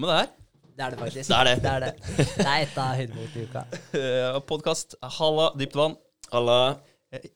med 0.00 0.10
det 0.12 0.18
her. 0.20 0.30
Det 0.80 0.84
er 0.86 0.94
det 0.94 1.00
faktisk. 1.00 1.28
Det 1.28 1.36
er 1.38 1.48
det. 1.50 1.56
Det 1.62 1.70
er, 1.70 1.80
det. 1.84 2.28
Det 2.36 2.46
er 2.46 2.62
et 2.64 2.78
av 2.80 2.92
høydepunktene 3.00 3.42
i 3.42 3.48
uka. 3.50 3.64
Uh, 3.92 4.38
Podkast 4.48 4.96
Halla 5.18 5.50
dypt 5.60 5.76
vann. 5.76 5.96
Halla. 6.32 6.60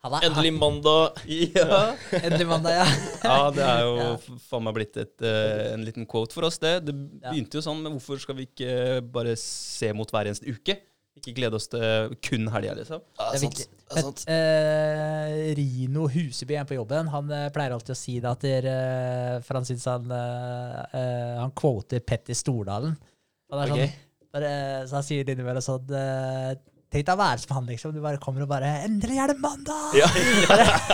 Halla. 0.07 0.21
endelig 0.23 0.53
mandag. 0.55 1.19
Ja. 1.27 1.81
Endelig 2.15 2.47
mandag, 2.47 2.77
ja. 2.79 2.85
ja, 3.27 3.39
det 3.57 3.65
er 3.67 3.81
jo 3.83 3.95
Ja. 3.99 4.11
faen 4.47 4.65
meg 4.69 4.77
blitt 4.79 4.97
et, 5.03 5.15
uh, 5.27 5.73
en 5.75 5.83
liten 5.85 6.07
quote 6.09 6.33
for 6.37 6.47
oss, 6.47 6.61
det. 6.63 6.77
Det 6.87 6.95
begynte 6.95 7.59
jo 7.59 7.65
sånn, 7.67 7.83
men 7.83 7.97
hvorfor 7.99 8.23
skal 8.23 8.39
vi 8.39 8.47
ikke 8.49 9.03
bare 9.13 9.35
se 9.41 9.91
mot 9.99 10.09
hver 10.15 10.31
eneste 10.31 10.47
uke? 10.47 10.79
Ikke 11.21 11.35
glede 11.37 11.59
oss 11.59 11.69
til 11.71 12.15
kun 12.27 12.49
helga, 12.51 12.75
liksom. 12.75 13.03
Ja, 13.19 13.29
Det 13.31 13.39
er 13.39 13.43
sant. 13.45 13.61
Det 13.85 13.99
er 14.01 14.03
sant. 14.03 14.23
Men, 14.27 14.35
eh, 14.35 15.55
Rino 15.59 16.09
Huseby 16.11 16.57
en 16.59 16.67
på 16.67 16.79
jobben. 16.79 17.11
Han 17.13 17.31
eh, 17.31 17.49
pleier 17.55 17.77
alltid 17.77 17.95
å 17.95 17.99
si 17.99 18.17
det 18.19 18.31
at 18.33 18.43
der, 18.43 18.69
eh, 18.71 19.37
for 19.47 19.61
han 19.61 19.69
syns 19.69 19.87
han 19.91 20.11
eh, 20.11 20.81
eh, 20.99 21.35
Han 21.39 21.55
quoter 21.55 22.03
Petter 22.03 22.35
Stordalen. 22.35 22.97
Han 23.53 23.63
er 23.63 23.75
okay. 23.75 23.93
sånn, 23.93 24.29
bare, 24.35 24.53
så 24.91 24.99
han 24.99 25.07
sier 25.07 25.27
det 25.27 25.37
innimellom 25.37 25.63
sånn 25.63 25.95
eh, 25.95 26.55
Tenk 26.95 27.09
deg 27.09 27.17
å 27.17 27.19
være 27.19 27.41
som 27.43 27.57
han, 27.57 27.65
liksom. 27.67 27.91
Du 27.91 27.99
bare 28.05 28.21
kommer 28.23 28.45
og 28.45 28.51
bare 28.53 28.69
'Endelig 28.85 29.17
er 29.19 29.33
det 29.33 29.39
mandag!' 29.43 29.97
Ja. 29.99 30.07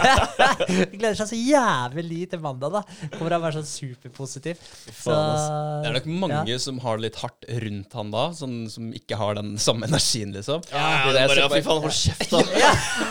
Gleder 0.95 1.19
seg 1.19 1.29
så 1.29 1.37
jævlig 1.37 2.23
til 2.33 2.41
mandag, 2.41 2.73
da. 2.73 2.81
Kommer 3.19 3.35
han 3.37 3.43
være 3.43 3.61
sånn 3.61 3.69
superpositiv. 3.69 4.63
Så. 4.97 5.13
Det 5.13 5.91
er 5.91 5.99
nok 5.99 6.09
mange 6.25 6.57
som 6.65 6.81
har 6.81 6.97
det 6.97 7.11
litt 7.11 7.19
hardt 7.21 7.45
rundt 7.67 7.99
han 7.99 8.15
da, 8.15 8.25
som, 8.37 8.55
som 8.73 8.89
ikke 8.97 9.19
har 9.21 9.37
den 9.37 9.53
samme 9.61 9.91
energien, 9.91 10.33
liksom. 10.33 10.65
Ja, 10.73 10.87
ja, 11.05 11.13
Det 11.13 11.21
er 11.21 11.25
er 11.27 11.35
bare, 11.35 11.45
ja, 11.45 11.51
fy 11.53 11.61
faen, 11.69 11.85
hold 11.85 11.93
kjeft, 11.93 12.33
da. 12.33 12.41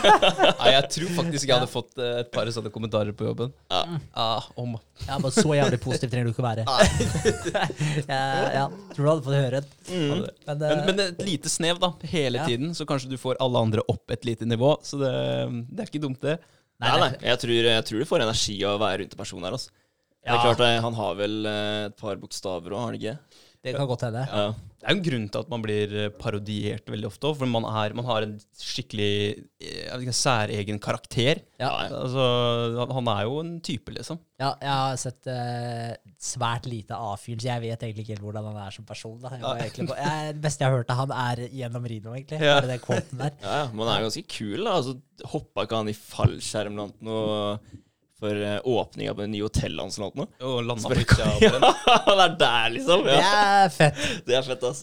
Nei, 0.64 0.72
jeg 0.74 0.90
tror 0.96 1.14
faktisk 1.20 1.46
jeg 1.46 1.54
hadde 1.54 1.70
fått 1.70 2.02
eh, 2.02 2.18
et 2.24 2.34
par 2.34 2.50
sånne 2.50 2.74
kommentarer 2.74 3.14
på 3.14 3.30
jobben. 3.30 3.54
Ja. 3.70 3.84
ah, 4.18 4.50
om 4.58 4.74
Ja, 5.06 5.20
men 5.22 5.30
så 5.30 5.46
jævlig 5.54 5.78
positiv 5.86 6.10
trenger 6.10 6.26
du 6.26 6.34
ikke 6.34 6.48
være. 6.48 6.66
ja, 8.10 8.20
ja, 8.58 8.66
tror 8.96 9.04
du 9.04 9.10
hadde 9.12 9.24
fått 9.30 9.38
høre 9.38 9.62
det. 9.62 9.78
Mm. 9.90 10.10
Men, 10.10 10.26
men, 10.50 10.66
eh, 10.66 10.84
men 10.90 11.04
et 11.06 11.24
lite 11.26 11.54
snev, 11.54 11.78
da, 11.82 11.94
hele 12.10 12.42
Ja. 12.42 12.50
tiden, 12.50 12.74
så 12.80 12.86
kanskje 12.88 13.12
du 13.12 13.18
får 13.20 13.38
alle 13.44 13.60
andre 13.60 13.84
opp 13.92 14.12
et 14.14 14.24
lite 14.28 14.48
nivå. 14.48 14.74
Så 14.86 14.98
det, 15.00 15.12
det 15.70 15.84
er 15.84 15.92
ikke 15.92 16.02
dumt, 16.02 16.20
det. 16.24 16.38
Nei, 16.80 16.96
nei. 17.02 17.10
Jeg 17.28 17.40
tror, 17.42 17.68
jeg 17.68 17.86
tror 17.88 18.00
du 18.00 18.08
får 18.08 18.24
energi 18.24 18.56
av 18.64 18.78
å 18.78 18.82
være 18.82 19.02
rundt 19.02 19.14
en 19.16 19.20
person 19.20 19.44
her. 19.44 19.56
Altså. 19.58 19.72
Det 20.20 20.32
er 20.32 20.42
klart, 20.44 20.62
eh, 20.64 20.78
Han 20.84 20.96
har 20.96 21.16
vel 21.16 21.36
eh, 21.48 21.86
et 21.88 21.96
par 22.00 22.18
bokstaver 22.20 22.72
òg, 22.72 22.80
har 22.80 22.90
han 22.90 22.98
ikke? 23.00 23.16
det 23.60 23.74
kan 23.76 23.88
godt 23.88 24.06
hende. 24.06 24.24
Ja. 24.24 24.44
Det 24.80 24.86
er 24.88 24.94
jo 24.94 24.96
en 24.96 25.04
grunn 25.04 25.24
til 25.28 25.42
at 25.44 25.48
man 25.52 25.60
blir 25.64 25.90
eh, 26.06 26.12
parodiert 26.16 26.86
veldig 26.88 27.08
ofte 27.10 27.28
òg, 27.28 27.34
for 27.36 27.50
man, 27.52 27.66
er, 27.68 27.92
man 27.98 28.06
har 28.08 28.24
en 28.24 28.30
skikkelig 28.56 29.08
eh, 29.60 29.82
jeg 29.84 29.90
vet 29.92 30.04
ikke, 30.06 30.14
særegen 30.16 30.78
karakter. 30.80 31.42
Ja. 31.60 31.68
Altså, 31.90 32.24
han- 32.78 32.94
han 32.96 33.10
er 33.12 33.26
jo 33.28 33.34
en 33.42 33.50
type, 33.60 33.92
liksom. 33.92 34.18
Ja, 34.40 34.54
jeg 34.64 34.72
har 34.72 34.96
sett 34.96 35.28
uh, 35.28 35.92
svært 36.16 36.64
lite 36.72 36.96
A-fyren, 36.96 37.42
så 37.44 37.50
jeg 37.50 37.60
vet 37.66 37.82
egentlig 37.84 38.06
ikke 38.06 38.14
helt 38.16 38.24
hvordan 38.24 38.48
han 38.48 38.62
er 38.64 38.70
som 38.72 38.86
person. 38.88 39.18
Da. 39.20 39.34
Jeg 39.36 39.44
var 39.44 39.60
egentlig 39.60 39.88
det 40.32 40.40
beste 40.46 40.64
jeg 40.64 40.70
har 40.72 40.78
hørt 40.80 40.94
av 40.96 41.02
han, 41.02 41.12
er 41.26 41.44
gjennom 41.60 41.90
Rino, 41.92 42.14
egentlig. 42.16 42.40
Ja. 42.40 42.56
Bare 42.62 42.80
den 43.12 43.20
der. 43.20 43.36
Ja, 43.44 43.58
ja, 43.60 43.68
Man 43.76 43.92
er 43.92 44.06
ganske 44.08 44.24
kul, 44.32 44.64
da. 44.64 44.78
Altså, 44.80 44.96
Hoppa 45.34 45.66
ikke 45.68 45.76
han 45.82 45.92
i 45.92 45.98
fallskjerm 46.00 46.72
eller 46.80 46.96
noe 47.04 47.58
for 48.20 48.34
uh, 48.44 48.58
åpninga 48.68 49.12
på 49.16 49.22
det 49.24 49.30
nye 49.34 49.46
hotellet 49.48 49.80
hans 49.82 49.96
eller 49.98 50.12
noe? 50.20 50.28
Og 50.46 50.56
landa 50.68 50.86
på 50.92 50.96
av 51.24 51.34
Ja, 51.46 51.52
han 52.06 52.18
er 52.26 52.32
der, 52.40 52.66
liksom. 52.76 52.98
Det 53.08 53.16
er 53.18 53.68
fett. 53.74 53.96
Det 54.28 54.34
er 54.38 54.44
fett, 54.46 54.62
ass. 54.70 54.80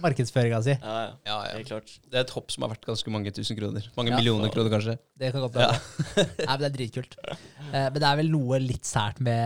Markedsføringa 0.00 0.58
si. 0.64 0.74
Ja, 0.76 0.94
ja. 1.02 1.10
Ja, 1.26 1.38
ja. 1.48 1.52
Helt 1.58 1.68
klart. 1.68 1.88
Det 2.08 2.16
er 2.16 2.22
et 2.24 2.32
hopp 2.34 2.48
som 2.54 2.60
er 2.64 2.68
verdt 2.72 2.86
ganske 2.88 3.10
mange 3.12 3.30
tusen 3.36 3.56
kroner. 3.58 3.82
Mange 3.98 4.10
Ja. 4.12 4.16
millioner 4.20 4.48
kroner, 4.54 4.70
kanskje. 4.72 4.94
Det 5.20 5.28
kan 5.34 5.40
godt 5.44 5.56
være. 5.58 5.76
Nei, 6.16 6.54
men 6.54 6.60
det 6.62 6.68
er 6.70 6.76
dritkult. 6.78 7.12
Eh, 7.28 7.88
men 7.90 7.98
det 8.00 8.08
er 8.08 8.16
vel 8.22 8.30
noe 8.32 8.56
litt 8.62 8.86
sært 8.88 9.18
med 9.24 9.40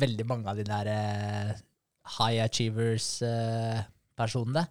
veldig 0.00 0.26
mange 0.28 0.46
av 0.52 0.56
de 0.60 0.64
der 0.68 0.86
eh, 0.92 1.50
high 2.18 2.38
achievers-personene. 2.46 4.64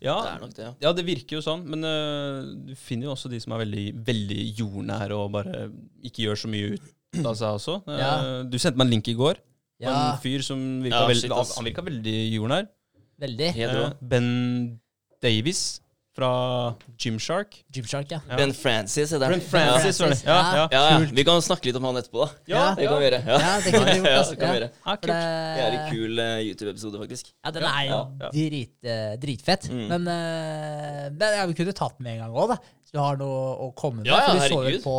Ja, 0.00 0.14
Det 0.24 0.30
er 0.30 0.38
nok 0.40 0.54
det, 0.56 0.62
ja. 0.64 0.72
ja, 0.86 0.90
det 0.96 1.04
virker 1.04 1.36
jo 1.36 1.42
sånn, 1.44 1.66
men 1.68 1.84
uh, 1.84 2.40
du 2.64 2.72
finner 2.78 3.04
jo 3.10 3.12
også 3.12 3.28
de 3.28 3.36
som 3.42 3.52
er 3.52 3.60
veldig, 3.66 3.82
veldig 4.06 4.38
jordnære 4.56 5.12
og 5.18 5.32
bare 5.34 5.66
ikke 6.06 6.22
gjør 6.24 6.36
så 6.44 6.48
mye 6.52 6.70
ut 6.76 6.84
av 7.20 7.34
seg 7.36 7.48
også. 7.58 7.74
Eh, 7.88 7.98
Ja. 7.98 8.42
Du 8.48 8.56
sendte 8.58 8.78
meg 8.78 8.86
en 8.86 8.90
link 8.96 9.08
i 9.08 9.14
går 9.14 9.36
Ja, 9.82 10.12
en 10.14 10.18
fyr 10.22 10.40
som 10.42 10.58
virka 10.82 11.00
Ja, 11.02 11.06
veldig, 11.08 11.28
shit, 11.28 11.56
han, 11.56 11.64
virka 11.66 11.82
veldig 11.84 12.16
jordnær. 12.32 12.68
veldig. 13.20 13.52
Helt 13.54 13.72
rå. 13.76 13.84
Eh, 13.90 13.92
Ben 14.00 14.80
Davies 15.22 15.80
fra 16.14 16.74
Gymshark. 17.00 17.54
Gymshark, 17.72 18.10
ja. 18.12 18.18
Ja. 18.28 18.36
Ben 18.36 18.52
Francis 18.52 19.12
er 19.16 19.18
der. 19.22 19.30
Ben 19.32 19.40
Francis. 19.40 20.00
Ja. 20.00 20.08
Ja, 20.26 20.40
ja. 20.56 20.66
Ja, 20.70 20.82
ja. 20.90 20.98
Vi 21.12 21.24
kan 21.24 21.40
snakke 21.42 21.70
litt 21.70 21.78
om 21.80 21.86
han 21.88 21.96
etterpå, 21.96 22.26
da. 22.26 22.28
Ja, 22.52 22.64
Det 22.76 22.84
kan 22.90 22.98
vi 23.00 23.04
gjøre. 23.08 23.20
Ja, 23.26 23.52
det 23.64 23.72
kunne 23.72 23.86
vi 23.88 23.96
gjort, 23.96 24.10
altså. 24.18 24.36
kan 24.36 24.52
vi 24.52 24.58
gjøre. 24.60 24.68
Ja, 24.84 24.96
kult. 24.96 25.08
det- 25.08 25.70
en 25.72 25.88
kul 25.90 26.20
uh, 26.20 26.36
YouTube-episode, 26.44 27.00
faktisk. 27.00 27.32
Ja, 27.44 27.50
den 27.56 27.64
er 27.70 27.82
jo. 27.88 27.98
Drit, 28.34 28.74
uh, 28.84 29.16
dritfett. 29.22 29.68
Mm. 29.72 29.86
Men, 29.88 30.06
uh, 30.12 31.08
men 31.16 31.36
ja, 31.38 31.46
vi 31.48 31.56
kunne 31.62 31.72
tatt 31.80 31.96
den 31.98 32.04
med 32.10 32.18
en 32.18 32.24
gang 32.26 32.36
òg, 32.44 32.52
da. 32.54 32.58
Så 32.84 32.98
du 32.98 33.00
har 33.00 33.16
noe 33.16 33.42
å 33.64 33.70
komme 33.72 34.02
med. 34.02 34.10
Ja, 34.12 34.18
ja, 34.36 34.48
for 34.52 34.68
du 34.68 34.76
så 34.76 34.84
på, 34.84 34.96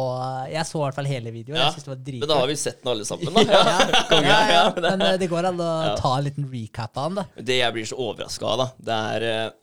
jeg 0.49 0.65
så 0.65 0.79
i 0.79 0.83
hvert 0.87 0.97
fall 0.97 1.09
hele 1.13 1.29
videoen. 1.35 1.59
Ja, 1.61 1.67
Jeg 1.69 1.75
synes 1.77 1.85
det 1.85 1.91
var 1.93 1.99
dritfett. 2.07 2.23
Men 2.25 2.31
da 2.33 2.39
har 2.41 2.49
vi 2.49 2.55
sett 2.57 2.79
den 2.81 2.91
alle 2.95 3.05
sammen, 3.05 3.33
da. 3.37 3.43
Ja. 3.53 3.65
ja, 3.69 4.05
Konge. 4.09 4.37
ja, 4.57 4.63
men 4.81 5.03
det- 5.05 5.17
det 5.21 5.29
går 5.29 5.45
an 5.51 5.61
å 5.61 5.71
Ja. 5.91 5.95
ta 6.01 6.15
en 6.17 6.23
liten 6.25 6.49
recap 6.49 6.97
av 6.97 7.11
den, 7.11 7.21
da. 7.21 7.43
Det 7.51 7.59
jeg 7.61 7.73
blir 7.77 7.85
så 7.93 7.99
overraska 8.01 8.49
av, 8.49 8.63
da, 8.63 8.67
det 8.89 8.97
er 9.13 9.53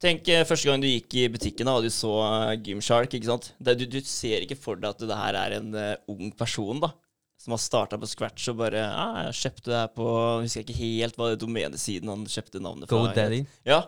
Tenk 0.00 0.28
eh, 0.32 0.46
første 0.48 0.70
gang 0.70 0.80
du 0.80 0.88
gikk 0.88 1.12
i 1.20 1.26
butikken 1.28 1.68
da, 1.68 1.74
og 1.76 1.84
du 1.84 1.90
så 1.92 2.10
eh, 2.24 2.54
Gymshark. 2.64 3.12
ikke 3.12 3.28
sant? 3.28 3.50
Du, 3.60 3.84
du 3.84 3.98
ser 4.08 4.46
ikke 4.46 4.56
for 4.56 4.80
deg 4.80 4.94
at 4.94 5.04
det 5.04 5.18
her 5.18 5.36
er 5.36 5.56
en 5.58 5.74
eh, 5.76 5.96
ung 6.08 6.30
person 6.38 6.80
da, 6.80 6.88
som 7.40 7.52
har 7.52 7.60
starta 7.60 7.98
på 8.00 8.08
scratch 8.08 8.48
og 8.52 8.58
bare 8.62 8.80
ah, 8.88 9.18
'Jeg 9.26 9.36
kjøpte 9.42 9.68
det 9.68 9.78
her 9.82 9.92
på 9.96 10.06
Jeg 10.08 10.46
husker 10.48 10.64
ikke 10.64 10.78
helt 10.80 11.20
hva 11.20 11.28
det 11.32 11.40
domenesiden 11.44 12.08
han 12.12 12.24
kjøpte 12.24 12.62
navnet 12.64 12.88
fra. 12.88 13.02
GoDaddy. 13.10 13.42
Ja. 13.68 13.82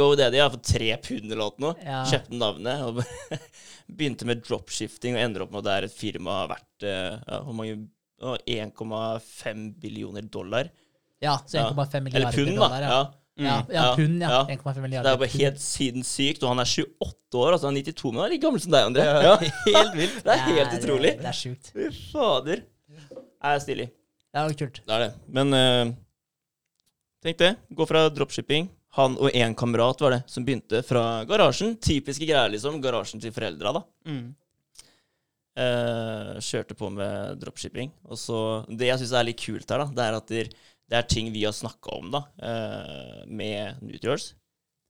GoDaddy 0.00 0.40
ja, 0.40 0.48
for 0.48 0.64
tre 0.64 0.90
pund 1.04 1.32
eller 1.32 1.56
noe. 1.60 1.76
Ja. 1.84 2.02
Kjøpte 2.08 2.40
navnet 2.40 2.84
og 2.86 3.04
begynte 4.00 4.28
med 4.28 4.44
dropshifting 4.46 5.16
og 5.18 5.24
ender 5.26 5.44
opp 5.44 5.52
med 5.52 5.60
at 5.64 5.68
det 5.68 5.76
er 5.76 5.88
et 5.90 5.96
firma 5.96 6.42
verdt 6.54 6.86
ja, 6.88 7.40
hvor 7.44 7.56
mange 7.56 7.80
1,5 8.20 9.80
billioner 9.80 10.22
dollar. 10.22 10.68
Ja, 11.20 11.36
så 11.46 11.56
Ja. 11.58 11.70
1,5 11.72 11.94
Eller 11.96 12.00
milliarder 12.04 12.36
pund, 12.36 12.48
da. 12.48 12.68
dollar. 12.68 12.82
Ja, 12.82 13.00
Ja. 13.40 13.54
ja, 13.68 13.74
ja, 13.74 13.84
Ja, 13.84 13.94
pund, 13.96 14.22
ja. 14.22 14.40
1,5 14.54 14.80
milliarder. 14.84 15.06
Det 15.08 15.12
er 15.12 15.20
bare 15.22 15.34
helt 15.34 15.62
sinnssykt. 15.64 16.42
Og 16.44 16.52
han 16.52 16.62
er 16.62 16.68
28 16.70 17.40
år, 17.40 17.54
altså 17.56 17.70
han 17.70 17.78
er 17.80 17.86
92, 17.88 18.12
men 18.12 18.20
han 18.22 18.26
er 18.28 18.34
like 18.34 18.44
gammel 18.44 18.64
som 18.64 18.74
deg, 18.74 18.90
André. 18.90 19.06
Ja. 19.06 19.36
Helt 19.78 19.96
vilt. 19.98 20.18
Det 20.26 20.34
er 20.34 20.44
helt 20.50 20.74
Det 20.74 20.82
utrolig. 20.82 21.14
Det 21.20 21.30
er 21.30 21.38
sjukt. 21.40 21.72
Fy 21.76 21.88
fader. 22.10 22.64
Det 23.10 23.54
er 23.54 23.64
stilig. 23.64 23.88
Det 24.30 24.42
er 24.42 24.58
kult. 24.60 24.82
Det 24.86 24.96
er 24.96 25.06
det. 25.06 25.10
Men 25.38 25.56
uh, 25.56 25.94
tenk 27.24 27.40
det. 27.40 27.54
Gå 27.74 27.86
fra 27.88 28.04
dropshipping. 28.12 28.68
Han 28.98 29.14
og 29.22 29.30
en 29.38 29.54
kamerat 29.54 30.02
var 30.02 30.16
det 30.16 30.20
som 30.30 30.44
begynte 30.46 30.82
fra 30.86 31.24
garasjen. 31.28 31.76
Typiske 31.78 32.26
greier, 32.26 32.50
liksom. 32.50 32.80
Garasjen 32.82 33.22
til 33.22 33.34
foreldra, 33.34 33.76
da. 33.78 33.84
Mm. 34.10 34.28
Eh, 35.60 36.36
kjørte 36.40 36.76
på 36.78 36.88
med 36.94 37.40
dropshipping. 37.42 37.90
Og 38.08 38.18
så 38.18 38.64
Det 38.68 38.86
jeg 38.86 39.00
syns 39.02 39.12
er 39.12 39.26
litt 39.26 39.40
kult 39.42 39.70
her, 39.70 39.82
da, 39.82 39.86
det 39.96 40.04
er 40.06 40.16
at 40.16 40.30
det, 40.30 40.44
det 40.90 40.98
er 40.98 41.06
ting 41.06 41.30
vi 41.30 41.44
har 41.46 41.54
snakka 41.54 41.96
om 42.00 42.10
da, 42.10 42.24
eh, 42.42 43.26
med 43.26 43.78
Nutriors. 43.86 44.32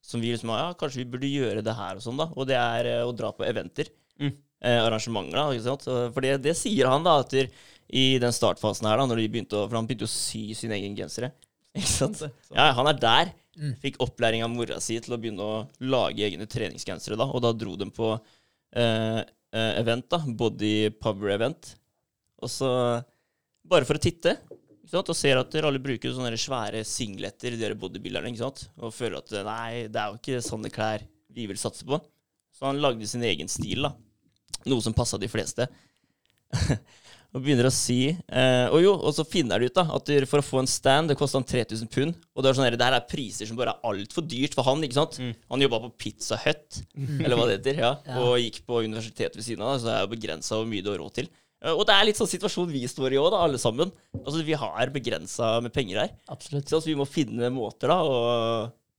Som 0.02 0.22
vi 0.24 0.32
liksom 0.32 0.48
Ja, 0.48 0.72
kanskje 0.72 1.02
vi 1.02 1.10
burde 1.12 1.28
gjøre 1.28 1.62
det 1.62 1.74
her 1.76 1.98
og 1.98 2.02
sånn, 2.02 2.16
da. 2.16 2.30
Og 2.32 2.46
det 2.48 2.56
er 2.56 2.86
eh, 2.88 3.02
å 3.04 3.12
dra 3.12 3.34
på 3.36 3.44
eventer. 3.44 3.90
Mm. 4.18 4.32
Eh, 4.32 4.78
arrangementer, 4.80 5.36
da. 5.36 5.44
Ikke 5.52 5.66
sant? 5.66 5.84
For 5.84 6.24
det, 6.24 6.38
det 6.46 6.56
sier 6.56 6.88
han, 6.88 7.04
da, 7.04 7.18
at 7.20 7.34
i 7.36 8.04
den 8.22 8.32
startfasen 8.32 8.88
her, 8.88 8.96
da, 8.96 9.04
når 9.10 9.20
de 9.20 9.28
begynte 9.34 9.58
å 9.58 9.66
For 9.66 9.76
han 9.76 9.88
begynte 9.88 10.08
å 10.08 10.12
sy 10.12 10.54
sine 10.56 10.78
egne 10.78 10.96
gensere. 10.96 11.34
Ikke 11.76 11.92
sant? 11.92 12.24
Ja, 12.48 12.70
han 12.78 12.88
er 12.88 12.96
der. 13.02 13.34
Mm. 13.60 13.74
Fikk 13.82 14.00
opplæring 14.00 14.46
av 14.46 14.54
mora 14.54 14.80
si 14.80 14.96
til 15.04 15.12
å 15.12 15.20
begynne 15.20 15.44
å 15.44 15.60
lage 15.84 16.24
egne 16.24 16.48
treningsgensere, 16.48 17.18
da. 17.20 17.28
Og 17.28 17.44
da 17.44 17.52
dro 17.52 17.76
de 17.76 17.90
på 17.92 18.14
eh, 18.72 19.20
event, 19.52 20.08
da. 20.08 20.22
Body 20.24 20.88
power 20.96 21.36
event. 21.36 21.74
Og 22.40 22.48
så 22.48 22.72
Bare 23.70 23.86
for 23.86 24.00
å 24.00 24.02
titte. 24.02 24.32
Ikke 24.90 24.98
sant? 24.98 25.10
Og 25.12 25.14
ser 25.14 25.38
at 25.38 25.52
dere 25.54 25.68
alle 25.70 25.78
bruker 25.78 26.10
sånne 26.10 26.34
svære 26.34 26.80
singleter, 26.82 27.54
dere 27.54 27.76
der 27.76 27.78
bodybuilderne, 27.78 28.32
ikke 28.32 28.42
sant? 28.42 28.64
Og 28.82 28.90
føler 28.90 29.20
at 29.20 29.30
nei, 29.46 29.84
det 29.86 30.00
er 30.02 30.08
jo 30.10 30.18
ikke 30.18 30.40
sånne 30.42 30.70
klær 30.74 31.04
vi 31.30 31.44
vil 31.46 31.60
satse 31.60 31.86
på. 31.86 32.00
Så 32.50 32.66
han 32.66 32.80
lagde 32.82 33.06
sin 33.06 33.22
egen 33.22 33.46
stil, 33.46 33.86
da. 33.86 33.92
Noe 34.66 34.82
som 34.82 34.96
passa 34.96 35.14
de 35.22 35.28
fleste. 35.30 35.68
og 37.30 37.44
begynner 37.44 37.68
å 37.68 37.70
si 37.70 38.08
eh, 38.10 38.64
Og 38.74 38.80
jo, 38.82 38.96
og 39.06 39.12
så 39.14 39.22
finner 39.22 39.62
de 39.62 39.68
ut 39.70 39.76
da 39.76 39.84
at 39.94 40.08
for 40.26 40.42
å 40.42 40.46
få 40.48 40.58
en 40.64 40.68
stand, 40.68 41.12
det 41.12 41.16
kosta 41.20 41.38
han 41.38 41.46
3000 41.46 41.86
pund. 41.94 42.18
Og 42.34 42.42
det 42.42 42.50
er 42.50 42.58
sånn 42.58 42.66
her, 42.66 42.78
det 42.80 42.88
her 42.88 42.96
er 42.98 43.06
priser 43.06 43.46
som 43.46 43.60
bare 43.60 43.76
er 43.76 43.86
altfor 43.92 44.26
dyrt 44.26 44.58
for 44.58 44.66
han. 44.66 44.82
ikke 44.82 44.98
sant? 44.98 45.20
Mm. 45.22 45.30
Han 45.54 45.62
jobba 45.68 45.80
på 45.84 45.92
Pizza 46.02 46.40
Hut, 46.42 46.80
eller 46.98 47.38
hva 47.38 47.46
det 47.46 47.60
heter, 47.60 47.78
ja, 47.86 47.92
Ja. 48.10 48.18
og 48.26 48.42
gikk 48.42 48.64
på 48.66 48.82
universitetet 48.82 49.38
ved 49.38 49.46
siden 49.46 49.62
av, 49.62 49.78
så 49.78 49.86
det 49.86 49.94
er 50.00 50.02
jo 50.08 50.12
begrensa 50.16 50.58
hvor 50.58 50.66
mye 50.74 50.82
du 50.82 50.90
har 50.90 50.98
råd 51.04 51.20
til. 51.20 51.30
Eh, 51.64 51.72
Og 51.74 51.84
det 51.88 51.94
er 51.96 52.08
litt 52.08 52.20
sånn 52.20 52.30
situasjon 52.30 52.70
vi 52.72 52.84
står 52.88 53.16
i 53.16 53.20
òg, 53.20 53.36
alle 53.36 53.60
sammen. 53.60 53.92
Altså, 54.20 54.42
Vi 54.46 54.56
har 54.56 54.92
begrensa 54.94 55.60
med 55.64 55.72
penger 55.74 56.04
her. 56.04 56.14
Absolutt. 56.32 56.68
Så 56.68 56.82
vi 56.86 56.96
må 56.98 57.06
finne 57.08 57.50
måter 57.54 57.92
da 57.92 58.00
å, 58.04 58.16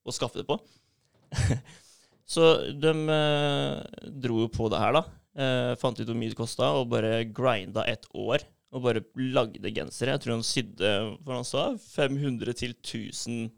å 0.06 0.16
skaffe 0.16 0.42
det 0.42 0.48
på. 0.50 0.60
så 2.34 2.54
de 2.78 2.94
eh, 3.16 4.08
dro 4.24 4.44
jo 4.46 4.50
på 4.52 4.70
det 4.72 4.82
her, 4.82 4.98
da. 5.00 5.06
Eh, 5.32 5.74
fant 5.80 6.00
ut 6.00 6.08
hvor 6.08 6.18
mye 6.18 6.34
det 6.34 6.40
kosta, 6.40 6.74
og 6.80 6.90
bare 6.92 7.24
grinda 7.32 7.86
et 7.90 8.06
år. 8.14 8.44
Og 8.72 8.86
bare 8.86 9.02
lagde 9.20 9.74
gensere. 9.76 10.14
Jeg 10.16 10.24
tror 10.24 10.38
han 10.38 10.46
sydde 10.48 10.92
hva 11.26 11.42
han 11.42 11.48
sa, 11.48 11.66
500 11.92 12.56
til 12.56 12.76
1000 12.78 13.50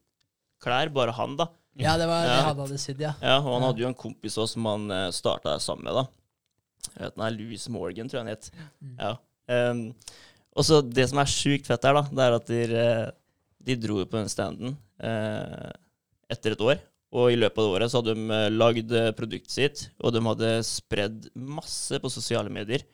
klær, 0.64 0.90
bare 0.96 1.14
han, 1.14 1.36
da. 1.38 1.52
Ja, 1.78 1.96
det 1.98 2.06
var 2.10 2.26
det 2.26 2.34
han 2.38 2.60
hadde 2.62 2.78
sydd, 2.82 3.02
ja. 3.02 3.12
Ja, 3.22 3.40
og 3.42 3.56
han 3.58 3.66
hadde 3.68 3.82
jo 3.82 3.90
en 3.90 3.98
kompis 3.98 4.38
også 4.38 4.56
som 4.56 4.68
han 4.70 4.84
uh, 4.94 5.08
starta 5.14 5.56
sammen 5.62 5.86
med, 5.90 5.98
da. 5.98 6.04
Jeg 6.92 7.00
vet 7.00 7.18
den 7.18 7.26
er 7.26 7.36
Louis 7.36 7.66
Morgan, 7.72 8.10
tror 8.10 8.22
jeg 8.22 8.26
han 8.26 8.34
het. 8.34 8.50
Mm. 8.80 8.96
Ja. 9.00 9.14
Um, 9.72 9.84
og 10.54 10.68
så 10.68 10.80
det 10.86 11.08
som 11.10 11.22
er 11.22 11.30
sjukt 11.32 11.68
fett 11.70 11.86
her, 11.88 11.98
da, 11.98 12.04
det 12.10 12.26
er 12.26 12.36
at 12.38 12.50
de, 12.50 12.64
eh, 12.78 13.06
de 13.70 13.78
dro 13.82 14.04
på 14.06 14.20
den 14.20 14.30
standen 14.30 14.76
eh, 15.02 15.72
etter 16.34 16.54
et 16.54 16.62
år. 16.64 16.82
Og 17.14 17.30
i 17.30 17.38
løpet 17.38 17.62
av 17.62 17.66
det 17.66 17.74
året 17.78 17.92
så 17.92 18.02
hadde 18.02 18.16
de 18.18 18.26
uh, 18.30 18.48
lagd 18.54 18.94
eh, 18.98 19.12
produktet 19.18 19.54
sitt, 19.54 19.84
og 20.02 20.14
de 20.16 20.22
hadde 20.26 20.52
spredd 20.66 21.28
masse 21.38 22.00
på 22.02 22.12
sosiale 22.14 22.54
medier. 22.54 22.86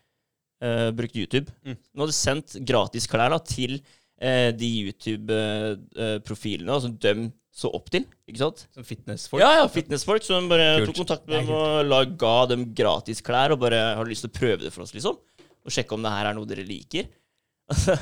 Uh, 0.59 0.89
brukt 0.95 1.15
YouTube. 1.15 1.51
Mm. 1.63 1.77
De 1.79 2.03
hadde 2.03 2.15
sendt 2.17 2.57
gratis 2.67 3.07
klær 3.07 3.31
da, 3.31 3.39
til 3.39 3.77
eh, 4.19 4.49
de 4.55 4.69
YouTube-profilene 4.83 6.75
altså 6.75 6.91
de 6.91 7.29
så 7.59 7.69
opp 7.75 7.89
til. 7.93 8.05
ikke 8.29 8.39
sant? 8.41 8.63
Som 8.75 8.85
fitnessfolk. 8.87 9.41
Ja, 9.43 9.51
ja, 9.59 9.67
fitnessfolk 9.71 10.23
som 10.25 10.47
bare 10.51 10.69
Kult. 10.79 10.89
tok 10.93 11.01
kontakt 11.03 11.27
med 11.29 11.43
dem 11.43 11.53
og 11.55 11.85
la, 11.89 12.01
ga 12.21 12.33
dem 12.53 12.65
gratis 12.77 13.19
klær 13.25 13.51
og 13.55 13.59
bare 13.65 13.81
har 13.99 14.07
lyst 14.09 14.23
til 14.25 14.31
å 14.31 14.37
prøve 14.39 14.63
det 14.63 14.71
for 14.75 14.85
oss, 14.87 14.95
liksom. 14.95 15.19
Og 15.67 15.75
sjekke 15.75 15.93
om 15.97 16.03
det 16.05 16.13
her 16.15 16.29
er 16.31 16.37
noe 16.37 16.47
dere 16.49 16.63
liker. 16.67 17.09
Og 17.69 17.77
så 17.77 17.93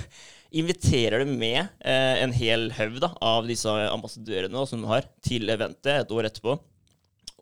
inviterer 0.56 1.26
dem 1.26 1.34
med 1.42 1.58
eh, 1.84 2.22
en 2.24 2.32
hel 2.32 2.70
haug 2.78 3.02
av 3.20 3.48
disse 3.50 3.68
ambassadørene 3.68 4.54
da, 4.56 4.62
som 4.70 4.80
de 4.86 4.88
har, 4.88 5.10
til 5.26 5.50
eventet 5.52 5.92
et 6.06 6.14
år 6.16 6.30
etterpå. 6.30 6.54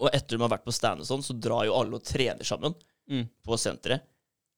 Og 0.01 0.09
etter 0.09 0.35
de 0.35 0.41
har 0.41 0.49
vært 0.55 0.65
på 0.65 0.73
stand 0.73 1.03
og 1.03 1.07
sånn, 1.07 1.21
så 1.23 1.35
drar 1.37 1.67
jo 1.67 1.75
alle 1.77 1.99
og 1.99 2.05
trener 2.07 2.43
sammen 2.47 2.73
Mm. 3.05 3.27
på 3.45 3.53
senteret. 3.61 4.01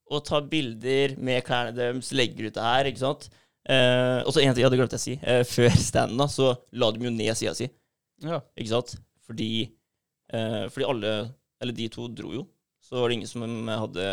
Og 0.08 0.22
tar 0.24 0.46
bilder 0.48 1.18
med 1.20 1.44
klærne 1.44 1.74
deres, 1.76 2.14
legger 2.16 2.48
ut 2.48 2.56
det 2.56 2.64
her, 2.64 2.88
ikke 2.88 3.02
sant. 3.02 3.26
Eh, 3.68 4.22
og 4.24 4.32
så 4.32 4.40
en 4.40 4.54
ting 4.54 4.64
jeg 4.64 4.70
hadde 4.70 4.80
glemt 4.80 4.96
å 4.96 5.02
si. 5.02 5.18
Eh, 5.20 5.44
før 5.48 5.74
standen 5.76 6.22
da, 6.22 6.30
så 6.32 6.54
la 6.80 6.92
de 6.96 7.04
jo 7.08 7.14
ned 7.14 7.34
sida 7.36 7.56
si. 7.58 7.68
Ja. 8.24 8.40
Ikke 8.56 8.72
sant? 8.72 8.96
Fordi, 9.28 9.52
eh, 10.32 10.64
fordi 10.72 10.88
alle, 10.88 11.18
eller 11.62 11.76
de 11.76 11.90
to 11.92 12.08
dro 12.08 12.32
jo. 12.36 12.48
Så 12.80 13.02
var 13.02 13.10
det 13.10 13.20
ingen 13.20 13.30
som 13.30 13.44
hadde 13.68 14.08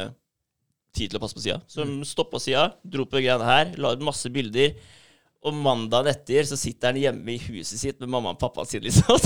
tid 0.95 1.11
til 1.11 1.19
å 1.19 1.23
passe 1.23 1.37
på 1.37 1.45
sida. 1.45 1.61
Så 1.71 1.87
de 1.87 2.06
stoppa 2.09 2.41
sida, 2.43 2.69
dro 2.83 3.06
på 3.06 3.23
greiene 3.23 3.47
her, 3.47 3.73
la 3.79 3.95
ut 3.95 4.03
masse 4.05 4.31
bilder. 4.35 4.75
Og 5.45 5.53
mandagen 5.53 6.09
etter 6.09 6.47
så 6.49 6.56
sitter 6.56 6.91
han 6.91 7.01
hjemme 7.03 7.35
i 7.35 7.41
huset 7.51 7.77
sitt 7.77 7.99
med 8.01 8.09
mamma 8.15 8.33
og 8.33 8.41
pappaen 8.41 8.69
sin, 8.69 8.83
liksom. 8.85 9.19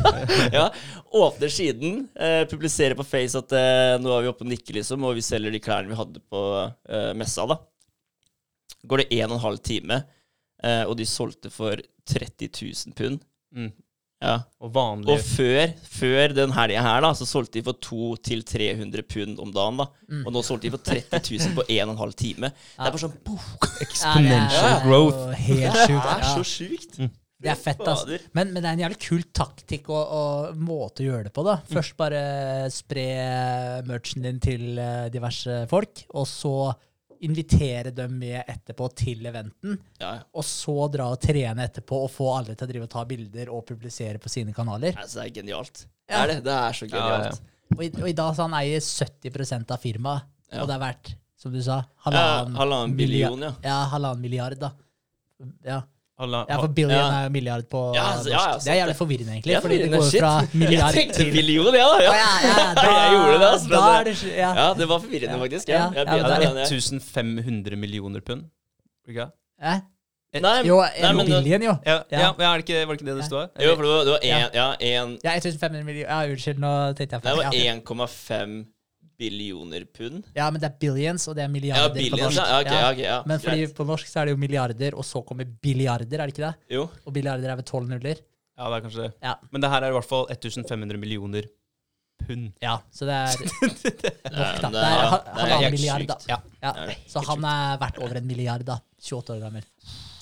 ja, 0.56 0.66
åpner 1.14 1.52
siden, 1.52 2.08
eh, 2.18 2.42
publiserer 2.50 2.98
på 2.98 3.06
Face 3.06 3.38
at 3.38 3.54
eh, 3.54 3.94
nå 4.02 4.10
er 4.16 4.24
vi 4.24 4.32
oppe 4.32 4.42
og 4.44 4.50
nikker, 4.50 4.80
liksom, 4.80 5.06
og 5.06 5.14
vi 5.14 5.22
selger 5.24 5.54
de 5.54 5.62
klærne 5.62 5.92
vi 5.92 6.00
hadde 6.00 6.24
på 6.26 6.42
eh, 6.58 7.12
messa, 7.18 7.46
da. 7.46 7.60
Går 8.88 9.02
det 9.02 9.10
en 9.20 9.30
og 9.30 9.36
en 9.38 9.44
halv 9.44 9.60
time, 9.66 10.02
eh, 10.64 10.82
og 10.86 10.96
de 10.96 11.06
solgte 11.08 11.50
for 11.52 11.80
30 12.10 12.48
000 12.48 12.96
pund. 12.96 13.20
Mm. 13.54 13.72
Ja. 14.20 14.34
Og 14.60 14.68
vanlig 14.74 15.14
Og 15.14 15.22
før, 15.24 15.70
før 15.88 16.34
den 16.36 16.52
helga 16.52 16.82
her, 16.84 17.00
da, 17.00 17.10
så 17.16 17.24
solgte 17.24 17.56
de 17.56 17.62
for 17.64 17.78
200-300 17.80 19.06
pund 19.08 19.40
om 19.40 19.52
dagen. 19.54 19.80
da. 19.80 19.86
Mm. 20.10 20.26
Og 20.26 20.34
nå 20.34 20.42
solgte 20.44 20.68
de 20.68 20.74
for 20.74 20.84
30 20.84 21.22
000 21.40 21.54
på 21.56 21.64
1 21.72 21.94
12 21.96 22.12
time. 22.20 22.50
Det 22.52 22.84
er 22.84 22.92
bare 22.92 23.00
sånn 23.06 23.16
boom, 23.24 23.46
exponential 23.80 24.68
Ja, 24.68 24.76
growth. 24.84 25.22
Helt 25.40 25.80
sjukt. 25.86 26.04
Det 26.04 26.18
er 26.18 26.28
så 26.34 26.44
sjukt. 26.44 27.00
Det 27.40 27.48
er 27.48 27.56
fett, 27.56 27.80
altså. 27.80 28.18
Men, 28.36 28.50
men 28.52 28.60
det 28.60 28.68
er 28.68 28.74
en 28.76 28.82
jævlig 28.82 28.98
kul 29.00 29.22
taktikk 29.32 29.88
og, 29.88 30.10
og 30.12 30.58
måte 30.60 31.00
å 31.00 31.06
gjøre 31.06 31.30
det 31.30 31.32
på. 31.32 31.44
da. 31.46 31.56
Først 31.72 31.96
bare 31.96 32.20
spre 32.74 33.06
merchen 33.88 34.26
din 34.28 34.40
til 34.44 34.76
eh, 34.76 35.06
diverse 35.14 35.62
folk, 35.70 36.04
og 36.12 36.28
så 36.28 36.52
invitere 37.26 37.90
dem 37.94 38.18
med 38.18 38.44
etterpå 38.48 38.88
til 38.96 39.26
eventen. 39.28 39.78
Ja, 40.00 40.14
ja. 40.16 40.22
Og 40.34 40.44
så 40.44 40.74
dra 40.92 41.10
og 41.12 41.20
trene 41.20 41.66
etterpå 41.68 41.98
og 42.06 42.10
få 42.10 42.30
alle 42.38 42.54
til 42.56 42.66
å 42.66 42.70
drive 42.70 42.86
og 42.88 42.90
ta 42.94 43.04
bilder 43.04 43.50
og 43.52 43.64
publisere 43.68 44.18
på 44.22 44.28
sine 44.32 44.54
kanaler. 44.56 44.96
Altså, 44.96 45.20
det 45.20 45.26
er 45.30 45.42
genialt. 45.42 45.82
Det 46.08 46.14
Ja. 46.16 46.22
er 46.22 46.26
det. 46.32 46.38
Det 46.44 46.52
er 46.56 46.72
så 46.72 46.88
Ja, 46.90 46.96
ja. 46.96 47.18
genialt. 47.18 47.40
Og 47.76 47.82
i, 47.84 47.90
og 48.02 48.08
i 48.08 48.12
dag 48.12 48.34
så 48.34 48.42
han 48.48 48.54
eier 48.58 48.80
70% 48.80 49.70
av 49.70 49.78
firmaet, 49.80 50.22
Ja. 50.52 50.62
og 50.62 50.68
det 50.68 50.74
er 50.74 50.80
verdt, 50.86 51.14
som 51.36 51.52
du 51.52 51.60
sa, 51.62 51.76
Ja, 51.76 52.10
halvannen 52.10 52.56
halvannen 52.56 52.96
milliard. 52.96 53.32
billion, 53.36 53.40
ja. 53.40 53.54
Ja, 53.62 53.84
halvannen 53.92 54.20
milliard, 54.20 54.58
da. 54.58 54.72
Ja, 55.64 55.82
ja 56.20 56.56
for 56.60 56.68
billion 56.68 56.90
Ja. 56.98 57.20
er 57.20 57.22
jo 57.24 57.30
milliard 57.30 57.64
på 57.70 57.80
Ja, 57.94 58.04
altså, 58.12 58.30
ja, 58.30 58.40
ja. 58.50 58.58
Det 58.58 58.68
er 58.68 58.74
jævlig 58.80 58.96
forvirrende, 58.96 59.32
egentlig, 59.32 59.52
Ja, 59.52 59.60
fordi 59.60 59.78
det 59.82 59.90
går 59.92 60.02
shit. 60.10 60.20
fra 60.20 60.32
milliard 60.62 60.94
Jeg 60.94 61.04
tenkte 61.04 61.18
til 61.24 61.32
billion, 61.32 61.74
ja, 61.74 61.86
Ja. 62.02 62.12
ja, 62.20 62.32
ja, 62.48 62.74
da, 62.74 62.82
Jeg 62.90 63.10
gjorde 63.14 63.38
det, 63.38 63.48
altså, 63.52 63.68
Da 63.68 63.80
er 64.00 64.04
det 64.04 64.16
ja. 64.36 64.50
ja, 64.60 64.74
det 64.74 64.88
var 64.88 64.98
forvirrende, 64.98 65.36
Ja. 65.36 65.42
faktisk. 65.44 65.68
Ja, 65.68 65.74
Ja, 65.74 66.02
ja, 66.04 66.16
ja, 66.16 66.38
det 66.40 66.46
er 66.46 66.64
1500 66.66 67.76
millioner 67.76 68.20
pund. 68.20 68.42
Ikke? 69.08 69.26
Eh? 69.62 69.80
Nei, 70.40 70.62
Jo, 70.66 70.76
nei, 71.02 71.12
men 71.12 71.26
billion, 71.26 71.62
jo. 71.62 71.74
Ja, 71.86 71.98
Ja. 72.12 72.18
ja. 72.38 72.52
er 72.52 72.56
det 72.60 72.68
ikke, 72.68 72.86
var 72.86 72.94
det 72.94 73.00
ikke 73.02 73.10
det 73.10 73.16
det 73.16 73.24
sto 73.26 73.36
her? 73.40 73.48
Jo, 73.64 73.74
for 73.76 73.82
det 73.82 74.12
var, 74.12 74.18
én 74.22 74.28
Ja. 74.54 74.74
en, 74.80 75.18
ja, 75.24 75.30
Ja, 75.30 75.36
1500 75.36 75.84
millioner. 75.84 76.10
Ja, 76.10 76.28
unnskyld, 76.30 76.58
nå 76.58 76.72
tenkte 76.94 77.16
jeg 77.16 77.22
det 77.22 77.36
var 77.36 77.50
feil. 77.50 77.64
Ja. 77.64 77.74
1,5 77.74 78.66
billioner 79.20 79.84
pund. 79.96 80.24
ja, 80.36 80.48
men 80.50 80.60
det 80.62 80.70
er 80.70 80.76
billions, 80.80 81.28
og 81.28 81.36
det 81.36 81.44
er 81.44 81.48
Ja, 81.48 81.52
milliarder 81.54 82.00
på 82.10 82.20
norsk. 82.24 82.40
ja. 82.40 82.58
okay, 82.62 82.80
Ja. 82.80 82.90
ok, 82.90 82.98
ja. 83.04 83.18
Men 83.28 83.38
fordi 83.44 83.62
Greit. 83.66 83.76
på 83.76 83.86
norsk 83.92 84.08
så 84.10 84.20
er 84.22 84.30
det 84.30 84.34
jo 84.36 84.40
milliarder, 84.40 84.96
og 84.98 85.04
så 85.06 85.22
kommer 85.28 85.44
billiarder, 85.46 86.20
er 86.20 86.26
det 86.30 86.34
ikke 86.34 86.46
det? 86.48 86.54
Jo. 86.76 86.88
Og 87.06 87.12
billiarder 87.14 87.52
er 87.52 87.56
ved 87.60 87.66
tolv 87.68 87.88
nuller. 87.92 88.18
Ja, 88.60 88.68
det 88.68 88.76
er 88.76 88.84
kanskje 88.88 89.06
det. 89.06 89.12
Ja. 89.24 89.34
Men 89.52 89.60
det 89.64 89.70
her 89.72 89.82
er 89.86 89.92
i 89.94 89.96
hvert 90.00 90.08
fall 90.10 90.26
1500 90.32 90.98
millioner 91.00 91.46
pund. 92.20 92.50
Ja, 92.60 92.74
så 92.92 93.06
det 93.08 93.14
er 93.16 93.36
nok, 94.36 94.60
da. 94.60 94.68
Det 94.68 94.80
er 94.80 94.96
er 95.00 95.12
halvannen 95.38 95.72
milliard, 95.76 96.06
da. 96.10 96.16
Ja. 96.28 96.36
Ja. 96.62 96.72
Er. 96.84 96.96
Så 97.08 97.22
han 97.24 97.44
er 97.48 97.78
verdt 97.80 98.00
over 98.04 98.18
en 98.20 98.26
milliard, 98.28 98.64
da. 98.68 98.76
28 99.00 99.36
år 99.36 99.40
gammel. 99.46 99.64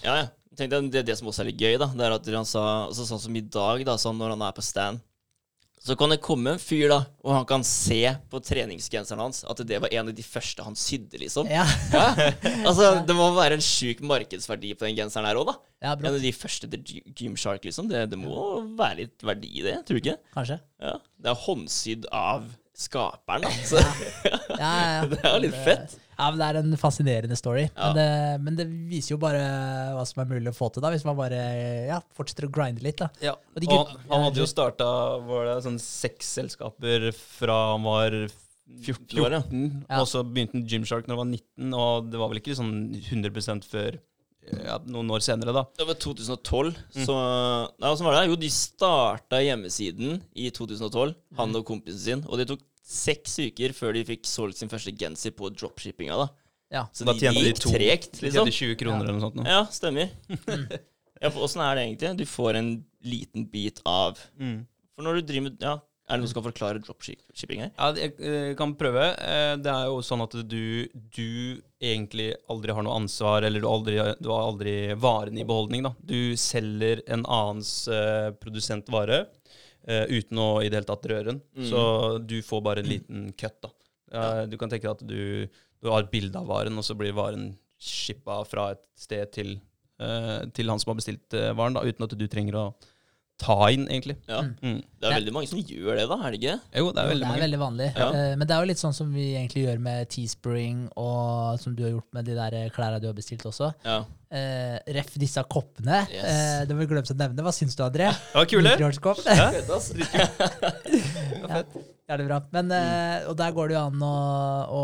Ja, 0.04 0.14
ja. 0.22 0.28
Tenkte, 0.58 0.78
det 0.82 0.90
det, 0.94 1.02
det 1.06 1.14
som 1.18 1.28
også 1.30 1.42
er 1.44 1.50
litt 1.52 1.60
gøy, 1.60 1.76
da, 1.78 1.86
det 1.94 2.02
er 2.06 2.14
at 2.16 2.26
han 2.34 2.46
sa 2.48 2.62
altså, 2.88 3.04
Sånn 3.06 3.20
som 3.22 3.36
i 3.38 3.42
dag, 3.46 3.82
da, 3.86 3.94
sånn 3.98 4.16
når 4.18 4.32
han 4.34 4.42
er 4.48 4.54
på 4.56 4.62
stand, 4.66 4.98
så 5.84 5.94
kan 5.98 6.10
det 6.12 6.18
komme 6.24 6.52
en 6.56 6.60
fyr, 6.60 6.88
da, 6.90 6.98
og 7.24 7.32
han 7.36 7.44
kan 7.48 7.62
se 7.66 8.00
på 8.30 8.40
treningsgenseren 8.44 9.20
hans 9.22 9.44
at 9.48 9.60
det 9.68 9.78
var 9.82 9.92
en 9.94 10.10
av 10.10 10.16
de 10.16 10.24
første 10.26 10.64
han 10.66 10.76
sydde, 10.78 11.20
liksom. 11.22 11.48
Ja, 11.52 11.64
Ja. 11.94 12.08
Altså, 12.66 12.90
det 13.06 13.16
må 13.16 13.30
være 13.36 13.58
en 13.58 13.64
sjuk 13.64 14.02
markedsverdi 14.04 14.74
på 14.78 14.88
den 14.88 14.96
genseren 14.98 15.28
her 15.28 15.38
òg, 15.40 15.52
da. 15.52 15.56
ja 15.86 15.94
En 15.96 16.10
av 16.10 16.18
de 16.22 16.32
første 16.34 16.68
til 16.72 17.02
Gymshark, 17.16 17.64
liksom. 17.68 17.88
Det, 17.90 18.04
det 18.10 18.18
må 18.20 18.60
være 18.78 19.04
litt 19.04 19.24
verdi 19.26 19.52
i 19.60 19.64
det, 19.66 19.78
tror 19.86 19.98
du 20.00 20.02
ikke? 20.02 20.18
Kanskje. 20.34 20.58
Ja. 20.82 20.96
Det 21.22 21.32
er 21.32 21.40
håndsydd 21.46 22.10
av 22.14 22.50
skaperen, 22.78 23.46
da. 23.46 23.54
Så 23.70 23.80
Ja, 23.80 24.58
ja, 24.58 24.92
ja. 24.98 25.08
det 25.14 25.22
er 25.24 25.40
litt 25.46 25.58
fett. 25.66 25.96
Ja, 26.18 26.30
men 26.32 26.38
Det 26.40 26.46
er 26.48 26.56
en 26.60 26.76
fascinerende 26.80 27.36
story. 27.38 27.68
Ja. 27.68 27.92
Men, 27.92 27.94
det, 27.98 28.40
men 28.42 28.56
det 28.58 28.66
viser 28.90 29.14
jo 29.14 29.20
bare 29.22 29.42
hva 29.94 30.02
som 30.08 30.22
er 30.24 30.30
mulig 30.32 30.50
å 30.50 30.56
få 30.56 30.68
til, 30.74 30.82
da, 30.82 30.90
hvis 30.90 31.04
man 31.06 31.16
bare 31.18 31.38
ja, 31.86 32.00
fortsetter 32.18 32.48
å 32.48 32.52
grinde 32.52 32.82
litt. 32.82 32.98
da. 32.98 33.08
Ja. 33.22 33.36
Og 33.54 33.62
de 33.62 33.70
Og 33.70 33.86
han, 33.92 34.02
han 34.10 34.24
hadde 34.26 34.42
jo 34.42 34.48
starta 34.50 34.88
var 35.28 35.46
det 35.52 35.56
sånn 35.68 35.78
seks 35.82 36.34
selskaper 36.40 37.08
fra 37.14 37.58
han 37.76 37.86
var 37.86 38.18
14 38.68 39.22
år, 39.24 39.38
ja. 39.38 39.40
14, 39.46 39.84
Ja. 39.88 40.00
og 40.02 40.06
så 40.10 40.24
begynte 40.26 40.58
han 40.58 40.66
Gymshark 40.68 41.06
når 41.08 41.16
han 41.16 41.22
var 41.22 41.30
19, 41.38 41.72
og 41.78 42.10
det 42.12 42.18
var 42.20 42.28
vel 42.34 42.42
ikke 42.42 42.58
sånn 42.58 42.74
100 42.98 43.64
før 43.70 43.96
ja, 44.64 44.78
noen 44.88 45.10
år 45.12 45.20
senere, 45.24 45.52
da. 45.52 45.62
Det 45.76 45.84
var 45.88 45.96
2012. 46.00 46.76
Mm. 46.96 47.02
Så 47.04 47.14
ja, 47.84 47.90
så 47.96 48.04
var 48.06 48.14
det? 48.16 48.26
Jo, 48.30 48.36
de 48.40 48.48
starta 48.52 49.40
hjemmesiden 49.44 50.22
i 50.34 50.50
2012, 50.50 51.14
han 51.36 51.50
Mm. 51.52 51.56
og 51.60 51.66
kompisen 51.68 52.00
sin. 52.00 52.22
Og 52.28 52.38
det 52.40 52.48
tok 52.48 52.62
seks 52.88 53.34
uker 53.44 53.74
før 53.76 53.92
de 53.98 54.04
fikk 54.08 54.24
solgt 54.28 54.56
sin 54.62 54.70
første 54.72 54.94
genser 54.96 55.34
på 55.36 55.50
dropshippinga. 55.52 56.16
da 56.24 56.28
Ja. 56.72 56.86
Så 56.92 57.04
Da 57.08 57.12
de, 57.12 57.20
tjente 57.20 57.42
de 57.44 57.52
de 57.52 57.60
to- 57.60 57.70
tregt, 57.72 58.12
De 58.20 58.26
liksom. 58.26 58.46
tjente 58.48 58.56
20 58.56 58.76
kroner 58.80 59.04
eller 59.04 59.18
noe 59.18 59.26
sånt. 59.28 59.36
Nå. 59.40 59.44
Ja, 59.48 59.64
stemmer. 59.72 60.10
ja, 61.22 61.30
for 61.30 61.44
Åssen 61.46 61.62
er 61.64 61.74
det 61.76 61.84
egentlig? 61.88 62.16
Du 62.18 62.24
får 62.28 62.56
en 62.60 62.72
liten 63.04 63.46
bit 63.50 63.80
av 63.86 64.18
Mm. 64.38 64.66
For 64.96 65.04
når 65.06 65.20
du 65.20 65.22
driver 65.28 65.42
med 65.50 65.60
Ja, 65.62 65.74
er 66.08 66.16
det 66.16 66.22
noen 66.24 66.28
som 66.32 66.42
kan 66.42 66.50
forklare 66.52 66.80
dropshipping 66.82 67.60
her? 67.62 67.70
Ja, 67.78 67.92
jeg 67.94 68.14
eh, 68.18 68.54
kan 68.58 68.72
prøve. 68.74 69.04
Eh, 69.20 69.56
Det 69.62 69.70
er 69.70 69.84
jo 69.86 70.00
sånn 70.02 70.22
at 70.24 70.32
du, 70.48 70.88
du 71.14 71.62
egentlig 71.80 72.32
aldri 72.50 72.72
har 72.74 72.82
noe 72.82 72.96
ansvar, 72.98 73.44
eller 73.46 73.60
du, 73.62 73.68
aldri, 73.68 73.94
du 74.20 74.28
har 74.32 74.48
aldri 74.48 74.94
varen 74.98 75.38
i 75.38 75.44
beholdning. 75.44 75.84
da. 75.84 75.92
Du 76.02 76.34
selger 76.36 77.02
en 77.06 77.22
annens 77.24 77.86
uh, 77.92 78.30
produsent 78.40 78.88
vare 78.90 79.20
eh, 79.20 79.26
uten 79.88 80.38
å 80.42 80.48
i 80.62 80.68
det 80.68 80.78
hele 80.80 80.88
tatt 80.88 81.06
røre 81.10 81.24
den. 81.32 81.40
Mm. 81.56 81.64
Så 81.70 81.80
du 82.26 82.36
får 82.44 82.62
bare 82.64 82.82
en 82.84 82.90
liten 82.90 83.32
cut. 83.32 83.56
da. 83.64 83.70
Eh, 84.12 84.42
Du 84.50 84.56
kan 84.60 84.68
tenke 84.70 84.86
deg 84.88 84.96
at 84.96 85.06
du, 85.06 85.48
du 85.82 85.88
har 85.90 86.04
et 86.04 86.10
bilde 86.12 86.36
av 86.38 86.46
varen, 86.48 86.76
og 86.78 86.84
så 86.84 86.96
blir 86.98 87.12
varen 87.16 87.50
shippa 87.78 88.40
fra 88.48 88.70
et 88.74 88.82
sted 88.98 89.32
til, 89.32 89.54
eh, 90.02 90.44
til 90.52 90.68
han 90.68 90.78
som 90.82 90.90
har 90.92 90.98
bestilt 91.00 91.34
eh, 91.38 91.52
varen, 91.54 91.76
da, 91.78 91.84
uten 91.86 92.04
at 92.08 92.16
du 92.18 92.26
trenger 92.28 92.56
å 92.58 92.64
ta 93.38 93.56
inn, 93.70 93.84
egentlig. 93.86 94.16
Ja. 94.26 94.40
Mm. 94.42 94.80
Det 94.98 95.06
er 95.06 95.14
veldig 95.14 95.32
mange 95.36 95.48
som 95.50 95.60
gjør 95.62 95.94
det, 95.94 96.04
da, 96.10 96.16
er 96.26 96.34
det 96.34 96.38
ikke? 96.40 96.54
Jo, 96.80 96.88
det 96.90 97.02
er 97.02 97.10
veldig 97.12 97.22
det 97.22 97.26
er 97.26 97.30
mange. 97.30 97.42
veldig 97.44 97.60
vanlig. 97.62 97.88
Ja. 97.94 98.08
Eh, 98.10 98.32
Men 98.34 98.48
det 98.48 98.54
er 98.56 98.64
jo 98.64 98.68
litt 98.72 98.80
sånn 98.82 98.96
som 98.96 99.12
vi 99.14 99.26
egentlig 99.36 99.62
gjør 99.64 99.82
med 99.84 100.08
Teespring, 100.10 100.80
og 100.98 101.60
som 101.62 101.76
du 101.78 101.84
har 101.86 101.92
gjort 101.94 102.18
med 102.18 102.26
de 102.26 102.34
der 102.38 102.56
klærne 102.74 102.98
du 103.02 103.06
har 103.06 103.14
bestilt 103.16 103.46
også. 103.46 103.70
Ja. 103.86 104.00
Eh, 104.28 104.74
ref 104.98 105.14
disse 105.22 105.44
koppene. 105.48 106.02
Yes. 106.10 106.24
Eh, 106.26 106.64
det 106.68 106.74
må 106.74 106.82
vi 106.82 106.90
glemme 106.90 107.14
å 107.14 107.18
nevne. 107.22 107.46
Hva 107.46 107.54
syns 107.54 107.78
du, 107.78 107.84
André? 107.86 108.10
Ja, 108.10 108.44
kule! 108.50 108.74
Ja. 108.78 108.90
Ja. 109.38 109.50
Ja. 110.18 110.34
Ja, 111.48 111.62
Jævlig 112.08 112.24
bra. 112.30 112.38
Men, 112.56 112.70
mm. 112.72 113.26
og 113.28 113.34
der 113.36 113.52
går 113.52 113.68
det 113.68 113.74
jo 113.76 113.80
an 113.84 114.02
å, 114.04 114.14
å 114.72 114.82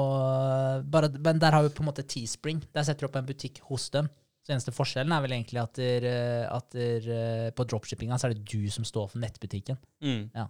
bare, 0.92 1.08
Men 1.25 1.40
der 1.40 1.56
har 1.56 1.64
vi 1.64 1.73
på 1.73 1.80
en 1.82 1.88
måte 1.88 2.04
Teespring. 2.04 2.61
Der 2.76 2.84
setter 2.87 3.06
du 3.06 3.08
opp 3.08 3.16
en 3.16 3.28
butikk 3.28 3.62
hos 3.70 3.88
dem. 3.94 4.11
Så 4.45 4.53
eneste 4.53 4.75
forskjellen 4.77 5.13
er 5.17 5.23
vel 5.25 5.33
egentlig 5.39 5.61
at, 5.63 5.79
der, 5.81 6.05
eh, 6.05 6.45
at 6.53 6.75
der, 6.77 7.07
eh, 7.15 7.51
på 7.57 7.65
dropshippinga 7.65 8.19
så 8.21 8.29
er 8.29 8.35
det 8.35 8.45
du 8.45 8.67
som 8.71 8.85
står 8.85 9.09
for 9.15 9.23
nettbutikken. 9.23 9.79
Mm. 10.05 10.27
Ja. 10.37 10.49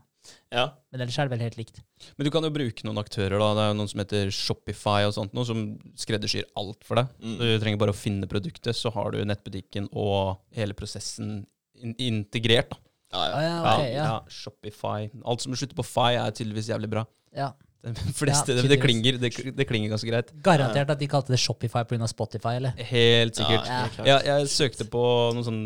Men 0.91 1.03
ellers 1.05 1.19
er 1.21 1.29
det 1.29 1.35
vel 1.37 1.43
helt 1.45 1.59
likt. 1.61 1.79
Men 2.17 2.25
du 2.27 2.31
kan 2.33 2.43
jo 2.47 2.51
bruke 2.51 2.87
noen 2.87 2.99
aktører. 2.99 3.37
da. 3.39 3.51
Det 3.55 3.63
er 3.67 3.69
jo 3.71 3.77
noen 3.79 3.91
som 3.93 4.01
heter 4.01 4.31
Shopify, 4.33 5.05
og 5.07 5.13
sånt, 5.15 5.35
noe 5.37 5.45
som 5.47 5.61
skreddersyr 6.01 6.47
alt 6.57 6.83
for 6.89 6.97
deg. 6.97 7.11
Mm. 7.21 7.37
Du 7.39 7.59
trenger 7.61 7.79
bare 7.83 7.93
å 7.93 7.99
finne 7.99 8.27
produktet, 8.31 8.75
så 8.75 8.91
har 8.97 9.13
du 9.13 9.21
nettbutikken 9.29 9.91
og 9.93 10.41
hele 10.57 10.73
prosessen 10.75 11.45
in 11.77 11.95
integrert. 12.01 12.71
da. 12.73 12.81
Ja, 13.15 13.21
Ah, 13.21 13.43
ja. 13.45 13.85
ja, 13.85 13.91
ja. 13.95 14.21
Shopify. 14.27 15.11
Alt 15.25 15.45
som 15.45 15.55
slutter 15.55 15.77
på 15.79 15.85
Fi, 15.87 16.15
er 16.19 16.33
tydeligvis 16.35 16.73
jævlig 16.73 16.91
bra. 16.91 17.05
ja. 17.37 17.53
De 17.85 18.12
fleste, 18.17 18.55
Ja, 18.55 18.62
det, 18.62 18.71
det, 18.73 18.79
klinger, 18.81 19.19
det, 19.21 19.31
det 19.59 19.67
klinger 19.69 19.93
ganske 19.93 20.09
greit. 20.09 20.31
Garantert 20.45 20.95
at 20.95 21.00
de 21.03 21.09
kalte 21.11 21.35
det 21.35 21.41
Shopify 21.43 21.83
pga. 21.88 22.09
Spotify, 22.09 22.57
eller? 22.61 22.79
Helt 22.88 23.37
sikkert. 23.37 23.69
Ja. 23.69 24.07
Ja, 24.09 24.17
jeg 24.31 24.49
søkte 24.53 24.87
på 24.88 25.05
noe 25.37 25.45
sånn 25.45 25.62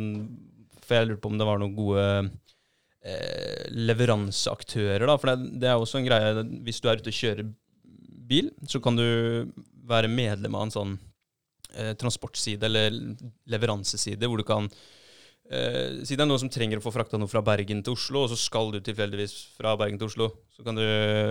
For 0.83 0.99
jeg 0.99 1.11
lurte 1.13 1.23
på 1.23 1.31
om 1.31 1.39
det 1.39 1.47
var 1.47 1.63
noen 1.63 1.77
gode 1.77 2.07
eh, 3.07 3.69
leveranseaktører, 3.71 5.07
da. 5.07 5.17
For 5.21 5.31
det, 5.31 5.61
det 5.63 5.71
er 5.71 5.79
også 5.79 6.01
en 6.01 6.09
greie 6.09 6.47
Hvis 6.67 6.83
du 6.83 6.91
er 6.91 6.99
ute 6.99 7.13
og 7.13 7.21
kjører 7.21 7.53
bil, 8.29 8.51
så 8.69 8.83
kan 8.85 8.99
du 8.99 9.07
være 9.89 10.11
medlem 10.13 10.57
av 10.59 10.67
en 10.67 10.75
sånn 10.75 10.97
eh, 11.79 11.95
transportside 11.97 12.67
eller 12.69 12.93
leveranseside 13.49 14.29
hvor 14.29 14.43
du 14.43 14.45
kan 14.49 14.69
eh, 15.51 16.01
Si 16.05 16.17
det 16.17 16.25
er 16.25 16.31
noen 16.31 16.43
som 16.43 16.51
trenger 16.53 16.81
å 16.81 16.85
få 16.85 16.93
frakta 16.95 17.21
noe 17.21 17.31
fra 17.31 17.43
Bergen 17.45 17.83
til 17.85 17.97
Oslo, 17.97 18.25
og 18.27 18.33
så 18.33 18.39
skal 18.41 18.73
du 18.75 18.81
tilfeldigvis 18.85 19.37
fra 19.59 19.77
Bergen 19.81 20.01
til 20.01 20.11
Oslo. 20.11 20.31
Så 20.57 20.67
kan 20.67 20.79
du 20.79 20.85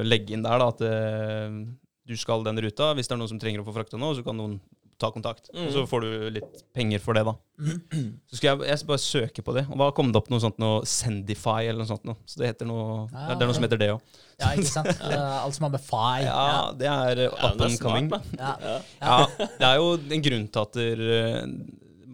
legge 0.08 0.36
inn 0.36 0.46
der 0.46 0.62
da 0.62 0.72
at 0.74 0.84
eh, 0.88 1.62
du 2.08 2.16
skal 2.18 2.46
den 2.48 2.60
ruta. 2.64 2.94
Hvis 2.96 3.10
det 3.10 3.18
er 3.18 3.22
noen 3.22 3.34
som 3.34 3.40
trenger 3.42 3.64
å 3.64 3.68
få 3.68 3.76
frakta 3.76 4.00
noe, 4.00 4.16
så 4.16 4.24
kan 4.26 4.38
noen 4.40 4.60
ta 4.98 5.12
kontakt. 5.14 5.52
Og 5.54 5.68
så 5.74 5.84
får 5.86 6.02
du 6.04 6.12
litt 6.40 6.62
penger 6.74 7.02
for 7.04 7.14
det, 7.18 7.22
da. 7.28 7.36
Så 8.30 8.40
skal 8.40 8.48
jeg, 8.50 8.68
jeg 8.72 8.80
skal 8.82 8.90
bare 8.90 9.04
søke 9.04 9.44
på 9.46 9.54
det. 9.54 9.64
Og 9.70 9.78
da 9.78 9.90
kom 9.94 10.10
det 10.10 10.18
opp 10.18 10.30
noe 10.34 10.42
sånt 10.42 10.58
noe 10.62 10.80
Sendify 10.90 11.68
eller 11.68 11.84
noe 11.84 11.90
sånt 11.92 12.08
noe. 12.08 12.18
Så 12.26 12.42
det 12.42 12.50
heter 12.52 12.70
noe 12.70 13.04
Ja, 13.12 13.36
Det 13.36 13.46
er 13.46 13.52
noe 13.52 13.58
som 13.58 13.68
heter 13.68 13.82
det 13.82 13.92
òg. 13.94 14.18
Ja, 14.42 14.52
ikke 14.58 14.72
sant? 14.72 14.90
Alt 15.44 15.58
som 15.58 15.68
har 15.68 15.74
med 15.76 15.86
Fi. 15.86 16.26
Ja, 16.26 16.48
det 16.78 16.90
er 16.90 17.24
up 17.30 17.62
and 17.68 17.78
coming. 17.82 18.10
Ja. 18.38 18.56
Ja. 18.98 19.20
Det 19.38 19.70
er 19.70 19.78
jo 19.82 19.94
en 19.98 20.26
grunn 20.30 20.48
til 20.50 20.66
at 20.66 20.82
eh, 20.82 21.44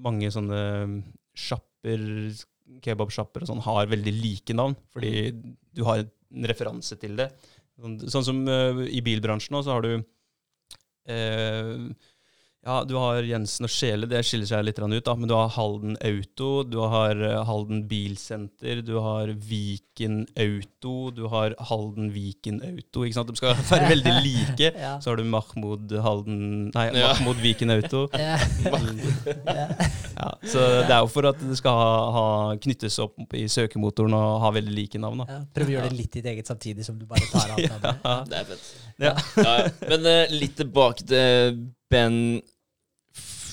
mange 0.03 0.31
sånne 0.35 0.61
sjapper, 1.39 1.69
kebabsjapper 2.83 3.43
og 3.43 3.49
sånn, 3.49 3.63
har 3.65 3.91
veldig 3.91 4.13
like 4.15 4.55
navn. 4.55 4.75
Fordi 4.93 5.31
du 5.33 5.83
har 5.87 6.03
en 6.03 6.49
referanse 6.49 6.97
til 7.01 7.17
det. 7.19 7.29
Sånn, 7.79 7.97
sånn 8.11 8.27
som 8.27 8.41
uh, 8.47 8.83
i 8.87 9.01
bilbransjen 9.05 9.55
nå, 9.55 9.63
så 9.65 9.75
har 9.75 9.85
du 9.85 9.93
eh, 11.09 11.71
ja, 12.63 12.77
du 12.87 12.93
har 12.95 13.25
Jensen 13.27 13.65
og 13.67 13.71
Sjele, 13.73 14.07
det 14.07 14.21
skiller 14.23 14.47
seg 14.47 14.61
litt 14.63 14.77
ut, 14.79 15.03
da. 15.03 15.15
Men 15.19 15.27
du 15.27 15.33
har 15.35 15.49
Halden 15.51 15.97
Auto, 15.99 16.63
du 16.63 16.77
har 16.79 17.19
eh, 17.19 17.41
Halden 17.43 17.81
Bilsenter, 17.89 18.79
du 18.87 18.93
har 19.03 19.33
Viken 19.35 20.21
Auto, 20.39 21.11
du 21.11 21.25
har 21.27 21.57
Halden 21.59 22.13
Viken 22.15 22.61
Auto. 22.63 23.03
ikke 23.03 23.17
sant? 23.17 23.33
De 23.33 23.35
skal 23.41 23.57
være 23.73 23.89
veldig 23.91 24.13
like. 24.23 24.69
Ja. 24.79 24.93
Så 25.03 25.11
har 25.11 25.19
du 25.19 25.25
Mahmoud 25.27 25.91
Halden 26.05 26.69
Nei, 26.71 26.85
Ja. 26.95 27.11
Mahmoud 27.11 27.43
Viken 27.43 27.75
Auto. 27.75 28.05
Ja. 28.23 28.37
Ja, 30.23 30.29
så 30.45 30.61
det 30.85 30.93
er 30.93 31.01
jo 31.01 31.07
for 31.11 31.25
at 31.27 31.39
det 31.41 31.55
skal 31.57 31.75
ha, 31.75 31.93
ha 32.15 32.25
knyttes 32.61 32.95
opp 33.03 33.33
i 33.35 33.41
søkemotoren 33.51 34.13
og 34.15 34.37
ha 34.45 34.51
veldig 34.55 34.71
like 34.77 35.01
navn. 35.01 35.23
da. 35.23 35.25
Ja, 35.27 35.39
Prøv 35.57 35.71
å 35.71 35.73
gjøre 35.73 35.89
det 35.91 35.97
litt 35.97 36.15
i 36.15 36.21
ditt 36.21 36.29
eget 36.31 36.47
samtidig 36.47 36.85
som 36.87 36.99
du 37.01 37.03
bare 37.09 37.25
tar 37.31 37.51
av 37.55 37.59
navnet. 37.59 38.05
Ja. 38.05 38.15
Det 38.29 38.39
er 38.39 38.47
fett. 38.53 38.69
Ja. 39.03 39.13
Ja, 39.41 39.55
ja. 39.65 39.69
Men 39.89 40.07
uh, 40.07 40.35
litt 40.37 40.55
tilbake 40.61 41.03
til 41.09 41.57
Ben 41.91 42.15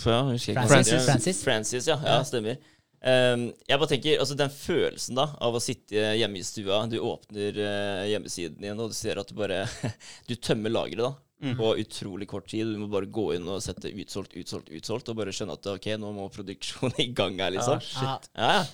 ja, 0.07 0.21
husker 0.31 0.61
Francis. 0.61 1.07
Francis. 1.07 1.43
Francis, 1.45 1.89
ja. 1.91 1.99
ja 2.05 2.21
stemmer. 2.25 2.61
Um, 3.01 3.47
jeg 3.65 3.81
bare 3.81 3.89
tenker, 3.89 4.19
altså 4.21 4.35
Den 4.37 4.51
følelsen 4.53 5.17
da 5.17 5.25
av 5.41 5.55
å 5.57 5.61
sitte 5.65 6.11
hjemme 6.21 6.37
i 6.37 6.45
stua, 6.45 6.83
du 6.85 6.99
åpner 7.01 7.57
uh, 7.57 8.03
hjemmesiden 8.11 8.61
din, 8.61 8.77
og 8.81 8.93
du 8.93 8.97
ser 8.97 9.21
at 9.23 9.31
du 9.31 9.39
bare 9.39 9.63
Du 10.29 10.35
tømmer 10.37 10.73
lageret 10.73 11.07
da 11.09 11.15
Mm. 11.41 11.55
på 11.57 11.71
utrolig 11.81 12.27
kort 12.29 12.51
tid. 12.53 12.69
Du 12.69 12.77
må 12.83 12.87
bare 12.93 13.09
gå 13.09 13.31
inn 13.33 13.47
og 13.49 13.63
sette 13.65 13.89
utsolgt, 13.89 14.35
utsolgt, 14.37 14.69
utsolgt, 14.77 15.09
og 15.09 15.17
bare 15.17 15.33
skjønne 15.33 15.55
at 15.57 15.69
ok, 15.73 15.87
nå 15.97 16.11
må 16.13 16.27
produksjonen 16.35 17.01
i 17.07 17.07
gang 17.17 17.39
her, 17.41 17.55
liksom. 17.55 17.81
Shit 17.81 18.29
Ja, 18.37 18.51
ja. 18.59 18.65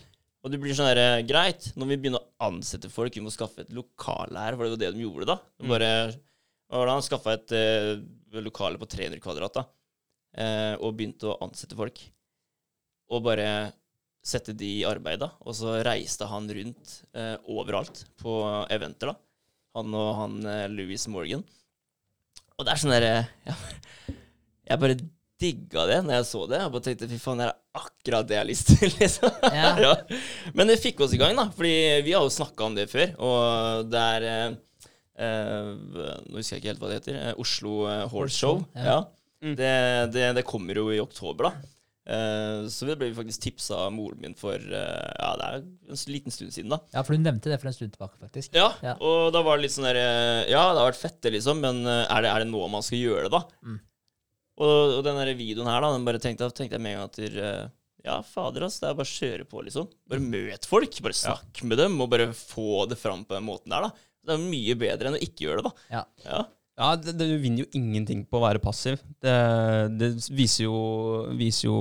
Og 0.42 0.50
du 0.50 0.58
blir 0.62 0.74
sånn 0.78 0.88
her, 0.90 0.98
eh, 0.98 1.20
greit, 1.26 1.68
nå 1.74 1.86
må 1.86 1.92
vi 1.94 2.00
begynne 2.04 2.18
å 2.18 2.48
ansette 2.48 2.90
folk, 2.90 3.14
vi 3.14 3.22
må 3.22 3.30
skaffe 3.34 3.64
et 3.64 3.70
lokale 3.74 4.42
her, 4.42 4.58
for 4.58 4.66
det 4.66 4.74
var 4.74 4.82
det 4.82 4.90
de 4.94 5.02
gjorde 5.06 5.26
da. 5.30 5.38
De 5.58 5.70
bare, 5.70 5.90
var 6.70 6.86
det, 6.90 6.94
han 6.94 7.06
skaffa 7.06 7.34
et 7.34 7.54
eh, 7.54 7.94
lokale 8.42 8.78
på 8.82 8.86
300 8.90 9.22
kvadrat 9.22 9.58
da, 9.58 9.64
eh, 10.36 10.74
og 10.78 10.94
begynte 10.98 11.30
å 11.32 11.38
ansette 11.44 11.76
folk. 11.78 12.00
Og 13.12 13.22
bare 13.26 13.48
sette 14.26 14.54
de 14.58 14.68
i 14.80 14.86
arbeid 14.88 15.20
da, 15.22 15.28
og 15.46 15.54
så 15.54 15.76
reiste 15.86 16.26
han 16.26 16.48
rundt 16.50 16.96
eh, 17.14 17.36
overalt 17.46 18.04
på 18.18 18.38
eventer 18.74 19.12
da. 19.12 19.18
Han 19.78 19.92
og 19.94 20.08
han 20.18 20.38
eh, 20.50 20.64
Louis 20.72 21.04
Morgan. 21.12 21.44
Og 22.56 22.64
det 22.64 22.72
er 22.72 22.80
sånn 22.80 22.94
derre 22.96 23.12
ja, 23.44 23.54
Jeg 24.70 24.80
bare 24.82 24.96
digga 25.36 25.82
det 25.86 25.98
når 26.06 26.14
jeg 26.16 26.26
så 26.30 26.40
det. 26.48 26.58
Jeg 26.62 26.72
bare 26.72 26.84
tenkte 26.86 27.08
fy 27.10 27.18
faen, 27.20 27.40
det 27.42 27.46
er 27.50 27.58
akkurat 27.76 28.26
det 28.26 28.34
jeg 28.38 28.40
har 28.40 28.48
lyst 28.48 28.70
til, 28.72 28.94
liksom. 29.02 29.42
Ja. 29.52 29.72
Ja. 29.84 29.92
Men 30.56 30.72
det 30.72 30.78
fikk 30.82 31.02
oss 31.04 31.12
i 31.14 31.20
gang, 31.20 31.36
da. 31.38 31.44
Fordi 31.54 31.74
vi 32.06 32.14
har 32.16 32.24
jo 32.24 32.32
snakka 32.32 32.66
om 32.70 32.74
det 32.78 32.86
før. 32.90 33.12
Og 33.20 33.90
det 33.92 34.00
er 34.16 34.26
eh, 34.30 34.56
eh, 35.22 35.68
Nå 35.76 36.40
husker 36.40 36.56
jeg 36.56 36.62
ikke 36.64 36.72
helt 36.72 36.82
hva 36.82 36.90
det 36.90 36.98
heter. 37.02 37.20
eh, 37.20 37.36
Oslo 37.44 37.76
eh, 37.92 38.02
Horse 38.10 38.40
Show. 38.40 38.64
Ja. 38.74 39.02
Ja. 39.40 39.46
Mm. 39.46 39.56
Det, 39.58 39.72
det, 40.14 40.28
det 40.38 40.46
kommer 40.48 40.78
jo 40.78 40.86
i 40.94 41.00
oktober, 41.02 41.50
da. 41.50 41.72
Uh, 42.06 42.68
så 42.70 42.86
det 42.86 42.94
ble 43.00 43.08
vi 43.10 43.16
faktisk 43.18 43.42
tipsa 43.42 43.80
av 43.88 43.90
moren 43.90 44.20
min 44.22 44.36
for 44.38 44.54
uh, 44.54 45.08
Ja, 45.18 45.32
det 45.40 45.46
er 45.48 45.56
en 45.90 45.98
liten 46.14 46.30
stund 46.30 46.54
siden, 46.54 46.70
da. 46.70 46.78
Ja, 46.94 47.02
for 47.02 47.16
du 47.16 47.20
nevnte 47.24 47.50
det 47.50 47.58
for 47.58 47.66
en 47.66 47.74
stund 47.74 47.92
tilbake, 47.96 48.14
faktisk. 48.22 48.54
Ja, 48.54 48.68
Ja. 48.86 48.92
og 49.02 49.32
da 49.34 49.42
var 49.42 49.58
det 49.58 49.66
litt 49.66 49.74
sånn 49.74 49.88
der 49.88 49.98
eh, 49.98 50.44
Ja, 50.52 50.62
det 50.70 50.80
har 50.84 50.92
vært 50.92 51.00
fett, 51.02 51.18
det, 51.26 51.34
liksom, 51.34 51.58
men 51.64 51.82
er 51.90 52.22
det, 52.22 52.30
er 52.30 52.44
det 52.44 52.48
nå 52.52 52.62
man 52.70 52.86
skal 52.86 53.02
gjøre 53.02 53.26
det, 53.26 53.32
da? 53.34 53.42
Mm. 53.66 53.80
Og, 54.62 54.94
og 55.00 55.02
den 55.04 55.18
der 55.20 55.32
videoen 55.36 55.68
her, 55.68 55.82
da, 55.82 55.90
den 55.96 56.06
bare 56.06 56.22
tenkte, 56.22 56.48
tenkte 56.54 56.78
jeg 56.78 56.84
med 56.86 56.94
en 56.94 57.02
gang 57.02 57.10
at 57.10 57.18
eh, 57.26 57.66
Ja, 58.06 58.20
fader, 58.22 58.68
ass, 58.68 58.78
det 58.80 58.86
er 58.88 58.96
bare 59.02 59.10
å 59.10 59.16
kjøre 59.18 59.48
på, 59.50 59.64
liksom. 59.66 59.90
Bare 60.06 60.22
møt 60.22 60.70
folk. 60.70 61.00
Bare 61.04 61.18
snakk 61.18 61.64
med 61.66 61.82
dem, 61.82 61.98
og 62.00 62.12
bare 62.14 62.30
få 62.38 62.84
det 62.86 63.00
fram 63.02 63.26
på 63.26 63.34
den 63.34 63.48
måten 63.50 63.74
der, 63.74 63.88
da. 63.90 64.06
Det 64.26 64.34
er 64.38 64.46
mye 64.46 64.78
bedre 64.78 65.10
enn 65.10 65.18
å 65.18 65.24
ikke 65.26 65.48
gjøre 65.48 65.62
det, 65.66 65.72
da. 65.72 65.88
Ja. 65.90 66.04
Ja. 66.22 66.44
Ja, 66.76 66.90
det, 67.00 67.14
det, 67.16 67.26
Du 67.30 67.38
vinner 67.40 67.64
jo 67.64 67.78
ingenting 67.78 68.22
på 68.28 68.36
å 68.36 68.44
være 68.44 68.60
passiv. 68.60 69.00
Det, 69.24 69.34
det 69.96 70.10
viser, 70.36 70.66
jo, 70.66 70.76
viser 71.38 71.70
jo 71.70 71.76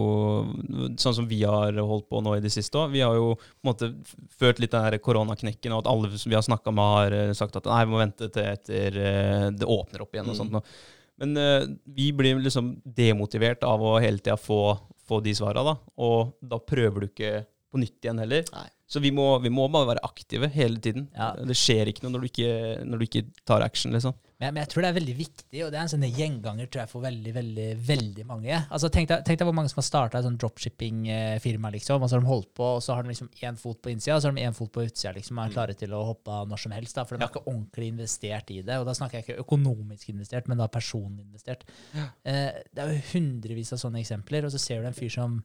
Sånn 1.01 1.17
som 1.17 1.27
vi 1.27 1.41
har 1.43 1.75
holdt 1.75 2.07
på 2.11 2.21
nå 2.23 2.37
i 2.37 2.43
det 2.43 2.53
siste 2.53 2.79
òg. 2.79 2.93
Vi 2.93 3.03
har 3.03 3.17
jo 3.17 3.33
på 3.35 3.65
en 3.65 3.71
måte 3.73 3.91
ført 4.39 4.61
litt 4.63 4.75
den 4.75 4.99
koronaknekken, 5.03 5.75
og 5.75 5.83
at 5.83 5.91
alle 5.91 6.11
som 6.15 6.31
vi 6.31 6.37
har 6.39 6.45
snakka 6.47 6.71
med, 6.71 6.93
har 6.99 7.15
eh, 7.17 7.33
sagt 7.35 7.59
at 7.59 7.67
nei, 7.67 7.81
vi 7.83 7.95
må 7.95 7.99
vente 7.99 8.29
til 8.31 8.47
etter 8.53 8.99
eh, 9.01 9.47
det 9.51 9.67
åpner 9.67 10.05
opp 10.05 10.15
igjen. 10.15 10.31
og 10.31 10.39
sånt. 10.39 10.55
Mm. 10.55 10.77
Men 11.23 11.39
uh, 11.39 11.67
vi 11.95 12.09
blir 12.15 12.39
liksom 12.43 12.73
demotivert 12.83 13.63
av 13.63 13.83
å 13.83 13.97
hele 14.03 14.19
tida 14.19 14.35
få, 14.39 14.77
få 15.07 15.21
de 15.23 15.35
svara, 15.35 15.63
da. 15.63 15.75
Og 16.03 16.35
da 16.43 16.59
prøver 16.59 17.03
du 17.03 17.07
ikke 17.07 17.33
på 17.71 17.79
nytt 17.79 18.03
igjen 18.03 18.19
heller. 18.23 18.47
Nei. 18.55 18.67
Så 18.87 19.01
vi 19.01 19.11
må, 19.15 19.27
vi 19.43 19.51
må 19.51 19.67
bare 19.71 19.93
være 19.93 20.03
aktive 20.05 20.47
hele 20.53 20.79
tiden. 20.83 21.07
Ja. 21.15 21.33
Det 21.39 21.55
skjer 21.57 21.89
ikke 21.89 22.05
noe 22.05 22.15
når 22.15 22.25
du 22.25 22.29
ikke, 22.29 22.51
når 22.85 23.01
du 23.01 23.07
ikke 23.07 23.23
tar 23.47 23.65
action, 23.65 23.95
liksom. 23.95 24.15
Men, 24.35 24.51
men 24.51 24.59
jeg 24.65 24.69
tror 24.73 24.83
det 24.83 24.89
er 24.89 24.95
veldig 24.97 25.13
viktig, 25.15 25.59
og 25.63 25.69
det 25.71 25.77
er 25.77 25.85
en 25.85 25.91
sånn 25.93 26.01
gjenganger 26.09 26.67
tror 26.67 26.81
jeg, 26.81 26.91
for 26.91 27.03
veldig 27.05 27.33
veldig, 27.37 27.67
veldig 27.87 28.25
mange. 28.27 28.57
Altså, 28.67 28.89
Tenk 28.91 29.07
deg, 29.07 29.21
tenk 29.27 29.39
deg 29.39 29.47
hvor 29.47 29.55
mange 29.55 29.71
som 29.71 29.79
har 29.79 29.85
starta 29.87 30.19
et 30.19 30.25
sånn 30.27 30.35
dropshipping-firma, 30.41 31.71
liksom, 31.77 32.03
og 32.03 32.11
så 32.11 32.17
har 32.17 32.25
de 32.25 32.29
holdt 32.29 32.49
på, 32.59 32.67
og 32.75 32.81
så 32.83 32.97
har 32.97 33.05
de 33.05 33.13
liksom 33.13 33.29
én 33.47 33.59
fot 33.59 33.79
på 33.79 33.93
innsida 33.93 34.17
og 34.17 34.23
så 34.23 34.29
har 34.29 34.35
de 34.35 34.43
én 34.43 34.57
fot 34.57 34.73
på 34.75 34.83
utsida. 34.83 35.13
Liksom, 35.15 35.39
og 35.39 35.45
er 35.45 35.55
klare 35.55 35.77
til 35.79 35.95
å 35.95 36.01
hoppe 36.09 36.35
av 36.35 36.49
når 36.51 36.63
som 36.65 36.75
helst. 36.75 36.97
Da, 36.99 37.05
for 37.07 37.15
de 37.15 37.23
har 37.23 37.31
ikke 37.31 37.45
ordentlig 37.45 37.87
investert 37.93 38.51
i 38.51 38.59
det. 38.59 38.79
Og 38.81 38.89
da 38.89 38.97
snakker 38.99 39.21
jeg 39.21 39.27
ikke 39.27 39.45
økonomisk 39.45 40.11
investert, 40.11 40.51
men 40.51 40.59
da 40.59 40.67
personlig 40.71 41.23
investert. 41.23 41.63
Eh, 41.95 42.59
det 42.75 42.83
er 42.83 42.91
jo 42.91 43.05
hundrevis 43.13 43.71
av 43.75 43.81
sånne 43.85 44.03
eksempler, 44.03 44.47
og 44.47 44.51
så 44.51 44.61
ser 44.61 44.83
du 44.83 44.89
en 44.91 44.97
fyr 44.99 45.15
som 45.15 45.39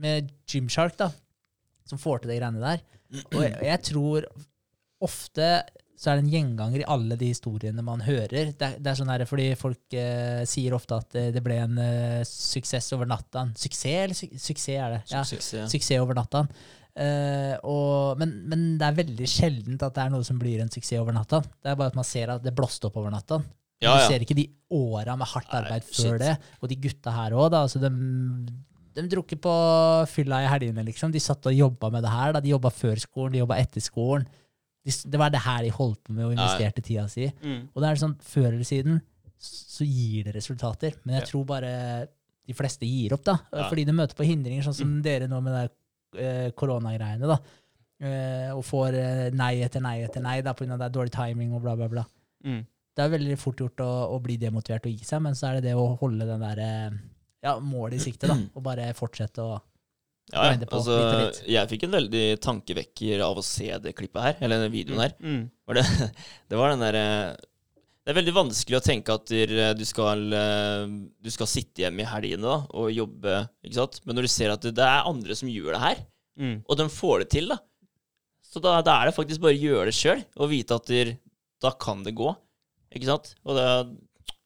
med 0.00 0.32
Gymshark, 0.48 0.96
da, 0.96 1.10
som 1.84 2.00
får 2.00 2.22
til 2.24 2.32
de 2.32 2.40
greiene 2.40 2.62
der. 2.62 2.80
Og 3.34 3.42
jeg, 3.44 3.56
jeg 3.68 3.84
tror 3.92 4.26
ofte 5.02 5.48
så 6.02 6.10
er 6.10 6.18
det 6.18 6.24
en 6.24 6.32
gjenganger 6.32 6.82
i 6.82 6.86
alle 6.90 7.14
de 7.20 7.28
historiene 7.30 7.82
man 7.86 8.00
hører. 8.02 8.48
Det 8.58 8.66
er, 8.66 8.72
det 8.82 8.90
er 8.90 8.96
sånn 8.98 9.10
her, 9.12 9.22
fordi 9.30 9.44
folk 9.60 9.94
eh, 9.94 10.40
sier 10.50 10.74
ofte 10.74 10.96
at 10.98 11.08
det, 11.14 11.24
det 11.36 11.42
ble 11.46 11.60
en 11.62 11.76
eh, 11.78 12.20
suksess 12.26 12.90
over 12.96 13.06
natta. 13.06 13.44
Suksess, 13.54 13.84
eller 14.02 14.18
su 14.18 14.26
suksess 14.34 14.72
er 14.74 14.96
det? 14.96 15.02
Ja, 15.12 15.22
Suksess. 15.28 15.70
suksess 15.70 16.00
over 16.02 16.18
natta. 16.18 16.42
Eh, 16.98 17.54
men, 18.18 18.32
men 18.50 18.64
det 18.80 18.88
er 18.88 18.98
veldig 18.98 19.28
sjeldent 19.30 19.84
at 19.86 19.94
det 19.96 20.02
er 20.08 20.10
noe 20.12 20.26
som 20.26 20.40
blir 20.42 20.60
en 20.64 20.72
suksess 20.74 20.98
over 21.00 21.14
natta. 21.16 21.38
Det 21.62 21.70
er 21.72 21.78
bare 21.78 21.94
at 21.94 22.00
man 22.02 22.08
ser 22.08 22.34
at 22.34 22.42
det 22.44 22.54
blåste 22.58 22.90
opp 22.90 22.98
over 23.00 23.14
natta. 23.14 23.38
Ja, 23.82 23.94
Du 23.98 24.04
ser 24.10 24.22
ikke 24.22 24.36
de 24.38 24.44
åra 24.74 25.16
med 25.18 25.26
hardt 25.26 25.48
Nei, 25.54 25.62
arbeid 25.62 25.86
shit. 25.88 26.04
før 26.06 26.18
det. 26.22 26.34
Og 26.62 26.68
de 26.70 26.76
gutta 26.84 27.14
her 27.16 27.34
òg, 27.38 27.48
da. 27.54 27.62
Altså 27.66 27.80
de, 27.82 27.88
de 28.98 29.06
dro 29.10 29.24
ikke 29.24 29.40
på 29.42 29.54
fylla 30.12 30.42
i 30.44 30.50
helgene, 30.52 30.84
liksom. 30.86 31.10
De 31.14 31.22
satt 31.22 31.46
og 31.50 31.56
jobba 31.56 31.90
med 31.94 32.04
det 32.06 32.12
her. 32.12 32.34
Da. 32.36 32.42
De 32.44 32.52
jobba 32.52 32.70
før 32.74 33.00
skolen, 33.02 33.34
de 33.34 33.40
jobba 33.42 33.58
etter 33.62 33.82
skolen. 33.82 34.26
Det 34.84 35.18
var 35.20 35.30
det 35.30 35.40
her 35.44 35.62
de 35.62 35.70
holdt 35.70 36.00
på 36.04 36.12
med 36.16 36.24
og 36.26 36.32
investerte 36.34 36.82
tida 36.82 37.04
si. 37.10 37.28
Og 37.74 37.78
det 37.82 37.88
er 37.92 38.00
sånn, 38.00 38.16
før 38.18 38.48
eller 38.52 38.66
siden 38.66 39.00
så 39.42 39.86
gir 39.86 40.24
det 40.28 40.34
resultater. 40.36 40.96
Men 41.04 41.16
jeg 41.16 41.22
Ja. 41.24 41.30
tror 41.32 41.44
bare 41.46 41.70
de 42.46 42.54
fleste 42.54 42.86
gir 42.86 43.14
opp, 43.14 43.22
da. 43.24 43.36
Ja. 43.52 43.68
Fordi 43.70 43.84
de 43.86 43.92
møter 43.94 44.18
på 44.18 44.26
hindringer, 44.26 44.62
sånn 44.66 44.74
som 44.74 45.02
dere 45.02 45.28
nå 45.30 45.40
med 45.42 45.54
det 45.54 46.22
eh, 46.22 46.50
koronagreiene, 46.58 47.26
da. 47.30 47.38
Eh, 48.02 48.50
og 48.54 48.64
får 48.66 48.94
eh, 48.98 49.30
nei 49.30 49.62
etter 49.62 49.80
nei 49.80 50.00
etter 50.02 50.20
nei 50.22 50.40
da, 50.42 50.52
pga. 50.58 50.76
dårlig 50.90 51.12
timing 51.14 51.54
og 51.54 51.62
bla, 51.62 51.76
bla, 51.78 51.88
bla. 51.88 52.04
Mm. 52.44 52.64
Det 52.94 53.04
er 53.04 53.12
veldig 53.14 53.38
fort 53.38 53.56
gjort 53.62 53.80
å, 53.80 53.90
å 54.14 54.18
bli 54.20 54.36
demotivert 54.36 54.84
og 54.86 54.92
gi 54.92 55.04
seg, 55.06 55.22
men 55.22 55.34
så 55.38 55.48
er 55.48 55.60
det 55.60 55.70
det 55.70 55.74
å 55.78 55.96
holde 56.00 56.26
den 56.26 56.42
der 56.42 56.60
ja, 57.42 57.54
målet 57.60 58.00
i 58.00 58.04
sikte, 58.10 58.26
da. 58.26 58.34
Og 58.58 58.62
bare 58.66 58.90
fortsette 58.98 59.42
å 59.42 59.60
Ja, 60.32 60.44
ja. 60.52 60.58
på 60.68 60.78
Altså, 60.78 60.94
litt 60.96 61.22
litt. 61.40 61.40
jeg 61.50 61.68
fikk 61.72 61.82
en 61.88 61.96
veldig 61.96 62.24
tankevekker 62.44 63.22
av 63.26 63.40
å 63.40 63.44
se 63.44 63.66
det 63.82 63.94
klippet 63.98 64.22
her, 64.22 64.36
eller 64.46 64.62
den 64.62 64.72
videoen 64.72 65.02
her. 65.02 65.16
Mm. 65.20 65.40
Var 65.68 65.80
det, 65.80 65.84
det 66.52 66.60
var 66.60 66.70
den 66.72 66.84
derre 66.84 67.02
Det 68.02 68.10
er 68.14 68.16
veldig 68.18 68.34
vanskelig 68.34 68.78
å 68.78 68.82
tenke 68.86 69.14
at 69.14 69.26
du, 69.78 69.84
skal, 69.86 70.22
eh, 70.34 70.86
du 71.22 71.30
skal 71.30 71.46
sitte 71.50 71.84
hjemme 71.84 72.02
i 72.02 72.08
helgene 72.08 72.42
da, 72.48 72.56
og 72.74 72.88
jobbe, 72.94 73.34
ikke 73.66 73.76
sant? 73.78 74.00
Men 74.06 74.16
når 74.18 74.26
du 74.26 74.32
ser 74.32 74.54
at 74.54 74.64
det, 74.64 74.72
det 74.78 74.86
er 74.86 75.10
andre 75.10 75.36
som 75.38 75.50
gjør 75.50 75.74
det 75.76 75.82
her, 75.88 76.06
Mm. 76.32 76.62
og 76.64 76.78
de 76.80 76.84
får 76.88 77.18
det 77.20 77.26
til, 77.34 77.50
da 77.52 77.58
Så 78.40 78.60
da, 78.64 78.78
da 78.80 78.94
er 79.02 79.10
det 79.10 79.14
faktisk 79.18 79.42
bare 79.42 79.52
å 79.52 79.60
gjøre 79.60 79.90
det 79.90 79.92
sjøl, 79.98 80.22
og 80.40 80.48
vite 80.48 80.78
at 80.80 80.86
der, 80.88 81.10
da 81.60 81.70
kan 81.76 82.00
det 82.06 82.14
gå. 82.16 82.30
Ikke 82.96 83.04
sant? 83.10 83.34
Og 83.44 83.58
da 83.58 83.66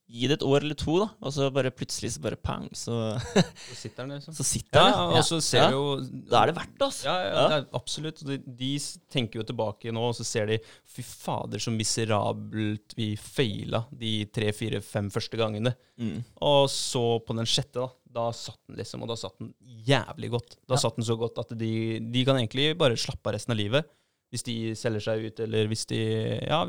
Gi 0.08 0.28
det 0.30 0.36
et 0.38 0.42
år 0.46 0.62
eller 0.62 0.76
to, 0.78 1.00
da, 1.02 1.06
og 1.26 1.32
så 1.34 1.48
bare 1.50 1.72
plutselig 1.74 2.12
så 2.14 2.20
bare 2.22 2.36
pang, 2.38 2.68
så, 2.78 3.16
Så 3.18 3.74
sitter 3.74 4.04
den, 4.06 4.12
liksom. 4.20 4.34
så 4.38 4.44
sitter 4.46 4.78
Ja, 4.78 4.90
det. 4.92 5.16
og 5.18 5.24
så 5.26 5.40
ser 5.42 5.64
Ja. 5.64 5.70
jo 5.74 5.96
Da 6.30 6.42
er 6.44 6.46
det 6.52 6.54
verdt 6.60 6.76
det, 6.78 6.86
altså. 6.86 7.04
Ja, 7.08 7.16
ja, 7.24 7.32
Ja. 7.34 7.48
det 7.60 7.68
absolutt. 7.74 8.22
De, 8.24 8.36
de 8.38 8.70
tenker 9.10 9.40
jo 9.40 9.42
tilbake 9.48 9.90
nå, 9.90 10.04
og 10.08 10.14
så 10.14 10.22
ser 10.24 10.46
de 10.46 10.60
Fy 10.86 11.02
fader, 11.02 11.58
så 11.58 11.74
miserabelt 11.74 12.94
vi 12.96 13.16
feila 13.18 13.82
de 13.90 14.12
tre, 14.30 14.52
fire, 14.54 14.80
fem 14.80 15.10
første 15.10 15.36
gangene. 15.40 15.74
Mm. 15.98 16.22
Og 16.40 16.68
så 16.70 17.02
på 17.26 17.34
den 17.36 17.46
sjette, 17.50 17.74
da. 17.82 17.88
Da 18.16 18.30
satt 18.32 18.62
den 18.68 18.78
liksom, 18.78 19.02
og 19.02 19.08
da 19.10 19.16
satt 19.20 19.36
den 19.42 19.50
jævlig 19.86 20.30
godt. 20.32 20.56
Da 20.66 20.74
Ja. 20.74 20.84
satt 20.86 20.96
den 20.96 21.04
så 21.04 21.18
godt 21.18 21.38
at 21.42 21.50
de, 21.58 21.98
de 22.00 22.24
kan 22.24 22.36
egentlig 22.38 22.76
bare 22.78 22.96
slappe 22.96 23.26
av 23.26 23.34
resten 23.34 23.52
av 23.52 23.58
livet. 23.58 23.84
Hvis 24.32 24.42
de 24.46 24.54
selger 24.74 25.00
seg 25.04 25.26
ut, 25.26 25.40
eller 25.40 25.66
hvis 25.68 25.84
de 25.86 25.98
ja, 26.46 26.62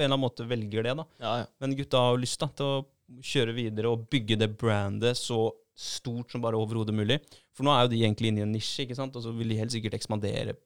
på 0.00 0.06
en 0.06 0.08
eller 0.08 0.16
annen 0.16 0.24
måte 0.24 0.48
velger 0.48 0.88
det, 0.88 0.96
da. 1.02 1.04
Ja, 1.20 1.34
ja. 1.42 1.48
Men 1.60 1.76
gutta 1.78 2.00
har 2.00 2.16
jo 2.16 2.22
lyst 2.24 2.40
da, 2.40 2.48
til 2.56 2.70
å 2.70 3.22
kjøre 3.26 3.54
videre 3.56 3.90
og 3.92 4.08
bygge 4.10 4.38
det 4.40 4.50
brandet 4.58 5.18
så 5.18 5.50
stort 5.80 6.32
som 6.32 6.42
bare 6.44 6.58
overhodet 6.60 6.94
mulig. 6.96 7.20
For 7.56 7.66
nå 7.66 7.72
er 7.74 7.84
jo 7.86 7.92
de 7.94 8.02
egentlig 8.04 8.30
inne 8.32 8.42
i 8.42 8.46
en 8.46 8.52
nisje, 8.54 8.84
ikke 8.84 8.98
sant? 8.98 9.16
og 9.16 9.24
så 9.24 9.32
vil 9.36 9.52
de 9.52 9.58
helt 9.60 9.72
sikkert 9.74 9.96
ekspandere. 9.98 10.56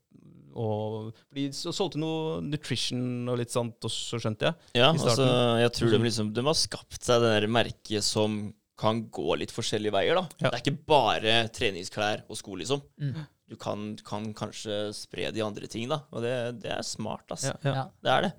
Og 0.55 1.15
de 1.35 1.49
solgte 1.55 1.99
noe 1.99 2.39
nutrition 2.45 3.27
og 3.31 3.41
litt 3.41 3.55
sånt, 3.55 3.79
og 3.83 3.91
så 3.91 4.21
skjønte 4.23 4.51
jeg. 4.51 4.69
Ja, 4.79 4.93
altså, 4.93 5.27
jeg 5.59 5.73
tror 5.79 5.95
de, 5.95 6.03
liksom, 6.07 6.31
de 6.37 6.45
har 6.47 6.59
skapt 6.59 7.01
seg 7.03 7.25
det 7.25 7.33
der 7.41 7.49
merket 7.51 8.07
som 8.07 8.53
kan 8.79 9.05
gå 9.15 9.37
litt 9.39 9.55
forskjellige 9.55 9.95
veier. 9.95 10.19
da. 10.19 10.27
Ja. 10.43 10.51
Det 10.51 10.53
er 10.53 10.63
ikke 10.63 10.87
bare 10.91 11.35
treningsklær 11.55 12.25
og 12.29 12.39
sko, 12.39 12.59
liksom. 12.59 12.83
Mm. 13.03 13.25
Du 13.51 13.59
kan, 13.61 13.91
kan 14.07 14.31
kanskje 14.35 14.89
spre 14.97 15.29
de 15.35 15.43
andre 15.45 15.69
ting, 15.71 15.87
da. 15.91 16.01
Og 16.15 16.25
det, 16.25 16.35
det 16.63 16.73
er 16.75 16.87
smart, 16.87 17.27
altså. 17.31 17.55
Ja, 17.63 17.75
Ja. 17.75 17.85
Det 18.03 18.15
er 18.15 18.27
det. 18.29 18.33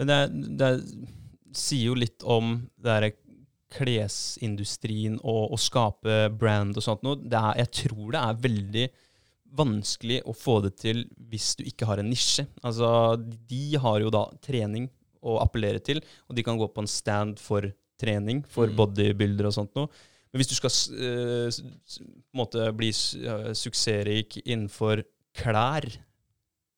Men 0.00 0.10
det, 0.10 0.20
det 0.58 0.70
sier 1.56 1.90
jo 1.90 1.98
litt 1.98 2.24
om 2.24 2.54
det 2.80 2.88
derre 2.88 3.12
klesindustrien 3.70 5.18
og 5.20 5.54
å 5.54 5.58
skape 5.60 6.24
brand 6.34 6.78
og 6.78 6.84
sånt 6.84 7.04
noe. 7.06 7.20
Det 7.20 7.38
er, 7.38 7.60
jeg 7.62 7.70
tror 7.84 8.14
det 8.14 8.22
er 8.22 8.42
veldig 8.46 8.86
vanskelig 9.60 10.20
å 10.30 10.34
få 10.36 10.60
det 10.64 10.72
til 10.78 11.04
hvis 11.30 11.52
du 11.58 11.64
ikke 11.66 11.86
har 11.90 12.02
en 12.02 12.10
nisje. 12.10 12.46
Altså, 12.66 13.18
de 13.18 13.76
har 13.82 14.00
jo 14.02 14.12
da 14.14 14.24
trening 14.42 14.88
å 15.20 15.36
appellere 15.42 15.82
til, 15.84 16.00
og 16.30 16.38
de 16.38 16.44
kan 16.46 16.58
gå 16.58 16.68
på 16.72 16.82
en 16.82 16.90
stand 16.90 17.38
for 17.42 17.68
trening, 18.00 18.40
for 18.48 18.70
Mm. 18.70 18.76
bodybuilder 18.78 19.50
og 19.50 19.52
sånt 19.52 19.74
noe. 19.76 19.90
Men 20.32 20.40
hvis 20.40 20.48
du 20.48 20.54
skal 20.54 20.70
måte 22.38 22.70
bli 22.72 22.88
eh, 22.88 23.50
suksessrik 23.58 24.38
innenfor 24.46 25.02
klær 25.36 25.84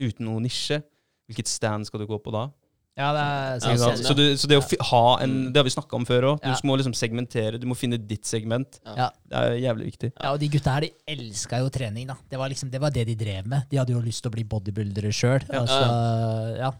uten 0.03 0.27
noe 0.27 0.41
nisje, 0.43 0.81
hvilket 1.29 1.49
stand 1.49 1.87
skal 1.87 2.03
du 2.03 2.09
gå 2.11 2.19
på 2.19 2.33
da? 2.35 2.49
Ja, 2.99 3.09
det 3.17 3.21
er 3.25 3.61
sikkert 3.63 3.79
sant? 3.81 3.99
sånn, 3.99 4.07
Så, 4.11 4.15
du, 4.19 4.23
så 4.37 4.49
det 4.51 4.59
å 4.61 4.65
fi, 4.69 4.77
ha 4.91 5.19
en 5.25 5.31
Mm. 5.33 5.53
Det 5.53 5.57
har 5.57 5.65
vi 5.65 5.71
snakka 5.73 5.95
om 5.97 6.05
før 6.05 6.23
òg. 6.33 6.41
Du 6.43 6.49
Ja. 6.49 6.57
må 6.65 6.77
liksom 6.77 6.93
segmentere. 6.95 7.59
Du 7.59 7.67
må 7.67 7.75
finne 7.75 7.97
ditt 7.97 8.25
segment. 8.29 8.81
Ja. 8.85 9.09
Det 9.29 9.33
er 9.39 9.57
jævlig 9.63 9.87
viktig. 9.93 10.13
Ja, 10.21 10.33
og 10.33 10.41
de 10.41 10.49
gutta 10.49 10.75
her, 10.75 10.81
de 10.83 10.91
elska 11.09 11.59
jo 11.63 11.71
trening, 11.71 12.07
da. 12.07 12.17
Det 12.29 12.39
var 12.39 12.49
liksom, 12.51 12.71
det 12.71 12.81
var 12.81 12.91
det 12.91 13.07
de 13.07 13.15
drev 13.15 13.47
med. 13.47 13.65
De 13.71 13.77
hadde 13.79 13.91
jo 13.95 14.01
lyst 14.01 14.23
til 14.23 14.31
å 14.31 14.35
bli 14.35 14.45
bodybuildere 14.45 15.09
sjøl. 15.13 15.41
Ja. 15.49 15.61
Altså, 15.61 16.59
ja. 16.59 16.73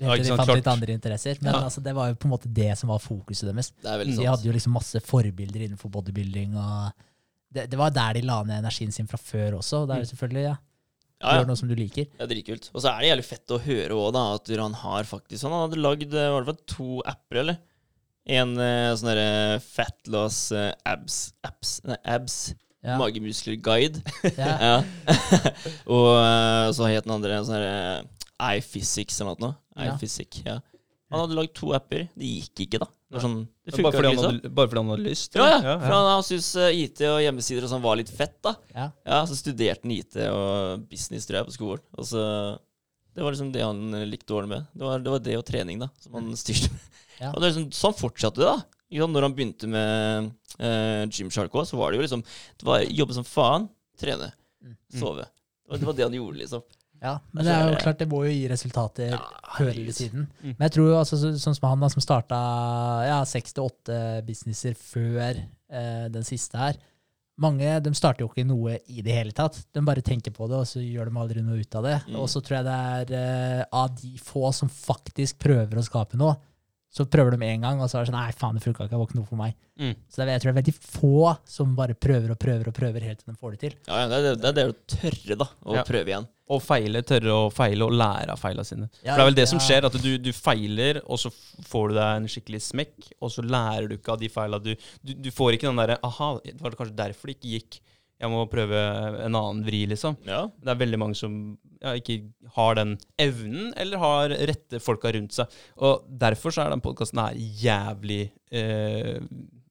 Ja, 0.00 0.08
Helt 0.08 0.22
til 0.24 0.30
de 0.32 0.36
fant 0.38 0.48
klart. 0.48 0.56
litt 0.56 0.66
andre 0.68 0.92
interesser. 0.94 1.36
Men 1.42 1.54
Ja. 1.54 1.60
altså, 1.64 1.82
det 1.82 1.94
var 1.94 2.08
jo 2.08 2.14
på 2.14 2.24
en 2.26 2.30
måte 2.30 2.52
det 2.52 2.78
som 2.78 2.88
var 2.88 2.98
fokuset 2.98 3.52
deres. 3.52 3.72
Det 3.82 3.90
er 3.90 4.04
De 4.04 4.24
hadde 4.24 4.42
jo 4.44 4.52
liksom 4.52 4.72
masse 4.72 4.94
forbilder 5.02 5.66
innenfor 5.68 5.90
bodybuilding. 5.90 6.56
og 6.56 6.92
det, 7.52 7.70
det 7.70 7.78
var 7.78 7.90
der 7.90 8.14
de 8.14 8.20
la 8.22 8.42
ned 8.44 8.64
energien 8.64 8.92
sin 8.92 9.06
fra 9.06 9.18
før 9.18 9.58
også. 9.58 9.82
og 9.82 9.88
Det 9.88 9.96
er 9.96 10.00
jo 10.04 10.16
selvfølgelig, 10.16 10.42
ja, 10.44 10.56
Ja, 11.22 11.30
ja. 11.30 11.38
Gjør 11.40 11.48
noe 11.48 11.58
som 11.58 11.70
du 11.70 11.74
liker. 11.78 12.10
Er 12.20 12.28
dritkult. 12.28 12.68
Og 12.74 12.82
så 12.84 12.90
er 12.90 13.00
det 13.00 13.08
jævlig 13.10 13.24
fett 13.24 13.54
å 13.54 13.60
høre 13.64 13.96
òg, 13.96 14.10
da, 14.16 14.24
at 14.36 14.50
han 14.60 14.76
har 14.82 15.08
faktisk 15.08 15.46
Han 15.48 15.54
hadde 15.62 15.80
lagd 15.80 16.12
i 16.12 16.26
var 16.34 16.44
det 16.48 16.58
to 16.68 17.00
apper, 17.08 17.40
eller? 17.44 17.58
En 18.26 18.56
eh, 18.58 18.90
sånn 18.98 19.12
derre 19.12 19.58
fatloss 19.62 20.40
eh, 20.52 20.72
abs 20.84 21.30
Abs? 21.46 21.76
Nei, 21.86 21.98
abs. 22.16 22.38
Ja. 22.84 22.98
Magemuskler-guide. 23.00 24.02
Ja. 24.42 24.52
Ja. 24.60 24.76
og 25.96 26.10
eh, 26.20 26.68
så 26.76 26.90
het 26.90 27.06
den 27.06 27.14
andre 27.16 27.38
en 27.38 27.46
sånn 27.48 27.58
herre 27.58 28.56
iPhysics 28.58 29.22
eller 29.22 29.38
noe. 29.40 29.56
Ja. 29.76 29.94
iPhysic, 29.94 30.42
ja. 30.44 30.58
Han 31.12 31.22
hadde 31.22 31.38
lagd 31.38 31.54
to 31.56 31.70
apper. 31.76 32.08
Det 32.18 32.28
gikk 32.28 32.66
ikke, 32.66 32.82
da. 32.82 32.90
Det, 33.06 33.20
sånn, 33.22 33.36
det 33.62 33.76
Bare 33.84 33.94
fordi, 33.94 34.08
liksom. 34.10 34.32
hadde, 34.32 34.50
bare 34.50 34.66
fordi 34.70 34.80
han 34.82 34.88
hadde 34.90 35.04
lyst? 35.06 35.36
Ja, 35.38 35.44
ja. 35.46 35.58
ja. 35.62 35.74
For 35.78 35.92
han, 35.94 36.06
han 36.10 36.24
syntes 36.26 36.48
eh, 36.58 36.78
IT 36.82 37.02
og 37.06 37.20
hjemmesider 37.22 37.66
og 37.66 37.70
sånn 37.70 37.84
var 37.84 37.98
litt 38.00 38.10
fett, 38.10 38.34
da. 38.42 38.56
Ja. 38.74 38.86
Ja, 39.06 39.20
Så 39.30 39.36
studerte 39.38 39.86
han 39.86 39.92
IT 39.94 40.16
og 40.26 40.86
business, 40.90 41.28
tror 41.28 41.38
jeg, 41.38 41.46
på 41.52 41.54
skolen. 41.54 41.84
Og 41.94 42.08
så 42.10 42.24
Det 43.14 43.22
var 43.22 43.32
liksom 43.32 43.52
det 43.54 43.62
han 43.62 43.94
eh, 43.94 44.06
likte 44.10 44.26
dårlig 44.32 44.50
med. 44.56 44.66
Det 44.74 44.88
var 44.88 44.98
det, 45.04 45.12
var 45.14 45.22
det 45.22 45.36
og 45.38 45.46
trening, 45.46 45.78
da, 45.84 45.88
som 46.02 46.18
han 46.18 46.32
styrte 46.38 46.72
med. 46.74 46.86
Ja. 47.16 47.30
Og 47.32 47.38
det 47.40 47.48
liksom, 47.48 47.70
sånn 47.72 47.94
fortsatte 47.96 48.42
det, 48.42 48.48
da. 48.50 48.82
Ikke? 48.92 49.06
Når 49.08 49.24
han 49.24 49.34
begynte 49.38 49.68
med 49.72 50.26
uh, 50.60 51.06
Gymshark 51.08 51.54
òg, 51.56 51.64
så 51.64 51.78
var 51.80 51.88
det 51.94 51.96
jo 51.96 52.04
liksom 52.04 52.20
Det 52.60 52.66
var 52.68 52.82
jobbe 52.84 53.16
som 53.16 53.24
faen, 53.24 53.70
trene, 53.96 54.28
Mm. 54.66 54.74
sove. 55.00 55.24
Det 55.70 55.86
var 55.86 55.96
det 55.96 56.04
han 56.04 56.14
gjorde, 56.18 56.38
liksom. 56.42 56.62
Ja, 57.06 57.14
men 57.30 57.46
det 57.46 57.54
er 57.54 57.70
jo 57.70 57.78
klart, 57.82 58.00
det 58.00 58.08
må 58.10 58.24
jo 58.26 58.32
gi 58.34 58.48
resultater 58.50 59.14
Ja, 59.14 59.22
før 59.54 59.70
eller 59.70 59.94
siden. 59.94 60.26
Mm. 60.42 60.56
Men 60.56 60.66
jeg 60.66 60.74
tror 60.76 60.90
jo 60.90 60.98
altså, 60.98 61.20
sånn 61.22 61.56
som 61.56 61.68
han 61.70 61.84
da, 61.84 61.90
som 61.92 62.04
starta 62.04 62.40
ja, 63.06 63.20
seks 63.28 63.56
til 63.56 63.68
åtte 63.68 64.00
businesser 64.26 64.76
før 64.78 65.38
eh, 65.38 66.06
den 66.12 66.26
siste 66.26 66.60
her. 66.60 66.80
Mange 67.42 67.68
de 67.84 67.92
starter 67.96 68.24
jo 68.24 68.30
ikke 68.30 68.46
noe 68.48 68.78
i 68.88 69.02
det 69.04 69.12
hele 69.12 69.34
tatt. 69.36 69.58
De 69.76 69.82
bare 69.84 70.04
tenker 70.04 70.32
på 70.32 70.48
det, 70.48 70.62
og 70.62 70.68
så 70.68 70.80
gjør 70.80 71.10
de 71.10 71.20
aldri 71.20 71.44
noe 71.44 71.60
ut 71.60 71.78
av 71.78 71.84
det. 71.84 71.96
Mm. 72.08 72.18
Og 72.22 72.30
så 72.32 72.40
tror 72.40 72.58
jeg 72.58 72.68
det 72.68 72.76
er 72.96 73.16
eh, 73.20 73.64
av 73.76 73.90
de 74.00 74.12
få 74.24 74.50
som 74.56 74.72
faktisk 74.72 75.38
prøver 75.44 75.78
å 75.78 75.84
skape 75.84 76.20
noe, 76.20 76.38
så 76.96 77.04
prøver 77.12 77.36
de 77.36 77.44
én 77.50 77.60
gang, 77.60 77.80
og 77.84 77.90
så 77.92 77.98
er 78.00 78.06
det 78.06 78.10
sånn 78.12 78.16
Nei, 78.16 78.30
faen, 78.32 78.56
det 78.56 78.62
funka 78.64 78.86
ikke. 78.86 78.92
Det 78.94 79.00
var 79.02 79.08
ikke 79.10 79.18
noe 79.18 79.28
for 79.28 79.40
meg. 79.40 79.56
Mm. 79.76 79.90
Så 80.08 80.22
det 80.22 80.24
er, 80.24 80.30
jeg 80.32 80.42
tror 80.42 80.48
det 80.48 80.54
er 80.54 80.60
veldig 80.62 80.74
få 80.86 81.34
som 81.56 81.74
bare 81.76 81.96
prøver 82.06 82.32
og 82.32 82.38
prøver 82.40 82.70
og 82.70 82.76
prøver 82.78 83.04
helt 83.04 83.20
til 83.20 83.34
de 83.34 83.36
får 83.42 83.52
det 83.56 83.60
til. 83.66 83.74
Ja, 83.90 83.98
ja, 84.00 84.06
det, 84.08 84.16
er 84.16 84.22
det, 84.24 84.32
det 84.40 84.48
er 84.48 84.56
det 84.56 84.64
å 84.70 84.76
tørre, 84.96 85.36
da. 85.42 85.48
Å 85.66 85.76
Ja. 85.76 85.84
prøve 85.84 86.12
igjen. 86.14 86.28
Og 86.56 86.60
feile, 86.62 87.00
tørre 87.02 87.32
å 87.34 87.46
feile 87.50 87.82
og 87.88 87.92
lære 87.98 88.30
av 88.32 88.38
feila 88.38 88.62
sine. 88.64 88.86
Ja, 89.02 89.16
For 89.16 89.18
det 89.18 89.24
er 89.24 89.30
vel 89.32 89.38
det 89.40 89.48
som 89.50 89.58
skjer, 89.60 89.88
at 89.88 89.96
du, 89.98 90.12
du 90.22 90.30
feiler, 90.32 91.00
og 91.10 91.18
så 91.18 91.32
får 91.66 91.88
du 91.90 91.94
deg 91.98 92.20
en 92.22 92.28
skikkelig 92.30 92.60
smekk, 92.68 93.08
og 93.20 93.32
så 93.34 93.42
lærer 93.44 93.88
du 93.90 93.96
ikke 93.98 94.14
av 94.14 94.20
de 94.22 94.30
feila 94.30 94.60
du, 94.62 94.72
du 95.02 95.12
Du 95.26 95.30
får 95.34 95.56
ikke 95.58 95.66
den 95.68 95.80
derre 95.82 95.98
Aha, 96.06 96.28
det 96.46 96.54
var 96.62 96.78
kanskje 96.78 96.96
derfor 97.02 97.26
det 97.32 97.36
ikke 97.40 97.52
gikk. 97.58 97.80
Jeg 98.16 98.32
må 98.32 98.46
prøve 98.48 98.78
en 99.26 99.36
annen 99.36 99.64
vri, 99.66 99.82
liksom. 99.90 100.16
Ja. 100.24 100.46
Det 100.62 100.72
er 100.72 100.78
veldig 100.80 101.00
mange 101.02 101.18
som 101.18 101.34
ja, 101.82 101.92
ikke 101.98 102.22
har 102.56 102.78
den 102.78 102.94
evnen, 103.20 103.74
eller 103.76 104.00
har 104.00 104.34
rette 104.48 104.80
folka 104.80 105.12
rundt 105.12 105.36
seg. 105.36 105.52
Og 105.84 106.06
derfor 106.08 106.54
så 106.54 106.64
er 106.64 106.72
den 106.72 106.84
podkasten 106.84 107.20
her 107.20 107.36
jævlig 107.36 108.22
eh, 108.48 109.20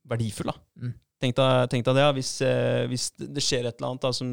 verdifull, 0.06 0.52
da. 0.54 0.58
Mm. 0.82 0.94
Tenk 1.26 1.38
deg, 1.40 1.74
det, 1.88 2.02
ja. 2.04 2.12
hvis, 2.14 2.32
eh, 2.46 2.86
hvis 2.92 3.10
det 3.18 3.42
skjer 3.44 3.66
et 3.66 3.80
eller 3.80 3.94
annet 3.94 4.06
da, 4.06 4.14
som 4.14 4.30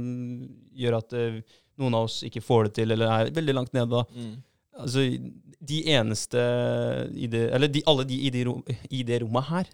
gjør 0.76 0.98
at 0.98 1.16
eh, 1.16 1.40
noen 1.80 1.96
av 1.96 2.08
oss 2.10 2.20
ikke 2.26 2.44
får 2.44 2.68
det 2.68 2.74
til, 2.80 2.92
eller 2.94 3.14
er 3.16 3.32
veldig 3.34 3.56
langt 3.56 3.72
nede, 3.76 4.02
da. 4.02 4.04
Mm. 4.12 4.34
Altså, 4.82 5.06
de 5.62 5.78
eneste 5.92 6.42
i 7.12 7.28
det, 7.30 7.42
Eller 7.54 7.70
de, 7.70 7.82
alle 7.86 8.06
de 8.08 8.16
i, 8.26 8.30
de 8.34 8.44
rom, 8.48 8.62
i 8.90 9.02
det 9.06 9.20
rommet 9.22 9.48
her, 9.50 9.68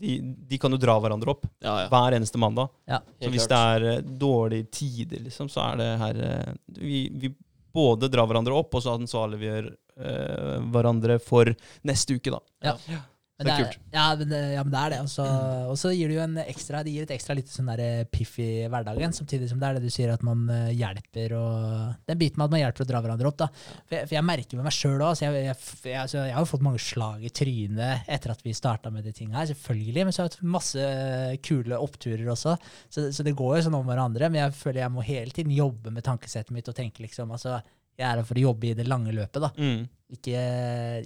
de, 0.00 0.18
de 0.48 0.58
kan 0.60 0.72
jo 0.72 0.78
dra 0.80 0.94
hverandre 1.02 1.34
opp 1.34 1.46
ja, 1.58 1.74
ja. 1.82 1.88
hver 1.92 2.16
eneste 2.16 2.40
mandag. 2.40 2.70
Ja. 2.88 3.00
Så 3.18 3.32
hvis 3.32 3.46
klart. 3.46 3.82
det 3.82 3.90
er 3.90 3.98
eh, 3.98 4.16
dårlige 4.22 4.70
tider, 4.78 5.22
liksom, 5.26 5.50
så 5.52 5.64
er 5.66 5.80
det 5.80 5.90
her 6.02 6.22
eh, 6.28 6.54
vi, 6.78 7.02
vi 7.12 7.32
både 7.74 8.10
drar 8.10 8.28
hverandre 8.30 8.56
opp, 8.56 8.74
og 8.74 8.84
så 8.84 8.96
ansvarliggjør 8.98 9.68
eh, 9.68 10.56
hverandre 10.72 11.18
for 11.22 11.50
neste 11.86 12.18
uke, 12.18 12.34
da. 12.34 12.42
Ja. 12.70 13.02
Men 13.38 13.46
Det 13.46 13.52
er 13.54 13.66
er, 13.68 13.74
ja, 13.94 14.04
men, 14.18 14.28
det- 14.32 14.52
ja, 14.56 14.62
men 14.66 14.72
det 14.72 14.78
er 14.80 14.90
det. 14.90 14.98
Og 15.04 15.08
så- 15.08 15.68
Og 15.70 15.76
så 15.78 15.92
gir 15.94 16.08
det 16.08 16.16
jo 16.16 16.22
en 16.24 16.34
ekstra 16.42 16.82
Det 16.82 16.90
gir 16.92 17.02
et 17.02 17.10
ekstra 17.14 17.36
lite 17.36 17.52
sånn 17.54 17.68
der 17.70 18.04
piff 18.10 18.36
i 18.40 18.66
hverdagen, 18.66 19.12
samtidig 19.14 19.48
som 19.48 19.60
det 19.60 19.68
er 19.68 19.74
det 19.74 19.82
du 19.84 19.90
sier, 19.90 20.10
at 20.12 20.22
man 20.24 20.48
eh, 20.50 20.72
hjelper 20.74 21.32
og 21.38 21.94
Den 22.08 22.18
biten 22.18 22.36
med 22.38 22.44
at 22.46 22.50
man 22.50 22.60
hjelper 22.60 22.82
å 22.82 22.88
dra 22.88 23.00
hverandre 23.00 23.26
opp, 23.30 23.36
da. 23.36 23.46
For 23.86 23.94
jeg, 23.94 24.08
for 24.08 24.14
jeg 24.16 24.24
merker 24.24 24.56
med 24.58 24.64
meg 24.64 24.72
sjøl 24.74 24.98
òg. 25.06 25.20
Jeg, 25.22 25.32
jeg, 25.32 25.56
jeg, 25.84 26.00
altså, 26.02 26.18
jeg 26.26 26.34
har 26.34 26.42
jo 26.42 26.50
fått 26.50 26.66
mange 26.66 26.80
slag 26.82 27.22
i 27.22 27.28
trynet 27.30 28.02
etter 28.08 28.30
at 28.34 28.42
vi 28.42 28.50
starta 28.58 28.90
med 28.90 29.04
de 29.04 29.12
tinga 29.12 29.34
her, 29.38 29.46
selvfølgelig. 29.54 30.02
Men 30.04 30.12
så 30.12 30.22
har 30.24 30.28
jeg 30.28 30.38
hatt 30.38 30.42
masse 30.58 31.38
kule 31.46 31.78
oppturer 31.78 32.26
også. 32.34 32.58
Så, 32.90 33.12
så 33.14 33.22
det 33.22 33.36
går 33.38 33.58
jo 33.62 33.62
sånn 33.70 33.78
om 33.78 33.86
hverandre. 33.86 34.30
Men 34.32 34.42
jeg 34.50 34.52
føler 34.58 34.82
jeg 34.82 34.90
må 34.90 35.04
hele 35.06 35.30
tiden 35.30 35.54
jobbe 35.54 35.92
med 35.94 36.02
tankesettet 36.02 36.50
mitt 36.50 36.66
og 36.68 36.74
tenke 36.74 37.06
liksom 37.06 37.30
altså, 37.30 37.60
Jeg 37.98 38.06
er 38.06 38.20
her 38.20 38.26
for 38.26 38.38
å 38.38 38.46
jobbe 38.48 38.70
i 38.70 38.76
det 38.78 38.86
lange 38.86 39.12
løpet, 39.14 39.42
da. 39.42 39.50
Mm. 39.58 39.86
Ikke, 40.14 40.42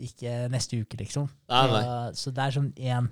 ikke 0.05 0.35
neste 0.53 0.79
uke, 0.79 0.99
liksom. 1.01 1.27
Nei, 1.51 1.63
nei. 1.73 1.83
Så, 2.13 2.29
så 2.29 2.35
det 2.37 2.45
er 2.45 2.57
sånn 2.59 2.73
én 2.79 3.11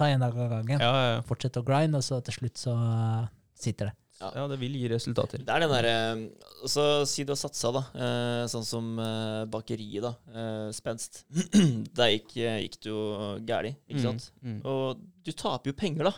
Ta 0.00 0.06
én 0.08 0.22
dag 0.22 0.32
av 0.32 0.48
gangen. 0.48 0.80
Ja, 0.80 0.92
ja, 0.96 1.16
Fortsett 1.28 1.58
å 1.60 1.64
grind, 1.66 1.92
og 1.98 2.00
så 2.00 2.22
til 2.24 2.32
slutt 2.38 2.56
så 2.56 2.72
uh, 2.72 3.26
sitter 3.52 3.90
det. 3.90 3.96
ja, 4.22 4.46
det 4.48 4.56
vil 4.62 4.78
gi 4.80 4.88
resultater. 4.88 5.42
Det 5.44 5.52
er 5.52 5.64
den 5.64 5.72
derre 5.74 6.68
Så 6.68 6.84
si 7.08 7.26
du 7.28 7.34
har 7.34 7.40
satsa, 7.40 7.68
da. 7.72 7.82
Eh, 7.92 8.44
sånn 8.52 8.64
som 8.64 8.88
eh, 9.00 9.44
bakeriet, 9.52 10.04
da. 10.04 10.14
Eh, 10.32 10.70
spenst. 10.76 11.22
Der 11.98 12.14
gikk, 12.14 12.32
gikk 12.36 12.80
det 12.80 12.92
jo 12.92 13.04
gæli, 13.48 13.74
ikke 13.88 14.06
sant? 14.06 14.30
Mm. 14.44 14.58
Og 14.68 15.04
du 15.24 15.32
taper 15.32 15.72
jo 15.72 15.76
penger, 15.76 16.08
da. 16.08 16.14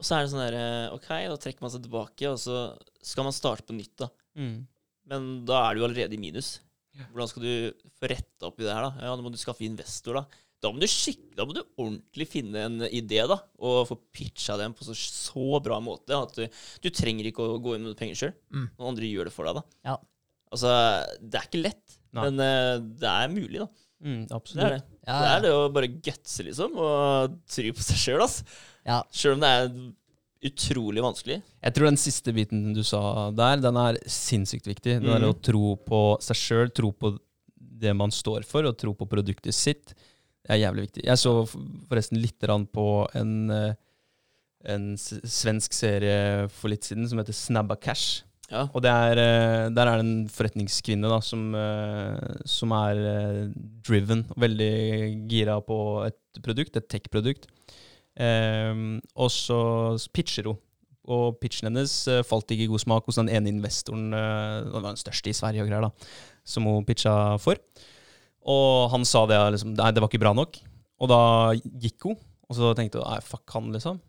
Og 0.00 0.06
så 0.06 0.16
er 0.16 0.24
det 0.24 0.32
sånn 0.32 0.42
derre 0.42 0.66
OK, 0.96 1.08
da 1.30 1.38
trekker 1.46 1.66
man 1.66 1.74
seg 1.74 1.86
tilbake, 1.86 2.30
og 2.30 2.38
så 2.42 2.60
skal 3.06 3.26
man 3.26 3.36
starte 3.36 3.66
på 3.70 3.78
nytt, 3.78 3.94
da. 4.00 4.10
Mm. 4.38 4.54
Men 5.10 5.30
da 5.48 5.64
er 5.68 5.76
du 5.78 5.84
allerede 5.86 6.16
i 6.16 6.20
minus. 6.22 6.58
Hvordan 7.10 7.30
skal 7.30 7.44
du 7.46 7.52
få 8.00 8.08
retta 8.10 8.48
opp 8.50 8.60
i 8.60 8.66
det 8.66 8.72
her, 8.74 8.86
da? 8.88 9.06
Ja, 9.08 9.16
Da 9.16 9.24
må 9.24 9.32
du 9.32 9.38
skaffe 9.40 9.64
investor, 9.66 10.20
da. 10.20 10.24
Da 10.60 10.68
må 10.68 10.82
du, 10.82 10.84
skikke, 10.90 11.30
da 11.38 11.46
må 11.48 11.54
du 11.56 11.62
ordentlig 11.80 12.26
finne 12.28 12.66
en 12.66 12.82
idé, 12.92 13.22
da, 13.30 13.38
og 13.64 13.86
få 13.88 13.96
pitcha 14.12 14.58
den 14.60 14.74
på 14.76 14.84
så, 14.84 14.92
så 14.92 15.60
bra 15.64 15.78
måte 15.80 16.12
at 16.12 16.34
du, 16.36 16.42
du 16.84 16.88
trenger 16.92 17.30
ikke 17.30 17.46
å 17.46 17.60
gå 17.64 17.78
inn 17.78 17.86
med 17.88 17.96
penger 17.96 18.18
sjøl. 18.20 18.34
Mm. 18.52 18.66
Noen 18.74 18.90
andre 18.90 19.08
gjør 19.08 19.30
det 19.30 19.32
for 19.32 19.48
deg, 19.48 19.56
da. 19.62 19.78
Ja. 19.88 19.94
Altså, 20.52 20.74
det 21.22 21.40
er 21.40 21.48
ikke 21.48 21.62
lett, 21.62 21.96
Nei. 22.12 22.26
men 22.26 22.42
uh, 22.44 22.74
det 23.00 23.08
er 23.14 23.32
mulig, 23.32 23.62
da. 23.62 23.70
Mm, 24.00 24.20
Det 24.28 24.64
er 24.64 24.74
det. 24.76 24.82
Ja, 25.06 25.16
Det 25.22 25.30
er 25.30 25.42
det 25.46 25.54
å 25.56 25.64
bare 25.72 25.90
gutse, 25.96 26.44
liksom, 26.44 26.76
og 26.80 27.38
tro 27.56 27.72
på 27.78 27.86
seg 27.88 28.02
sjøl, 28.04 28.26
ass. 28.26 28.36
Ja. 28.84 29.00
Sjøl 29.16 29.38
om 29.38 29.42
det 29.46 29.50
er 29.56 29.72
utrolig 30.40 31.02
vanskelig. 31.04 31.40
Jeg 31.60 31.76
tror 31.76 31.90
den 31.90 32.00
siste 32.00 32.32
biten 32.36 32.70
du 32.76 32.80
sa 32.86 33.28
der, 33.36 33.60
den 33.60 33.76
er 33.80 33.98
sinnssykt 34.08 34.68
viktig. 34.70 35.00
Det 35.02 35.10
er 35.10 35.24
mm. 35.24 35.28
å 35.28 35.36
tro 35.44 35.74
på 35.84 36.00
seg 36.24 36.38
sjøl, 36.38 36.72
tro 36.76 36.92
på 36.96 37.12
det 37.80 37.92
man 37.96 38.12
står 38.12 38.46
for, 38.48 38.68
og 38.68 38.78
tro 38.80 38.94
på 38.96 39.08
produktet 39.08 39.56
sitt. 39.56 39.92
Det 40.40 40.54
er 40.54 40.62
jævlig 40.62 40.88
viktig. 40.88 41.04
Jeg 41.06 41.20
så 41.20 41.34
forresten 41.44 42.20
litt 42.20 42.48
på 42.72 42.86
en, 43.20 43.34
eh, 43.50 43.74
en 44.72 44.96
svensk 44.96 45.76
serie 45.76 46.48
for 46.48 46.72
litt 46.72 46.88
siden 46.88 47.08
som 47.08 47.20
heter 47.20 47.36
Snabba 47.36 47.76
Cash. 47.76 48.24
Ja. 48.50 48.64
Og 48.74 48.82
det 48.82 48.90
er, 48.90 49.18
eh, 49.20 49.68
der 49.70 49.86
er 49.86 50.00
det 50.00 50.06
en 50.06 50.28
forretningskvinne 50.28 51.08
da, 51.08 51.20
som, 51.20 51.54
eh, 51.54 52.40
som 52.44 52.72
er 52.72 53.52
driven, 53.84 54.24
veldig 54.36 55.28
gira 55.30 55.60
på 55.62 56.06
et 56.08 56.42
produkt, 56.42 56.76
et 56.76 56.88
tech-produkt. 56.88 57.46
Ehm, 58.20 58.98
og 59.16 59.30
så 59.32 59.60
pitcher 60.14 60.50
hun. 60.50 60.58
Og 61.10 61.38
pitchen 61.40 61.70
hennes 61.70 61.94
eh, 62.12 62.20
falt 62.26 62.52
ikke 62.52 62.66
i 62.66 62.70
god 62.70 62.82
smak 62.82 63.08
hos 63.08 63.18
den 63.18 63.30
ene 63.32 63.50
investoren, 63.50 64.10
Den 64.12 64.68
det 64.68 64.74
var 64.76 64.90
den 64.90 65.00
største 65.00 65.32
i 65.32 65.36
Sverige 65.36 65.64
og 65.64 65.70
greier, 65.70 65.88
da, 65.88 66.12
som 66.44 66.68
hun 66.68 66.84
pitcha 66.86 67.14
for. 67.40 67.58
Og 68.50 68.90
han 68.92 69.06
sa 69.08 69.24
det 69.28 69.40
liksom, 69.56 69.72
nei, 69.76 69.90
det 69.92 70.02
var 70.02 70.12
ikke 70.12 70.22
bra 70.22 70.34
nok. 70.36 70.60
Og 71.00 71.10
da 71.10 71.22
gikk 71.56 72.10
hun, 72.10 72.20
og 72.48 72.56
så 72.56 72.72
tenkte 72.76 73.00
hun 73.00 73.08
nei, 73.08 73.20
fuck 73.24 73.56
han, 73.56 73.72
liksom. 73.74 74.00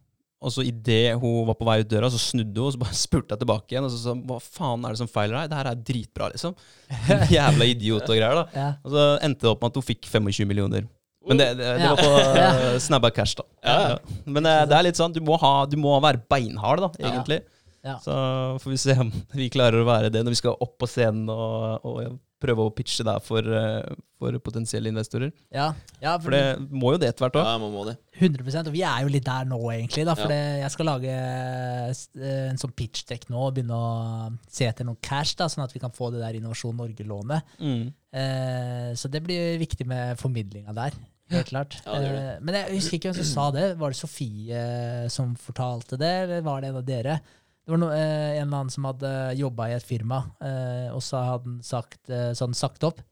Og 0.41 0.49
så 0.49 0.63
idet 0.65 1.19
hun 1.21 1.45
var 1.45 1.57
på 1.59 1.65
vei 1.67 1.77
ut 1.83 1.89
døra, 1.89 2.09
så 2.09 2.19
snudde 2.19 2.57
hun, 2.57 2.67
og 2.67 2.73
så 2.75 2.81
bare 2.81 2.97
spurte 3.05 3.35
jeg 3.35 3.43
tilbake 3.43 3.75
igjen. 3.75 3.87
Og 3.87 3.93
så 3.93 3.99
sa 4.01 4.15
hva 4.17 4.39
faen 4.41 4.87
er 4.87 4.95
det 4.95 5.01
som 5.03 5.11
feiler 5.11 5.37
deg? 5.37 5.51
Det 5.51 5.59
her 5.59 5.69
er 5.71 5.83
dritbra, 5.91 6.31
liksom. 6.33 6.57
Jævla 7.35 7.67
idiot 7.69 8.07
og 8.07 8.17
greier, 8.17 8.41
da. 8.41 8.47
Ja. 8.57 8.71
Og 8.81 8.95
så 8.95 9.05
endte 9.27 9.45
det 9.45 9.53
opp 9.53 9.63
med 9.63 9.73
at 9.73 9.79
hun 9.81 9.87
fikk 9.91 10.09
25 10.09 10.49
millioner. 10.49 10.89
Men 11.27 11.37
det, 11.37 11.47
det, 11.59 11.71
det 11.77 11.89
var 11.89 11.99
på 12.01 12.11
uh, 12.75 12.79
snabba 12.81 13.11
cash, 13.13 13.35
da. 13.37 13.45
Ja, 13.61 13.77
ja. 13.93 14.19
Men 14.25 14.47
eh, 14.49 14.63
det 14.69 14.77
er 14.77 14.87
litt 14.87 14.99
sånn, 14.99 15.13
du 15.13 15.21
må, 15.25 15.37
ha, 15.41 15.53
du 15.69 15.77
må 15.79 15.93
være 16.01 16.23
beinhard, 16.31 16.81
da, 16.81 16.89
egentlig. 16.97 17.41
Ja. 17.85 17.97
Så 18.01 18.13
får 18.61 18.73
vi 18.73 18.77
se 18.81 18.95
om 19.01 19.13
vi 19.33 19.49
klarer 19.53 19.81
å 19.81 19.87
være 19.87 20.11
det 20.13 20.21
når 20.21 20.35
vi 20.35 20.41
skal 20.41 20.57
opp 20.61 20.75
på 20.81 20.89
scenen 20.89 21.29
og, 21.33 21.85
og 21.85 22.19
prøve 22.41 22.65
å 22.65 22.73
pitche 22.73 23.05
der 23.05 23.21
for, 23.23 23.45
eh, 23.45 23.93
for 24.19 24.37
potensielle 24.43 24.89
investorer. 24.91 25.31
Ja, 25.53 25.71
ja, 26.01 26.15
For 26.21 26.33
det 26.33 26.57
må 26.69 26.93
jo 26.95 27.01
det 27.01 27.11
etter 27.11 27.25
hvert 27.27 27.37
òg. 27.37 27.45
Ja, 27.45 27.57
man 27.61 27.73
må 27.73 27.85
det. 27.87 27.95
100 28.17 28.67
Og 28.67 28.73
vi 28.73 28.83
er 28.87 29.05
jo 29.05 29.13
litt 29.13 29.25
der 29.27 29.45
nå, 29.49 29.59
egentlig. 29.73 30.05
Da, 30.09 30.15
for 30.17 30.31
Ja. 30.33 30.57
jeg 30.63 30.71
skal 30.73 30.89
lage 30.89 31.13
eh, 31.13 32.49
en 32.49 32.61
sånn 32.61 32.73
pitch-dekk 32.73 33.29
nå 33.29 33.47
og 33.47 33.55
begynne 33.55 33.77
å 33.77 34.37
se 34.49 34.65
etter 34.65 34.85
noe 34.85 34.97
cash, 35.01 35.35
da, 35.37 35.45
sånn 35.45 35.63
at 35.65 35.73
vi 35.73 35.79
kan 35.83 35.93
få 35.93 36.11
det 36.11 36.21
der 36.23 36.37
Innovasjon 36.39 36.77
Norge-lånet. 36.77 37.57
Mm. 37.59 37.93
Eh, 38.13 38.91
så 38.97 39.09
det 39.09 39.23
blir 39.23 39.57
viktig 39.61 39.85
med 39.87 40.17
formidlinga 40.19 40.73
der. 40.73 40.97
Helt 41.31 41.51
klart. 41.51 41.77
Ja, 41.85 41.99
det 41.99 42.09
det. 42.11 42.23
Eh, 42.23 42.41
men 42.43 42.57
jeg 42.57 42.77
husker 42.77 42.97
ikke 42.97 43.11
hvem 43.11 43.19
som 43.21 43.29
sa 43.29 43.45
det. 43.55 43.67
Var 43.79 43.93
det 43.93 43.99
Sofie 43.99 44.65
som 45.13 45.35
fortalte 45.39 45.99
det, 45.99 46.11
eller 46.25 46.43
var 46.45 46.61
det 46.61 46.71
en 46.71 46.81
av 46.81 46.87
dere? 46.87 47.19
Det 47.61 47.73
var 47.75 47.81
no, 47.83 47.91
eh, 47.93 48.39
en 48.39 48.47
eller 48.47 48.57
annen 48.63 48.73
som 48.73 48.87
hadde 48.89 49.09
jobba 49.37 49.69
i 49.69 49.75
et 49.77 49.85
firma, 49.85 50.23
eh, 50.41 50.87
og 50.91 51.01
så 51.05 51.21
hadde 51.21 51.45
han 51.45 51.59
sagt, 51.65 52.01
eh, 52.09 52.31
så 52.33 52.47
hadde 52.47 52.57
sagt 52.57 52.87
opp 52.87 53.03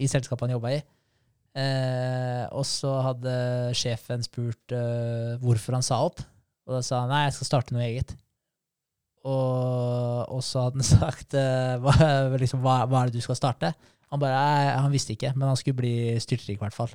i 0.00 0.08
selskapet 0.08 0.46
han 0.46 0.56
jobba 0.56 0.72
i. 0.78 0.78
Eh, 1.56 2.44
og 2.56 2.64
så 2.68 2.94
hadde 3.04 3.34
sjefen 3.76 4.24
spurt 4.24 4.72
eh, 4.76 5.36
hvorfor 5.40 5.76
han 5.76 5.84
sa 5.84 6.02
opp, 6.04 6.22
og 6.66 6.76
da 6.76 6.82
sa 6.84 7.02
han 7.04 7.12
nei, 7.12 7.26
jeg 7.28 7.36
skal 7.36 7.50
starte 7.50 7.76
noe 7.76 7.84
eget. 7.84 8.16
Og, 9.26 10.24
og 10.30 10.42
så 10.44 10.66
hadde 10.66 10.80
han 10.80 10.90
sagt 10.96 11.36
eh, 11.36 11.76
hva, 11.82 11.96
liksom, 12.40 12.64
hva, 12.64 12.82
hva 12.88 13.02
er 13.02 13.12
det 13.12 13.20
du 13.20 13.24
skal 13.24 13.38
starte? 13.38 13.74
Han 14.12 14.22
bare, 14.22 14.36
nei, 14.40 14.76
han 14.78 14.92
visste 14.92 15.16
ikke, 15.16 15.32
men 15.36 15.50
han 15.50 15.58
skulle 15.58 15.80
bli 15.80 15.96
styrtrik 16.22 16.56
i 16.56 16.62
hvert 16.64 16.76
fall. 16.76 16.92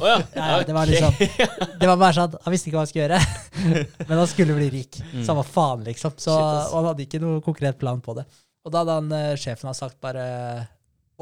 Å 0.00 0.08
ja. 0.08 0.16
Ja, 0.38 0.46
ja, 0.52 0.62
det 0.68 0.76
var 0.76 0.90
liksom- 0.90 1.18
Det 1.80 1.90
var 1.90 1.98
bare 2.00 2.14
sånn, 2.16 2.36
Han 2.44 2.54
visste 2.54 2.70
ikke 2.70 2.78
hva 2.78 2.84
han 2.84 2.90
skulle 2.90 3.06
gjøre, 3.06 3.20
men 4.08 4.14
han 4.20 4.30
skulle 4.30 4.56
bli 4.58 4.70
rik. 4.78 5.00
Mm. 5.12 5.24
Samme 5.28 5.44
faen, 5.46 5.84
liksom. 5.86 6.14
Så, 6.16 6.34
Shit, 6.36 6.70
og 6.70 6.78
han 6.80 6.88
hadde 6.92 7.06
ikke 7.06 7.22
noe 7.22 7.42
konkret 7.44 7.78
plan 7.80 8.00
på 8.04 8.16
det. 8.18 8.26
Og 8.66 8.72
da 8.74 8.82
hadde 8.82 8.96
han, 9.00 9.12
eh, 9.14 9.34
sjefen 9.38 9.70
har 9.70 9.76
sagt 9.78 10.00
bare 10.02 10.24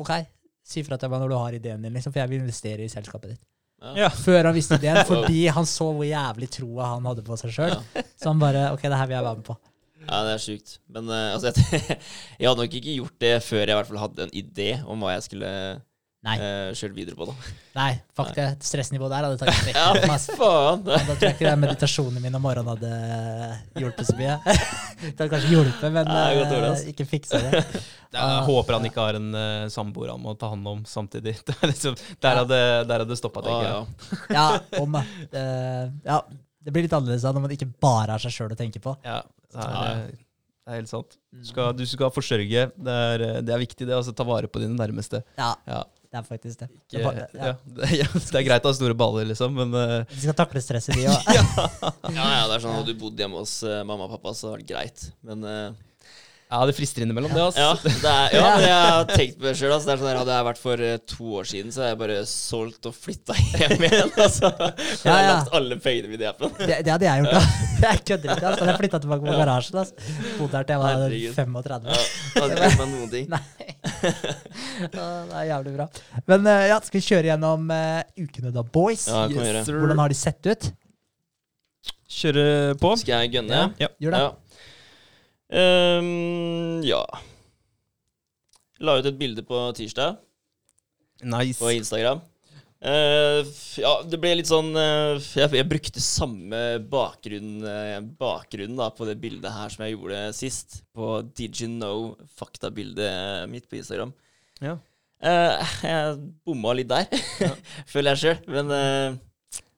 OK, 0.01 0.15
si 0.65 0.83
fra 0.87 0.97
til 0.99 1.13
meg 1.13 1.21
når 1.23 1.35
du 1.35 1.37
har 1.39 1.59
ideen 1.59 1.83
din, 1.85 1.93
liksom, 1.95 2.15
for 2.15 2.23
jeg 2.23 2.33
vil 2.33 2.43
investere 2.43 2.87
i 2.87 2.93
selskapet 2.93 3.35
ditt. 3.35 3.43
Ja. 3.99 4.09
Før 4.09 4.49
han 4.49 4.57
visste 4.57 4.79
ideen, 4.81 5.03
fordi 5.05 5.45
han 5.53 5.67
så 5.69 5.91
hvor 5.93 6.07
jævlig 6.09 6.49
troa 6.55 6.95
han 6.95 7.05
hadde 7.11 7.25
på 7.27 7.37
seg 7.37 7.53
sjøl. 7.53 7.75
Ja. 7.77 8.05
Så 8.17 8.31
han 8.31 8.41
bare 8.41 8.71
OK, 8.73 8.87
det 8.87 8.97
her 8.97 9.11
vil 9.11 9.19
jeg 9.19 9.27
være 9.27 9.41
med 9.43 9.49
på. 9.51 9.57
Ja, 10.05 10.21
det 10.27 10.33
er 10.35 10.43
sjukt. 10.43 10.79
Men 10.93 11.09
uh, 11.09 11.35
altså, 11.35 11.53
jeg, 11.53 11.99
jeg 12.41 12.49
hadde 12.49 12.65
nok 12.65 12.77
ikke 12.81 12.97
gjort 12.99 13.19
det 13.25 13.35
før 13.45 13.63
jeg 13.63 13.73
i 13.73 13.77
hvert 13.79 13.91
fall 13.91 14.03
hadde 14.03 14.27
en 14.27 14.35
idé 14.37 14.71
om 14.89 15.05
hva 15.05 15.15
jeg 15.15 15.27
skulle 15.29 15.53
Nei, 16.25 16.35
uh, 16.41 16.71
kjøre 16.73 16.95
videre 16.97 17.17
på. 17.19 17.27
da. 17.29 17.35
nei, 17.77 17.91
fuck 18.17 18.31
det. 18.37 18.47
Stressnivået 18.65 19.13
der 19.13 19.27
hadde 19.27 19.41
tatt 19.43 19.59
vekk. 19.67 19.77
Ja, 19.77 20.07
masse. 20.09 20.33
faen! 20.39 20.81
Da 20.87 20.97
tror 21.05 21.27
jeg 21.27 21.35
ikke 21.37 21.51
det 21.51 21.57
meditasjonen 21.61 22.23
min 22.25 22.39
om 22.39 22.45
morgenen 22.47 22.71
hadde 22.73 22.93
hjulpet 23.83 24.09
så 24.09 24.17
mye. 24.17 24.39
Det 25.05 25.11
hadde 25.19 25.29
kanskje 25.35 25.51
hjulpet, 25.53 25.91
men 25.93 26.09
Nei, 26.09 26.23
godt 26.39 26.53
dårlig, 26.55 26.71
eh, 26.79 26.89
ikke 26.95 27.05
fiksa 27.11 27.41
det. 27.45 27.61
Jeg 28.15 28.43
håper 28.47 28.77
han 28.79 28.85
ikke 28.89 29.05
har 29.05 29.17
en 29.19 29.29
uh, 29.37 29.67
samboer 29.75 30.13
han 30.15 30.23
må 30.23 30.33
ta 30.39 30.49
hånd 30.53 30.69
om 30.71 30.83
samtidig. 30.89 31.35
Liksom, 31.67 31.97
der 32.23 32.41
hadde 32.41 32.59
der 32.89 33.03
hadde 33.03 33.17
stoppa, 33.19 33.43
tenker 33.45 33.67
jeg. 33.67 33.73
ja. 34.31 34.37
Ja, 34.39 34.81
om. 34.81 34.95
Eh, 35.01 35.87
ja, 36.07 36.21
det 36.65 36.73
blir 36.73 36.87
litt 36.87 36.95
annerledes 36.95 37.25
da 37.27 37.33
når 37.35 37.45
man 37.49 37.55
ikke 37.57 37.69
bare 37.83 38.15
har 38.15 38.23
seg 38.23 38.33
sjøl 38.37 38.55
å 38.55 38.59
tenke 38.59 38.81
på. 38.85 38.95
Ja, 39.05 39.19
det 39.53 39.67
er, 39.67 40.05
det 40.15 40.73
er 40.73 40.79
helt 40.79 40.93
sant. 40.93 41.19
Du 41.35 41.43
skal, 41.51 41.75
du 41.77 41.83
skal 41.91 42.15
forsørge. 42.15 42.69
Det 42.87 42.95
er, 43.11 43.27
det 43.45 43.53
er 43.59 43.61
viktig, 43.67 43.85
det. 43.91 43.99
Altså, 43.99 44.15
ta 44.17 44.25
vare 44.31 44.49
på 44.49 44.63
dine 44.63 44.79
nærmeste. 44.79 45.21
Ja, 45.37 45.51
Ja, 45.69 45.83
det 46.15 46.21
er 46.21 46.27
faktisk 46.29 46.61
det. 46.61 46.67
ikke, 46.71 46.99
Det 47.01 47.01
er 47.03 47.17
ja. 47.19 47.47
ja. 47.49 47.55
det, 47.79 47.89
ja, 47.99 48.07
det 48.15 48.39
er 48.39 48.45
greit 48.47 48.67
å 48.67 48.71
ha 48.71 48.77
store 48.77 48.95
baller, 48.95 49.27
liksom, 49.27 49.57
men 49.59 49.75
uh... 49.75 50.13
De 50.13 50.21
skal 50.23 50.37
takle 50.39 50.63
stresset, 50.63 50.95
de 50.95 51.09
òg. 51.11 51.33
ja, 52.15 52.27
ja, 52.39 52.45
det 52.47 52.55
er 52.55 52.63
sånn 52.63 52.77
Hadde 52.77 52.95
du 52.95 53.01
bodd 53.01 53.19
hjemme 53.19 53.41
hos 53.41 53.57
uh, 53.67 53.81
mamma 53.83 54.07
og 54.07 54.15
pappa, 54.15 54.31
så 54.39 54.53
hadde 54.53 54.63
det 54.63 54.69
vært 54.69 54.71
greit. 54.71 55.09
Men 55.27 55.43
eh, 55.51 55.81
ja, 56.55 56.67
det 56.69 56.75
frister 56.77 57.03
innimellom, 57.05 57.33
det. 57.35 57.43
Altså. 57.43 57.61
ja, 57.61 57.73
det 58.05 58.11
er, 58.11 58.35
ja, 58.37 58.51
jeg 58.63 58.75
har 58.95 59.09
tenkt 59.11 59.39
på 59.41 59.47
det 59.49 59.55
sjøl. 59.59 59.73
Altså, 59.75 59.97
sånn 59.99 60.19
hadde 60.21 60.37
jeg 60.37 60.47
vært 60.49 60.61
for 60.63 60.85
eh, 60.87 60.97
to 61.11 61.31
år 61.41 61.49
siden, 61.51 61.73
så 61.75 61.83
hadde 61.83 61.93
jeg 61.93 62.01
bare 62.05 62.19
solgt 62.31 62.89
og 62.91 62.95
flytta 62.97 63.37
hjem 63.41 63.87
igjen. 63.89 64.13
Altså. 64.25 64.49
Så 64.49 65.09
Ja, 65.09 65.17
jeg 65.19 65.27
ja. 65.27 65.33
lagt 65.35 65.57
alle 65.59 65.77
pengene 65.83 66.13
mine 66.13 66.25
i 66.25 66.29
appen. 66.31 66.53
Det, 66.61 66.79
det 66.87 66.93
hadde 66.95 67.09
jeg 67.09 67.25
gjort, 67.25 67.35
da. 67.35 67.65
Jeg 67.85 68.01
kødder 68.09 68.31
ikke. 68.37 68.47
Altså. 68.53 68.69
Jeg 68.71 68.79
flytta 68.81 69.01
tilbake 69.05 69.27
på 69.27 69.35
garasjen. 69.41 69.81
Altså. 69.83 70.15
Bodde 70.39 70.57
her 70.57 70.69
til 70.69 70.75
jeg 70.75 70.83
var 70.85 70.95
Herregud. 70.95 71.35
35. 71.35 71.91
Ja, 71.91 72.05
hadde 72.39 72.55
ikke 72.55 72.71
gjort 72.71 72.81
meg 72.81 72.95
noen 72.95 73.11
ting. 73.13 73.29
Nei. 73.35 73.43
Det 74.95 75.03
er 75.03 75.51
jævlig 75.51 75.75
bra. 75.77 75.89
Men 76.31 76.49
eh, 76.55 76.63
ja, 76.71 76.79
skal 76.87 77.01
vi 77.01 77.05
kjøre 77.09 77.31
gjennom 77.33 77.69
uh, 77.75 78.01
ukene, 78.21 78.55
da, 78.55 78.65
boys? 78.79 79.05
Ja, 79.11 79.27
gjøre. 79.33 79.67
Hvordan 79.69 80.03
har 80.05 80.15
de 80.15 80.19
sett 80.19 80.51
ut? 80.51 80.71
Kjøre 82.15 82.47
på. 82.81 82.95
Skal 83.01 83.25
jeg 83.25 83.35
gønne? 83.39 83.67
Ja. 83.81 83.91
Gjør 84.03 84.15
det. 84.15 84.23
Ja. 84.23 84.33
Ehm, 85.55 86.83
ja. 86.87 87.03
La 88.85 88.97
ut 88.99 89.07
et 89.07 89.19
bilde 89.19 89.45
på 89.47 89.59
tirsdag 89.79 90.17
Nice. 91.23 91.59
på 91.63 91.71
Instagram. 91.77 92.23
Uh, 92.85 93.41
ja, 93.81 93.93
det 94.05 94.19
ble 94.21 94.35
litt 94.37 94.49
sånn 94.51 94.75
uh, 94.77 95.15
jeg, 95.17 95.49
jeg 95.57 95.65
brukte 95.71 96.03
samme 96.05 96.59
bakgrunn, 96.93 97.63
uh, 97.65 98.01
bakgrunn 98.21 98.75
da, 98.77 98.91
på 98.93 99.07
det 99.09 99.15
bildet 99.23 99.55
her 99.55 99.73
som 99.73 99.87
jeg 99.87 99.95
gjorde 99.95 100.19
sist. 100.37 100.83
På 100.93 101.23
Did 101.25 101.57
you 101.63 101.71
know 101.71 102.11
faktabildet 102.37 103.47
mitt 103.49 103.71
på 103.71 103.79
Instagram. 103.81 104.13
Ja. 104.61 104.75
Eh, 105.25 105.71
jeg 105.87 106.19
bomma 106.45 106.75
litt 106.77 106.91
der, 106.91 107.07
føler 107.95 108.13
jeg 108.13 108.21
sjøl. 108.21 108.43
Men 108.53 108.75
eh, 108.77 109.17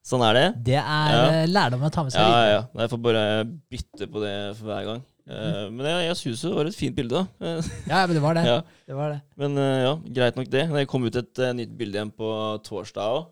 sånn 0.03 0.25
er 0.27 0.35
det. 0.41 0.47
Det 0.73 0.81
er 0.81 1.13
Ja. 1.15 1.21
eh, 1.45 1.47
lærdom 1.53 1.85
å 1.87 1.93
ta 1.95 2.03
med 2.03 2.17
seg 2.17 2.25
Ja, 2.25 2.33
videre. 2.33 2.49
ja, 2.49 2.57
ja. 2.59 2.81
Jeg 2.83 2.91
får 2.97 3.03
bare 3.07 3.23
bytte 3.71 4.09
på 4.11 4.25
det 4.25 4.35
for 4.59 4.73
hver 4.73 4.89
gang. 4.91 5.05
Eh, 5.27 5.67
men 5.75 5.83
jeg, 5.89 6.03
jeg 6.07 6.19
syns 6.21 6.43
det 6.45 6.53
var 6.55 6.69
et 6.69 6.79
fint 6.79 6.97
bilde. 6.97 7.25
Eh, 7.43 7.69
Ja, 7.91 8.05
men 8.07 8.15
det 8.15 8.23
var 8.23 8.39
det. 8.39 8.47
ja. 8.53 8.57
det, 8.87 8.97
var 8.97 9.13
det. 9.15 9.21
Men 9.41 9.59
uh, 9.59 9.79
ja, 9.83 9.93
greit 10.21 10.39
nok 10.39 10.51
det. 10.53 10.65
Det 10.71 10.89
kom 10.91 11.07
ut 11.07 11.19
et 11.19 11.43
uh, 11.43 11.53
nytt 11.57 11.75
bilde 11.79 11.99
igjen 11.99 12.15
på 12.15 12.31
torsdag 12.67 13.17
òg. 13.17 13.31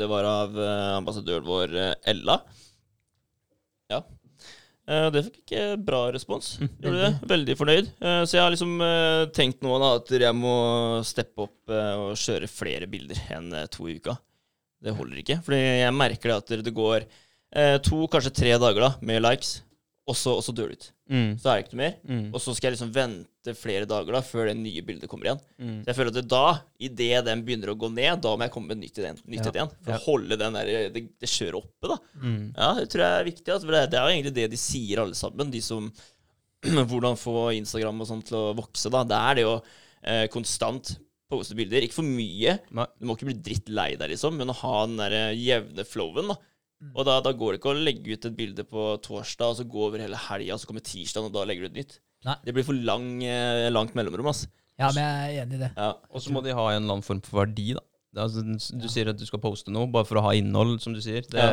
det 0.00 0.08
var 0.10 0.28
av 0.28 0.56
ambassadøren 1.00 1.46
vår 1.46 1.76
Ella. 2.08 2.40
Ja. 3.90 4.04
Det 5.14 5.22
fikk 5.22 5.36
ikke 5.42 5.64
bra 5.86 6.00
respons. 6.10 6.56
Gjorde 6.82 6.98
det. 6.98 7.28
Veldig 7.30 7.54
fornøyd. 7.58 7.90
Så 8.00 8.34
jeg 8.34 8.42
har 8.42 8.50
liksom 8.50 8.80
tenkt 9.36 9.60
nå 9.62 9.76
da 9.78 9.90
at 10.00 10.10
jeg 10.10 10.34
må 10.34 10.54
steppe 11.06 11.44
opp 11.44 11.70
og 11.70 12.18
kjøre 12.18 12.48
flere 12.50 12.88
bilder 12.90 13.20
enn 13.36 13.54
to 13.70 13.86
i 13.86 14.00
uka. 14.00 14.16
Det 14.82 14.96
holder 14.96 15.20
ikke. 15.22 15.38
Fordi 15.46 15.60
jeg 15.60 15.94
merker 15.94 16.32
det 16.32 16.38
at 16.40 16.66
det 16.66 16.74
går 16.74 17.06
to, 17.86 18.00
kanskje 18.10 18.34
tre 18.40 18.56
dager 18.58 18.88
da 18.88 18.90
med 19.06 19.22
likes, 19.22 19.60
og 20.10 20.18
så 20.18 20.56
dør 20.56 20.72
det 20.72 20.80
ut. 20.80 20.90
Mm. 21.10 21.32
Så 21.42 21.50
er 21.50 21.56
det 21.58 21.64
ikke 21.66 21.74
noe 21.76 21.82
mer. 21.82 21.94
Mm. 22.06 22.26
Og 22.30 22.40
så 22.44 22.52
skal 22.54 22.68
jeg 22.70 22.76
liksom 22.78 22.92
vente 22.94 23.54
flere 23.58 23.86
dager 23.90 24.14
da 24.14 24.20
før 24.22 24.46
det 24.46 24.54
nye 24.60 24.82
bildet 24.86 25.10
kommer 25.10 25.26
igjen. 25.30 25.40
Mm. 25.58 25.76
Så 25.82 25.90
jeg 25.90 25.96
føler 25.98 26.12
at 26.12 26.18
det 26.20 26.28
da, 26.30 26.42
idet 26.86 27.24
den 27.26 27.42
begynner 27.46 27.72
å 27.72 27.76
gå 27.82 27.90
ned, 27.90 28.20
da 28.22 28.34
må 28.36 28.46
jeg 28.46 28.54
komme 28.54 28.70
med 28.70 28.82
nytt, 28.84 29.00
igjen, 29.02 29.18
nytt 29.26 29.48
Ja. 29.48 29.52
igjen. 29.56 29.72
For 29.82 29.90
Ja. 29.92 29.98
å 29.98 30.04
holde 30.06 30.38
den 30.38 30.52
der, 30.60 30.70
det, 30.94 31.02
det 31.18 31.30
kjøret 31.32 31.58
oppe, 31.64 31.90
da. 31.90 31.98
Mm. 32.22 32.54
Ja, 32.54 32.70
det 32.78 32.86
tror 32.92 33.02
jeg 33.06 33.18
er 33.20 33.28
viktig. 33.32 33.48
Altså, 33.56 33.66
for 33.66 33.74
det, 33.74 33.82
det 33.90 33.98
er 33.98 34.06
jo 34.06 34.14
egentlig 34.16 34.34
det 34.38 34.48
de 34.54 34.60
sier 34.60 35.02
alle 35.02 35.18
sammen, 35.18 35.50
de 35.50 35.60
som 35.60 35.90
Hvordan 36.90 37.16
få 37.16 37.34
Instagram 37.56 38.02
og 38.04 38.06
sånt 38.10 38.26
til 38.28 38.36
å 38.36 38.54
vokse, 38.58 38.90
da. 38.92 39.00
Det 39.08 39.16
er 39.16 39.38
det 39.40 39.44
å 39.48 39.54
eh, 40.04 40.26
konstant 40.32 40.90
poste 41.30 41.54
bilder. 41.56 41.86
Ikke 41.86 41.96
for 42.00 42.04
mye. 42.04 42.58
Nei. 42.76 42.86
Du 43.00 43.06
må 43.08 43.14
ikke 43.16 43.28
bli 43.30 43.36
dritt 43.40 43.68
lei 43.72 43.94
deg, 43.96 44.10
liksom, 44.12 44.36
men 44.36 44.50
å 44.52 44.56
ha 44.60 44.74
den 44.86 44.98
der 45.00 45.14
jevne 45.38 45.84
flowen, 45.88 46.28
da. 46.32 46.36
Mm. 46.80 46.92
Og 46.94 47.04
da, 47.04 47.18
da 47.24 47.32
går 47.36 47.52
det 47.52 47.60
ikke 47.60 47.72
å 47.74 47.80
legge 47.80 48.14
ut 48.16 48.26
et 48.30 48.36
bilde 48.38 48.64
på 48.68 48.84
torsdag, 49.04 49.52
og 49.52 49.58
så 49.58 49.66
gå 49.68 49.82
over 49.88 50.00
hele 50.00 50.20
helga, 50.28 50.54
og 50.56 50.62
så 50.62 50.70
kommer 50.70 50.84
tirsdag, 50.84 51.28
og 51.28 51.34
da 51.34 51.44
legger 51.48 51.66
du 51.66 51.70
et 51.74 51.82
nytt. 51.82 51.98
Nei. 52.24 52.36
Det 52.44 52.54
blir 52.56 52.64
for 52.64 52.76
lang, 52.88 53.12
eh, 53.24 53.68
langt 53.72 53.96
mellomrom, 53.96 54.30
ass. 54.32 54.46
Ja, 54.80 54.88
men 54.96 55.04
jeg 55.04 55.36
er 55.36 55.42
enig 55.44 55.58
i 55.58 55.62
det. 55.66 55.70
Ja. 55.76 55.92
Og 56.08 56.24
så 56.24 56.32
må 56.32 56.40
de 56.44 56.56
ha 56.56 56.66
en 56.72 56.80
eller 56.80 56.96
annen 56.96 57.04
form 57.04 57.20
for 57.24 57.42
verdi, 57.42 57.74
da. 57.76 57.84
Altså, 58.18 58.42
du 58.42 58.86
sier 58.90 59.06
at 59.12 59.18
du 59.20 59.22
skal 59.22 59.38
poste 59.38 59.70
noe 59.70 59.86
bare 59.86 60.06
for 60.08 60.18
å 60.18 60.22
ha 60.24 60.32
innhold, 60.34 60.80
som 60.82 60.90
du 60.96 60.98
sier. 61.04 61.22
Det, 61.30 61.44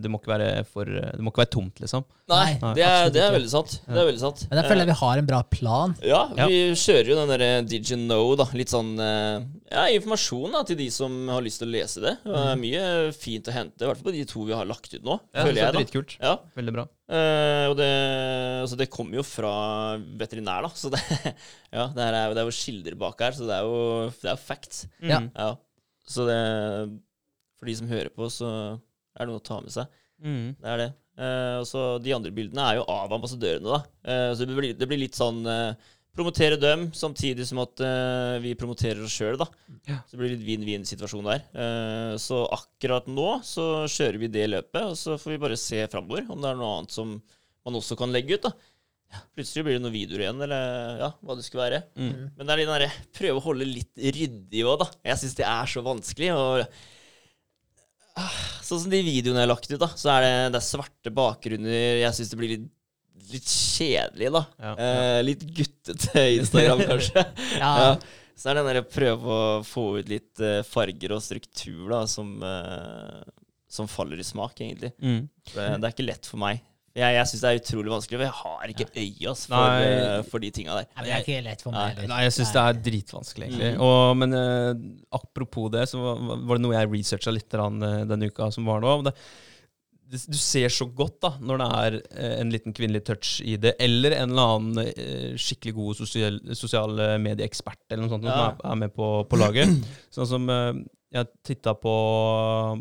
det, 0.00 0.08
må, 0.08 0.16
ikke 0.22 0.30
være 0.32 0.62
for, 0.64 0.88
det 0.88 1.20
må 1.20 1.28
ikke 1.28 1.42
være 1.42 1.50
tomt, 1.52 1.82
liksom. 1.84 2.06
Nei, 2.32 2.54
Nei, 2.62 2.70
det, 2.78 2.84
er, 2.86 3.10
det 3.12 3.20
er 3.26 3.34
veldig 3.34 3.50
sant. 3.52 3.74
Det 3.84 3.92
er 4.00 4.08
veldig 4.08 4.22
sant. 4.22 4.44
Men 4.48 4.62
jeg 4.62 4.70
føler 4.70 4.82
jeg 4.86 4.90
vi 4.92 4.96
har 5.02 5.20
en 5.20 5.28
bra 5.28 5.42
plan. 5.52 5.94
Ja, 6.00 6.22
Ja. 6.38 6.46
vi 6.48 6.62
kjører 6.80 7.12
jo 7.12 7.18
den 7.20 7.32
derre 7.34 7.50
Did 7.68 7.92
you 7.92 7.98
know, 8.00 8.32
da. 8.40 8.46
Litt 8.56 8.72
sånn 8.72 8.94
eh, 9.04 9.44
ja, 9.68 9.84
informasjon 9.98 10.56
da, 10.56 10.64
til 10.68 10.80
de 10.80 10.88
som 10.94 11.18
har 11.28 11.44
lyst 11.44 11.60
til 11.60 11.68
å 11.68 11.74
lese 11.76 12.04
det. 12.04 12.14
Det 12.24 12.44
er 12.54 12.62
mye 12.64 12.84
fint 13.12 13.52
å 13.52 13.56
hente, 13.58 13.84
i 13.84 13.90
hvert 13.90 14.00
fall 14.00 14.08
på 14.08 14.16
de 14.16 14.24
to 14.32 14.46
vi 14.48 14.56
har 14.56 14.68
lagt 14.68 14.88
ut 14.94 15.04
nå, 15.04 15.18
Ja, 15.36 15.44
føler 15.44 15.60
jeg. 15.60 15.68
da. 15.68 15.82
Dritkult. 15.82 16.16
Ja, 16.24 16.38
Veldig 16.56 16.76
bra. 16.78 16.88
Uh, 17.08 17.70
og 17.70 17.78
det, 17.78 17.88
altså 18.64 18.76
det 18.76 18.90
kommer 18.92 19.16
jo 19.20 19.22
fra 19.24 19.52
veterinær, 20.20 20.66
da. 20.66 20.72
Så 20.76 20.90
det, 20.92 21.00
ja, 21.76 21.86
det, 21.92 22.00
her 22.02 22.16
er, 22.16 22.34
det 22.36 22.42
er 22.42 22.48
jo 22.50 22.56
kilder 22.58 22.96
bak 23.00 23.20
her, 23.24 23.36
så 23.36 23.48
det 23.48 23.56
er 23.60 23.64
jo, 23.68 23.78
det 24.24 24.32
er 24.34 24.40
facts. 24.40 24.84
Ja. 25.00 25.22
Mm. 25.24 25.30
Ja. 25.36 25.48
Så 26.08 26.24
det 26.28 26.38
For 27.58 27.68
de 27.68 27.74
som 27.78 27.90
hører 27.90 28.10
på, 28.14 28.28
så 28.30 28.48
er 29.18 29.26
det 29.26 29.32
noe 29.32 29.42
å 29.42 29.44
ta 29.44 29.60
med 29.60 29.74
seg. 29.74 30.00
Mm. 30.22 30.56
Det 30.58 30.72
er 30.72 30.82
det. 30.82 30.88
Eh, 31.18 31.54
og 31.58 31.66
så 31.66 31.84
De 32.02 32.14
andre 32.14 32.32
bildene 32.34 32.64
er 32.64 32.78
jo 32.78 32.88
av 32.90 33.14
ambassadørene, 33.14 33.76
da. 33.76 33.80
Eh, 34.06 34.32
så 34.38 34.46
det 34.46 34.58
blir, 34.58 34.74
det 34.78 34.88
blir 34.90 35.02
litt 35.02 35.18
sånn 35.18 35.42
eh, 35.46 35.94
Promotere 36.18 36.56
dem 36.58 36.88
samtidig 36.98 37.44
som 37.46 37.60
at 37.62 37.78
eh, 37.84 38.40
vi 38.42 38.56
promoterer 38.58 39.04
oss 39.06 39.14
sjøl, 39.14 39.36
da. 39.38 39.46
Ja. 39.86 40.00
Så 40.02 40.16
det 40.16 40.22
blir 40.22 40.32
litt 40.32 40.46
vinn-vinn-situasjon 40.46 41.28
der. 41.28 41.44
Eh, 41.54 42.14
så 42.18 42.40
akkurat 42.56 43.06
nå 43.06 43.36
så 43.46 43.84
kjører 43.86 44.18
vi 44.24 44.30
det 44.34 44.48
løpet, 44.50 44.80
og 44.82 44.96
så 44.98 45.14
får 45.20 45.36
vi 45.36 45.42
bare 45.44 45.58
se 45.60 45.84
framover 45.92 46.26
om 46.26 46.42
det 46.42 46.50
er 46.50 46.58
noe 46.58 46.72
annet 46.80 46.96
som 46.96 47.12
man 47.68 47.78
også 47.78 47.94
kan 48.00 48.10
legge 48.10 48.34
ut, 48.34 48.48
da. 48.48 48.50
Plutselig 49.38 49.64
blir 49.64 49.78
det 49.78 49.82
noen 49.84 49.94
videoer 49.94 50.26
igjen, 50.26 50.42
eller 50.44 50.98
ja, 51.00 51.08
hva 51.24 51.36
det 51.38 51.46
skulle 51.46 51.64
være. 51.64 51.80
Mm. 51.96 52.28
Men 52.36 52.44
det 52.44 52.52
er 52.54 52.60
den 52.60 52.72
derre 52.74 52.88
Prøve 53.16 53.40
å 53.40 53.44
holde 53.46 53.68
litt 53.68 53.96
ryddig 53.96 54.64
òg, 54.68 54.82
da. 54.82 54.88
Jeg 55.08 55.22
syns 55.22 55.36
det 55.38 55.46
er 55.48 55.70
så 55.72 55.84
vanskelig. 55.86 56.32
Og 56.36 56.80
Ah, 58.18 58.34
Sånn 58.66 58.82
som 58.82 58.92
de 58.92 59.00
videoene 59.06 59.38
jeg 59.40 59.46
har 59.46 59.52
lagt 59.52 59.70
ut, 59.70 59.78
da, 59.80 59.88
så 59.96 60.10
er 60.16 60.24
det, 60.24 60.32
det 60.52 60.58
er 60.60 60.66
svarte 60.66 61.12
bakgrunner. 61.14 62.00
Jeg 62.02 62.16
syns 62.16 62.32
det 62.32 62.38
blir 62.40 62.50
litt, 62.56 62.64
litt 63.30 63.52
kjedelig, 63.52 64.30
da. 64.34 64.42
Ja. 64.64 64.72
Eh, 64.84 65.18
litt 65.24 65.44
guttete 65.56 66.24
Instagram, 66.40 66.82
kanskje. 66.90 67.24
Ja, 67.60 67.70
ja. 67.84 67.92
Så 68.38 68.50
er 68.50 68.58
det 68.58 68.62
den 68.62 68.68
der 68.70 68.80
å 68.82 68.88
prøve 68.90 69.36
å 69.36 69.46
få 69.66 69.84
ut 69.98 70.10
litt 70.10 70.42
eh, 70.44 70.60
farger 70.66 71.14
og 71.16 71.22
struktur 71.24 71.88
da, 71.90 72.04
som, 72.10 72.36
eh, 72.46 73.22
som 73.70 73.88
faller 73.90 74.20
i 74.20 74.26
smak, 74.26 74.60
egentlig. 74.62 74.92
Mm. 75.02 75.24
Det, 75.54 75.64
det 75.64 75.78
er 75.88 75.94
ikke 75.94 76.06
lett 76.10 76.28
for 76.28 76.42
meg. 76.42 76.60
Jeg, 76.98 77.14
jeg 77.14 77.30
syns 77.30 77.42
det 77.44 77.50
er 77.50 77.60
utrolig 77.62 77.92
vanskelig, 77.92 78.18
for 78.18 78.26
jeg 78.26 78.36
har 78.40 78.72
ikke 78.72 78.86
øye 79.04 79.32
ass, 79.32 79.42
for, 79.48 79.64
Nei. 79.64 79.88
eh, 79.88 80.20
for 80.28 80.42
de 80.44 80.52
tinga 80.54 80.78
der. 80.80 80.86
Nei, 80.88 81.00
men 81.02 81.08
det 81.08 81.16
er 81.16 81.24
ikke 81.24 81.42
lett 81.46 81.64
for 81.64 81.74
meg 81.74 81.80
Nei, 81.80 81.90
heller. 81.94 82.12
Nei, 82.12 82.20
jeg 82.26 82.36
syns 82.38 82.54
det 82.54 82.62
er 82.64 82.80
dritvanskelig, 82.88 83.48
egentlig. 83.48 83.74
Mm. 83.74 83.84
Og, 83.88 84.06
men 84.22 84.38
uh, 84.38 85.18
apropos 85.18 85.68
det, 85.74 85.84
så 85.92 86.00
var, 86.02 86.24
var 86.48 86.58
det 86.58 86.64
noe 86.66 86.74
jeg 86.78 86.90
researcha 86.94 87.34
litt 87.34 87.58
eh, 87.60 88.00
denne 88.10 88.32
uka 88.32 88.50
som 88.54 88.66
var 88.68 88.82
nå. 88.82 88.96
Det, 89.06 89.14
det, 90.08 90.22
du 90.32 90.38
ser 90.40 90.72
så 90.72 90.88
godt 90.98 91.18
da, 91.24 91.32
når 91.44 91.62
det 91.62 91.70
er 91.78 91.98
en 92.40 92.52
liten 92.54 92.74
kvinnelig 92.76 93.04
touch 93.06 93.32
i 93.44 93.58
det, 93.60 93.76
eller 93.84 94.18
en 94.18 94.34
eller 94.34 94.54
annen 94.58 94.84
uh, 94.90 95.32
skikkelig 95.38 95.76
god 95.78 96.02
sosial, 96.02 96.42
sosiale 96.58 97.12
medieekspert 97.22 97.84
eller 97.92 98.06
noe 98.06 98.16
sånt 98.16 98.28
Ja. 98.28 98.36
som 98.36 98.46
er, 98.64 98.70
er 98.72 98.84
med 98.86 98.94
på, 98.96 99.12
på 99.30 99.40
laget. 99.40 99.74
Sånn 100.18 100.32
som 100.34 100.48
eh, 100.52 100.72
jeg 101.08 101.28
titta 101.46 101.72
på, 101.78 101.92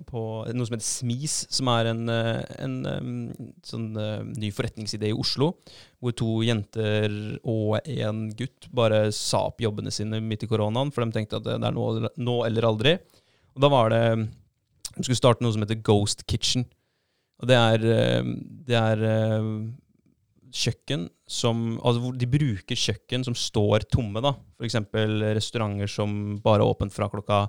på 0.09 0.21
noe 0.51 0.67
som 0.67 0.75
heter 0.75 0.85
Smis, 0.85 1.35
som 1.53 1.69
er 1.71 1.91
en, 1.93 2.01
eh, 2.11 2.41
en 2.59 2.75
eh, 2.91 3.45
sånn 3.67 3.87
eh, 4.01 4.25
ny 4.35 4.49
forretningsidé 4.51 5.13
i 5.13 5.15
Oslo. 5.15 5.53
Hvor 6.03 6.15
to 6.17 6.31
jenter 6.43 7.13
og 7.47 7.77
en 7.87 8.25
gutt 8.37 8.67
bare 8.75 9.07
sa 9.15 9.45
opp 9.47 9.63
jobbene 9.63 9.93
sine 9.95 10.19
midt 10.23 10.43
i 10.43 10.51
koronaen, 10.51 10.91
for 10.91 11.05
de 11.05 11.15
tenkte 11.15 11.39
at 11.39 11.47
det 11.47 11.55
er 11.55 11.75
nå, 11.75 11.87
nå 12.19 12.37
eller 12.49 12.67
aldri. 12.67 12.97
Og 13.55 13.63
da 13.63 13.71
var 13.73 13.93
det 13.93 14.03
De 14.97 15.05
skulle 15.05 15.17
starte 15.17 15.45
noe 15.45 15.53
som 15.55 15.63
heter 15.63 15.79
Ghost 15.85 16.25
Kitchen. 16.27 16.67
Og 17.39 17.47
det 17.49 17.57
er, 17.57 17.83
det 18.65 18.77
er 18.77 19.01
kjøkken 20.57 21.03
som 21.29 21.75
Altså 21.85 22.01
hvor 22.01 22.15
de 22.17 22.29
bruker 22.31 22.79
kjøkken 22.79 23.25
som 23.27 23.35
står 23.37 23.85
tomme, 23.93 24.23
da. 24.25 24.33
F.eks. 24.57 24.79
restauranter 25.37 25.91
som 25.91 26.39
bare 26.41 26.63
er 26.65 26.71
åpent 26.71 26.95
fra 26.95 27.09
klokka 27.13 27.43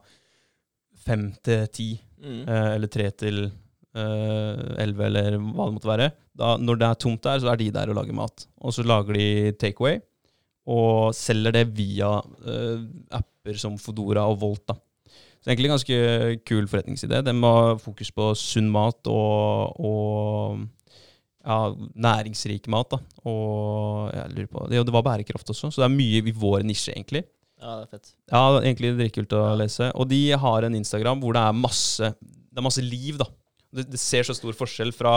fem 1.08 1.30
til 1.44 1.66
ti. 1.74 1.88
Mm. 2.18 2.42
Eh, 2.44 2.70
eller 2.74 2.90
tre 2.92 3.08
til 3.14 3.44
eh, 3.46 4.62
elleve, 4.82 5.06
eller 5.08 5.38
hva 5.38 5.68
det 5.68 5.76
måtte 5.76 5.92
være. 5.92 6.10
Da, 6.38 6.56
når 6.60 6.80
det 6.80 6.88
er 6.88 7.00
tomt 7.04 7.24
der, 7.26 7.40
så 7.42 7.52
er 7.52 7.60
de 7.60 7.70
der 7.74 7.92
og 7.92 7.98
lager 7.98 8.16
mat. 8.16 8.46
Og 8.62 8.74
så 8.74 8.84
lager 8.86 9.18
de 9.18 9.28
takeaway, 9.58 10.00
og 10.68 11.14
selger 11.16 11.54
det 11.56 11.64
via 11.78 12.18
eh, 12.44 12.84
apper 13.18 13.58
som 13.60 13.78
Fodora 13.80 14.26
og 14.28 14.40
Volt. 14.42 14.66
da. 14.68 14.78
Så 15.38 15.52
egentlig 15.52 15.70
en 15.70 15.76
ganske 15.76 15.98
kul 16.50 16.66
forretningsidé. 16.66 17.22
De 17.22 17.32
har 17.32 17.78
fokus 17.78 18.10
på 18.10 18.32
sunn 18.36 18.68
mat 18.74 19.06
og, 19.06 19.78
og 19.78 20.64
ja, 21.46 21.58
næringsrik 21.94 22.66
mat. 22.68 22.90
da. 22.90 22.98
Og 23.30 24.10
jeg 24.12 24.34
lurer 24.34 24.50
på, 24.50 24.66
det, 24.68 24.84
det 24.84 24.94
var 24.94 25.06
bærekraft 25.06 25.54
også, 25.54 25.70
så 25.70 25.84
det 25.84 25.88
er 25.88 25.94
mye 25.94 26.22
i 26.26 26.34
vår 26.34 26.66
nisje, 26.66 26.96
egentlig. 26.96 27.24
Ja, 27.60 27.74
det 27.80 27.88
er 27.88 27.90
fett. 27.96 28.12
Ja, 28.30 28.42
det 28.54 28.60
er 28.60 28.68
egentlig 28.70 28.92
dritkult 29.00 29.32
å 29.38 29.42
lese. 29.58 29.90
Og 29.98 30.08
de 30.10 30.22
har 30.38 30.62
en 30.68 30.76
Instagram 30.78 31.20
hvor 31.24 31.34
det 31.34 31.42
er 31.42 31.56
masse, 31.58 32.12
det 32.22 32.60
er 32.62 32.66
masse 32.68 32.84
liv, 32.84 33.18
da. 33.20 33.26
Det, 33.68 33.82
det 33.92 33.98
ser 34.00 34.24
så 34.24 34.32
stor 34.32 34.54
forskjell 34.56 34.94
fra 34.96 35.10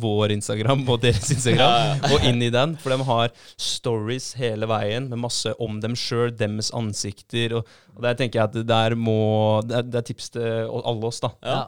vår 0.00 0.32
Instagram 0.32 0.80
og 0.88 1.02
deres 1.02 1.26
Instagram 1.34 1.74
Ja, 1.76 1.90
ja. 1.98 2.12
og 2.16 2.22
inn 2.24 2.40
i 2.40 2.48
den. 2.54 2.72
For 2.80 2.94
de 2.94 3.04
har 3.04 3.34
stories 3.60 4.30
hele 4.40 4.64
veien 4.70 5.10
med 5.10 5.20
masse 5.20 5.52
om 5.60 5.76
dem 5.84 5.92
sjøl, 5.98 6.30
deres 6.32 6.70
ansikter. 6.78 7.58
Og, 7.58 7.68
og 7.98 8.06
der 8.06 8.16
tenker 8.16 8.40
jeg 8.40 8.48
at 8.48 8.56
det 8.56 8.64
der 8.70 8.96
må 8.96 9.18
Det 9.68 9.76
er, 9.82 9.90
det 9.92 10.00
er 10.00 10.06
tips 10.08 10.30
til 10.38 10.48
alle 10.80 11.10
oss, 11.10 11.20
da. 11.26 11.34
Ja. 11.44 11.58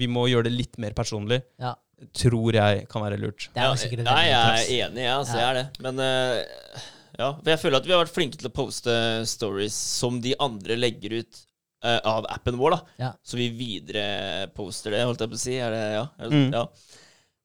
Vi 0.00 0.08
må 0.08 0.24
gjøre 0.32 0.48
det 0.48 0.54
litt 0.56 0.80
mer 0.80 0.96
personlig. 0.96 1.42
Ja. 1.60 1.74
Tror 2.16 2.56
jeg 2.56 2.86
kan 2.90 3.04
være 3.04 3.20
lurt. 3.20 3.50
Det 3.52 3.60
er 3.62 3.76
sikkert 3.78 4.06
et 4.06 4.08
Nei, 4.08 4.24
jeg 4.30 4.40
er 4.48 4.72
enig, 4.88 5.04
jeg. 5.04 5.12
Altså, 5.18 5.36
Ja. 5.36 5.42
jeg 5.44 5.50
er 5.50 5.60
det. 5.60 5.84
Men 5.84 6.00
eh, 6.08 6.88
ja, 7.18 7.30
for 7.42 7.50
jeg 7.52 7.60
føler 7.60 7.76
at 7.82 7.86
vi 7.86 7.92
har 7.92 8.04
vært 8.04 8.14
flinke 8.14 8.38
til 8.40 8.48
å 8.48 8.54
poste 8.56 8.94
stories 9.28 9.74
som 9.74 10.20
de 10.24 10.34
andre 10.40 10.76
legger 10.78 11.18
ut 11.20 11.40
uh, 11.84 11.98
av 12.08 12.26
appen 12.32 12.56
vår, 12.60 12.70
da. 12.76 12.80
Ja. 12.98 13.10
Så 13.22 13.36
vi 13.36 13.50
videreposter 13.58 14.94
det, 14.96 15.04
holdt 15.08 15.20
jeg 15.24 15.32
på 15.32 15.38
å 15.38 15.42
si. 15.44 15.56
Er 15.60 15.70
det, 15.74 15.84
ja. 15.98 16.04
Er 16.18 16.28
det, 16.30 16.40
Mm. 16.42 16.52
ja. 16.54 16.66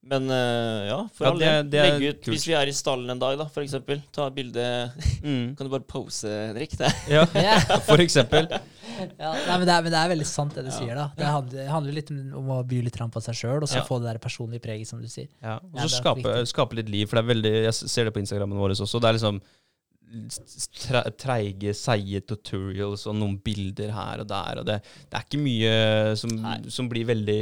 Men 0.08 0.30
uh, 0.30 0.86
ja, 0.88 0.98
for 1.12 1.26
Ja, 1.26 1.30
all 1.32 1.38
det- 1.38 1.48
del. 1.48 1.70
det 1.70 1.78
er 1.80 1.98
Legg 1.98 2.08
ut 2.08 2.20
kult. 2.22 2.32
hvis 2.34 2.46
vi 2.46 2.54
er 2.54 2.66
i 2.70 2.72
stallen 2.72 3.10
en 3.10 3.18
dag, 3.18 3.36
da, 3.36 3.44
for 3.52 3.62
eksempel. 3.62 4.00
Ta 4.12 4.30
bilde 4.30 4.64
Mm. 5.22 5.54
Kan 5.58 5.66
du 5.66 5.70
bare 5.70 5.84
pose, 5.84 6.24
Henrik? 6.28 6.70
Det. 6.78 6.92
Ja, 7.10 7.26
Ja. 7.34 7.58
for 7.84 7.98
eksempel. 7.98 8.46
Ja, 8.98 9.32
nei, 9.32 9.58
men, 9.58 9.66
det 9.68 9.74
er, 9.74 9.84
men 9.86 9.94
det 9.94 10.00
er 10.00 10.12
veldig 10.14 10.28
sant, 10.28 10.56
det 10.58 10.66
du 10.66 10.72
sier. 10.74 10.94
da. 10.98 11.08
Det 11.18 11.28
handler, 11.28 11.70
handler 11.72 11.98
litt 12.00 12.10
om 12.14 12.50
å 12.56 12.62
by 12.68 12.82
litt 12.86 12.98
på 12.98 13.22
seg 13.24 13.38
sjøl, 13.38 13.62
og 13.62 13.70
så 13.70 13.84
få 13.86 14.00
det 14.02 14.12
der 14.12 14.22
personlige 14.22 14.64
preget, 14.64 14.90
som 14.90 15.02
du 15.02 15.08
sier. 15.10 15.30
Ja, 15.44 15.58
og 15.62 15.84
så 15.84 16.02
skape, 16.02 16.34
skape 16.50 16.80
litt 16.80 16.90
liv, 16.92 17.06
for 17.08 17.18
det 17.18 17.24
er 17.24 17.32
veldig 17.34 17.54
Jeg 17.68 17.78
ser 17.78 18.08
det 18.08 18.14
på 18.16 18.22
Instagrammen 18.22 18.58
vår 18.58 18.76
også. 18.78 19.00
Det 19.02 19.10
er 19.10 19.18
liksom 19.18 19.40
treige, 21.18 21.74
seige 21.76 22.20
tutorials 22.26 23.04
og 23.10 23.16
noen 23.18 23.36
bilder 23.44 23.92
her 23.94 24.22
og 24.22 24.28
der. 24.30 24.60
Og 24.62 24.68
det, 24.68 24.78
det 25.08 25.18
er 25.18 25.26
ikke 25.26 25.40
mye 25.42 25.72
som, 26.18 26.34
som 26.72 26.88
blir 26.90 27.08
veldig 27.08 27.40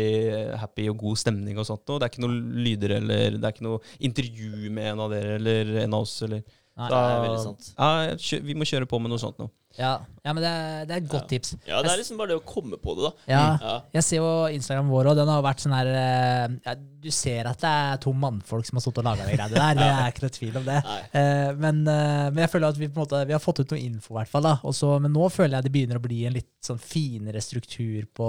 happy 0.63 0.89
og 0.91 0.99
god 1.05 1.21
stemning 1.23 1.61
og 1.61 1.69
sånt. 1.69 1.87
Og 1.91 2.01
det 2.01 2.09
er 2.09 2.15
ikke 2.15 2.25
noe 2.27 2.63
lyder 2.67 2.97
eller 2.99 3.39
det 3.39 3.45
er 3.45 3.55
ikke 3.55 3.69
noe 3.69 3.83
intervju 4.11 4.71
med 4.71 4.93
en 4.95 5.05
av 5.07 5.15
dere 5.15 5.37
eller 5.41 5.75
en 5.85 5.99
av 5.99 6.07
oss. 6.07 6.17
Eller. 6.27 6.43
Nei. 6.77 6.91
Det 6.91 7.03
er 7.03 7.23
veldig 7.25 7.45
sant. 7.45 7.71
Ja, 7.79 8.43
vi 8.51 8.59
må 8.59 8.69
kjøre 8.69 8.91
på 8.91 9.01
med 9.03 9.15
noe 9.15 9.23
sånt 9.23 9.39
nå. 9.41 9.49
Ja, 9.79 9.93
ja 10.25 10.33
men 10.33 10.43
det 10.43 10.51
er, 10.51 10.85
det 10.89 10.95
er 10.95 11.01
et 11.03 11.09
godt 11.13 11.27
Ja. 11.27 11.29
tips. 11.29 11.51
Ja, 11.69 11.83
det 11.85 11.91
er 11.93 11.99
liksom 12.01 12.17
bare 12.19 12.33
det 12.33 12.39
å 12.41 12.45
komme 12.49 12.79
på 12.81 12.95
det, 12.97 13.05
da. 13.05 13.11
Ja, 13.31 13.43
Ja. 13.61 13.75
Jeg 13.93 14.03
ser 14.07 14.17
jo 14.23 14.31
Instagram 14.49 14.89
vår, 14.89 15.11
òg. 15.13 15.17
den 15.17 15.29
har 15.29 15.43
vært 15.45 15.61
sånn 15.63 15.75
her 15.77 15.87
eh, 15.87 16.57
ja, 16.65 16.75
Du 17.07 17.11
ser 17.15 17.47
at 17.47 17.61
det 17.61 17.71
er 17.71 18.01
to 18.03 18.13
mannfolk 18.13 18.67
som 18.67 18.79
har 18.79 18.83
stått 18.83 18.99
og 18.99 19.05
laga 19.07 19.27
de 19.29 19.37
greiene 19.37 19.55
der. 19.55 19.75
Det 19.79 19.87
er 19.87 20.09
ikke 20.11 20.25
noe 20.25 20.35
tvil 20.35 20.57
om 20.59 20.65
det. 20.67 20.79
Eh, 21.13 21.53
men, 21.55 21.83
uh, 21.87 22.27
men 22.33 22.41
jeg 22.43 22.51
føler 22.51 22.69
at 22.73 22.81
vi 22.81 22.89
på 22.89 22.99
en 22.99 23.05
måte 23.05 23.21
Vi 23.29 23.37
har 23.37 23.43
fått 23.45 23.61
ut 23.61 23.71
noe 23.71 23.79
info, 23.85 24.15
i 24.15 24.19
hvert 24.19 24.33
fall. 24.33 24.43
da. 24.43 24.99
Men 24.99 25.13
nå 25.15 25.29
føler 25.31 25.59
jeg 25.59 25.69
det 25.69 25.73
begynner 25.77 26.01
å 26.01 26.03
bli 26.03 26.25
en 26.27 26.35
litt 26.35 26.51
sånn 26.67 26.81
finere 26.83 27.41
struktur 27.45 28.09
på, 28.17 28.29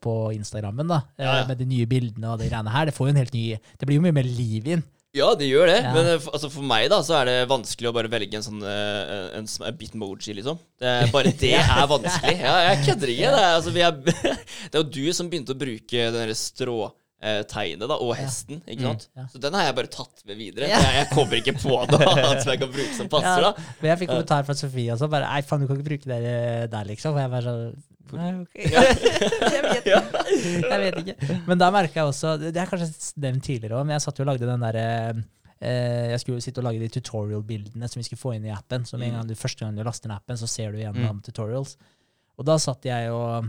på 0.00 0.14
Instagrammen. 0.32 0.88
da. 0.88 1.02
Ja, 1.18 1.40
ja. 1.42 1.46
Med 1.46 1.58
de 1.58 1.66
nye 1.66 1.86
bildene 1.90 2.32
og 2.32 2.38
de 2.40 2.48
greiene 2.48 2.72
her. 2.72 2.86
Det 2.86 2.94
får 2.96 3.10
jo 3.10 3.12
en 3.12 3.20
helt 3.20 3.34
ny 3.34 3.46
Det 3.78 3.86
blir 3.86 3.98
jo 3.98 4.06
mye 4.06 4.16
mer 4.16 4.24
liv 4.24 4.66
inn. 4.78 4.82
Ja, 5.14 5.28
det 5.38 5.46
gjør 5.46 5.70
det. 5.70 5.78
Ja. 5.84 5.92
Men 5.94 6.08
eh, 6.10 6.26
altså, 6.32 6.50
for 6.50 6.66
meg 6.66 6.88
da, 6.90 6.98
så 7.06 7.14
er 7.20 7.28
det 7.30 7.36
vanskelig 7.50 7.90
å 7.90 7.94
bare 7.94 8.10
velge 8.10 8.38
en 8.38 8.44
sånn 8.46 8.64
eh, 8.66 9.28
en, 9.38 9.46
en 9.46 9.78
bitmoji, 9.78 10.34
liksom. 10.40 10.58
Det 10.82 10.94
bare 11.14 11.30
det 11.44 11.54
er 11.60 11.86
vanskelig. 11.90 12.34
Ja, 12.40 12.56
jeg 12.70 12.82
kødder 12.88 13.14
ikke. 13.14 13.30
Det 13.30 13.44
er, 13.44 13.54
altså, 13.54 13.74
er, 13.78 14.34
det 14.70 14.74
er 14.74 14.82
jo 14.82 14.90
du 14.98 15.04
som 15.14 15.30
begynte 15.30 15.54
å 15.54 15.60
bruke 15.60 16.08
den 16.08 16.18
derre 16.18 16.36
stråtegnet 17.24 17.88
da, 17.88 17.96
og 18.02 18.12
hesten, 18.18 18.60
ikke 18.68 18.84
sant? 18.84 19.06
Ja. 19.16 19.24
Så 19.32 19.40
den 19.42 19.56
har 19.56 19.68
jeg 19.68 19.76
bare 19.78 19.90
tatt 19.92 20.22
med 20.28 20.38
videre. 20.40 20.68
Ja. 20.68 20.80
Jeg, 20.82 20.98
jeg 21.00 21.08
kommer 21.12 21.40
ikke 21.40 21.56
på 21.56 21.72
noe 21.72 22.00
annet 22.12 22.44
som 22.44 22.52
jeg 22.52 22.62
kan 22.62 22.72
bruke 22.74 22.96
som 22.98 23.10
passer, 23.12 23.46
da. 23.46 23.66
Men 23.80 23.90
jeg 23.92 24.00
fikk 24.02 24.12
kommentar 24.12 24.46
fra 24.48 24.56
Sofie 24.58 24.94
også. 24.94 25.08
bare, 25.12 25.30
Nei, 25.30 25.42
faen, 25.46 25.64
du 25.64 25.70
kan 25.70 25.80
ikke 25.80 25.88
bruke 25.90 26.10
det 26.10 26.20
der, 26.72 26.88
liksom. 26.90 27.16
Og 27.16 27.22
jeg 27.24 27.34
bare 27.34 27.48
sånn 27.48 27.82
Nei, 28.14 28.28
ok. 28.44 28.58
jeg, 28.60 29.62
vet, 29.64 29.86
jeg 29.88 30.80
vet 30.82 30.98
ikke. 31.00 31.38
Men 31.48 31.58
da 31.58 31.70
merka 31.74 32.02
jeg 32.02 32.10
også 32.12 32.34
Det 32.42 32.52
er 32.52 32.68
kanskje 32.68 32.90
nevnt 33.24 33.46
tidligere 33.46 33.78
òg, 33.78 33.88
men 33.88 33.96
jeg 33.96 34.04
satt 34.04 34.20
jo 34.20 34.26
og 34.26 34.28
lagde 34.28 34.46
den 34.46 34.62
derre 34.62 34.84
eh, 35.08 36.12
Jeg 36.12 36.20
skulle 36.22 36.44
sitte 36.44 36.60
og 36.60 36.68
lage 36.68 36.82
de 36.84 36.90
tutorial-bildene 36.94 37.88
som 37.90 37.98
vi 37.98 38.06
skulle 38.06 38.20
få 38.20 38.36
inn 38.36 38.46
i 38.46 38.52
appen. 38.54 38.84
Så 38.86 39.00
med 39.00 39.08
en 39.08 39.18
gang 39.18 39.32
du, 39.32 39.34
første 39.40 39.64
gang 39.64 39.74
du 39.74 39.82
laster 39.86 40.12
ned 40.12 40.20
appen, 40.20 40.38
så 40.38 40.50
ser 40.52 40.76
du 40.76 40.82
gjennom 40.84 41.24
tutorials. 41.24 41.74
Og 42.38 42.46
da 42.46 42.58
satt 42.60 42.86
jeg 42.86 43.10
og 43.16 43.48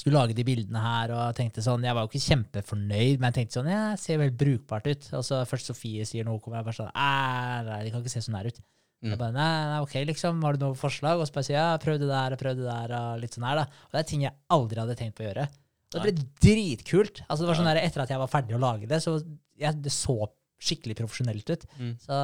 skulle 0.00 0.20
lage 0.20 0.36
de 0.36 0.46
bildene 0.46 0.80
her 0.82 1.12
og 1.16 1.36
tenkte 1.38 1.62
sånn 1.64 1.84
Jeg 1.86 1.96
var 1.96 2.04
jo 2.04 2.10
ikke 2.10 2.24
kjempefornøyd, 2.24 3.20
men 3.20 3.28
jeg 3.28 3.36
tenkte 3.36 3.58
sånn 3.58 3.70
Ja, 3.70 3.84
det 3.92 4.02
ser 4.02 4.20
veldig 4.22 4.38
brukbart 4.40 4.88
ut. 4.88 5.06
Og 5.18 5.24
så 5.26 5.44
først 5.48 5.70
Sofie 5.70 6.06
sier 6.08 6.26
noe, 6.26 6.40
kommer 6.42 6.60
jeg 6.60 6.68
bare 6.68 6.78
sånn 6.80 6.90
nei, 6.94 7.78
det 7.84 7.94
kan 7.94 8.04
ikke 8.04 8.14
se 8.14 8.24
sånn 8.24 8.38
her 8.38 8.50
ut. 8.50 8.60
Mm. 8.98 9.12
Jeg 9.12 9.20
bare, 9.20 9.34
nei, 9.36 9.50
nei, 9.70 9.78
ok, 9.84 9.94
liksom, 10.08 10.40
Har 10.42 10.56
du 10.56 10.64
noen 10.64 10.78
forslag? 10.78 11.20
Og 11.20 11.28
så 11.28 11.36
bare 11.36 11.46
sier 11.46 11.58
jeg 11.58 11.62
ja, 11.62 11.80
prøv 11.82 12.00
det 12.02 12.10
der 12.10 12.34
og 12.34 12.40
prøv 12.42 12.58
det 12.58 12.66
der. 12.66 12.94
Og 12.98 13.22
litt 13.22 13.36
sånn 13.36 13.46
her 13.46 13.60
da. 13.60 13.66
Og 13.86 13.94
det 13.94 14.00
er 14.02 14.08
ting 14.10 14.24
jeg 14.26 14.36
aldri 14.56 14.82
hadde 14.82 14.98
tenkt 14.98 15.18
på 15.18 15.24
å 15.24 15.28
gjøre. 15.28 15.48
Og 15.88 15.98
det 16.02 16.04
ble 16.04 16.26
dritkult. 16.44 17.22
Altså 17.26 17.44
det 17.44 17.50
var 17.50 17.60
sånn 17.60 17.70
der, 17.70 17.80
Etter 17.84 18.04
at 18.04 18.12
jeg 18.12 18.20
var 18.20 18.32
ferdig 18.32 18.56
å 18.58 18.62
lage 18.62 18.88
det, 18.90 18.98
så 19.04 19.16
jeg, 19.58 19.78
det 19.84 19.94
så 19.94 20.18
skikkelig 20.58 20.98
profesjonelt 20.98 21.54
ut. 21.54 21.68
Mm. 21.78 21.92
Så, 22.02 22.18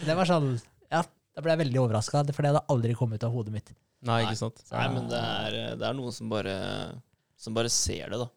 så 0.00 0.08
det 0.08 0.16
var 0.18 0.28
sånn 0.28 0.54
Ja, 0.92 1.04
da 1.34 1.42
ble 1.44 1.54
jeg 1.54 1.62
veldig 1.64 1.80
overraska, 1.80 2.22
for 2.34 2.42
det 2.44 2.50
hadde 2.52 2.66
aldri 2.74 2.94
kommet 2.98 3.20
ut 3.22 3.24
av 3.28 3.32
hodet 3.36 3.52
mitt. 3.54 3.72
Nei, 4.02 4.22
ikke 4.26 4.36
sant? 4.40 4.58
Så- 4.66 4.74
Nei, 4.76 4.88
men 4.92 5.08
det 5.08 5.18
er, 5.18 5.76
det 5.78 5.86
er 5.88 5.94
noen 5.96 6.12
som 6.12 6.28
bare, 6.28 6.56
som 7.38 7.54
bare 7.54 7.70
ser 7.72 8.10
det, 8.12 8.18
da. 8.18 8.28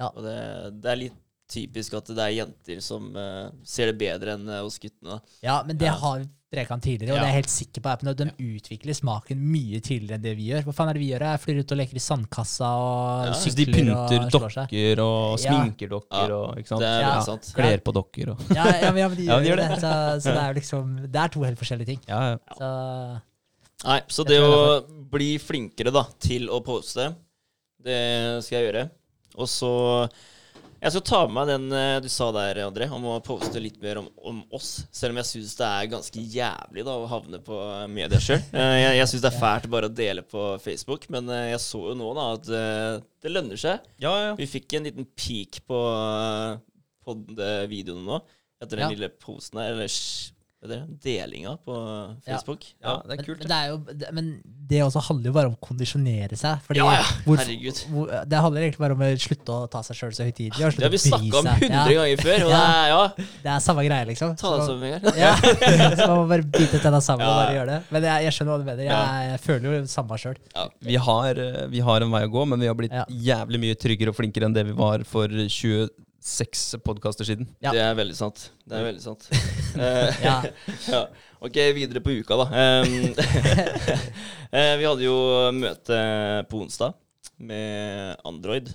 Ja. 0.00 0.08
Og 0.14 0.22
det, 0.24 0.36
det 0.80 0.90
er 0.94 0.96
litt 0.96 1.18
typisk 1.50 1.94
at 1.98 2.06
det 2.14 2.18
er 2.24 2.36
jenter 2.40 2.80
som 2.84 3.10
uh, 3.16 3.50
ser 3.66 3.90
det 3.92 3.98
bedre 4.00 4.36
enn 4.38 4.48
uh, 4.48 4.62
hos 4.64 4.78
guttene. 4.82 5.20
Ja, 5.44 5.62
men 5.66 5.76
det 5.80 5.86
Ja. 5.90 5.96
har 6.00 6.22
preka 6.50 6.74
tidligere, 6.82 7.12
og 7.14 7.18
Ja. 7.18 7.22
det 7.22 7.28
er 7.28 7.30
jeg 7.30 7.38
helt 7.44 7.52
sikker 7.52 7.80
på. 7.84 7.90
appen, 7.92 8.08
De 8.10 8.14
Den 8.24 8.30
utvikler 8.42 8.94
smaken 8.98 9.38
mye 9.52 9.78
tidligere 9.86 10.16
enn 10.18 10.22
det 10.24 10.32
vi 10.36 10.48
gjør. 10.50 10.64
Hva 10.66 10.72
faen 10.74 10.88
er 10.90 10.94
det 10.98 11.02
vi 11.04 11.10
gjør? 11.12 11.22
Jeg 11.30 11.40
flyr 11.44 11.60
ut 11.60 11.72
og 11.72 11.78
leker 11.78 11.94
i 11.94 12.02
sandkassa 12.02 12.70
og 12.74 13.26
Ja. 13.26 13.30
De 13.30 13.38
sykler 13.44 13.74
pynter 13.76 14.24
og 14.24 14.30
slår 14.32 14.50
seg. 14.56 14.66
dokker 14.74 15.02
og 15.04 15.38
Ja. 15.38 15.44
sminker 15.46 15.88
dokker 15.92 16.28
Ja. 16.28 16.34
og 16.40 16.58
ikke 16.58 16.66
sant? 16.72 16.80
Det 16.80 16.88
er 16.90 17.00
Ja. 17.06 17.20
sant. 17.22 17.52
Kler 17.54 17.78
på 17.78 17.92
dokker 17.94 18.30
og 18.34 18.40
Ja, 18.50 18.64
ja, 18.66 18.90
men, 18.90 18.98
ja, 18.98 19.08
men 19.08 19.16
de 19.16 19.24
Ja, 19.30 19.38
gjør, 19.38 19.42
de 19.42 19.48
gjør 19.50 19.56
det. 19.56 19.68
det. 19.68 19.78
Så, 19.78 19.92
så 20.22 20.34
det 20.34 20.38
er 20.42 20.48
jo 20.54 20.60
liksom 20.60 21.12
Det 21.12 21.20
er 21.22 21.28
to 21.28 21.40
helt 21.46 21.58
forskjellige 21.58 21.86
ting. 21.86 22.00
Ja, 22.08 22.20
ja. 22.30 22.38
Så 22.58 23.20
Nei, 23.84 24.00
så 24.08 24.24
det 24.26 24.40
å 24.42 24.84
bli 25.10 25.38
flinkere 25.38 25.90
da, 25.92 26.02
til 26.18 26.48
å 26.48 26.58
poste, 26.62 27.14
det 27.82 28.42
skal 28.44 28.58
jeg 28.58 28.74
gjøre. 28.74 28.90
Og 29.38 29.46
så 29.48 30.10
Jeg 30.80 30.94
skal 30.94 31.02
ta 31.04 31.18
med 31.28 31.34
meg 31.36 31.48
den 31.50 31.64
eh, 31.76 31.98
du 32.00 32.06
sa 32.08 32.30
der, 32.32 32.56
André, 32.64 32.86
om 32.96 33.04
å 33.04 33.18
poste 33.20 33.60
litt 33.60 33.76
mer 33.82 33.98
om, 34.00 34.06
om 34.16 34.38
oss. 34.56 34.86
Selv 34.96 35.12
om 35.12 35.18
jeg 35.20 35.28
syns 35.28 35.52
det 35.58 35.66
er 35.68 35.90
ganske 35.92 36.22
jævlig 36.32 36.84
da, 36.88 36.94
å 36.96 37.08
havne 37.10 37.40
på 37.44 37.58
media 37.92 38.20
sjøl. 38.22 38.40
Jeg, 38.56 38.96
jeg 38.96 39.10
syns 39.10 39.24
det 39.26 39.30
er 39.32 39.36
fælt 39.42 39.68
bare 39.74 39.90
å 39.90 39.92
dele 39.92 40.24
på 40.24 40.46
Facebook, 40.64 41.04
men 41.12 41.28
eh, 41.28 41.50
jeg 41.52 41.60
så 41.66 41.82
jo 41.90 41.94
nå 42.00 42.08
da 42.16 42.26
at 42.38 42.48
eh, 42.56 42.96
det 43.20 43.32
lønner 43.34 43.60
seg. 43.60 43.84
ja, 44.00 44.14
ja. 44.24 44.32
Vi 44.40 44.48
fikk 44.48 44.78
en 44.78 44.88
liten 44.88 45.08
peak 45.20 45.60
på, 45.68 45.80
eh, 46.00 46.56
på 47.04 47.16
videoene 47.68 48.06
nå, 48.08 48.22
etter 48.64 48.80
den 48.80 48.86
Ja. 48.88 48.92
lille 48.96 49.12
posten 49.20 49.60
her, 49.60 49.74
eller 49.76 49.92
det, 50.68 50.76
delinga 51.02 51.54
på 51.64 51.74
Facebook. 52.26 52.64
ja, 52.84 52.98
det 53.08 53.14
er 53.18 53.24
kult. 53.24 53.38
men, 53.40 53.48
det 53.48 53.56
er 53.56 53.68
jo, 53.70 53.76
det, 53.96 54.08
men 54.12 54.26
det 54.70 54.82
også 54.84 55.00
handler 55.06 55.30
jo 55.30 55.32
bare 55.32 55.48
om 55.48 55.54
å 55.56 55.60
kondisjonere 55.64 56.36
seg. 56.36 56.60
Fordi 56.66 56.78
Ja, 56.82 56.90
ja. 56.98 57.06
hvor- 57.24 57.38
Herregud. 57.40 57.78
hvor, 57.88 58.10
det 58.28 58.38
handler 58.44 58.60
egentlig 58.66 58.78
bare 58.84 58.92
om 58.92 59.00
å 59.00 59.08
slutte 59.24 59.54
å 59.56 59.70
ta 59.72 59.80
seg 59.82 59.96
sjøl 59.96 60.12
så 60.12 60.26
høytidelig. 60.28 60.76
Det 60.76 60.84
har 60.84 60.92
vi 60.92 61.00
snakka 61.00 61.38
om 61.40 61.48
seg. 61.48 61.64
hundre 61.64 61.94
Ja, 61.94 62.02
ganger 62.02 62.20
før. 62.20 62.44
Og 62.44 62.52
det 62.52 62.60
er, 62.60 62.88
ja, 62.92 63.00
det 63.46 63.50
er 63.54 63.58
samme 63.64 63.86
greie, 63.88 64.06
liksom. 64.12 64.36
ta 64.36 64.52
det 64.58 64.66
som 64.68 64.82
en 64.84 64.94
gang. 65.00 65.18
Ja, 65.18 65.32
så 65.96 66.06
man 66.10 66.16
må 66.20 66.28
bare 66.28 66.42
bite 66.44 66.78
tenna 66.84 67.00
sammen 67.00 67.24
og 67.26 67.40
bare 67.40 67.56
gjøre 67.56 67.66
det. 67.72 67.80
Men 67.90 68.02
jeg, 68.10 68.24
jeg 68.28 68.32
skjønner 68.36 68.52
hva 68.52 68.58
du 68.60 68.68
mener. 68.68 68.84
Jeg, 68.90 69.30
jeg 69.32 69.40
føler 69.48 69.78
jo 69.80 69.82
samme 69.96 70.20
sjøl. 70.20 70.36
Vi 70.84 70.96
har, 71.08 71.40
eh, 71.48 71.66
vi 71.72 71.80
har 71.80 72.00
en 72.04 72.10
vei 72.12 72.22
å 72.28 72.30
gå, 72.36 72.46
men 72.52 72.60
vi 72.60 72.66
har 72.68 72.74
blitt 72.76 72.92
Ja. 72.92 73.04
jævlig 73.08 73.60
mye 73.64 73.74
tryggere 73.80 74.12
og 74.12 74.16
flinkere 74.20 74.44
enn 74.44 74.52
det 74.54 74.66
vi 74.68 74.72
var 74.76 75.04
for 75.08 75.26
26 76.20 76.78
podkaster 76.84 77.24
siden. 77.24 77.48
Ja. 77.64 77.72
Det 77.72 77.80
er 77.80 77.94
veldig 77.96 78.16
sant. 78.18 78.50
Det 78.68 78.76
er 78.78 78.86
veldig 78.90 79.02
sant. 79.04 79.28
Eh, 79.70 80.16
Ja. 80.24 80.36
ja. 80.92 81.00
Ok, 81.40 81.54
videre 81.76 82.00
på 82.04 82.10
uka, 82.20 82.36
da. 82.36 82.46
Eh, 84.50 84.72
vi 84.80 84.86
hadde 84.88 85.04
jo 85.04 85.14
møte 85.54 85.96
på 86.50 86.58
onsdag 86.64 86.96
med 87.38 88.16
Android. 88.26 88.66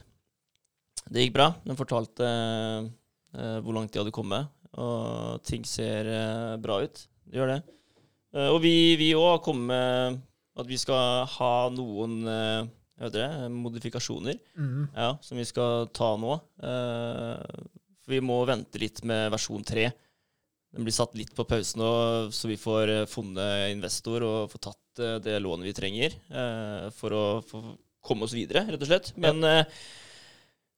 Det 1.12 1.25
gikk 1.25 1.34
bra. 1.36 1.49
Den 1.67 1.75
fortalte 1.75 2.23
eh, 2.31 3.58
hvor 3.60 3.75
langt 3.75 3.91
de 3.91 3.99
hadde 3.99 4.13
kommet, 4.15 4.47
og 4.79 5.43
ting 5.43 5.67
ser 5.67 6.08
bra 6.63 6.79
ut. 6.86 7.03
Det 7.27 7.41
gjør 7.41 7.51
det. 7.58 7.60
Eh, 8.39 8.47
og 8.53 8.62
vi 8.63 8.95
vi 9.03 9.12
òg 9.19 9.34
har 9.34 9.43
kommet 9.43 9.67
med 9.75 10.23
at 10.63 10.71
vi 10.71 10.79
skal 10.79 11.27
ha 11.36 11.51
noen 11.75 12.21
det, 13.12 13.25
modifikasjoner 13.51 14.38
Mm. 14.58 14.88
ja, 14.95 15.17
som 15.21 15.38
vi 15.38 15.45
skal 15.45 15.88
ta 15.93 16.13
nå. 16.17 16.38
Eh, 16.63 17.65
vi 18.08 18.19
må 18.21 18.38
vente 18.45 18.79
litt 18.79 19.03
med 19.03 19.31
versjon 19.34 19.63
3. 19.65 19.91
Den 20.75 20.84
blir 20.84 20.93
satt 20.95 21.15
litt 21.15 21.34
på 21.36 21.45
pause 21.47 21.77
nå, 21.79 21.89
så 22.31 22.47
vi 22.51 22.58
får 22.60 22.89
eh, 22.93 23.05
funnet 23.10 23.71
investor 23.73 24.23
og 24.27 24.51
få 24.51 24.60
tatt 24.60 24.99
eh, 25.03 25.17
det 25.23 25.39
lånet 25.43 25.65
vi 25.69 25.75
trenger 25.75 26.15
for 26.95 27.15
å 27.15 27.26
få 27.45 27.61
komme 28.05 28.28
oss 28.28 28.36
videre, 28.38 28.65
rett 28.70 28.82
og 28.84 28.88
slett. 28.89 29.13
Men 29.17 29.39
eh, 29.43 29.63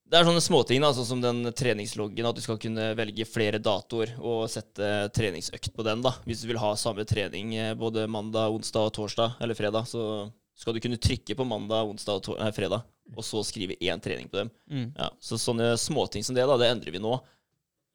det 0.07 0.15
er 0.15 0.23
sånne 0.23 0.39
småting, 0.39 0.85
altså, 0.87 1.03
som 1.03 1.19
den 1.19 1.49
treningsloggen, 1.51 2.25
at 2.29 2.37
du 2.37 2.41
skal 2.41 2.57
kunne 2.61 2.93
velge 2.95 3.25
flere 3.27 3.59
datoer 3.59 4.13
og 4.23 4.45
sette 4.49 5.09
treningsøkt 5.11 5.73
på 5.75 5.83
den. 5.83 6.01
da. 6.05 6.13
Hvis 6.23 6.45
du 6.45 6.47
vil 6.53 6.61
ha 6.61 6.69
samme 6.79 7.03
trening 7.03 7.51
både 7.75 8.05
mandag, 8.07 8.53
onsdag, 8.55 8.87
og 8.87 8.93
torsdag 8.95 9.35
eller 9.43 9.57
fredag, 9.59 9.83
så 9.91 10.29
skal 10.57 10.73
du 10.73 10.81
kunne 10.81 10.99
trykke 11.01 11.35
på 11.37 11.45
mandag, 11.45 11.85
onsdag 11.85 12.31
og 12.33 12.39
fredag, 12.55 12.85
og 13.13 13.25
så 13.25 13.43
skrive 13.45 13.77
én 13.77 14.01
trening 14.03 14.29
på 14.31 14.41
dem. 14.41 14.51
Mm. 14.71 14.87
Ja, 14.97 15.11
så 15.21 15.37
sånne 15.41 15.75
småting 15.79 16.25
som 16.25 16.37
det, 16.37 16.47
da, 16.49 16.57
det 16.59 16.71
endrer 16.73 16.95
vi 16.95 17.01
nå. 17.03 17.13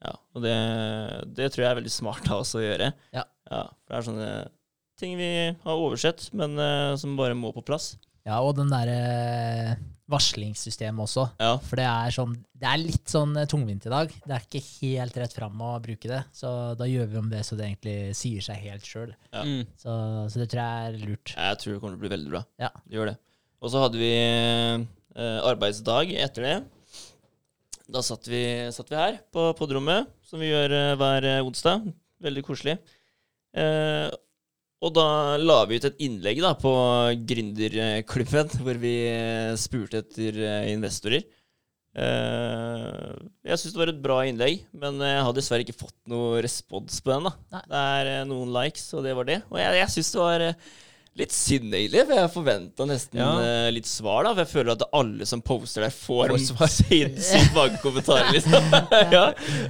Ja, 0.02 0.14
og 0.34 0.44
det, 0.44 0.54
det 1.34 1.50
tror 1.52 1.64
jeg 1.64 1.70
er 1.70 1.78
veldig 1.78 1.94
smart 1.94 2.26
av 2.30 2.42
oss 2.42 2.54
å 2.58 2.62
gjøre. 2.62 2.92
Ja. 3.14 3.26
for 3.46 3.92
det 3.92 3.98
er 3.98 4.06
sånne 4.08 4.30
ting 5.02 5.18
vi 5.18 5.30
har 5.64 5.82
oversett, 5.82 6.28
men 6.38 6.54
uh, 6.58 6.94
som 6.98 7.18
bare 7.18 7.38
må 7.38 7.50
på 7.54 7.64
plass. 7.66 7.94
Ja, 8.28 8.38
og 8.38 8.54
den 8.58 8.70
derre 8.70 9.76
varslingssystemet 10.12 11.02
også. 11.06 11.24
Ja, 11.40 11.56
For 11.64 11.80
det 11.80 11.86
er, 11.88 12.12
sånn, 12.14 12.34
det 12.58 12.68
er 12.68 12.80
litt 12.80 13.10
sånn 13.10 13.32
eh, 13.40 13.48
tungvint 13.50 13.86
i 13.88 13.92
dag. 13.92 14.12
Det 14.26 14.34
er 14.36 14.44
ikke 14.44 14.62
helt 14.82 15.16
rett 15.22 15.34
fram 15.36 15.62
å 15.64 15.72
bruke 15.82 16.10
det. 16.10 16.20
Så 16.36 16.50
da 16.78 16.88
gjør 16.90 17.08
vi 17.10 17.20
om 17.22 17.30
det 17.32 17.42
så 17.48 17.56
det 17.58 17.70
egentlig 17.70 17.96
sier 18.18 18.44
seg 18.44 18.60
helt 18.66 18.86
sjøl. 18.86 19.14
Ja. 19.32 19.44
Mm. 19.46 19.64
Så, 19.80 19.96
så 20.34 20.42
det 20.42 20.50
tror 20.52 20.62
jeg 20.62 20.90
er 20.90 21.00
lurt. 21.06 21.34
jeg 21.36 21.60
tror 21.62 21.74
det 21.74 21.80
kommer 21.82 21.96
til 21.96 22.00
å 22.00 22.04
bli 22.04 22.12
veldig 22.16 22.34
bra. 22.34 22.44
Ja. 22.62 22.70
Gjør 22.92 23.12
det. 23.12 23.16
Og 23.62 23.72
så 23.72 23.82
hadde 23.84 24.02
vi 24.02 24.12
eh, 24.18 25.40
arbeidsdag 25.48 26.14
etter 26.26 26.48
det. 26.48 26.56
Da 27.92 28.02
satt 28.04 28.28
vi, 28.30 28.42
satt 28.74 28.90
vi 28.90 28.98
her 28.98 29.18
på 29.34 29.48
podrommet, 29.58 30.10
som 30.26 30.42
vi 30.42 30.50
gjør 30.50 30.74
eh, 30.76 30.94
hver 30.98 31.28
eh, 31.28 31.46
onsdag. 31.46 31.88
Veldig 32.22 32.44
koselig. 32.46 32.78
Eh, 33.58 34.08
Og 34.82 34.90
da 34.96 35.36
la 35.38 35.60
vi 35.70 35.76
ut 35.78 35.84
et 35.86 36.00
innlegg 36.02 36.40
da 36.42 36.54
på 36.58 36.72
Gründerklubben, 37.28 38.50
hvor 38.64 38.80
vi 38.82 38.94
spurte 39.60 40.00
etter 40.02 40.40
eh, 40.42 40.72
investorer. 40.72 41.22
Eh, 41.92 43.10
jeg 43.46 43.60
syns 43.60 43.74
det 43.74 43.80
var 43.82 43.90
et 43.92 44.00
bra 44.04 44.20
innlegg, 44.26 44.62
men 44.80 44.98
jeg 45.04 45.24
har 45.26 45.34
dessverre 45.36 45.62
ikke 45.66 45.76
fått 45.84 45.98
noe 46.10 46.40
respons 46.44 46.98
på 47.04 47.12
den. 47.14 47.28
da. 47.28 47.34
Nei. 47.56 47.64
Det 47.70 47.82
er 47.98 48.10
eh, 48.16 48.24
noen 48.30 48.54
likes, 48.56 48.86
og 48.96 49.04
det 49.06 49.14
var 49.18 49.28
det. 49.28 49.40
Og 49.52 49.60
jeg, 49.60 49.76
jeg 49.82 49.92
syns 49.96 50.12
det 50.16 50.22
var 50.24 50.46
litt 51.20 51.34
synd, 51.36 51.74
egentlig, 51.76 52.02
for 52.08 52.16
jeg 52.16 52.32
forventa 52.32 52.86
nesten 52.88 53.20
Ja. 53.20 53.32
litt 53.74 53.86
svar. 53.90 54.24
da, 54.24 54.30
For 54.32 54.42
jeg 54.46 54.52
føler 54.54 54.72
at 54.78 54.86
alle 54.96 55.26
som 55.28 55.42
poster 55.44 55.84
der, 55.84 55.92
får, 55.92 56.32
svar. 56.40 56.70
sinnssykt 56.72 57.52
mange 57.58 57.76
kommentarer. 57.84 58.32
liksom. 58.32 58.72
ja. 59.18 59.26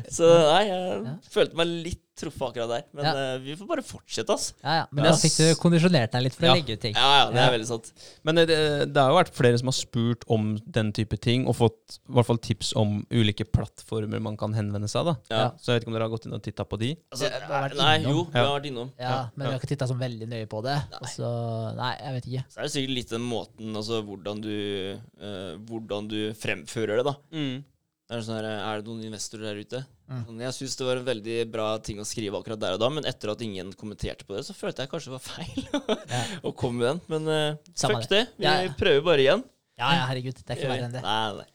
Så 0.08 0.30
nei, 0.46 0.62
jeg 0.70 1.02
Ja. 1.08 1.16
følte 1.34 1.58
meg 1.58 1.74
litt 1.90 2.00
truffet 2.18 2.42
akkurat 2.50 2.68
der. 2.68 2.82
Men 2.92 3.04
Ja. 3.06 3.12
uh, 3.34 3.38
vi 3.40 3.54
får 3.56 3.66
bare 3.70 3.82
fortsette, 3.82 4.30
ass. 4.34 4.52
Ja, 4.62 4.72
ja. 4.82 4.86
Men 4.92 5.04
Ja. 5.04 5.10
da 5.12 5.16
fikk 5.16 5.36
du 5.38 5.54
kondisjonert 5.60 6.12
deg 6.12 6.22
litt 6.22 6.34
for 6.34 6.44
Ja. 6.46 6.52
å 6.52 6.56
legge 6.58 6.74
ut 6.76 6.80
ting. 6.80 6.94
Ja, 6.94 7.24
ja, 7.24 7.30
det 7.32 7.40
er 7.40 7.58
veldig 7.58 7.66
sant. 7.66 7.92
Men 8.22 8.34
det, 8.36 8.46
det 8.92 8.96
har 9.00 9.10
jo 9.10 9.16
vært 9.16 9.32
flere 9.32 9.58
som 9.58 9.66
har 9.68 9.72
spurt 9.78 10.24
om 10.28 10.58
den 10.70 10.92
type 10.92 11.16
ting, 11.20 11.46
og 11.48 11.56
fått 11.56 11.98
i 12.08 12.12
hvert 12.12 12.26
fall 12.26 12.38
tips 12.38 12.74
om 12.76 13.06
ulike 13.10 13.44
plattformer 13.48 14.20
man 14.20 14.36
kan 14.36 14.52
henvende 14.52 14.88
seg. 14.92 15.04
da. 15.08 15.16
Ja. 15.30 15.50
Så 15.56 15.72
jeg 15.72 15.80
vet 15.80 15.82
ikke 15.84 15.88
om 15.88 15.94
dere 15.94 16.08
har 16.08 16.14
gått 16.16 16.26
inn 16.26 16.34
og 16.34 16.42
titta 16.42 16.64
på 16.68 16.78
de? 16.78 16.96
Altså, 17.12 17.30
nei, 17.78 17.96
jo, 18.04 18.24
vi 18.24 18.38
har 18.38 18.60
vært 18.60 18.66
innom. 18.70 18.92
Ja, 18.98 19.08
Ja, 19.12 19.28
Men 19.36 19.46
vi 19.48 19.52
har 19.52 19.60
ikke 19.60 19.68
titta 19.72 19.86
sånn 19.88 19.98
veldig 19.98 20.28
nøye 20.28 20.46
på 20.48 20.62
det. 20.62 20.76
Nei. 20.92 21.08
så, 21.10 21.74
nei, 21.76 21.96
jeg 21.98 22.12
vet 22.20 22.26
ikke. 22.28 22.44
Så 22.52 22.58
er 22.58 22.62
det 22.62 22.72
sikkert 22.72 22.94
litt 22.94 23.08
den 23.10 23.20
måten, 23.26 23.74
altså 23.76 24.02
hvordan 24.04 24.40
du, 24.42 25.00
uh, 25.20 25.56
hvordan 25.64 26.08
du 26.08 26.32
fremfører 26.34 26.96
det, 27.02 27.04
da. 27.04 27.16
Det 27.32 28.18
er, 28.18 28.24
sånn 28.26 28.36
her, 28.36 28.44
er 28.44 28.82
det 28.82 28.88
noen 28.90 29.04
investorer 29.06 29.54
der 29.54 29.60
ute? 29.64 29.86
Mm. 30.12 30.24
Sånn, 30.28 30.40
Jeg 30.44 30.56
syns 30.58 30.76
det 30.76 30.86
var 30.88 31.00
en 31.00 31.06
veldig 31.06 31.36
bra 31.54 31.68
ting 31.80 31.98
å 32.02 32.04
skrive 32.08 32.36
akkurat 32.38 32.60
der 32.60 32.76
og 32.76 32.82
da, 32.84 32.90
men 32.92 33.08
etter 33.08 33.32
at 33.32 33.40
ingen 33.46 33.72
kommenterte 33.72 34.26
på 34.28 34.36
det, 34.36 34.44
så 34.44 34.52
følte 34.56 34.84
jeg 34.84 34.92
kanskje 34.92 35.10
det 35.10 35.16
var 35.16 35.24
feil 35.24 35.64
Ja. 36.12 36.22
å 36.44 36.52
komme 36.52 36.78
med 36.82 36.88
den. 36.90 37.02
Men 37.08 37.32
uh, 37.32 37.72
fuck 37.80 38.06
det. 38.12 38.26
Vi 38.36 38.44
Ja, 38.44 38.58
ja. 38.66 38.76
prøver 38.78 39.02
bare 39.08 39.24
igjen. 39.24 39.44
Ja, 39.80 39.88
ja, 39.96 40.06
herregud. 40.12 40.36
Det 40.44 40.50
er 40.52 40.60
ikke 40.60 40.68
verre 40.74 40.88
enn 40.90 40.96
det. 40.98 41.02
Nei, 41.02 41.32
nei. 41.40 41.48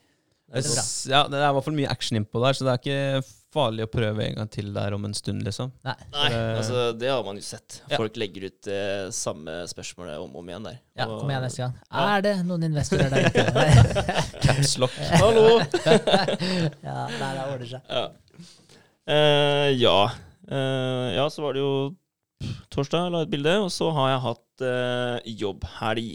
Det 0.48 0.62
er 0.64 0.70
bra. 0.74 0.84
Ja, 1.12 1.22
det 1.28 1.38
er 1.44 1.50
i 1.50 1.56
hvert 1.58 1.66
fall 1.68 1.76
mye 1.76 1.90
action 1.92 2.18
innpå 2.22 2.40
der, 2.42 2.56
så 2.56 2.64
det 2.66 2.72
er 2.74 2.80
ikke 2.82 3.26
farlig 3.58 3.84
å 3.86 3.90
prøve 3.92 4.22
en 4.26 4.36
gang 4.38 4.50
til 4.52 4.68
der 4.76 4.94
om 4.96 5.06
en 5.08 5.14
stund, 5.16 5.42
liksom. 5.44 5.72
Nei. 5.88 5.94
Nei, 6.14 6.26
Eh, 6.32 6.58
altså 6.60 6.82
det 7.00 7.10
har 7.12 7.24
man 7.26 7.36
jo 7.40 7.44
sett. 7.48 7.82
ja. 7.90 7.98
Folk 8.00 8.16
legger 8.20 8.46
ut 8.50 8.68
eh, 8.72 9.08
samme 9.16 9.56
spørsmålet 9.72 10.18
om 10.24 10.32
og 10.36 10.42
om 10.44 10.52
igjen 10.52 10.68
der. 10.68 10.78
Ja, 11.00 11.08
Og- 11.08 11.22
Kom 11.22 11.32
igjen 11.32 11.44
neste 11.48 11.64
gang. 11.64 11.76
Ja. 11.92 12.06
Er 12.18 12.22
det 12.26 12.34
noen 12.48 12.64
investorer 12.68 13.10
der 13.12 13.28
ute? 13.28 14.16
Capslock. 14.44 14.96
Hallo! 15.24 15.46
ja, 15.88 16.98
nei, 17.08 17.32
det 17.34 17.46
ordner 17.48 17.72
seg. 17.72 17.96
Eh, 19.08 19.70
ja. 19.80 20.00
Eh, 20.52 21.08
ja, 21.16 21.28
så 21.32 21.44
var 21.46 21.56
det 21.56 21.62
jo 21.64 21.74
torsdag, 22.74 23.08
jeg 23.08 23.14
la 23.16 23.22
et 23.26 23.32
bilde, 23.32 23.54
og 23.64 23.70
så 23.74 23.88
har 23.96 24.10
jeg 24.12 24.24
hatt 24.28 24.64
uh, 24.68 25.30
jobbhelg. 25.42 26.10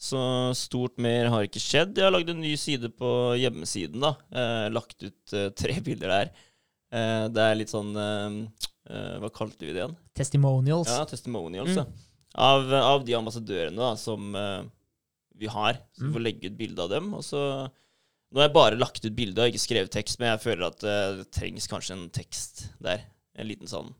Så 0.00 0.20
stort 0.56 0.96
mer 1.02 1.28
har 1.28 1.44
ikke 1.44 1.60
skjedd. 1.60 1.98
Jeg 1.98 2.06
har 2.06 2.14
lagd 2.14 2.30
en 2.32 2.40
ny 2.40 2.54
side 2.56 2.88
på 2.96 3.10
hjemmesiden, 3.36 4.00
da. 4.00 4.14
Eh, 4.32 4.68
lagt 4.72 5.02
ut 5.04 5.34
tre 5.60 5.74
bilder 5.86 6.14
der. 6.14 6.30
Eh, 6.94 7.26
det 7.30 7.42
er 7.44 7.58
litt 7.60 7.70
sånn 7.70 7.92
Hva 7.94 9.28
kalte 9.30 9.62
vi 9.66 9.74
det 9.74 9.82
igjen? 9.82 9.92
Testimonials. 10.16 10.88
Ja, 10.90 11.04
testimonials. 11.06 11.76
Mm. 11.76 11.82
ja. 11.82 12.06
Av, 12.40 12.64
av 12.78 13.04
de 13.04 13.14
ambassadørene 13.18 13.76
da, 13.76 13.90
som 14.00 14.32
vi 15.38 15.46
har. 15.52 15.76
Så 15.92 16.00
vi 16.00 16.08
Mm. 16.08 16.14
får 16.16 16.24
legge 16.24 16.48
ut 16.48 16.56
bilde 16.58 16.82
av 16.82 16.90
dem. 16.90 17.12
Og 17.14 17.22
så 17.26 17.42
Nå 18.30 18.38
har 18.40 18.46
jeg 18.48 18.54
bare 18.54 18.78
lagt 18.78 19.02
ut 19.04 19.14
bilde 19.16 19.42
og 19.42 19.50
ikke 19.50 19.62
skrevet 19.64 19.90
tekst, 19.90 20.20
men 20.20 20.30
jeg 20.30 20.42
føler 20.44 20.68
at 20.68 20.84
eh, 20.86 21.06
det 21.18 21.26
trengs 21.34 21.66
kanskje 21.70 21.96
en 21.96 22.04
tekst 22.14 22.68
der. 22.82 23.02
En 23.40 23.48
liten 23.48 23.66
sånn. 23.70 23.90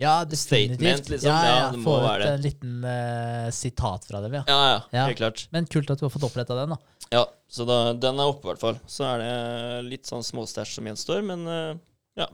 Ja, 0.00 0.24
Statement, 0.24 1.10
liksom. 1.12 1.28
Ja, 1.28 1.40
ja, 1.44 1.56
Ja, 1.60 1.64
det 1.74 1.78
må 1.82 1.84
Få 1.90 1.98
ut 2.00 2.06
være 2.06 2.22
det. 2.24 2.28
en 2.32 2.44
liten 2.46 2.84
uh, 2.88 3.50
sitat 3.52 4.06
fra 4.08 4.22
dem, 4.24 4.32
ja. 4.38 4.42
Ja, 4.48 4.60
ja, 4.70 4.78
Ja. 4.96 5.02
helt 5.10 5.18
klart. 5.20 5.42
Men 5.52 5.66
kult 5.68 5.90
at 5.92 6.00
du 6.00 6.06
har 6.06 6.10
fått 6.14 6.24
oppretta 6.24 6.56
den, 6.56 6.72
da. 6.72 6.78
Ja, 7.12 7.26
Så 7.50 7.66
da, 7.68 7.92
den 7.92 8.18
er 8.22 8.30
oppe, 8.30 8.46
i 8.46 8.50
hvert 8.52 8.62
fall. 8.62 8.78
Så 8.88 9.04
er 9.04 9.18
det 9.20 9.90
litt 9.90 10.08
sånn 10.08 10.24
småstæsj 10.24 10.72
som 10.78 10.88
gjenstår, 10.88 11.20
men 11.26 11.44
uh, 11.46 11.74
ja. 12.16 12.26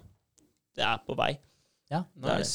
Det 0.76 0.84
er 0.86 1.02
på 1.08 1.16
vei. 1.18 1.32
Ja, 1.90 2.04
Det 2.14 2.30
er 2.36 2.44
det. 2.44 2.50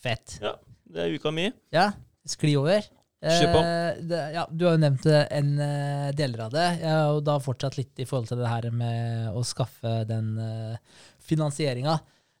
Fett. 0.00 0.38
Ja, 0.40 0.54
Det 0.88 1.04
er 1.04 1.14
uka 1.18 1.30
mi. 1.34 1.50
Ja, 1.74 1.90
skli 2.26 2.54
over. 2.56 2.86
Kjør 3.18 3.50
på. 3.50 3.60
Eh, 3.66 3.96
det, 4.06 4.18
ja, 4.36 4.44
du 4.50 4.64
har 4.68 4.76
jo 4.76 4.82
nevnt 4.84 5.06
eh, 5.10 5.24
en 5.34 5.50
uh, 5.58 6.10
deler 6.14 6.44
av 6.44 6.52
det. 6.54 6.66
Jeg 6.78 6.92
har 6.92 7.08
jo 7.16 7.24
da 7.26 7.38
fortsatt 7.42 7.78
litt 7.78 7.98
i 7.98 8.06
forhold 8.06 8.30
til 8.30 8.38
det 8.38 8.50
her 8.50 8.68
med 8.70 9.32
å 9.34 9.42
skaffe 9.46 9.94
den 10.06 10.36
uh, 10.38 11.02
finansieringa. 11.26 11.96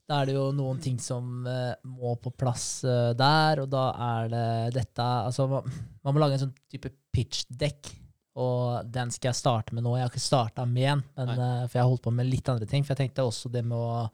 Da 0.08 0.20
er 0.20 0.30
det 0.30 0.36
jo 0.36 0.46
noen 0.54 0.78
ting 0.82 1.00
som 1.02 1.42
uh, 1.48 1.74
må 1.82 2.14
på 2.22 2.30
plass 2.30 2.84
uh, 2.86 3.10
der, 3.18 3.64
og 3.64 3.72
da 3.72 3.88
er 4.06 4.30
det 4.32 4.50
dette 4.78 5.08
Altså, 5.26 5.48
man, 5.50 5.66
man 6.06 6.14
må 6.14 6.22
lage 6.22 6.38
en 6.38 6.44
sånn 6.46 6.54
type 6.70 6.94
pitch-dekk, 7.10 7.90
og 8.38 8.86
den 8.94 9.10
skal 9.10 9.32
jeg 9.32 9.40
starte 9.40 9.74
med 9.74 9.82
nå. 9.82 9.96
Jeg 9.98 10.06
har 10.06 10.14
ikke 10.14 10.22
starta 10.22 10.62
med 10.62 10.92
den, 10.92 11.02
men, 11.18 11.40
for 11.66 11.74
jeg 11.74 11.82
har 11.82 11.90
holdt 11.90 12.04
på 12.06 12.14
med 12.14 12.28
litt 12.30 12.46
andre 12.52 12.68
ting. 12.70 12.86
For 12.86 12.94
jeg 12.94 13.08
tenkte 13.08 13.26
også 13.26 13.50
det 13.50 13.64
med 13.66 13.74
å 13.74 14.04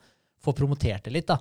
få 0.40 0.54
promotert 0.56 1.04
det 1.04 1.12
litt, 1.12 1.28
da. 1.28 1.36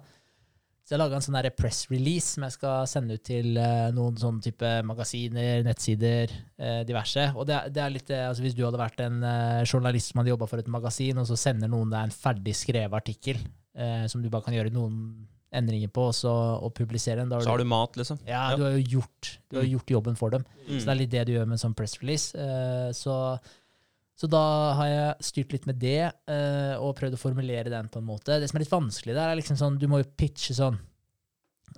Så 0.84 0.94
jeg 0.96 1.00
laga 1.00 1.16
en 1.16 1.24
sånn 1.24 1.38
der 1.40 1.50
press 1.56 1.86
release 1.90 2.34
som 2.36 2.44
jeg 2.44 2.58
skal 2.58 2.88
sende 2.92 3.16
ut 3.16 3.24
til 3.24 3.56
eh, 3.58 3.90
noen 3.96 4.18
sånne 4.20 4.44
type 4.44 4.72
magasiner, 4.84 5.62
nettsider, 5.64 6.32
eh, 6.60 6.82
diverse. 6.84 7.30
Og 7.40 7.48
det, 7.48 7.62
det 7.72 7.84
er 7.86 7.94
litt 7.94 8.10
eh, 8.12 8.26
altså 8.28 8.44
Hvis 8.44 8.56
du 8.58 8.66
hadde 8.68 8.82
vært 8.82 9.00
en 9.06 9.22
journalist 9.64 10.12
som 10.12 10.20
hadde 10.20 10.34
jobba 10.34 10.50
for 10.52 10.60
et 10.60 10.68
magasin, 10.68 11.18
og 11.24 11.30
så 11.30 11.38
sender 11.40 11.72
noen 11.72 11.94
deg 11.94 12.10
en 12.10 12.12
ferdig 12.16 12.56
skrevet 12.60 13.00
artikkel 13.00 13.40
eh, 13.78 14.04
som 14.12 14.22
du 14.22 14.28
bare 14.34 14.44
kan 14.44 14.58
gjøre 14.58 14.74
noen 14.76 15.00
endringer 15.54 15.88
på, 15.94 16.08
og 16.10 16.16
så 16.18 16.32
og 16.66 16.72
publisere 16.74 17.22
den, 17.22 17.30
da 17.30 17.40
Så 17.40 17.52
har 17.54 17.62
du 17.62 17.68
mat, 17.70 17.96
liksom. 18.00 18.18
ja, 18.26 18.56
du 18.58 18.64
har 18.66 18.72
jo 18.74 18.84
gjort, 18.98 19.36
du 19.54 19.60
har 19.60 19.64
Mm. 19.68 19.72
gjort 19.76 19.92
jobben 19.94 20.16
for 20.18 20.34
dem. 20.34 20.44
Mm. 20.68 20.80
Så 20.80 20.84
det 20.88 20.90
er 20.96 20.98
litt 21.00 21.12
det 21.14 21.26
du 21.30 21.34
gjør 21.36 21.46
med 21.46 21.60
en 21.60 21.62
sånn 21.62 21.76
press 21.78 21.94
release. 22.02 22.34
Eh, 22.36 22.90
så, 22.98 23.38
så 24.20 24.30
da 24.30 24.44
har 24.78 24.90
jeg 24.90 25.28
styrt 25.28 25.56
litt 25.56 25.68
med 25.70 25.80
det, 25.82 26.12
uh, 26.30 26.76
og 26.78 26.94
prøvd 27.00 27.18
å 27.18 27.22
formulere 27.22 27.72
den 27.74 27.90
på 27.92 28.02
en 28.02 28.08
måte. 28.08 28.38
Det 28.40 28.50
som 28.50 28.60
er 28.60 28.66
litt 28.66 28.74
vanskelig 28.74 29.16
der, 29.16 29.32
er 29.32 29.40
liksom 29.40 29.58
sånn, 29.60 29.80
du 29.82 29.88
må 29.90 30.04
jo 30.04 30.10
pitche 30.18 30.56
sånn. 30.58 30.78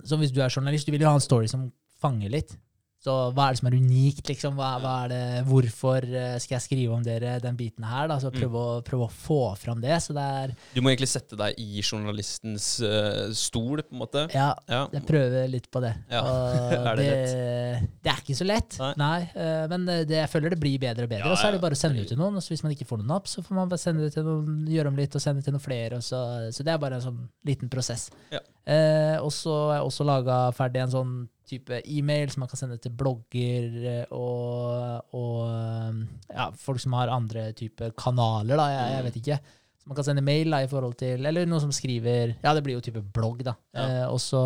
Så 0.04 0.20
hvis 0.20 0.34
du 0.36 0.42
er 0.44 0.52
journalist, 0.52 0.88
du 0.88 0.92
vil 0.92 1.06
jo 1.06 1.12
ha 1.12 1.16
en 1.16 1.24
story 1.24 1.48
som 1.48 1.70
fanger 2.04 2.34
litt. 2.34 2.58
Så 3.06 3.14
hva 3.38 3.48
er 3.52 3.54
det 3.54 3.60
som 3.62 3.68
er 3.70 3.76
unikt, 3.78 4.24
liksom? 4.32 4.56
Hva, 4.58 4.70
hva 4.82 4.94
er 5.06 5.12
det, 5.12 5.22
hvorfor 5.46 6.06
eh, 6.10 6.38
skal 6.42 6.56
jeg 6.58 6.64
skrive 6.66 6.96
om 6.96 7.04
dere 7.06 7.36
den 7.44 7.58
biten 7.60 7.86
her? 7.86 8.08
da? 8.10 8.18
Så 8.24 8.32
prøve, 8.34 8.58
å, 8.58 8.80
prøve 8.86 9.06
å 9.06 9.12
få 9.14 9.38
fram 9.62 9.84
det. 9.84 10.00
Så 10.02 10.16
det 10.18 10.24
er 10.40 10.56
Du 10.74 10.82
må 10.82 10.90
egentlig 10.90 11.12
sette 11.12 11.38
deg 11.38 11.60
i 11.62 11.84
journalistens 11.86 12.68
uh, 12.82 13.30
stol, 13.38 13.84
på 13.86 13.94
en 13.94 14.02
måte. 14.02 14.26
Ja, 14.34 14.48
Ja. 14.72 14.82
jeg 14.96 15.06
prøver 15.06 15.46
litt 15.52 15.70
på 15.70 15.84
det. 15.86 15.94
Ja. 16.10 16.24
Er 16.86 16.98
det 17.00 17.06
det, 17.06 17.92
det 18.06 18.12
er 18.12 18.20
ikke 18.24 18.36
så 18.38 18.46
lett, 18.48 18.76
Nei. 18.82 18.92
nei. 19.00 19.20
uh, 19.38 19.66
men 19.72 19.86
det, 19.88 20.18
jeg 20.18 20.32
føler 20.32 20.54
det 20.56 20.60
blir 20.62 20.82
bedre 20.82 21.06
og 21.06 21.12
bedre. 21.12 21.28
Ja, 21.28 21.32
og 21.36 21.40
så 21.40 21.50
er 21.50 21.56
det 21.58 21.62
bare 21.64 21.78
å 21.78 21.80
sende 21.80 22.00
det 22.00 22.08
ut 22.08 22.14
til 22.16 22.20
noen. 22.20 22.40
Og 22.40 22.50
hvis 22.50 22.64
man 22.66 22.74
ikke 22.76 22.88
får 22.90 23.02
noen 23.02 23.12
napp, 23.14 23.30
så 23.30 23.44
får 23.46 23.58
man 23.60 23.70
bare 23.72 23.82
sende 23.82 24.08
det 24.08 24.16
til 24.18 24.26
noen, 24.28 24.66
gjøre 24.72 24.92
om 24.94 25.00
litt 25.00 25.16
og 25.18 25.24
sende 25.24 25.42
det 25.44 25.50
til 25.50 25.56
noen 25.58 25.66
flere. 25.66 26.02
Så, 26.06 26.20
så 26.56 26.66
det 26.66 26.74
er 26.74 26.82
bare 26.82 27.00
en 27.00 27.06
sånn 27.06 27.22
liten 27.48 27.72
prosess. 27.72 28.10
Ja. 28.34 28.42
Eh, 28.66 29.18
og 29.22 29.30
så 29.36 29.54
har 29.70 29.80
jeg 29.80 29.88
også 29.92 30.08
laga 30.10 30.40
ferdig 30.58 30.82
en 30.82 30.94
sånn 30.96 31.16
type 31.50 31.82
e-mail 31.86 32.32
som 32.34 32.44
man 32.44 32.50
kan 32.52 32.60
sende 32.60 32.78
til 32.82 32.94
blogger 32.98 33.76
eh, 33.92 34.16
og, 34.16 35.14
og 35.18 35.44
eh, 35.50 36.02
ja, 36.32 36.50
folk 36.60 36.82
som 36.84 36.96
har 36.98 37.14
andre 37.14 37.50
type 37.58 37.92
kanaler, 38.00 38.58
da. 38.60 38.68
Jeg, 38.74 38.96
jeg 38.96 39.08
vet 39.08 39.20
ikke. 39.22 39.40
Så 39.86 39.92
man 39.92 40.00
kan 40.00 40.08
sende 40.08 40.26
mail 40.26 40.50
da, 40.50 40.64
i 40.66 40.70
forhold 40.72 40.96
til 40.98 41.28
Eller 41.30 41.46
noen 41.46 41.62
som 41.62 41.74
skriver 41.76 42.34
Ja, 42.42 42.56
det 42.58 42.64
blir 42.66 42.80
jo 42.80 42.86
type 42.86 43.04
blogg, 43.16 43.44
da. 43.46 43.54
Ja. 43.76 43.86
Eh, 43.86 44.08
også 44.10 44.42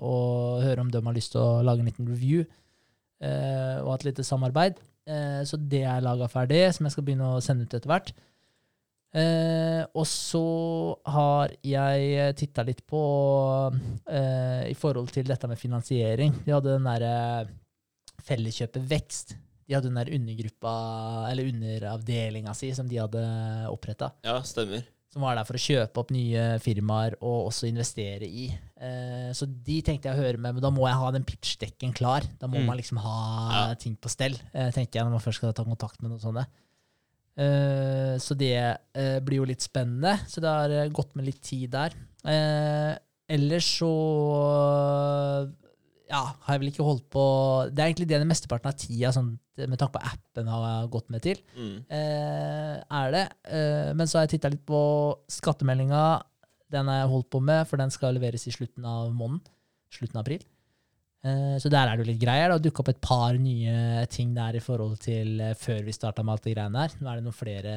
og 0.00 0.64
høre 0.64 0.86
om 0.86 0.92
de 0.92 1.02
har 1.04 1.16
lyst 1.16 1.34
til 1.36 1.44
å 1.44 1.60
lage 1.66 1.84
en 1.84 1.90
liten 1.90 2.08
review. 2.08 2.46
Eh, 3.20 3.76
og 3.82 3.92
ha 3.92 3.98
et 3.98 4.08
lite 4.08 4.24
samarbeid. 4.24 4.80
Eh, 5.10 5.42
så 5.44 5.58
det 5.60 5.84
er 5.84 6.04
laga 6.04 6.28
ferdig, 6.32 6.62
som 6.72 6.88
jeg 6.88 6.96
skal 6.96 7.06
begynne 7.06 7.34
å 7.34 7.42
sende 7.44 7.66
ut 7.66 7.76
etter 7.76 7.90
hvert. 7.90 8.12
Eh, 9.12 9.82
og 9.98 10.06
så 10.06 10.42
har 11.10 11.50
jeg 11.66 12.34
titta 12.38 12.62
litt 12.62 12.84
på 12.86 13.00
eh, 14.06 14.68
i 14.70 14.76
forhold 14.78 15.10
til 15.14 15.26
dette 15.26 15.48
med 15.50 15.58
finansiering. 15.58 16.36
De 16.46 16.52
hadde 16.54 16.76
den 16.76 16.86
derre 16.86 17.48
Felleskjøpet 18.26 18.86
Vekst. 18.90 19.34
De 19.66 19.74
hadde 19.76 19.88
den 19.90 19.98
der 20.00 20.10
undergruppa, 20.16 20.72
eller 21.30 21.46
underavdelinga 21.50 22.54
si, 22.58 22.72
som 22.74 22.88
de 22.90 22.98
hadde 23.00 23.20
oppretta 23.70 24.10
Ja, 24.26 24.40
stemmer. 24.46 24.82
som 25.10 25.22
var 25.22 25.34
der 25.38 25.46
for 25.46 25.58
å 25.58 25.62
kjøpe 25.62 25.98
opp 26.02 26.10
nye 26.14 26.42
firmaer 26.62 27.16
og 27.20 27.48
også 27.50 27.66
investere 27.70 28.26
i. 28.26 28.48
Eh, 28.78 29.30
så 29.34 29.46
de 29.46 29.80
tenkte 29.86 30.10
jeg 30.10 30.14
å 30.18 30.22
høre 30.22 30.38
med, 30.38 30.54
men 30.54 30.62
da 30.62 30.70
må 30.74 30.86
jeg 30.86 30.98
ha 31.00 31.10
den 31.14 31.24
pitchdekken 31.26 31.94
klar. 31.94 32.22
Da 32.38 32.46
må 32.50 32.58
Mm. 32.60 32.66
man 32.66 32.76
liksom 32.78 32.98
ha 32.98 33.16
Ja. 33.70 33.74
ting 33.74 33.96
på 33.96 34.08
stell, 34.10 34.34
eh, 34.54 34.70
tenker 34.70 34.98
jeg, 35.00 35.04
når 35.04 35.10
man 35.10 35.20
først 35.20 35.38
skal 35.42 35.52
ta 35.52 35.64
kontakt 35.64 36.00
med 36.02 36.10
noen 36.12 36.20
sånne. 36.22 36.46
Eh, 37.38 38.14
så 38.20 38.34
det 38.36 38.56
uh, 38.58 39.18
blir 39.24 39.40
jo 39.40 39.48
litt 39.48 39.64
spennende. 39.64 40.16
Så 40.28 40.42
det 40.42 40.50
har 40.50 40.74
eh, 40.74 40.90
gått 40.92 41.14
med 41.16 41.28
litt 41.28 41.40
tid 41.44 41.70
der. 41.72 41.94
Uh, 42.26 42.94
ellers 43.30 43.68
så 43.78 43.90
ja, 46.10 46.24
har 46.42 46.56
jeg 46.56 46.60
vel 46.64 46.70
ikke 46.72 46.84
holdt 46.84 47.04
på 47.14 47.22
Det 47.70 47.78
er 47.78 47.86
egentlig 47.92 48.08
det 48.10 48.18
den 48.18 48.28
mesteparten 48.28 48.72
av 48.72 48.74
tida, 48.74 49.12
sånn, 49.14 49.36
med 49.60 49.78
tanke 49.78 49.94
på 49.94 50.02
appen, 50.10 50.50
har 50.50 50.88
gått 50.90 51.12
med 51.14 51.22
til 51.22 51.38
Mm. 51.54 51.84
eh, 51.86 52.76
er 52.82 53.12
det. 53.14 53.24
Men 53.94 54.08
så 54.10 54.18
har 54.18 54.26
jeg 54.26 54.34
titta 54.34 54.50
litt 54.50 54.64
på 54.66 54.80
skattemeldinga. 55.30 56.22
Den 56.70 56.90
har 56.90 57.04
jeg 57.04 57.12
holdt 57.12 57.30
på 57.30 57.40
med, 57.40 57.68
for 57.68 57.78
den 57.78 57.90
skal 57.94 58.14
leveres 58.18 58.48
i 58.48 58.54
slutten 58.54 58.84
av 58.84 59.12
måneden. 59.14 59.40
Slutten 59.94 60.18
av 60.18 60.24
april. 60.26 60.42
Eh, 61.20 61.56
så 61.60 61.68
der 61.68 61.84
er 61.90 61.96
det 62.00 62.06
jo 62.06 62.10
litt 62.14 62.20
greier. 62.22 62.48
Det 62.48 62.56
har 62.58 62.64
dukka 62.64 62.80
opp 62.84 62.92
et 62.94 63.00
par 63.04 63.36
nye 63.36 64.06
ting 64.08 64.34
der 64.36 64.56
i 64.56 64.64
forhold 64.64 64.98
til 65.04 65.40
eh, 65.44 65.54
før 65.60 65.82
vi 65.84 65.92
starta 65.92 66.24
med 66.24 66.32
alt 66.38 66.46
det 66.48 66.54
greiene 66.56 66.84
der. 66.86 66.94
Nå 67.00 67.10
er 67.12 67.18
det 67.20 67.26
noen 67.26 67.36
flere 67.36 67.74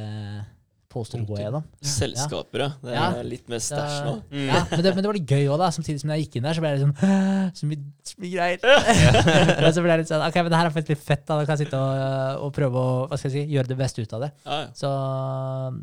poster 0.94 1.18
å 1.24 1.26
gå 1.26 1.40
gjennom. 1.42 1.64
Selskaper, 1.82 2.62
ja. 2.62 2.68
Det 2.84 2.92
er 2.94 3.00
Ja. 3.00 3.22
litt 3.26 3.48
mer 3.50 3.58
stæsj 3.66 3.96
nå. 4.06 4.12
Mm. 4.30 4.44
Ja, 4.46 4.60
men, 4.70 4.82
det, 4.86 4.92
men 4.94 5.02
det 5.02 5.10
var 5.10 5.18
litt 5.18 5.32
gøy 5.34 5.48
òg, 5.50 5.58
da. 5.58 5.70
Samtidig 5.74 6.04
som 6.04 6.12
jeg 6.14 6.28
gikk 6.28 6.36
inn 6.38 6.46
der, 6.46 6.54
så 6.54 6.62
ble 6.62 6.70
jeg 6.70 6.78
litt 6.78 6.86
sånn 6.86 7.56
Så 7.58 7.70
mye, 7.72 7.80
så 8.06 8.20
mye 8.22 8.34
greier. 8.36 8.60
Ja. 9.64 9.72
så 9.74 9.82
ble 9.82 9.90
jeg 9.96 10.04
litt 10.04 10.12
sånn 10.14 10.22
Ok, 10.28 10.38
men 10.38 10.52
det 10.54 10.60
her 10.62 10.70
er 10.70 10.76
faktisk 10.76 10.94
litt 10.94 11.02
fett, 11.08 11.24
da. 11.26 11.40
Da 11.42 11.48
kan 11.50 11.58
jeg 11.58 11.66
sitte 11.66 11.80
og, 11.82 12.44
og 12.46 12.54
prøve 12.54 12.78
å 12.84 12.92
hva 13.10 13.18
skal 13.18 13.32
jeg 13.34 13.48
si, 13.48 13.56
gjøre 13.58 13.72
det 13.74 13.80
beste 13.82 14.06
ut 14.06 14.14
av 14.20 14.28
det. 14.28 14.32
Ja, 14.46 14.60
ja. 14.62 14.70
Så, 14.78 14.92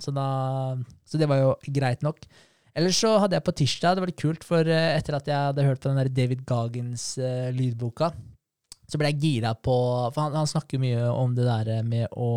så, 0.06 0.14
da, 0.14 0.28
så 1.10 1.18
det 1.20 1.28
var 1.34 1.42
jo 1.42 1.50
greit 1.74 2.06
nok. 2.06 2.22
Ellers 2.78 2.98
så 3.02 3.16
hadde 3.18 3.36
jeg 3.38 3.46
på 3.46 3.54
tirsdag, 3.58 3.96
det 3.96 4.04
var 4.04 4.10
litt 4.12 4.20
kult, 4.20 4.44
for 4.46 4.68
eh, 4.70 4.92
etter 4.96 5.16
at 5.18 5.30
jeg 5.30 5.48
hadde 5.50 5.64
hørt 5.66 5.80
på 5.82 5.90
den 5.90 5.98
der 5.98 6.12
David 6.14 6.44
Goggins 6.48 7.12
eh, 7.18 7.48
lydboka, 7.54 8.12
så 8.90 8.98
ble 8.98 9.10
jeg 9.12 9.20
gira 9.22 9.52
på 9.54 9.74
For 10.10 10.18
han, 10.24 10.34
han 10.34 10.48
snakker 10.50 10.80
mye 10.82 11.04
om 11.14 11.34
det 11.36 11.44
der 11.46 11.84
med 11.86 12.08
å 12.18 12.30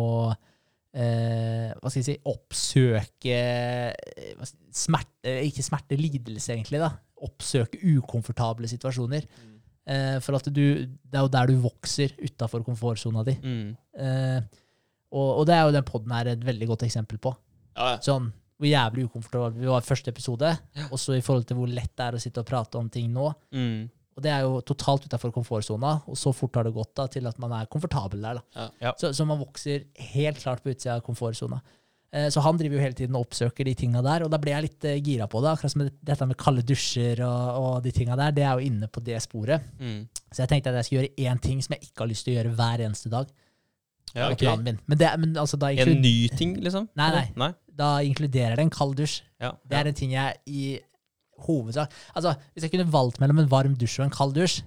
eh, 0.94 1.72
Hva 1.74 1.90
skal 1.90 1.98
jeg 1.98 2.06
si 2.06 2.14
Oppsøke 2.30 3.40
eh, 3.40 4.44
smerte 4.70 5.34
Ikke 5.48 5.64
smerte, 5.66 5.98
lidelse, 5.98 6.54
egentlig. 6.54 6.78
da 6.84 6.92
Oppsøke 7.24 7.80
ukomfortable 7.96 8.70
situasjoner. 8.70 9.26
Mm. 9.26 9.50
Eh, 9.90 10.20
for 10.22 10.38
at 10.38 10.46
du 10.52 10.62
Det 10.86 11.18
er 11.18 11.24
jo 11.24 11.32
der 11.32 11.50
du 11.50 11.58
vokser 11.64 12.14
utafor 12.20 12.62
komfortsona 12.66 13.26
di. 13.26 13.34
Mm. 13.42 13.74
Eh, 13.98 14.62
og, 15.14 15.28
og 15.40 15.44
det 15.48 15.58
er 15.58 15.66
jo 15.66 15.74
den 15.74 15.86
poden 15.90 16.14
her 16.14 16.32
et 16.32 16.46
veldig 16.46 16.70
godt 16.70 16.86
eksempel 16.86 17.18
på. 17.22 17.34
Ja, 17.74 17.96
ja. 17.96 18.00
Sånn 18.02 18.30
hvor 18.64 18.70
jævlig 18.72 19.04
ukomfortable 19.10 19.52
vi 19.60 19.68
var 19.70 19.84
i 19.84 19.88
første 19.90 20.10
episode, 20.14 20.54
og 20.90 20.98
så 20.98 21.18
i 21.18 21.22
forhold 21.24 21.44
til 21.50 21.60
hvor 21.60 21.68
lett 21.70 21.92
det 21.94 22.08
er 22.08 22.16
å 22.16 22.22
sitte 22.24 22.40
og 22.42 22.48
prate 22.48 22.80
om 22.80 22.88
ting 22.90 23.12
nå. 23.12 23.28
Mm. 23.54 23.84
Og 24.14 24.22
det 24.22 24.30
er 24.30 24.44
jo 24.46 24.60
totalt 24.62 25.06
utafor 25.08 25.32
komfortsona, 25.34 25.96
og 26.06 26.16
så 26.16 26.30
fort 26.32 26.54
har 26.54 26.68
det 26.68 26.74
gått 26.76 26.92
da, 26.94 27.08
til 27.10 27.26
at 27.26 27.38
man 27.42 27.50
er 27.56 27.66
komfortabel 27.66 28.20
der. 28.22 28.38
da. 28.38 28.44
Ja. 28.54 28.66
Ja. 28.88 28.92
Så, 29.00 29.10
så 29.16 29.24
man 29.26 29.40
vokser 29.40 29.88
helt 30.14 30.38
klart 30.38 30.62
på 30.62 30.70
utsida 30.70 31.00
av 31.00 31.02
komfortsona. 31.02 31.58
Eh, 32.14 32.28
Så 32.30 32.38
han 32.44 32.54
driver 32.60 32.78
jo 32.78 32.82
hele 32.84 32.94
tiden 32.94 33.16
og 33.18 33.24
oppsøker 33.26 33.66
de 33.66 33.74
tinga 33.74 34.04
der, 34.06 34.22
og 34.22 34.30
da 34.30 34.38
ble 34.38 34.52
jeg 34.54 34.66
litt 34.68 34.86
eh, 34.86 35.00
gira 35.02 35.26
på 35.26 35.42
det. 35.42 35.50
Akkurat 35.56 35.74
som 35.74 35.82
dette 35.90 36.28
med 36.30 36.38
kalde 36.38 36.62
dusjer 36.62 37.24
og, 37.26 37.58
og 37.58 37.82
de 37.82 37.90
tinga 37.96 38.14
der, 38.20 38.30
det 38.38 38.44
er 38.46 38.54
jo 38.60 38.68
inne 38.70 38.86
på 38.86 39.02
det 39.02 39.18
sporet. 39.26 39.66
Mm. 39.82 40.04
Så 40.30 40.44
jeg 40.44 40.52
tenkte 40.54 40.70
at 40.70 40.78
jeg 40.78 40.86
skulle 40.92 41.08
gjøre 41.08 41.32
én 41.34 41.42
ting 41.42 41.58
som 41.66 41.74
jeg 41.74 41.88
ikke 41.88 42.04
har 42.04 42.12
lyst 42.14 42.28
til 42.28 42.36
å 42.36 42.38
gjøre 42.38 42.54
hver 42.54 42.84
eneste 42.86 43.10
dag. 43.10 43.34
Ja, 44.14 44.28
okay. 44.30 44.46
planen 44.46 44.64
min. 44.64 44.78
Men, 44.86 44.98
det, 44.98 45.08
men 45.18 45.36
altså, 45.36 45.58
En 45.62 46.00
ny 46.00 46.28
ting, 46.38 46.56
liksom? 46.62 46.88
Nei, 46.96 47.10
nei. 47.10 47.24
nei. 47.36 47.52
da 47.74 47.98
inkluderer 48.06 48.56
det 48.56 48.62
en 48.68 48.70
kald 48.70 48.96
dusj. 48.96 49.22
Ja. 49.42 49.52
Det 49.66 49.76
er 49.80 49.86
en 49.90 49.94
ting 49.98 50.12
jeg 50.14 50.36
i 50.46 50.78
hovedsak 51.44 51.90
Altså, 52.14 52.34
Hvis 52.54 52.62
jeg 52.68 52.70
kunne 52.70 52.86
valgt 52.92 53.18
mellom 53.20 53.40
en 53.42 53.50
varm 53.50 53.74
dusj 53.78 53.98
og 54.00 54.06
en 54.06 54.14
kald 54.14 54.34
dusj, 54.36 54.60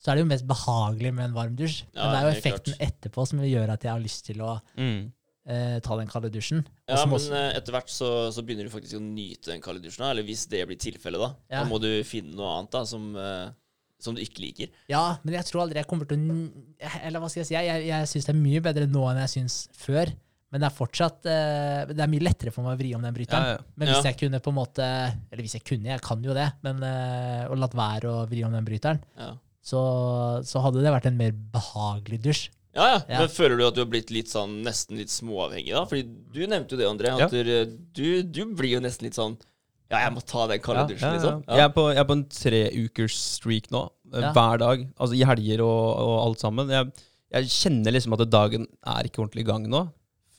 så 0.00 0.10
er 0.12 0.16
det 0.18 0.24
jo 0.24 0.30
mest 0.30 0.46
behagelig 0.48 1.12
med 1.16 1.24
en 1.30 1.34
varm 1.36 1.54
dusj. 1.56 1.82
Men 1.94 2.10
det 2.12 2.16
er 2.18 2.24
jo 2.26 2.32
effekten 2.38 2.74
etterpå 2.80 3.26
som 3.28 3.38
gjør 3.44 3.70
at 3.72 3.84
jeg 3.86 3.92
har 3.92 4.00
lyst 4.04 4.24
til 4.26 4.40
å 4.44 4.58
Mm. 4.76 5.12
eh, 5.48 5.78
ta 5.80 5.96
den 5.96 6.08
kalde 6.08 6.30
dusjen. 6.32 6.64
Ja, 6.88 7.04
men 7.06 7.14
også- 7.18 7.32
eh, 7.32 7.56
etter 7.56 7.72
hvert 7.72 7.88
så, 7.88 8.30
så 8.32 8.42
begynner 8.44 8.64
du 8.64 8.70
faktisk 8.70 8.96
å 8.96 9.00
nyte 9.02 9.52
den 9.52 9.60
kalde 9.62 9.80
dusjen. 9.82 10.04
Eller 10.10 10.22
hvis 10.22 10.46
det 10.48 10.66
blir 10.66 10.76
tilfellet, 10.80 11.20
da. 11.20 11.34
Ja. 11.50 11.64
Da 11.64 11.68
må 11.70 11.80
du 11.80 12.02
finne 12.04 12.34
noe 12.34 12.58
annet 12.58 12.70
da, 12.70 12.84
som, 12.84 13.14
eh, 13.16 13.50
som 14.04 14.14
du 14.16 14.20
ikke 14.22 14.44
liker. 14.44 14.70
Ja, 14.92 15.16
men 15.24 15.34
jeg 15.38 15.48
tror 15.48 15.64
aldri 15.64 15.80
jeg 15.80 15.88
kommer 15.90 16.08
til 16.10 16.20
å 16.20 16.36
Eller 17.02 17.22
hva 17.22 17.30
skal 17.32 17.42
jeg 17.42 17.48
si? 17.50 17.56
Jeg, 17.56 17.66
jeg, 17.70 17.88
jeg 17.90 18.10
syns 18.12 18.28
det 18.28 18.34
er 18.34 18.42
mye 18.44 18.62
bedre 18.64 18.86
nå 18.90 19.02
enn 19.10 19.22
jeg 19.24 19.32
syns 19.38 19.58
før. 19.80 20.12
Men 20.54 20.62
det 20.62 20.68
er 20.68 20.74
fortsatt 20.76 21.24
uh, 21.26 21.80
Det 21.90 21.98
er 22.04 22.10
mye 22.12 22.22
lettere 22.22 22.52
for 22.54 22.62
meg 22.62 22.76
å 22.76 22.78
vri 22.78 22.92
om 22.94 23.02
den 23.02 23.14
bryteren. 23.16 23.46
Ja, 23.48 23.54
ja. 23.56 23.62
Men 23.74 23.88
hvis 23.90 23.96
Ja. 24.04 24.10
jeg 24.12 24.20
kunne 24.20 24.38
på 24.44 24.52
en 24.52 24.58
måte 24.60 24.84
Eller 24.86 25.42
hvis 25.42 25.56
jeg 25.58 25.64
kunne, 25.66 25.88
jeg 25.90 26.04
kan 26.04 26.22
jo 26.22 26.36
det, 26.36 26.44
men 26.62 26.78
uh, 26.84 27.48
å 27.50 27.56
latt 27.58 27.74
være 27.74 28.12
å 28.12 28.20
vri 28.30 28.44
om 28.46 28.54
den 28.54 28.68
bryteren, 28.68 29.00
Ja. 29.18 29.32
så, 29.64 29.80
så 30.46 30.62
hadde 30.62 30.84
det 30.84 30.92
vært 30.94 31.08
en 31.10 31.18
mer 31.18 31.32
behagelig 31.56 32.20
dusj. 32.28 32.44
Ja, 32.74 32.86
ja. 33.08 33.20
Men 33.22 33.28
føler 33.30 33.58
du 33.58 33.64
at 33.68 33.74
du 33.76 33.82
har 33.84 33.90
blitt 33.90 34.10
litt 34.14 34.30
sånn 34.30 34.56
nesten 34.66 34.98
litt 34.98 35.10
småavhengig, 35.14 35.74
da? 35.76 35.84
Fordi 35.86 36.06
du 36.34 36.40
nevnte 36.50 36.74
jo 36.74 36.80
det, 36.80 36.88
André. 36.90 37.12
At 37.22 37.34
du, 37.94 38.06
du 38.26 38.40
blir 38.58 38.72
jo 38.76 38.80
nesten 38.82 39.06
litt 39.06 39.14
sånn 39.18 39.36
Ja, 39.92 39.98
jeg 40.06 40.12
må 40.14 40.22
ta 40.24 40.46
den 40.50 40.62
kalde 40.64 40.80
Ja, 40.80 40.86
dusjen, 40.88 41.02
ja, 41.04 41.08
ja. 41.10 41.18
liksom. 41.18 41.42
Jeg, 41.48 41.64
er 41.64 41.72
på, 41.76 41.82
jeg 41.92 42.00
er 42.00 42.06
på 42.08 42.16
en 42.16 42.24
treukers 42.32 43.16
streak 43.36 43.66
nå. 43.74 43.82
eh, 44.14 44.20
Ja. 44.24 44.30
Hver 44.32 44.58
dag. 44.62 44.86
Altså 44.98 45.14
i 45.18 45.24
helger 45.28 45.60
og, 45.66 45.84
og 46.04 46.14
alt 46.26 46.40
sammen. 46.40 46.70
Jeg, 46.72 46.92
jeg 47.34 47.50
kjenner 47.52 47.92
liksom 47.92 48.16
at 48.16 48.24
dagen 48.32 48.66
er 48.86 49.04
ikke 49.10 49.22
ordentlig 49.24 49.44
i 49.44 49.50
gang 49.50 49.68
nå. 49.68 49.84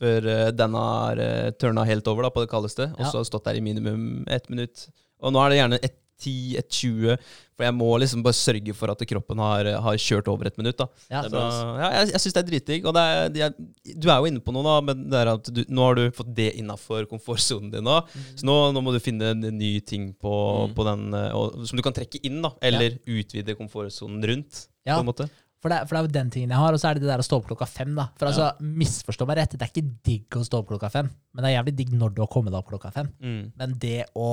Før 0.02 0.26
uh, 0.28 0.50
den 0.52 0.74
har 0.76 1.22
uh, 1.22 1.52
tørna 1.62 1.86
helt 1.88 2.08
over 2.12 2.26
da, 2.26 2.30
på 2.36 2.42
det 2.44 2.50
kaldeste. 2.52 2.90
Og 2.98 3.00
Ja. 3.00 3.06
så 3.12 3.20
har 3.20 3.24
jeg 3.24 3.30
stått 3.32 3.46
der 3.48 3.56
i 3.62 3.64
minimum 3.64 4.26
ett 4.28 4.50
minutt. 4.50 4.88
Og 5.24 5.32
nå 5.32 5.40
er 5.46 5.50
det 5.54 5.60
gjerne 5.62 5.80
ett 5.88 5.96
10, 6.22 6.58
et 6.62 6.70
20. 6.70 7.18
For 7.56 7.64
jeg 7.68 7.76
må 7.76 7.88
liksom 8.02 8.24
bare 8.24 8.36
sørge 8.36 8.74
for 8.76 8.92
at 8.92 9.04
kroppen 9.08 9.40
har, 9.40 9.68
har 9.86 9.98
kjørt 10.00 10.28
over 10.32 10.48
et 10.50 10.58
minutt. 10.60 10.78
da. 10.80 10.88
Ja, 11.12 11.22
Det 11.24 11.40
ja, 11.40 11.90
jeg 12.02 12.10
jeg 12.14 12.22
syns 12.24 12.36
det 12.36 12.42
er 12.44 12.50
dritdigg. 12.50 12.86
Og 12.90 12.94
det 12.98 13.04
er, 13.04 13.38
er, 13.48 13.54
du 13.96 14.10
er 14.12 14.18
jo 14.20 14.30
inne 14.32 14.44
på 14.44 14.52
noe, 14.56 14.64
da. 14.68 14.76
Men 14.90 15.06
det 15.12 15.22
er 15.22 15.32
at 15.36 15.52
du, 15.56 15.62
nå 15.70 15.86
har 15.88 15.96
du 16.00 16.04
fått 16.16 16.34
det 16.36 16.50
innafor 16.60 17.08
komfortsonen 17.12 17.72
din 17.74 17.84
nå. 17.88 18.02
Så 18.36 18.48
nå, 18.48 18.58
nå 18.76 18.84
må 18.84 18.92
du 18.96 19.00
finne 19.04 19.32
en 19.36 19.48
ny 19.60 19.78
ting 19.88 20.12
på, 20.14 20.36
Mm. 20.66 20.76
på 20.76 20.84
den, 20.88 21.08
eh, 21.14 21.32
og, 21.36 21.64
som 21.68 21.78
du 21.80 21.84
kan 21.86 21.94
trekke 21.96 22.20
inn, 22.28 22.42
da. 22.44 22.52
Eller 22.62 22.98
utvide 23.08 23.56
komfortsonen 23.58 24.24
rundt. 24.28 24.68
Ja. 24.86 24.96
På 25.00 25.04
en 25.06 25.12
måte. 25.14 25.30
For 25.64 25.72
det, 25.74 25.80
for 25.90 25.96
det 25.96 26.02
er 26.02 26.06
jo 26.06 26.14
den 26.14 26.28
tingen 26.30 26.52
jeg 26.54 26.60
har, 26.62 26.76
og 26.76 26.78
så 26.78 26.90
er 26.92 26.94
det 27.00 27.02
det 27.02 27.10
der 27.10 27.22
å 27.24 27.26
stå 27.26 27.40
opp 27.40 27.48
klokka 27.50 27.66
fem. 27.66 27.96
da. 27.98 28.10
For 28.20 28.28
altså, 28.30 28.52
Misforstå 28.62 29.26
meg 29.26 29.40
rett, 29.40 29.56
det 29.58 29.66
er 29.66 29.72
ikke 29.72 29.88
digg 30.06 30.38
å 30.38 30.44
stå 30.46 30.60
opp 30.62 30.68
klokka 30.70 30.92
fem, 30.94 31.10
men 31.34 31.42
det 31.42 31.50
er 31.50 31.56
jævlig 31.58 31.74
digg 31.80 31.96
når 31.98 32.14
du 32.14 32.22
har 32.22 32.30
kommet 32.30 32.54
deg 32.54 32.60
opp 32.60 32.70
klokka 32.70 32.92
fem. 32.94 33.10
Mm. 33.24 33.40
Men 33.58 33.74
det 33.82 34.04
å 34.14 34.28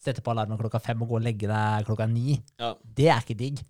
sette 0.00 0.22
på 0.24 0.32
alarmen 0.32 0.58
klokka 0.60 0.80
fem 0.80 1.02
og 1.04 1.08
gå 1.12 1.18
og 1.20 1.26
legge 1.26 1.48
deg 1.50 1.86
klokka 1.88 2.06
ni, 2.10 2.38
Ja. 2.58 2.74
det 2.84 3.08
er 3.12 3.20
ikke 3.20 3.36
digg. 3.36 3.60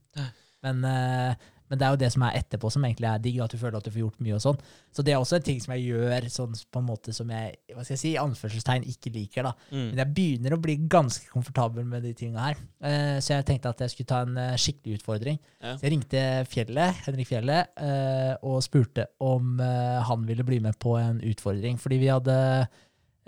Men, 0.63 0.85
eh, 0.85 1.35
men 1.71 1.79
det 1.79 1.87
er 1.87 1.91
jo 1.95 1.99
det 2.03 2.09
som 2.13 2.23
er 2.27 2.35
etterpå 2.37 2.69
som 2.71 2.83
egentlig 2.85 3.07
er 3.09 3.19
digg, 3.23 3.37
at 3.41 3.53
du 3.55 3.57
føler 3.57 3.77
at 3.79 3.85
du 3.87 3.91
får 3.95 4.01
gjort 4.03 4.21
mye 4.27 4.35
og 4.35 4.41
sånn. 4.43 4.59
Så 4.93 5.05
det 5.07 5.13
er 5.15 5.21
også 5.23 5.37
en 5.39 5.43
ting 5.47 5.61
som 5.63 5.73
jeg 5.73 5.87
gjør 5.87 6.27
sånn 6.29 6.53
på 6.75 6.81
en 6.83 6.87
måte 6.89 7.15
som 7.15 7.31
jeg 7.31 7.55
hva 7.73 7.85
skal 7.85 7.95
jeg 7.95 8.01
si, 8.03 8.11
i 8.13 8.19
anførselstegn 8.19 8.85
ikke 8.91 9.13
liker. 9.15 9.43
da. 9.47 9.53
Mm. 9.71 9.87
Men 9.95 9.97
jeg 10.03 10.15
begynner 10.17 10.57
å 10.57 10.61
bli 10.61 10.77
ganske 10.91 11.31
komfortabel 11.31 11.87
med 11.87 12.03
de 12.03 12.13
tinga 12.19 12.39
her. 12.49 12.57
Eh, 12.83 13.21
så 13.23 13.37
jeg 13.39 13.47
tenkte 13.47 13.71
at 13.71 13.79
jeg 13.87 13.91
skulle 13.95 14.11
ta 14.11 14.21
en 14.27 14.37
eh, 14.37 14.57
skikkelig 14.59 14.99
utfordring. 15.01 15.39
Ja. 15.63 15.77
Så 15.77 15.87
jeg 15.87 15.93
ringte 15.95 16.25
Fjellet, 16.51 17.01
Henrik 17.07 17.31
Fjellet 17.31 17.67
og 18.43 18.61
spurte 18.67 19.07
om 19.21 19.59
han 19.61 20.27
ville 20.27 20.45
bli 20.45 20.59
med 20.61 20.77
på 20.79 20.99
en 20.99 21.21
utfordring. 21.23 21.79
Fordi 21.79 21.99
vi 22.03 22.11
hadde 22.11 22.69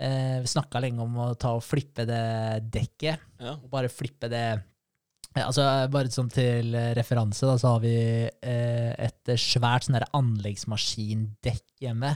eh, 0.03 0.43
snakka 0.49 0.81
lenge 0.83 1.01
om 1.05 1.15
å 1.23 1.31
ta 1.39 1.55
og 1.57 1.63
flippe 1.65 2.05
det 2.09 2.21
dekket. 2.75 3.23
Ja. 3.39 3.55
Og 3.57 3.69
bare 3.73 3.89
flippe 3.91 4.29
det 4.31 4.43
ja, 5.33 5.47
altså 5.47 5.63
Bare 5.89 6.11
sånn 6.13 6.27
til 6.29 6.75
eh, 6.77 6.91
referanse, 6.93 7.47
da, 7.49 7.55
så 7.57 7.71
har 7.73 7.79
vi 7.81 7.95
eh, 8.29 8.91
et 9.07 9.31
svært 9.41 9.87
sånn 9.87 9.97
anleggsmaskindekk 10.13 11.63
hjemme. 11.81 12.13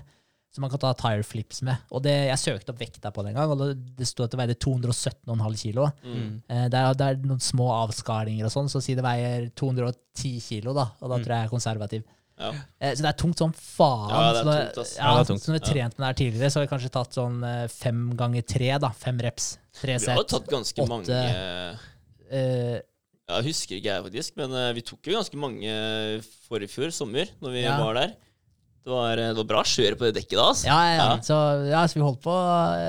Som 0.54 0.64
man 0.64 0.72
kan 0.72 0.80
ta 0.82 0.92
tire 0.98 1.22
flips 1.28 1.60
med. 1.68 1.82
Og 1.94 2.02
det, 2.06 2.14
Jeg 2.32 2.40
søkte 2.42 2.72
opp 2.74 2.80
vekta 2.82 3.12
på 3.14 3.22
det 3.22 3.30
en 3.34 3.36
gang, 3.38 3.52
og 3.54 3.60
det, 3.62 3.96
det 4.00 4.08
sto 4.10 4.24
at 4.26 4.32
det 4.34 4.40
veide 4.40 4.56
217,5 4.64 5.58
kilo. 5.60 5.90
Mm. 6.02 6.30
Eh, 6.50 6.64
det, 6.74 6.80
er, 6.80 6.96
det 6.98 7.08
er 7.12 7.20
noen 7.30 7.42
små 7.44 7.68
avskalinger 7.84 8.48
og 8.48 8.54
sånn, 8.54 8.70
så 8.72 8.82
si 8.82 8.96
det 8.98 9.04
veier 9.06 9.50
210 9.60 10.40
kilo, 10.48 10.74
da. 10.78 10.88
Og 11.02 11.12
da 11.12 11.18
Mm. 11.20 11.26
tror 11.26 11.34
jeg 11.36 11.42
jeg 11.44 11.50
er 11.50 11.54
konservativ. 11.54 12.08
Ja. 12.38 12.52
Eh, 12.80 12.92
så 12.94 13.02
det 13.02 13.10
er 13.10 13.18
tungt 13.18 13.40
som 13.42 13.54
faen. 13.58 14.12
Ja, 14.14 14.20
det 14.34 14.42
er 14.42 14.44
tungt, 14.46 14.78
ass. 14.84 14.92
Ja, 15.00 15.14
det 15.18 15.24
er 15.24 15.30
tungt. 15.32 15.48
Har 15.50 15.64
trent 15.66 15.98
med 15.98 16.04
det 16.04 16.10
her 16.12 16.18
tidligere, 16.22 16.52
så 16.54 16.60
har 16.60 16.68
vi 16.68 16.72
kanskje 16.74 16.92
tatt 16.94 17.18
sånn 17.18 17.40
eh, 17.48 17.64
fem 17.74 18.04
ganger 18.20 18.46
tre, 18.46 18.70
da. 18.84 18.92
Fem 18.94 19.18
reps. 19.26 19.48
Tre 19.82 19.98
Vi 19.98 20.12
har 20.14 20.24
tatt 20.30 20.48
ganske 20.52 20.84
åtte. 20.86 20.90
mange 20.92 21.18
eh, 22.30 22.78
Jeg 23.28 23.44
husker 23.50 23.78
ikke 23.80 23.90
jeg, 23.92 24.06
faktisk, 24.08 24.38
men 24.40 24.56
vi 24.78 24.82
tok 24.88 25.10
jo 25.10 25.18
ganske 25.18 25.40
mange 25.42 25.74
forrige 26.48 26.72
fjor 26.72 26.94
sommer, 26.96 27.28
når 27.44 27.52
vi 27.58 27.64
Ja. 27.66 27.78
var 27.84 27.94
der. 28.00 28.14
Det 28.88 28.94
var, 28.94 29.16
det 29.20 29.36
var 29.36 29.44
bra 29.50 29.62
kjør 29.68 29.98
på 30.00 30.06
det 30.08 30.14
dekket 30.22 30.38
da, 30.40 30.46
altså. 30.54 30.68
ja, 30.70 30.78
ja. 30.96 31.08
Så, 31.20 31.36
ja, 31.68 31.82
så 31.92 31.98
vi 32.00 32.06
holdt 32.06 32.22
på 32.24 32.36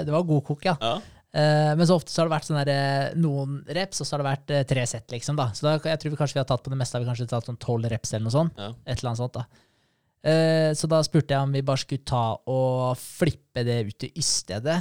Det 0.07 0.13
var 0.15 0.23
god 0.29 0.45
kok, 0.47 0.65
ja. 0.69 0.77
Eh, 1.37 1.77
men 1.77 1.87
så 1.87 1.99
ofte 1.99 2.13
så 2.13 2.23
har 2.23 2.29
det 2.29 2.37
vært 2.37 2.49
sånn 2.49 2.59
der, 2.63 2.71
eh, 2.73 3.17
noen 3.21 3.61
reps, 3.77 4.01
og 4.01 4.09
så 4.09 4.17
har 4.17 4.23
det 4.23 4.29
vært 4.31 4.53
eh, 4.55 4.67
tre 4.69 4.85
sett, 4.89 5.09
liksom. 5.13 5.37
da. 5.37 5.51
Så 5.53 5.67
da, 5.67 5.77
jeg 5.77 6.01
tror 6.01 6.15
vi 6.15 6.21
kanskje 6.21 6.39
vi 6.39 6.43
har 6.43 6.49
tatt 6.49 6.65
på 6.65 6.73
det 6.73 6.81
meste, 6.81 6.97
har 6.97 7.05
vi 7.05 7.11
kanskje 7.11 7.29
tatt 7.31 7.51
sånn 7.51 7.61
tolv 7.61 7.89
reps 7.93 8.15
eller 8.15 8.29
noe 8.29 8.37
sånt. 8.37 8.61
Ja. 8.61 8.71
Et 8.87 8.97
eller 8.97 9.13
annet 9.13 9.23
sånt, 9.25 9.41
da. 9.41 9.65
Så 10.77 10.89
da 10.91 10.99
spurte 11.07 11.31
jeg 11.31 11.47
om 11.47 11.53
vi 11.55 11.61
bare 11.65 11.79
skulle 11.81 12.05
ta 12.05 12.23
og 12.51 12.99
flippe 12.99 13.63
det 13.65 13.77
ut 13.87 13.97
til 14.03 14.17
ysstedet. 14.19 14.81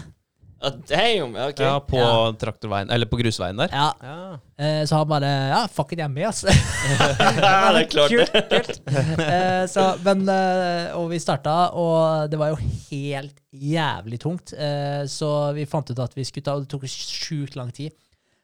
Ja, 0.62 0.70
damn! 0.90 1.36
Ok. 1.38 1.60
Ja, 1.62 1.76
på 1.86 1.98
Ja. 2.00 2.32
traktorveien, 2.42 2.90
eller 2.92 3.06
på 3.06 3.18
grusveien 3.20 3.58
der. 3.60 3.70
Ja, 3.72 3.94
Ja. 4.02 4.40
eh, 4.58 4.86
Så 4.90 4.96
han 4.98 5.08
bare 5.08 5.30
Ja, 5.52 5.68
fuck 5.68 5.92
it, 5.94 6.00
jeg 6.00 6.06
er 6.06 6.10
med, 6.10 6.26
ass. 6.28 6.44
Ja, 6.48 7.72
det 7.74 7.84
er 7.84 7.90
klart 7.92 8.10
det. 8.10 8.32
kult, 8.32 8.66
kult. 8.66 9.20
Eh, 9.22 9.66
så, 9.70 9.86
men, 10.04 10.24
eh, 10.30 10.96
og 10.98 11.10
vi 11.12 11.20
starta, 11.20 11.72
og 11.78 12.30
det 12.32 12.40
var 12.40 12.50
jo 12.56 12.58
helt 12.90 13.38
jævlig 13.54 14.20
tungt. 14.20 14.54
Eh, 14.58 15.04
så 15.06 15.54
vi 15.54 15.66
fant 15.70 15.90
ut 15.92 16.00
at 16.00 16.14
vi 16.18 16.24
skulle 16.24 16.44
ta 16.44 16.56
Og 16.58 16.66
det 16.66 16.70
tok 16.74 16.88
sjukt 16.90 17.56
lang 17.56 17.72
tid. 17.72 17.92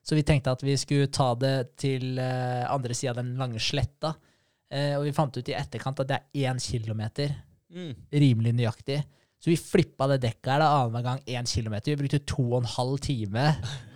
Så 0.06 0.16
vi 0.16 0.22
tenkte 0.28 0.52
at 0.52 0.62
vi 0.62 0.76
skulle 0.78 1.08
ta 1.08 1.34
det 1.34 1.78
til 1.80 2.20
eh, 2.20 2.66
andre 2.70 2.94
sida 2.94 3.12
av 3.16 3.22
den 3.24 3.38
lange 3.40 3.58
sletta. 3.64 4.14
Eh, 4.70 4.98
og 4.98 5.06
vi 5.06 5.12
fant 5.16 5.36
ut 5.38 5.50
i 5.50 5.54
etterkant 5.56 6.00
at 6.04 6.08
det 6.10 6.18
er 6.20 6.50
én 6.52 6.60
kilometer. 6.60 7.34
Mm. 7.74 7.94
Rimelig 8.12 8.54
nøyaktig. 8.54 9.02
Så 9.44 9.52
vi 9.52 9.58
flippa 9.60 10.08
det 10.08 10.22
dekket 10.24 10.54
her 10.54 10.64
annenhver 10.64 11.04
gang 11.04 11.24
én 11.28 11.48
kilometer. 11.50 11.92
Vi 11.92 12.00
brukte 12.00 12.22
to 12.32 12.46
og 12.54 12.62
en 12.62 12.70
halv 12.78 13.02
time 13.04 13.50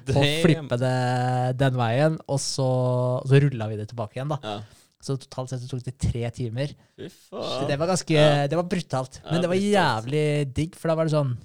på 0.07 0.19
å 0.19 0.25
flippe 0.43 0.75
det 0.81 0.95
den 1.61 1.77
veien, 1.79 2.17
og 2.27 2.39
så, 2.43 2.67
så 3.23 3.39
rulla 3.45 3.69
vi 3.71 3.77
det 3.79 3.87
tilbake 3.93 4.19
igjen. 4.19 4.33
da. 4.35 4.39
Ja. 4.43 4.57
Så 5.07 5.15
totalt 5.21 5.51
sett 5.53 5.61
så 5.63 5.69
tok 5.71 5.85
det 5.85 5.93
tre 6.03 6.25
timer. 6.35 6.73
Så 6.99 7.63
det 7.69 7.77
var 7.79 7.87
ganske 7.93 8.11
Ja. 8.17 8.47
Det 8.51 8.59
var 8.59 8.67
brutalt. 8.67 9.21
Men 9.29 9.43
det 9.43 9.51
var 9.51 9.61
jævlig 9.61 10.25
digg, 10.57 10.75
for 10.75 10.91
da 10.91 10.97
var 10.99 11.07
det 11.07 11.15
sånn 11.15 11.37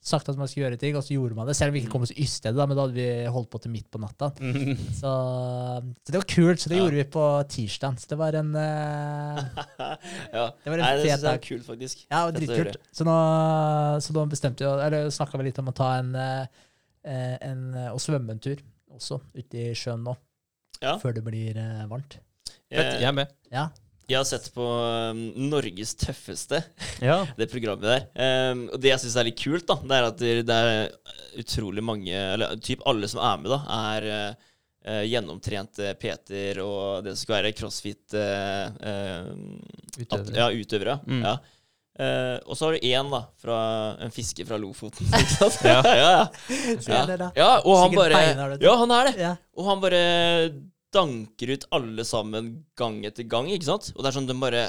Sagt 0.00 0.30
at 0.32 0.38
man 0.40 0.48
skulle 0.48 0.64
gjøre 0.64 0.78
ting, 0.80 0.94
og 0.96 1.02
så 1.04 1.12
gjorde 1.12 1.36
man 1.36 1.44
det. 1.44 1.52
Selv 1.58 1.68
om 1.70 1.74
vi 1.76 1.82
ikke 1.82 1.90
kom 1.92 2.04
oss 2.06 2.12
ysted, 2.16 2.54
da, 2.56 2.64
men 2.64 2.72
da 2.78 2.86
hadde 2.86 2.96
vi 2.96 3.08
holdt 3.34 3.50
på 3.52 3.58
til 3.60 3.72
midt 3.74 3.90
på 3.92 4.00
natta. 4.00 4.30
Så, 5.00 5.10
så 5.12 6.08
det 6.08 6.16
var 6.16 6.24
kult. 6.24 6.62
Så 6.62 6.70
det 6.72 6.78
Ja. 6.78 6.86
gjorde 6.86 6.96
vi 6.96 7.04
på 7.12 7.24
tirsdag. 7.52 7.98
Så 8.00 8.08
det 8.08 8.18
var 8.22 8.38
en 8.40 8.48
uh, 8.56 9.42
ja. 10.38 10.46
Det 10.56 10.72
var 10.72 10.78
en 10.78 10.84
Nei, 10.86 10.94
det 10.96 11.04
synes 11.04 11.26
jeg 11.26 11.34
er 11.34 11.44
kult, 11.44 11.66
faktisk. 11.68 12.06
Ja, 12.08 12.22
dritkult. 12.32 12.80
Så 12.96 13.04
nå, 13.04 13.18
så 14.00 14.16
nå 14.16 14.24
bestemte 14.32 14.64
vi 14.64 14.86
Eller 14.88 15.12
snakka 15.12 15.36
vi 15.42 15.50
litt 15.50 15.60
om 15.60 15.68
å 15.68 15.76
ta 15.76 15.90
en, 15.98 16.14
eh, 16.16 17.36
en 17.50 17.62
og 17.90 18.00
svømme 18.00 18.32
en 18.38 18.40
tur 18.40 18.56
også, 18.96 19.20
ute 19.36 19.60
i 19.66 19.76
sjøen 19.76 20.00
nå. 20.08 20.16
Ja. 20.80 20.96
Før 21.02 21.12
det 21.18 21.26
blir 21.28 21.60
eh, 21.60 21.84
varmt. 21.92 22.16
Jeg, 22.72 22.88
jeg 23.02 23.04
er 23.04 23.12
med. 23.20 23.36
Ja. 23.52 23.68
Jeg 24.10 24.18
har 24.18 24.26
sett 24.26 24.48
på 24.54 24.64
um, 24.66 25.20
Norges 25.50 25.94
tøffeste, 26.00 26.62
Ja. 27.04 27.20
det 27.38 27.46
programmet 27.52 27.86
der. 27.86 28.06
Um, 28.50 28.64
og 28.74 28.80
det 28.82 28.90
jeg 28.90 29.02
syns 29.04 29.16
er 29.20 29.28
litt 29.28 29.38
kult, 29.38 29.68
da, 29.68 29.76
det 29.86 29.98
er 29.98 30.08
at 30.08 30.24
det 30.48 30.56
er 30.56 30.80
utrolig 31.38 31.84
mange 31.84 32.10
Eller 32.14 32.56
typ 32.58 32.82
alle 32.90 33.06
som 33.10 33.22
er 33.22 33.38
med, 33.44 33.52
da, 33.52 33.60
er 33.92 34.08
uh, 34.10 34.48
uh, 34.88 35.04
gjennomtrente 35.06 35.94
Peter 36.02 36.58
og 36.64 37.06
det 37.06 37.14
som 37.14 37.22
skal 37.22 37.38
være 37.38 37.54
crossfit 37.54 38.18
uh, 38.18 38.66
uh, 38.82 39.30
Utøvere. 40.00 40.36
Ja, 40.40 40.50
utøvere. 40.50 40.98
Mm. 41.06 41.22
Ja. 41.28 41.38
Uh, 42.00 42.36
og 42.48 42.56
så 42.56 42.66
har 42.66 42.76
du 42.76 42.86
én, 42.88 43.08
da, 43.12 43.22
fra 43.42 43.60
en 44.00 44.12
fisker 44.14 44.46
fra 44.48 44.58
Lofoten. 44.58 45.06
Ja. 45.66 45.80
ja, 45.84 45.94
ja. 45.94 46.26
Ja. 46.88 47.06
det, 47.06 47.18
da. 47.20 47.30
ja, 47.36 47.50
og 47.62 47.78
han 47.84 47.96
bare. 47.98 48.20
Ja, 48.62 48.74
han 48.80 48.94
er 48.96 49.10
det. 49.10 49.32
Og 49.58 49.66
han 49.68 49.82
bare 49.82 50.04
danker 50.94 51.54
ut 51.54 51.68
alle 51.76 52.04
sammen 52.06 52.52
gang 52.78 53.00
etter 53.06 53.28
gang, 53.30 53.50
ikke 53.52 53.68
sant? 53.68 53.92
Og 53.94 54.02
det 54.02 54.10
er 54.10 54.18
sånn, 54.18 54.30
de 54.30 54.38
bare 54.40 54.68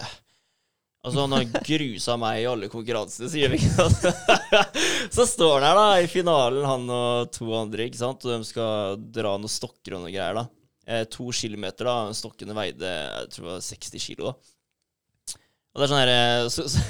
Altså, 1.01 1.23
han 1.23 1.33
har 1.33 1.63
grusa 1.65 2.13
meg 2.21 2.43
i 2.43 2.45
alle 2.45 2.67
konkurransene, 2.69 3.25
sier 3.33 3.49
vi, 3.49 3.57
ikke 3.57 3.73
sant? 3.73 4.03
så 5.15 5.23
står 5.25 5.55
han 5.55 5.65
her, 5.65 5.79
da, 5.79 5.85
i 5.97 6.09
finalen, 6.11 6.61
han 6.61 6.83
og 6.93 7.31
to 7.33 7.47
andre, 7.57 7.87
ikke 7.89 7.97
sant? 8.03 8.27
Og 8.27 8.35
de 8.35 8.45
skal 8.45 9.01
dra 9.09 9.31
noen 9.33 9.49
stokker 9.49 9.95
og 9.97 10.03
noe 10.03 10.13
greier, 10.13 10.37
da. 10.37 10.43
Eh, 10.85 11.07
to 11.09 11.25
kilometer, 11.33 11.89
da. 11.89 12.13
Stokkene 12.13 12.53
veide 12.53 12.91
jeg 12.91 13.31
tror 13.33 13.47
det 13.47 13.55
var 13.55 13.65
60 13.65 14.05
kilo, 14.05 14.29
da. 14.29 15.39
Og 15.71 15.81
det 15.81 15.87
er 15.87 15.91
sånn 15.93 16.01
her 16.03 16.13
eh, 16.13 16.45
så, 16.53 16.67
så, 16.69 16.83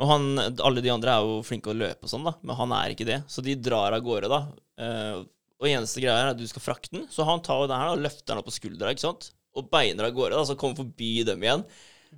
Og 0.00 0.08
han, 0.08 0.28
alle 0.42 0.82
de 0.82 0.90
andre 0.90 1.14
er 1.14 1.28
jo 1.28 1.40
flinke 1.46 1.70
å 1.70 1.76
løpe 1.76 2.08
og 2.08 2.10
sånn, 2.10 2.26
da, 2.26 2.34
men 2.42 2.58
han 2.58 2.74
er 2.80 2.96
ikke 2.96 3.06
det. 3.06 3.20
Så 3.30 3.46
de 3.46 3.54
drar 3.62 3.94
av 3.94 4.02
gårde, 4.02 4.32
da. 4.32 4.42
Eh, 4.82 5.22
og 5.62 5.70
eneste 5.70 6.02
greia 6.02 6.18
er 6.18 6.32
at 6.32 6.40
du 6.40 6.44
skal 6.50 6.64
frakte 6.64 6.96
den, 6.96 7.06
så 7.12 7.24
han 7.28 7.40
tar 7.44 7.62
jo 7.62 7.70
den 7.70 7.78
her 7.78 7.94
og 7.94 8.02
løfter 8.02 8.32
den 8.32 8.42
opp 8.42 8.50
på 8.50 8.56
skuldra, 8.56 8.90
ikke 8.90 9.06
sant? 9.06 9.30
Og 9.54 9.68
beiner 9.70 10.08
av 10.08 10.14
gårde, 10.16 10.34
da, 10.34 10.44
så 10.48 10.56
kommer 10.58 10.80
forbi 10.80 11.14
dem 11.28 11.42
igjen. 11.44 11.62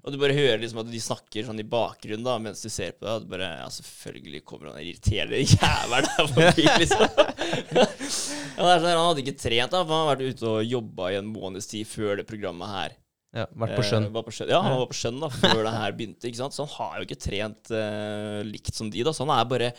Og 0.03 0.11
du 0.11 0.19
bare 0.19 0.35
hører 0.35 0.59
liksom 0.59 0.81
at 0.83 0.89
de 0.91 1.01
snakker 1.03 1.47
sånn 1.47 1.61
i 1.63 1.67
bakgrunnen 1.71 2.25
da, 2.27 2.35
mens 2.43 2.65
du 2.65 2.71
ser 2.73 2.97
på 2.97 3.05
det. 3.07 3.13
Og 3.13 3.27
du 3.27 3.31
bare 3.31 3.51
Ja, 3.61 3.69
selvfølgelig 3.71 4.41
kommer 4.49 4.73
han 4.73 4.81
irriterende 4.83 5.39
jævelen 5.45 6.09
der 6.09 6.33
forbi, 6.33 6.67
liksom. 6.83 7.05
det 7.15 7.85
er 7.85 8.83
sånn, 8.83 8.91
Han 8.91 9.05
hadde 9.05 9.23
ikke 9.23 9.39
trent, 9.39 9.71
da, 9.71 9.85
for 9.85 9.95
han 9.95 10.03
har 10.03 10.11
vært 10.15 10.35
ute 10.35 10.51
og 10.51 10.67
jobba 10.67 11.13
i 11.13 11.19
en 11.21 11.31
måneds 11.31 11.71
tid 11.71 11.87
før 11.91 12.19
det 12.19 12.27
programmet 12.31 12.75
her. 12.75 12.97
Ja, 13.35 13.45
vært 13.51 13.73
på. 13.75 13.83
Eh, 13.83 14.11
på 14.15 14.33
sjøen. 14.33 14.51
Ja, 14.53 14.61
han 14.63 14.77
var 14.79 14.87
på 14.87 14.95
sjøen 14.97 15.17
da, 15.19 15.29
før 15.33 15.65
det 15.67 15.73
her 15.75 15.95
begynte. 15.99 16.29
ikke 16.29 16.39
sant? 16.39 16.55
Så 16.55 16.63
han 16.63 16.75
har 16.77 17.01
jo 17.01 17.07
ikke 17.09 17.19
trent 17.25 17.71
eh, 17.75 18.41
likt 18.47 18.77
som 18.77 18.91
de. 18.93 19.03
da, 19.07 19.11
Så 19.15 19.25
han 19.27 19.33
er 19.35 19.49
bare 19.51 19.71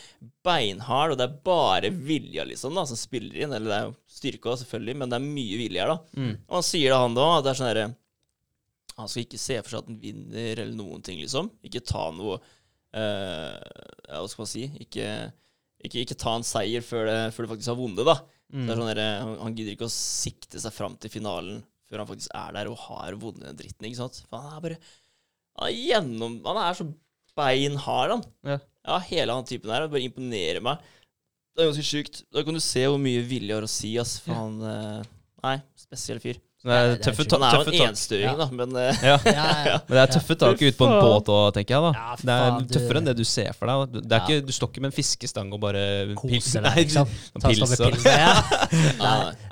beinhard, 0.43 1.14
og 1.14 1.20
det 1.22 1.28
er 1.30 1.38
bare 1.47 1.91
vilja 1.95 2.43
liksom 2.47 2.76
da, 2.76 2.84
som 2.89 2.99
spiller 2.99 3.45
inn. 3.45 3.53
Eller 3.56 3.72
det 3.72 3.78
er 3.78 3.86
jo 3.88 3.93
styrke 4.18 4.51
også, 4.51 4.66
selvfølgelig, 4.66 4.97
men 4.99 5.14
det 5.14 5.20
er 5.20 5.28
mye 5.30 5.60
vilje 5.62 5.86
her. 5.86 5.93
da. 5.93 6.20
Mm. 6.20 6.34
Og 6.49 6.58
han 6.60 6.66
sier 6.68 6.91
det, 6.91 6.97
han 7.06 7.16
da, 7.16 7.28
at 7.38 7.45
det 7.45 7.53
er 7.53 7.60
sånn 7.62 7.70
herre 7.72 7.86
Han 8.95 9.12
skal 9.12 9.24
ikke 9.26 9.39
se 9.45 9.58
for 9.62 9.72
seg 9.72 9.80
at 9.82 9.89
han 9.91 10.01
vinner 10.03 10.62
eller 10.66 10.76
noen 10.76 11.06
ting, 11.06 11.22
liksom. 11.24 11.49
Ikke 11.68 11.84
ta 11.84 12.10
noe 12.16 12.38
eh, 12.95 13.56
Ja, 14.10 14.20
hva 14.20 14.28
skal 14.32 14.43
man 14.43 14.51
si? 14.51 14.66
Ikke, 14.84 15.08
ikke, 15.84 16.03
ikke 16.03 16.20
ta 16.20 16.36
en 16.36 16.45
seier 16.47 16.84
før 16.84 17.08
det, 17.08 17.18
før 17.36 17.47
det 17.47 17.53
faktisk 17.53 17.72
har 17.72 17.80
vunnet, 17.80 18.03
da. 18.08 18.18
Mm. 18.51 18.66
Det 18.68 18.76
er 18.76 18.80
sånn 18.82 18.91
der, 18.91 19.01
han, 19.24 19.34
han 19.47 19.56
gidder 19.58 19.76
ikke 19.78 19.88
å 19.88 19.95
sikte 19.95 20.60
seg 20.64 20.76
fram 20.76 20.99
til 20.99 21.12
finalen 21.16 21.64
før 21.90 22.02
han 22.04 22.10
faktisk 22.10 22.32
er 22.36 22.54
der 22.58 22.70
og 22.72 22.78
har 22.88 23.18
vunnet 23.22 23.46
den 23.50 23.58
dritten, 23.60 23.88
ikke 23.90 24.00
sant? 24.02 24.22
For 24.30 24.42
han 24.42 24.58
er 24.58 24.64
bare 24.66 24.78
Han 25.60 25.68
er 25.70 25.76
gjennom 25.80 26.40
Han 26.46 26.58
er 26.66 26.74
så 26.80 26.88
beinhard, 27.36 28.12
han. 28.16 28.24
Ja. 28.48 28.58
ja, 28.88 29.00
hele 29.10 29.34
han 29.36 29.48
typen 29.48 29.70
der. 29.72 29.86
Det 29.86 29.92
bare 29.96 30.08
imponerer 30.08 30.62
meg. 30.64 30.84
Det 31.56 31.64
er 31.64 31.70
ganske 31.72 31.88
sjukt. 31.88 32.22
Da 32.36 32.44
kan 32.44 32.56
du 32.56 32.62
se 32.64 32.84
hvor 32.88 33.00
mye 33.00 33.22
vilje 33.28 33.56
har 33.58 33.64
å 33.68 33.72
si, 33.72 33.94
ass. 34.02 34.18
For 34.24 34.32
Ja. 34.36 34.42
han 34.44 34.62
eh, 34.72 35.12
Nei, 35.46 35.58
spesiell 35.78 36.20
fyr. 36.24 36.40
Det 36.66 36.74
er 36.76 36.95
tøffe, 37.05 37.24
tak. 37.30 37.39
ta 37.39 37.45
Han 37.45 37.59
er 37.59 37.66
jo 37.66 37.72
en 37.84 37.89
enstøing, 37.91 38.24
Ja. 38.26 38.34
da, 38.39 38.45
men 38.51 38.76
eh, 38.82 39.03
Ja. 39.05 39.18
Ja, 39.26 39.45
ja. 39.66 39.76
Men 39.88 39.93
det 39.97 40.01
er 40.01 40.11
tøffe 40.16 40.36
tak 40.41 40.57
ute 40.63 40.72
på 40.80 40.88
en 40.89 40.95
båt 41.03 41.30
òg, 41.30 41.53
tenker 41.53 41.76
jeg. 41.76 41.93
da 41.93 42.16
Det 42.18 42.36
er 42.36 42.66
tøffere 42.74 42.97
enn 43.01 43.05
det 43.11 43.16
du 43.20 43.24
ser 43.24 43.51
for 43.53 43.70
deg. 43.70 43.99
Det 44.01 44.18
er 44.18 44.24
ikke, 44.26 44.45
du 44.47 44.51
står 44.55 44.72
ikke 44.74 44.82
med 44.82 44.89
en 44.89 44.95
fiskestang 44.97 45.53
og 45.53 45.61
bare 45.61 45.84
Kose 46.18 46.63
deg, 46.66 46.80
liksom. 46.84 47.05
og 47.36 47.41
Ta 47.45 47.51
pils 47.53 47.76
pilsen, 47.78 48.09
ja. 48.09 48.34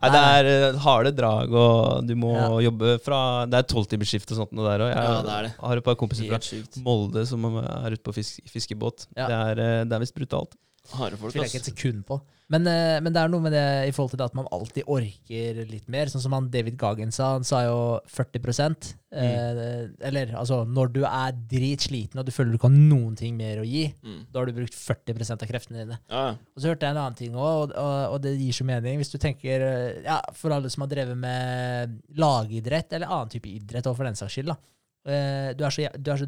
nei, 0.02 0.10
det 0.16 0.24
er 0.24 0.50
eh, 0.56 0.80
harde 0.88 1.14
drag, 1.16 1.54
og 1.54 2.08
du 2.10 2.16
må 2.18 2.34
Ja. 2.34 2.50
jobbe 2.66 2.96
fra 3.06 3.46
Det 3.46 3.62
er 3.62 3.70
tolvtimersskift 3.70 4.32
og 4.34 4.42
sånt 4.42 4.52
noe 4.58 4.66
der 4.72 4.84
òg. 4.88 4.92
Jeg 4.96 5.04
Ja, 5.04 5.22
det 5.22 5.34
er 5.38 5.48
det. 5.50 5.54
har 5.62 5.78
et 5.78 5.84
par 5.86 5.96
kompiser 6.00 6.28
fra 6.34 6.82
Molde 6.84 7.26
som 7.30 7.46
er 7.62 7.92
ute 7.94 8.04
på 8.04 8.14
fiskebåt. 8.18 9.06
Ja. 9.16 9.28
Det 9.30 9.38
er, 9.38 9.60
eh, 9.62 9.86
er 9.94 10.00
visst 10.02 10.16
brutalt. 10.18 10.58
Folk, 10.84 11.16
tviler 11.32 11.46
jeg 11.48 11.54
ikke 11.54 11.62
et 11.62 11.68
sekund 11.72 12.02
på. 12.06 12.18
Men, 12.52 12.68
eh, 12.68 12.98
men 13.02 13.14
det 13.16 13.22
er 13.22 13.30
noe 13.32 13.42
med 13.42 13.54
det 13.56 13.64
i 13.88 13.92
forhold 13.96 14.12
til 14.12 14.20
det 14.20 14.26
at 14.28 14.36
man 14.36 14.50
alltid 14.52 14.84
orker 14.92 15.62
litt 15.70 15.88
mer. 15.90 16.12
Sånn 16.12 16.22
som 16.22 16.36
han 16.36 16.50
David 16.54 16.76
Gagen 16.78 17.10
sa. 17.16 17.32
Han 17.38 17.46
sa 17.48 17.62
jo 17.64 17.78
40 18.12 18.92
eh, 19.16 19.88
Eller 20.04 20.34
altså, 20.36 20.60
når 20.68 20.92
du 20.94 21.00
er 21.08 21.32
dritsliten 21.50 22.20
og 22.20 22.28
du 22.28 22.34
føler 22.36 22.52
du 22.52 22.60
ikke 22.60 22.68
har 22.70 22.76
noen 22.76 23.16
ting 23.18 23.38
mer 23.40 23.64
å 23.64 23.66
gi, 23.66 23.86
Mm. 24.04 24.26
da 24.30 24.40
har 24.40 24.46
du 24.52 24.54
brukt 24.60 24.76
40% 24.76 25.42
av 25.42 25.50
kreftene 25.50 25.80
dine. 25.86 26.00
Ja. 26.12 26.36
Og 26.36 26.60
så 26.62 26.68
hørte 26.74 26.86
jeg 26.86 26.92
en 26.92 27.02
annen 27.02 27.16
ting 27.18 27.34
òg, 27.34 27.72
og, 27.72 27.72
og, 27.80 28.14
og 28.14 28.22
det 28.22 28.36
gir 28.38 28.52
så 28.54 28.68
mening. 28.68 29.00
Hvis 29.00 29.12
du 29.16 29.18
tenker 29.18 29.62
eh, 29.64 30.04
ja, 30.04 30.20
For 30.36 30.52
alle 30.52 30.70
som 30.70 30.84
har 30.84 30.92
drevet 30.92 31.18
med 31.18 32.02
lagidrett, 32.20 32.92
eller 32.94 33.08
annen 33.08 33.32
type 33.34 33.48
idrett, 33.50 33.88
og 33.88 33.96
for 33.96 34.04
den 34.04 34.20
saks 34.20 34.36
skyld, 34.36 34.52
da. 34.52 34.60
Eh, 35.08 35.54
Du 35.56 35.64
er 35.64 35.72
så, 35.72 35.88
du 35.98 36.12
er 36.12 36.18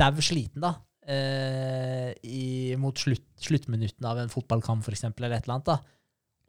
dau 0.00 0.16
sliten, 0.24 0.64
da. 0.64 0.74
Eh, 1.06 2.10
i, 2.26 2.74
mot 2.80 2.96
slutt, 2.98 3.26
sluttminuttene 3.40 4.10
av 4.10 4.20
en 4.22 4.32
fotballkamp, 4.32 4.86
eksempel, 4.92 5.26
eller 5.26 5.40
et 5.40 5.48
eller 5.48 5.58
annet. 5.58 5.72
da. 5.72 5.78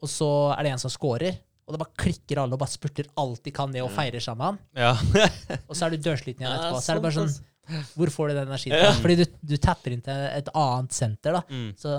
Og 0.02 0.10
så 0.10 0.28
er 0.56 0.66
det 0.66 0.74
en 0.74 0.82
som 0.82 0.92
scorer, 0.92 1.38
og 1.62 1.74
det 1.74 1.80
bare 1.84 2.02
klikker 2.02 2.40
alle 2.42 2.56
og 2.56 2.60
bare 2.60 2.74
spurter 2.74 3.08
alt 3.22 3.44
de 3.46 3.52
kan 3.54 3.70
ned 3.70 3.84
og 3.84 3.92
feirer 3.94 4.22
sammen. 4.22 4.58
Ja. 4.76 4.96
Og 5.68 5.76
så 5.78 5.86
er 5.86 5.94
du 5.94 6.02
dørsliten 6.02 6.42
igjen 6.42 6.56
etterpå. 6.56 6.80
Så 6.82 6.90
er 6.92 6.98
det 6.98 7.04
bare 7.06 7.16
sånn 7.20 7.32
Hvor 7.94 8.10
får 8.10 8.32
du 8.32 8.34
den 8.34 8.50
energien? 8.50 8.74
Ja. 8.74 8.88
fra? 8.90 8.98
Fordi 9.04 9.16
du, 9.20 9.36
du 9.52 9.54
tapper 9.62 9.94
inn 9.94 10.02
til 10.02 10.24
et 10.26 10.50
annet 10.58 10.96
senter, 10.96 11.38
da. 11.38 11.42
Mm. 11.46 11.68
Så, 11.78 11.92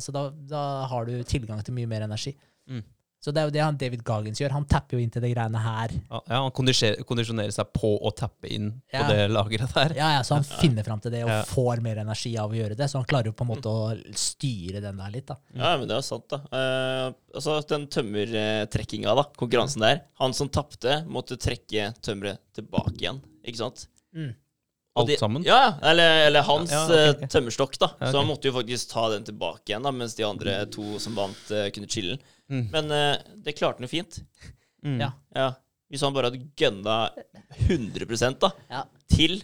så 0.00 0.14
da, 0.16 0.22
da 0.48 0.62
har 0.88 1.04
du 1.04 1.18
tilgang 1.28 1.60
til 1.62 1.76
mye 1.76 1.90
mer 1.90 2.06
energi. 2.06 2.32
Mm. 2.72 2.80
Så 3.24 3.32
det 3.32 3.40
er 3.40 3.46
jo 3.48 3.52
det 3.54 3.62
han 3.64 3.76
David 3.80 4.02
Goggins 4.04 4.36
gjør. 4.42 4.52
Han 4.52 4.66
tapper 4.68 4.98
jo 4.98 5.00
inn 5.00 5.08
til 5.14 5.22
de 5.24 5.30
greiene 5.32 5.60
her. 5.64 5.94
Ja, 6.12 6.18
han 6.42 6.50
kondisjonerer 6.52 7.54
seg 7.56 7.70
på 7.72 7.94
å 8.04 8.10
tappe 8.12 8.50
inn 8.52 8.66
Ja. 8.92 9.00
på 9.00 9.06
det 9.14 9.30
lageret 9.32 9.72
der. 9.72 9.94
Ja, 9.96 10.10
ja, 10.18 10.20
Så 10.22 10.34
han 10.36 10.44
finner 10.44 10.84
fram 10.84 11.00
til 11.00 11.10
det 11.14 11.22
og 11.24 11.30
Ja. 11.32 11.38
får 11.48 11.80
mer 11.80 11.96
energi 12.02 12.34
av 12.36 12.52
å 12.52 12.58
gjøre 12.58 12.76
det. 12.76 12.90
Så 12.90 12.98
han 13.00 13.06
klarer 13.08 13.32
jo 13.32 13.32
på 13.32 13.46
en 13.46 13.52
måte 13.54 13.64
å 13.72 13.96
styre 14.14 14.82
den 14.84 14.96
der 15.00 15.10
litt. 15.10 15.24
da. 15.26 15.36
Ja, 15.56 15.76
men 15.78 15.88
det 15.88 15.96
er 15.96 16.02
sant, 16.02 16.28
da. 16.28 16.36
Uh, 16.52 17.14
altså, 17.34 17.56
den 17.66 17.86
tømmertrekkinga, 17.86 19.14
da, 19.16 19.24
konkurransen 19.40 19.80
der 19.80 20.02
Han 20.20 20.32
som 20.36 20.48
tapte, 20.52 21.00
måtte 21.08 21.38
trekke 21.40 21.94
tømmeret 22.04 22.38
tilbake 22.54 22.98
igjen, 23.00 23.22
ikke 23.46 23.56
sant? 23.64 23.86
Mm. 24.14 24.34
Alt 24.96 25.08
de- 25.08 25.16
sammen? 25.18 25.42
Ja, 25.44 25.78
eller, 25.82 26.26
eller 26.28 26.42
hans 26.42 26.70
Ja, 26.70 26.84
ja, 26.84 26.84
okay, 26.84 27.10
ok. 27.10 27.22
eh, 27.22 27.26
tømmerstokk, 27.28 27.78
da. 27.78 27.88
Ja, 28.00 28.12
Så 28.12 28.18
han 28.20 28.28
måtte 28.28 28.44
jo 28.44 28.52
faktisk 28.52 28.92
ta 28.92 29.08
den 29.10 29.24
tilbake 29.24 29.64
igjen, 29.72 29.82
da, 29.82 29.90
mens 29.90 30.14
de 30.14 30.22
andre 30.24 30.66
to 30.70 30.98
som 31.00 31.14
vant, 31.16 31.50
uh, 31.50 31.68
kunne 31.70 31.88
chille. 31.88 32.18
Mm. 32.52 32.64
Men 32.72 32.92
uh, 32.92 33.36
det 33.44 33.56
klarte 33.58 33.80
han 33.80 33.88
jo 33.88 33.92
fint. 33.92 34.20
Mm. 34.84 34.98
Ja. 35.00 35.10
Ja. 35.34 35.48
Hvis 35.92 36.02
han 36.04 36.14
bare 36.16 36.30
hadde 36.30 36.44
gønna 36.58 36.98
100 37.68 38.34
da, 38.40 38.50
Ja. 38.72 38.84
til, 39.10 39.38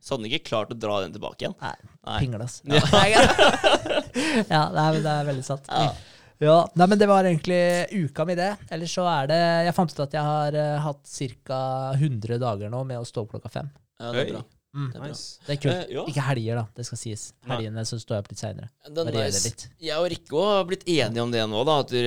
så 0.00 0.14
hadde 0.14 0.24
han 0.24 0.30
ikke 0.30 0.48
klart 0.50 0.72
å 0.74 0.78
dra 0.78 1.00
den 1.04 1.14
tilbake 1.14 1.44
igjen. 1.44 1.56
Nei, 1.62 1.74
Nei. 2.06 2.18
Pingles. 2.22 2.60
Ja. 2.68 2.80
ja, 4.54 4.62
det 4.70 4.86
er, 4.86 5.00
det 5.00 5.12
er 5.14 5.28
veldig 5.30 5.46
sant. 5.46 5.70
Ja. 5.70 5.92
Ja, 6.40 6.54
nei, 6.72 6.86
men 6.88 6.96
Det 6.96 7.06
var 7.08 7.26
egentlig 7.28 7.58
uka 7.92 8.24
mi, 8.24 8.34
det. 8.38 8.54
Ellers 8.72 8.94
så 8.96 9.04
er 9.12 9.26
det 9.28 9.40
Jeg 9.66 9.74
fant 9.76 9.92
ut 9.92 9.98
at 10.06 10.14
jeg 10.16 10.24
har 10.24 10.56
uh, 10.56 10.78
hatt 10.86 11.10
ca. 11.44 11.58
100 11.98 12.38
dager 12.40 12.72
nå 12.72 12.80
med 12.88 13.02
å 13.02 13.04
stå 13.04 13.26
opp 13.26 13.34
klokka 13.34 13.52
fem. 13.52 13.68
Ja, 14.00 14.14
det 14.14 14.22
er 14.22 14.32
bra. 14.38 14.42
Mm. 14.74 14.90
Det 14.92 14.98
er. 15.00 15.06
Nice. 15.08 15.24
Det 15.46 15.54
er 15.56 15.60
kult. 15.64 15.74
Eh, 15.74 15.94
ja. 15.96 16.04
Ikke 16.12 16.24
helger, 16.28 16.60
da. 16.60 16.64
Det 16.76 16.84
skal 16.86 17.00
sies. 17.00 17.24
Helgene 17.50 17.82
så 17.88 17.98
står 17.98 18.16
jeg 18.18 18.24
opp 18.24 18.28
litt 18.30 18.42
seinere. 18.44 18.68
Nice. 19.10 19.70
Jeg 19.82 19.96
og 19.98 20.06
Rikke 20.12 20.44
har 20.46 20.68
blitt 20.68 20.84
enige 20.86 21.24
om 21.24 21.32
det 21.34 21.42
nå. 21.50 21.64
da 21.66 21.80
At 21.82 21.90
du, 21.90 21.98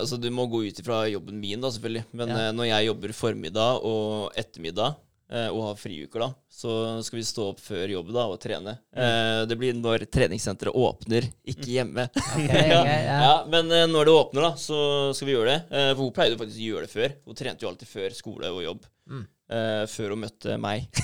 altså, 0.00 0.16
Du 0.20 0.30
må 0.32 0.46
gå 0.48 0.62
ut 0.68 0.80
ifra 0.80 1.02
jobben 1.12 1.36
min, 1.40 1.60
da 1.60 1.68
selvfølgelig. 1.74 2.04
Men 2.12 2.28
Ja. 2.32 2.38
eh, 2.48 2.52
når 2.56 2.70
jeg 2.72 2.86
jobber 2.88 3.12
formiddag 3.12 3.84
og 3.84 4.32
ettermiddag, 4.40 4.96
eh, 5.30 5.48
og 5.52 5.60
har 5.66 5.74
friuker, 5.76 6.18
da, 6.24 6.30
så 6.48 7.02
skal 7.04 7.18
vi 7.18 7.24
stå 7.28 7.50
opp 7.52 7.60
før 7.60 7.90
jobb 7.92 8.12
da 8.16 8.24
og 8.32 8.40
trene. 8.40 8.78
Eh, 8.96 9.44
det 9.44 9.58
blir 9.60 9.74
når 9.76 10.06
treningssenteret 10.08 10.72
åpner, 10.74 11.28
ikke 11.44 11.68
hjemme. 11.76 12.08
Okay, 12.16 12.68
ja, 12.72 12.80
Okay, 12.80 13.02
ja. 13.04 13.18
ja, 13.20 13.34
men 13.52 13.68
eh, 13.70 13.84
når 13.86 14.08
det 14.08 14.14
åpner, 14.16 14.40
da, 14.48 14.54
så 14.56 15.12
skal 15.14 15.28
vi 15.28 15.34
gjøre 15.36 15.52
det. 15.52 15.60
Eh, 15.76 15.90
for 15.94 16.04
hun 16.08 16.12
pleide 16.16 16.38
faktisk 16.40 16.56
å 16.64 16.68
gjøre 16.72 16.86
det 16.88 16.94
før. 16.96 17.18
Hun 17.28 17.34
trente 17.36 17.62
jo 17.62 17.68
alltid 17.68 17.88
før 17.92 18.16
skole 18.16 18.48
og 18.56 18.64
jobb. 18.64 18.86
Mm. 19.12 19.26
Eh, 19.48 19.84
før 19.88 20.12
hun 20.12 20.24
møtte 20.26 20.58
meg. 20.60 20.88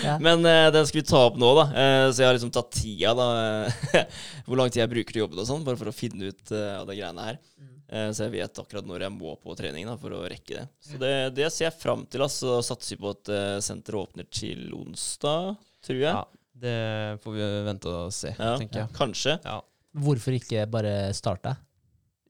Ja. 0.00 0.16
Men 0.22 0.40
uh, 0.46 0.70
den 0.72 0.86
skal 0.88 1.00
vi 1.00 1.06
ta 1.06 1.18
opp 1.28 1.36
nå, 1.38 1.48
da. 1.58 1.64
Uh, 1.70 2.06
så 2.10 2.22
jeg 2.22 2.28
har 2.28 2.36
liksom 2.36 2.52
tatt 2.54 2.70
tida, 2.72 3.12
da. 3.16 4.00
hvor 4.46 4.58
lang 4.58 4.70
tid 4.72 4.80
jeg 4.82 4.90
bruker 4.92 5.14
til 5.14 5.22
jobben 5.24 5.40
og 5.42 5.46
sånn, 5.48 5.64
bare 5.66 5.78
for 5.78 5.90
å 5.90 5.94
finne 5.94 6.30
ut 6.30 6.52
av 6.54 6.86
de 6.88 6.96
greiene 6.96 7.26
her. 7.26 7.38
Mm. 7.60 7.74
Eh, 7.90 8.08
så 8.16 8.24
jeg 8.26 8.32
vet 8.36 8.60
akkurat 8.62 8.88
når 8.88 9.04
jeg 9.06 9.14
må 9.14 9.34
på 9.42 9.54
trening 9.58 9.88
da, 9.90 9.96
for 10.00 10.14
å 10.16 10.22
rekke 10.30 10.56
det. 10.56 10.64
Så 10.86 11.00
det, 11.02 11.12
det 11.36 11.48
ser 11.52 11.68
jeg 11.68 11.78
fram 11.82 12.04
til. 12.10 12.24
Altså, 12.26 12.56
satser 12.66 12.96
vi 12.96 13.00
på 13.04 13.12
at 13.12 13.32
senteret 13.66 14.00
åpner 14.00 14.28
til 14.32 14.74
onsdag, 14.78 15.54
tror 15.86 16.00
jeg. 16.00 16.16
Ja, 16.16 16.24
det 16.64 16.76
får 17.24 17.38
vi 17.38 17.48
vente 17.68 17.96
og 18.00 18.14
se, 18.16 18.34
Ja, 18.36 18.54
tenker 18.60 18.84
jeg. 18.84 18.92
Kanskje. 18.96 19.36
Ja. 19.44 19.60
Hvorfor 20.06 20.38
ikke 20.38 20.66
bare 20.70 20.94
starte 21.18 21.56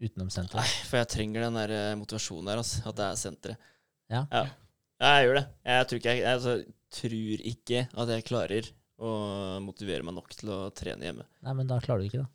utenom 0.01 0.33
senteret? 0.33 0.65
Nei, 0.65 0.87
for 0.91 1.01
jeg 1.03 1.13
trenger 1.17 1.49
den 1.49 1.61
der 1.61 1.77
motivasjonen 2.01 2.51
der, 2.53 2.65
altså. 2.65 2.83
At 2.89 2.99
det 2.99 3.11
er 3.11 3.21
senteret. 3.21 3.71
Ja. 4.11 4.25
ja. 4.35 4.45
Ja, 5.01 5.11
jeg 5.17 5.29
gjør 5.29 5.39
det. 5.39 5.47
Jeg 5.71 5.87
tror 5.89 6.01
ikke 6.01 6.11
jeg, 6.13 6.21
jeg 6.25 6.35
altså, 6.35 6.55
tror 6.93 7.45
ikke 7.55 7.85
at 8.03 8.11
jeg 8.13 8.25
klarer 8.29 8.67
å 9.01 9.13
motivere 9.65 10.05
meg 10.05 10.17
nok 10.19 10.35
til 10.37 10.51
å 10.53 10.59
trene 10.77 11.07
hjemme. 11.09 11.25
Nei, 11.47 11.55
men 11.57 11.71
da 11.71 11.79
klarer 11.81 12.03
du 12.05 12.11
ikke, 12.11 12.25
da. 12.27 12.29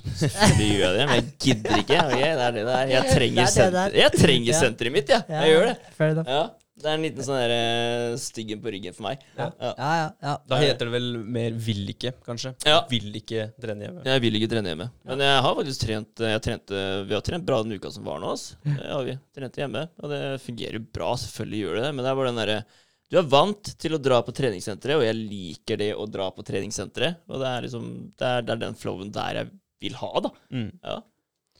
Selvfølgelig 0.00 0.68
gjør 0.78 0.86
jeg 0.86 0.96
det, 0.96 1.06
men 1.10 1.18
jeg 1.18 1.26
gidder 1.44 1.82
ikke. 1.82 1.98
Okay, 2.06 2.30
det 2.38 2.44
er 2.46 2.54
det 2.56 2.62
der. 2.64 2.78
er. 2.78 2.92
Jeg 2.94 3.02
Det 3.02 3.10
er 3.10 3.18
trenger, 3.18 3.40
det 3.42 3.52
senter, 3.52 3.74
der. 3.76 3.96
jeg 4.00 4.12
trenger 4.16 4.52
Ja. 4.54 4.60
senteret 4.62 4.92
mitt, 4.94 5.08
ja. 5.12 5.20
Jeg 5.28 5.50
gjør 5.52 5.66
det. 5.68 5.74
Fair 5.98 6.14
enough. 6.14 6.30
Ja, 6.30 6.42
Det 6.80 6.88
er 6.88 6.96
en 6.96 7.04
liten 7.04 7.24
sånn 7.26 7.36
der 7.36 7.52
eh, 7.54 8.14
styggen 8.20 8.60
på 8.64 8.72
ryggen 8.72 8.94
for 8.96 9.06
meg. 9.06 9.24
Ja. 9.36 9.48
Ja. 9.60 9.70
Ja, 9.70 9.90
ja, 9.98 10.08
ja. 10.24 10.34
Da 10.48 10.58
heter 10.62 10.88
det 10.88 10.94
vel 10.94 11.08
mer 11.20 11.56
'vil 11.56 11.92
ikke', 11.92 12.14
kanskje. 12.26 12.54
Ja. 12.64 12.80
Vil 12.90 13.10
ikke 13.20 13.50
trene 13.60 13.86
hjemme. 13.86 14.04
Jeg 14.08 14.24
vil 14.24 14.38
ikke 14.38 14.50
trene 14.54 14.72
hjemme. 14.72 14.88
Men 15.04 15.24
jeg 15.26 15.42
har 15.46 15.56
faktisk 15.58 15.84
trent 15.84 16.24
jeg 16.24 16.42
trente, 16.46 16.84
Vi 17.06 17.14
har 17.14 17.24
trent 17.26 17.46
bra 17.46 17.62
den 17.62 17.76
uka 17.76 17.90
som 17.92 18.04
var 18.04 18.20
nå. 18.20 18.32
Ass. 18.32 18.56
Det 18.64 18.90
har 18.90 19.04
vi. 19.04 19.18
Trent 19.36 19.56
hjemme. 19.60 19.88
Og 20.00 20.10
det 20.12 20.22
fungerer 20.44 20.78
jo 20.78 20.86
bra. 20.92 21.10
Selvfølgelig 21.20 21.60
gjør 21.64 21.74
det 21.76 21.84
det. 21.84 21.92
Men 21.94 22.04
det 22.04 22.10
er 22.10 22.20
bare 22.20 22.32
den 22.32 22.40
derre 22.40 22.64
Du 23.10 23.18
er 23.18 23.26
vant 23.26 23.72
til 23.82 23.96
å 23.96 23.98
dra 23.98 24.20
på 24.22 24.32
treningssenteret, 24.32 25.00
og 25.00 25.02
jeg 25.02 25.16
liker 25.18 25.76
det 25.80 25.90
å 25.98 26.06
dra 26.06 26.30
på 26.30 26.44
treningssenteret. 26.46 27.24
Og 27.28 27.42
det 27.42 27.48
er 27.50 27.66
liksom 27.66 27.86
Det 28.16 28.26
er, 28.26 28.42
det 28.42 28.54
er 28.54 28.64
den 28.68 28.78
flowen 28.78 29.10
der 29.12 29.42
jeg 29.42 29.50
vil 29.80 29.94
ha, 29.98 30.12
da. 30.20 30.30
Mm. 30.52 30.70
Ja. 30.84 31.00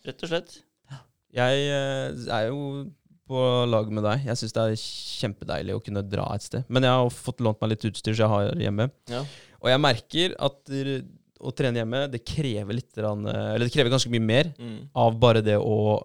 Rett 0.06 0.22
og 0.24 0.30
slett. 0.30 0.58
Jeg 1.30 1.66
eh, 1.70 2.10
er 2.34 2.48
jo 2.48 2.90
på 3.30 3.40
lag 3.70 3.88
med 3.94 4.04
deg. 4.06 4.26
Jeg 4.26 4.40
syns 4.42 4.54
det 4.56 4.66
er 4.66 4.80
kjempedeilig 4.82 5.76
å 5.78 5.82
kunne 5.86 6.02
dra 6.10 6.26
et 6.34 6.42
sted. 6.46 6.66
Men 6.68 6.86
jeg 6.88 6.98
har 6.98 7.10
fått 7.14 7.42
lånt 7.46 7.60
meg 7.62 7.76
litt 7.76 7.86
utstyr 7.92 8.16
som 8.18 8.24
jeg 8.26 8.34
har 8.34 8.62
hjemme. 8.66 8.88
Ja. 9.12 9.22
Og 9.62 9.70
jeg 9.70 9.82
merker 9.86 10.34
at 10.50 10.74
å 11.40 11.52
trene 11.56 11.80
hjemme, 11.80 12.02
det 12.12 12.20
krever 12.28 12.76
litt 12.76 12.98
Eller 13.00 13.62
det 13.64 13.72
krever 13.72 13.92
ganske 13.94 14.10
mye 14.12 14.20
mer 14.24 14.50
Mm. 14.58 14.88
av 14.94 15.14
bare 15.22 15.40
det 15.46 15.56
å 15.56 16.02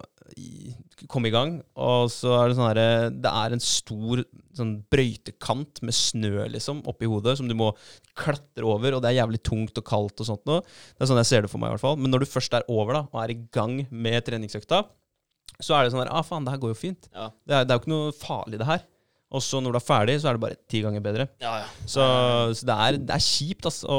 komme 1.08 1.28
i 1.28 1.34
gang. 1.34 1.58
Og 1.76 2.08
så 2.10 2.32
er 2.40 2.48
det 2.48 2.56
sånn 2.56 2.68
herre 2.70 3.10
Det 3.12 3.30
er 3.30 3.52
en 3.54 3.60
stor 3.62 4.22
sånn 4.56 4.72
brøytekant 4.90 5.82
med 5.84 5.92
snø 5.94 6.46
liksom 6.54 6.80
oppi 6.88 7.04
hodet 7.10 7.36
som 7.38 7.48
du 7.48 7.54
må 7.54 7.74
klatre 8.16 8.64
over, 8.64 8.96
og 8.96 9.02
det 9.04 9.10
er 9.12 9.18
jævlig 9.20 9.42
tungt 9.44 9.76
og 9.76 9.84
kaldt 9.84 10.22
og 10.24 10.26
sånt 10.30 10.46
noe. 10.48 10.62
Det 10.96 11.04
er 11.04 11.10
sånn 11.10 11.20
jeg 11.20 11.28
ser 11.28 11.42
det 11.44 11.50
for 11.52 11.60
meg, 11.60 11.68
i 11.68 11.76
hvert 11.76 11.84
fall. 11.84 11.98
Men 12.00 12.10
når 12.14 12.24
du 12.24 12.30
først 12.32 12.54
er 12.56 12.64
over 12.72 12.96
da, 12.96 13.02
og 13.12 13.20
er 13.22 13.34
i 13.34 13.40
gang 13.52 13.82
med 13.90 14.24
treningsøkta, 14.24 14.86
så 15.62 15.76
er 15.76 15.84
det 15.86 15.94
sånn 15.94 16.04
der 16.04 16.12
Ah, 16.12 16.24
faen, 16.26 16.46
det 16.46 16.54
her 16.54 16.62
går 16.62 16.74
jo 16.74 16.78
fint. 16.78 17.08
Ja. 17.14 17.30
Det 17.46 17.56
er, 17.56 17.64
det 17.64 17.72
er 17.72 17.78
jo 17.78 17.84
ikke 17.84 17.94
noe 17.94 18.12
farlig, 18.16 18.60
det 18.60 18.68
her. 18.68 18.84
Og 19.34 19.42
så 19.42 19.58
når 19.58 19.74
du 19.74 19.78
er 19.80 19.82
ferdig, 19.82 20.14
så 20.22 20.28
er 20.30 20.36
det 20.36 20.42
bare 20.44 20.56
ti 20.70 20.80
ganger 20.84 21.02
bedre. 21.02 21.24
Ja, 21.42 21.56
ja. 21.58 21.66
Så, 21.82 22.04
så 22.54 22.66
det, 22.68 22.74
er, 22.76 22.98
det 23.08 23.14
er 23.16 23.24
kjipt 23.24 23.66
ass, 23.66 23.80
å, 23.82 23.96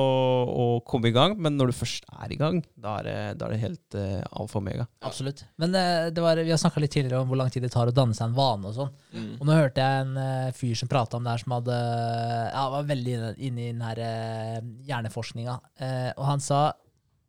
å 0.47 0.67
komme 0.87 1.09
i 1.11 1.15
gang, 1.15 1.35
men 1.35 1.57
når 1.59 1.71
du 1.71 1.75
først 1.75 2.07
er 2.15 2.31
i 2.31 2.37
gang, 2.39 2.61
da 2.79 2.93
er 3.01 3.07
det, 3.09 3.17
da 3.41 3.49
er 3.49 3.53
det 3.53 3.59
helt 3.65 3.97
uh, 3.99 4.23
alfa 4.39 4.55
og 4.55 4.63
omega. 4.63 4.87
Absolutt. 5.03 5.43
Men 5.59 5.75
eh, 5.75 6.07
det 6.15 6.23
var, 6.23 6.39
vi 6.39 6.53
har 6.53 6.61
snakka 6.61 6.79
litt 6.79 6.95
tidligere 6.95 7.19
om 7.25 7.33
hvor 7.33 7.41
lang 7.41 7.51
tid 7.51 7.67
det 7.67 7.73
tar 7.75 7.91
å 7.91 7.95
danne 7.95 8.15
seg 8.15 8.29
en 8.29 8.37
vane 8.39 8.71
og 8.71 8.77
sånn. 8.77 8.95
Mm. 9.11 9.33
Og 9.35 9.43
nå 9.49 9.59
hørte 9.59 9.83
jeg 9.83 10.05
en 10.05 10.15
uh, 10.15 10.55
fyr 10.55 10.79
som 10.79 10.91
prata 10.91 11.19
om 11.19 11.27
det 11.27 11.35
her, 11.35 11.43
som 11.43 11.57
hadde 11.57 11.77
Ja, 11.77 12.63
var 12.77 12.89
veldig 12.95 13.17
inne, 13.17 13.33
inne 13.49 13.65
i 13.65 13.71
den 13.73 13.83
her 13.83 14.03
uh, 14.07 14.73
hjerneforskninga. 14.87 15.59
Eh, 15.83 16.11
og 16.15 16.23
han 16.31 16.43
sa 16.43 16.61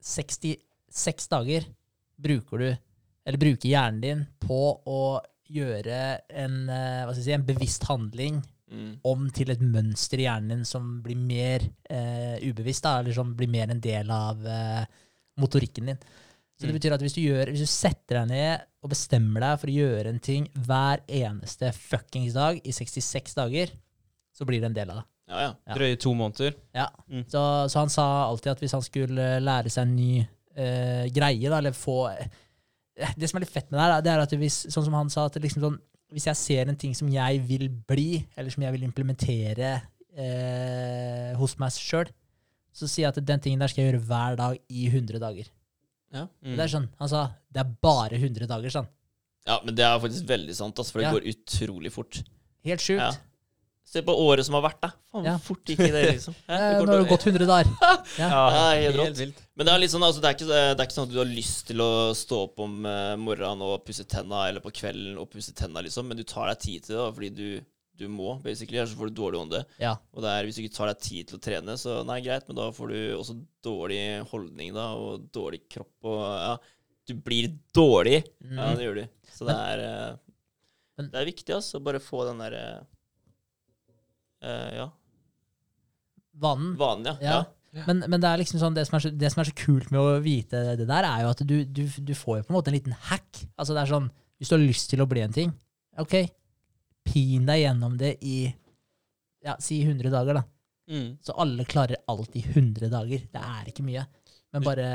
66 0.07 1.33
dager 1.35 1.66
bruker 2.18 2.62
du, 2.62 2.68
eller 3.29 3.41
bruke 3.41 3.68
hjernen 3.68 4.01
din, 4.03 4.22
på 4.41 4.61
å 4.89 5.01
gjøre 5.53 5.99
en, 6.43 6.55
eh, 6.72 7.03
hva 7.05 7.12
skal 7.12 7.20
jeg 7.22 7.26
si, 7.29 7.37
en 7.37 7.49
bevisst 7.49 7.85
handling 7.89 8.41
Mm. 8.68 8.99
om 9.09 9.31
til 9.33 9.49
et 9.49 9.62
mønster 9.64 10.20
i 10.20 10.26
hjernen 10.26 10.51
din 10.53 10.64
som 10.68 10.99
blir 11.01 11.16
mer 11.16 11.62
eh, 11.89 12.35
ubevisst, 12.45 12.83
da, 12.85 12.99
eller 13.01 13.14
som 13.16 13.31
blir 13.35 13.49
mer 13.49 13.70
en 13.72 13.81
del 13.81 14.11
av 14.12 14.43
eh, 14.45 14.83
motorikken 15.41 15.87
din. 15.89 15.97
Så 16.59 16.66
det 16.66 16.74
Mm. 16.74 16.76
betyr 16.76 16.93
at 16.93 17.01
hvis 17.01 17.14
du, 17.16 17.22
gjør, 17.22 17.47
hvis 17.49 17.62
du 17.64 17.66
setter 17.70 18.18
deg 18.18 18.29
ned 18.29 18.61
og 18.85 18.91
bestemmer 18.91 19.41
deg 19.41 19.61
for 19.62 19.68
å 19.72 19.76
gjøre 19.79 20.09
en 20.12 20.18
ting 20.20 20.49
hver 20.53 21.01
eneste 21.09 21.72
fuckings 21.72 22.35
dag 22.37 22.61
i 22.62 22.70
66 22.76 23.35
dager, 23.39 23.72
så 24.37 24.45
blir 24.45 24.61
det 24.61 24.66
en 24.68 24.74
del 24.76 24.91
av 24.91 24.97
det. 25.01 25.05
Ja, 25.31 25.41
ja. 25.47 25.55
Ja. 25.68 25.74
Drøye 25.74 25.97
to 25.99 26.12
måneder. 26.14 26.55
Ja. 26.74 26.89
Mm. 27.09 27.24
Så, 27.29 27.41
så 27.72 27.79
han 27.81 27.89
sa 27.89 28.05
alltid 28.29 28.53
at 28.53 28.61
hvis 28.61 28.72
han 28.76 28.83
skulle 28.85 29.41
lære 29.41 29.70
seg 29.72 29.87
en 29.87 29.97
ny 29.97 30.26
eh, 30.57 31.09
greie, 31.09 31.49
da, 31.49 31.57
eller 31.62 31.72
få 31.72 32.11
eh, 32.12 32.29
Det 33.16 33.28
som 33.30 33.38
er 33.38 33.44
litt 33.44 33.53
fett 33.55 33.70
med 33.70 33.78
det 33.78 33.84
her, 33.86 34.01
det 34.03 34.11
er 34.12 34.20
at 34.24 34.32
hvis, 34.40 34.57
sånn 34.74 34.84
som 34.88 34.94
han 34.99 35.11
sa, 35.12 35.26
at 35.30 35.36
liksom 35.42 35.62
sånn, 35.62 35.76
hvis 36.11 36.24
jeg 36.26 36.38
ser 36.40 36.68
en 36.72 36.76
ting 36.80 36.94
som 36.96 37.09
jeg 37.12 37.42
vil 37.46 37.68
bli, 37.68 38.24
eller 38.36 38.51
som 38.51 38.62
jeg 38.64 38.72
vil 38.74 38.86
implementere 38.88 39.74
eh, 40.18 41.34
hos 41.38 41.55
meg 41.61 41.74
sjøl, 41.76 42.11
så 42.74 42.88
sier 42.88 43.07
jeg 43.09 43.12
at 43.16 43.20
den 43.28 43.42
tingen 43.44 43.62
der 43.62 43.70
skal 43.70 43.84
jeg 43.84 43.92
gjøre 43.92 44.05
hver 44.09 44.38
dag 44.40 44.59
i 44.70 44.86
100 44.90 45.20
dager. 45.22 45.49
Mm. 46.14 46.55
Det 46.57 46.62
er 46.64 46.70
sånn, 46.72 46.86
Han 46.99 47.11
sa 47.12 47.26
det 47.53 47.61
er 47.61 47.72
bare 47.84 48.16
100 48.16 48.46
dager, 48.49 48.72
sånn. 48.72 48.86
ja, 49.46 49.59
men 49.64 49.74
det 49.76 49.84
er 49.84 49.99
faktisk 50.01 50.26
veldig 50.28 50.55
sant, 50.57 50.78
altså, 50.80 50.92
for 50.92 51.01
det 51.03 51.09
Ja. 51.09 51.12
går 51.12 51.28
utrolig 51.32 51.92
fort. 51.92 52.22
Helt 52.64 52.80
sjukt. 52.80 53.01
Ja. 53.01 53.12
Se 53.89 54.03
på 54.05 54.12
året 54.20 54.45
som 54.45 54.53
har 54.59 54.62
vært, 54.66 54.80
da. 54.84 54.91
Faen, 55.12 55.24
Ja. 55.24 55.39
fort 55.41 55.64
gikk 55.64 55.78
det, 55.80 56.03
liksom. 56.12 56.34
Ja, 56.47 56.55
Eh, 56.59 56.74
det 56.76 56.84
Nå 56.86 56.93
har 56.93 57.01
det 57.05 57.09
gått 57.09 57.24
100 57.24 57.47
dager. 57.49 57.70
Ja. 58.18 58.28
Ja, 58.28 58.66
helt 58.76 58.97
rått. 59.01 59.16
vilt. 59.16 59.39
Men 59.57 59.66
det 59.66 59.72
er 59.72 59.78
litt 59.80 59.91
sånn, 59.95 60.05
altså, 60.05 60.20
det, 60.20 60.28
er 60.28 60.36
ikke, 60.36 60.49
det 60.51 60.59
er 60.82 60.84
ikke 60.84 60.97
sånn 60.99 61.09
at 61.09 61.14
du 61.14 61.18
har 61.22 61.30
lyst 61.32 61.62
til 61.70 61.80
å 61.80 61.89
stå 62.14 62.43
opp 62.51 62.61
om 62.61 62.74
eh, 62.84 63.14
morgenen 63.16 63.62
og 63.64 63.80
pusse 63.86 64.05
tenna, 64.05 64.43
eller 64.51 64.61
på 64.61 64.70
kvelden 64.76 65.16
og 65.22 65.30
pusse 65.32 65.55
tenna, 65.57 65.80
liksom, 65.80 66.07
men 66.11 66.20
du 66.20 66.24
tar 66.28 66.51
deg 66.53 66.61
tid 66.66 66.84
til 66.84 66.95
det 66.97 67.01
da, 67.01 67.09
fordi 67.16 67.30
du, 67.39 67.49
du 67.99 68.05
må, 68.12 68.34
basically, 68.45 68.76
ellers 68.78 68.93
får 68.99 69.09
du 69.09 69.16
dårlig 69.22 69.41
ånde. 69.41 69.62
Ja. 69.80 69.95
Og 70.12 70.22
det 70.22 70.34
er, 70.34 70.45
hvis 70.51 70.61
du 70.61 70.62
ikke 70.66 70.76
tar 70.76 70.93
deg 70.93 71.01
tid 71.09 71.30
til 71.32 71.39
å 71.41 71.43
trene, 71.49 71.78
så 71.80 71.97
nei, 72.07 72.20
greit, 72.28 72.45
men 72.47 72.61
da 72.61 72.68
får 72.76 72.93
du 72.93 72.99
også 73.16 73.39
dårlig 73.64 74.03
holdning, 74.34 74.74
da, 74.76 74.91
og 75.01 75.24
dårlig 75.34 75.62
kropp, 75.72 75.91
og 76.12 76.20
ja, 76.28 76.53
du 77.09 77.14
blir 77.24 77.49
dårlig. 77.74 78.20
Ja, 78.45 78.68
Mm. 78.68 78.76
det 78.76 78.84
gjør 78.84 79.01
du. 79.01 79.09
Så 79.32 79.49
det 79.49 79.57
er, 79.57 79.80
eh, 79.89 80.16
Men- 80.99 81.11
det 81.11 81.18
er 81.22 81.32
viktig, 81.32 81.55
altså, 81.57 81.80
å 81.80 81.84
bare 81.89 81.99
få 82.05 82.26
den 82.28 82.39
derre 82.45 82.84
eh, 84.45 84.72
ja, 84.78 84.89
Vanen. 86.39 86.74
vanen, 86.78 87.07
ja. 87.07 87.16
Ja. 87.20 87.39
ja. 87.74 87.84
Men, 87.86 88.05
men 88.07 88.22
det 88.22 88.30
er 88.30 88.41
liksom 88.41 88.61
sånn, 88.62 88.76
det 88.76 88.86
som, 88.89 88.99
er 88.99 89.05
så, 89.07 89.11
det 89.11 89.30
som 89.34 89.43
er 89.43 89.51
så 89.51 89.57
kult 89.59 89.91
med 89.95 90.01
å 90.01 90.18
vite 90.24 90.61
det 90.78 90.86
der, 90.89 91.07
er 91.07 91.24
jo 91.24 91.32
at 91.32 91.43
du, 91.47 91.57
du, 91.64 91.84
du 91.84 92.14
får 92.16 92.41
jo 92.41 92.47
på 92.47 92.55
en 92.55 92.59
måte 92.59 92.72
en 92.72 92.78
liten 92.78 92.97
hack. 93.11 93.43
Altså 93.59 93.74
det 93.74 93.82
er 93.82 93.93
sånn, 93.93 94.11
Hvis 94.39 94.53
du 94.53 94.55
har 94.55 94.62
lyst 94.62 94.91
til 94.93 95.03
å 95.03 95.09
bli 95.11 95.24
en 95.24 95.34
ting, 95.34 95.51
ok, 95.99 96.14
pin 97.09 97.49
deg 97.49 97.64
gjennom 97.64 97.99
det 97.99 98.14
i 98.22 98.39
ja, 99.45 99.57
si 99.62 99.80
100 99.82 100.11
dager, 100.12 100.41
da. 100.41 100.45
Mm. 100.89 101.18
Så 101.22 101.34
alle 101.36 101.66
klarer 101.68 102.01
alt 102.09 102.36
i 102.36 102.43
100 102.43 102.89
dager. 102.93 103.26
Det 103.32 103.43
er 103.43 103.68
ikke 103.70 103.84
mye. 103.86 104.07
Men 104.55 104.64
bare 104.64 104.89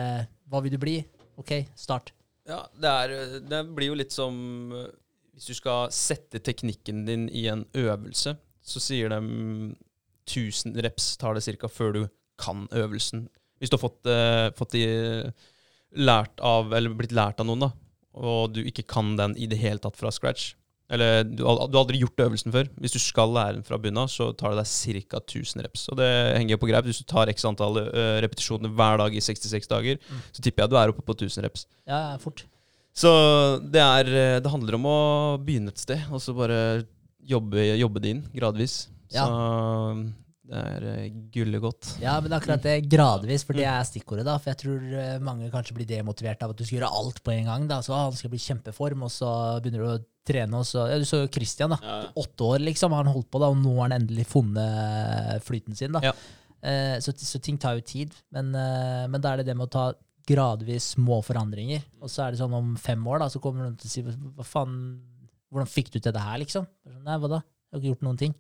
Hva 0.49 0.61
vil 0.65 0.73
du 0.73 0.79
bli? 0.81 0.97
Ok, 1.39 1.53
start. 1.77 2.13
Ja, 2.49 2.63
det, 2.75 2.89
er, 2.89 3.37
det 3.45 3.61
blir 3.73 3.93
jo 3.93 3.97
litt 3.97 4.11
som 4.11 4.35
eh, 4.75 4.89
Hvis 5.33 5.45
du 5.53 5.57
skal 5.57 5.93
sette 5.95 6.41
teknikken 6.43 7.05
din 7.07 7.29
i 7.31 7.45
en 7.51 7.63
øvelse, 7.77 8.35
så 8.63 8.79
sier 8.81 9.11
de 9.11 9.19
1000 10.29 10.77
reps 10.85 11.17
tar 11.19 11.35
det 11.35 11.43
ca. 11.59 11.67
før 11.67 11.93
du 11.97 12.01
kan 12.39 12.65
øvelsen. 12.71 13.27
Hvis 13.59 13.69
du 13.71 13.77
har 13.77 13.83
fått, 13.83 14.05
eh, 14.09 14.49
fått 14.57 14.71
de, 14.75 15.31
lært 15.95 16.39
av, 16.41 16.71
eller 16.73 16.95
blitt 16.97 17.13
lært 17.13 17.39
av 17.39 17.45
noen, 17.47 17.67
da, 17.67 17.71
og 18.17 18.53
du 18.55 18.63
ikke 18.65 18.85
kan 18.89 19.15
den 19.19 19.35
i 19.37 19.45
det 19.49 19.59
hele 19.61 19.79
tatt 19.83 19.97
fra 19.99 20.09
scratch, 20.11 20.53
eller 20.93 21.23
du, 21.23 21.37
du 21.41 21.45
har 21.47 21.61
aldri 21.83 21.99
gjort 22.01 22.19
øvelsen 22.25 22.53
før. 22.53 22.67
Hvis 22.81 22.93
du 22.93 22.99
skal 23.01 23.31
lære 23.33 23.55
den 23.57 23.63
fra 23.65 23.77
bunnen 23.81 24.01
av, 24.03 24.09
så 24.11 24.27
tar 24.37 24.53
det 24.53 24.63
deg 24.65 25.05
ca. 25.09 25.21
1000 25.23 25.63
reps. 25.65 25.85
Og 25.89 25.97
det 25.97 26.09
henger 26.37 26.53
jo 26.53 26.59
på 26.61 26.69
greip. 26.69 26.85
Hvis 26.85 26.99
du 27.01 27.05
tar 27.09 27.31
x 27.31 27.45
antall 27.49 27.79
eh, 27.81 28.17
repetisjoner 28.21 28.69
hver 28.75 28.99
dag 29.01 29.15
i 29.15 29.21
66 29.23 29.69
dager, 29.71 29.97
Mm. 30.03 30.19
så 30.35 30.43
tipper 30.43 30.63
jeg 30.65 30.69
du 30.73 30.77
er 30.77 30.91
oppe 30.93 31.01
på 31.07 31.15
1000 31.15 31.43
reps. 31.47 31.65
Ja, 31.87 32.11
ja, 32.11 32.17
fort. 32.21 32.43
Så 32.93 33.09
det, 33.73 33.81
er, 33.81 34.05
eh, 34.13 34.39
det 34.43 34.51
handler 34.53 34.75
om 34.77 34.85
å 34.85 34.97
begynne 35.41 35.69
et 35.73 35.81
sted, 35.81 36.03
og 36.13 36.21
så 36.21 36.35
bare 36.37 36.85
jobbe, 37.29 37.63
jobbe 37.79 38.03
det 38.03 38.11
inn 38.15 38.21
gradvis. 38.33 38.87
Ja. 39.13 39.25
Så 39.27 40.11
Det 40.43 40.59
er 40.59 41.05
gullet 41.31 41.61
godt. 41.63 41.87
Ja, 42.03 42.17
men 42.21 42.33
akkurat 42.35 42.61
det 42.61 42.89
gradvis, 42.91 43.45
for 43.47 43.55
det 43.55 43.63
er 43.63 43.85
stikkordet. 43.87 44.25
da, 44.27 44.35
For 44.37 44.51
jeg 44.51 44.59
tror 44.59 44.81
eh, 44.99 45.19
mange 45.23 45.47
kanskje 45.53 45.77
blir 45.77 45.87
demotivert 45.87 46.43
av 46.43 46.51
at 46.51 46.59
du 46.59 46.65
skal 46.65 46.81
gjøre 46.81 46.91
alt 46.99 47.21
på 47.23 47.31
en 47.31 47.47
gang. 47.47 47.67
da, 47.69 47.79
Så 47.81 47.93
ah, 47.95 48.09
han 48.09 48.17
skal 48.19 48.33
bli 48.33 48.41
kjempeform, 48.43 49.05
og 49.07 49.11
så 49.13 49.29
begynner 49.63 49.85
du 49.85 49.91
å 49.93 50.03
trene, 50.27 50.59
og 50.59 50.67
så 50.67 50.89
ja, 50.91 50.99
Du 50.99 51.07
så 51.07 51.23
jo 51.23 51.31
Christian, 51.31 51.71
da. 51.71 51.79
Ja. 51.81 51.97
Åtte 52.19 52.43
år 52.43 52.59
liksom 52.67 52.91
har 52.91 53.05
han 53.05 53.13
holdt 53.15 53.31
på, 53.31 53.39
da, 53.39 53.49
og 53.53 53.57
nå 53.63 53.71
har 53.77 53.87
han 53.87 54.01
endelig 54.01 54.27
funnet 54.35 55.43
flyten 55.47 55.79
sin. 55.79 55.95
da. 55.95 56.03
Ja. 56.11 56.13
Eh, 56.63 56.97
så, 57.03 57.15
så 57.15 57.39
ting 57.43 57.57
tar 57.59 57.79
jo 57.79 57.87
tid, 57.87 58.13
men, 58.31 58.51
eh, 58.55 59.07
men 59.07 59.23
da 59.23 59.33
er 59.33 59.41
det 59.41 59.49
det 59.51 59.55
med 59.57 59.67
å 59.67 59.73
ta 59.73 59.87
gradvis 60.27 60.93
små 60.97 61.21
forandringer. 61.23 61.81
Og 62.03 62.11
så 62.11 62.23
er 62.27 62.31
det 62.35 62.39
sånn 62.39 62.53
om 62.55 62.75
fem 62.79 63.01
år, 63.07 63.23
da, 63.23 63.31
så 63.31 63.41
kommer 63.43 63.65
noen 63.65 63.79
til 63.79 63.89
å 63.89 63.91
si 63.95 64.03
hva 64.03 64.45
faen, 64.47 64.77
hvordan 65.53 65.69
fikk 65.69 65.93
du 65.93 65.99
til 65.99 66.13
det 66.15 66.23
her, 66.23 66.39
liksom? 66.41 66.65
Sånn, 66.83 67.03
Nei, 67.05 67.17
hva 67.21 67.29
da? 67.37 67.41
Jeg 67.43 67.75
har 67.75 67.81
ikke 67.81 67.93
gjort 67.93 68.07
noen 68.07 68.19
ting. 68.19 68.35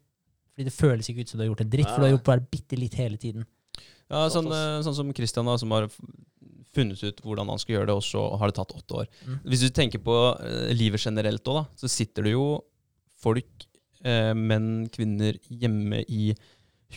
Fordi 0.53 0.67
det 0.67 0.75
føles 0.75 1.09
ikke 1.09 1.25
ut 1.25 1.31
som 1.31 1.39
du 1.39 1.43
har 1.45 1.51
gjort 1.51 1.63
en 1.63 1.73
dritt, 1.73 1.89
for 1.89 2.01
du 2.01 2.07
har 2.07 2.13
gjort 2.13 2.29
bare 2.29 2.45
bitte 2.53 2.77
litt 2.77 2.97
hele 2.99 3.17
tiden. 3.21 3.45
Ja, 4.11 4.27
sånn, 4.29 4.49
eh, 4.53 4.81
sånn 4.85 4.97
som 4.97 5.13
Christian, 5.17 5.47
da, 5.49 5.55
som 5.57 5.73
har 5.73 5.87
funnet 6.73 7.01
ut 7.01 7.21
hvordan 7.25 7.49
han 7.49 7.61
skal 7.61 7.77
gjøre 7.77 7.89
det, 7.89 7.95
og 7.97 8.05
så 8.05 8.23
har 8.37 8.49
det 8.49 8.57
tatt 8.59 8.75
åtte 8.77 8.99
år. 9.03 9.09
Mm. 9.25 9.37
Hvis 9.49 9.63
du 9.65 9.69
tenker 9.73 10.01
på 10.03 10.17
eh, 10.35 10.73
livet 10.77 11.01
generelt 11.01 11.49
òg, 11.49 11.63
så 11.79 11.89
sitter 11.91 12.27
det 12.27 12.35
jo 12.35 12.47
folk, 13.23 13.67
eh, 14.03 14.33
menn, 14.37 14.87
kvinner, 14.93 15.37
hjemme 15.49 16.03
i 16.05 16.33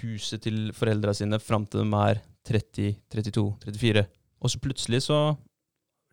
huset 0.03 0.45
til 0.45 0.71
foreldra 0.77 1.15
sine 1.17 1.41
fram 1.41 1.65
til 1.69 1.85
de 1.85 2.01
er 2.03 2.21
30, 2.47 2.97
32, 3.13 3.47
34. 3.65 4.05
Og 4.45 4.53
så 4.53 4.61
plutselig 4.63 5.07
så 5.07 5.21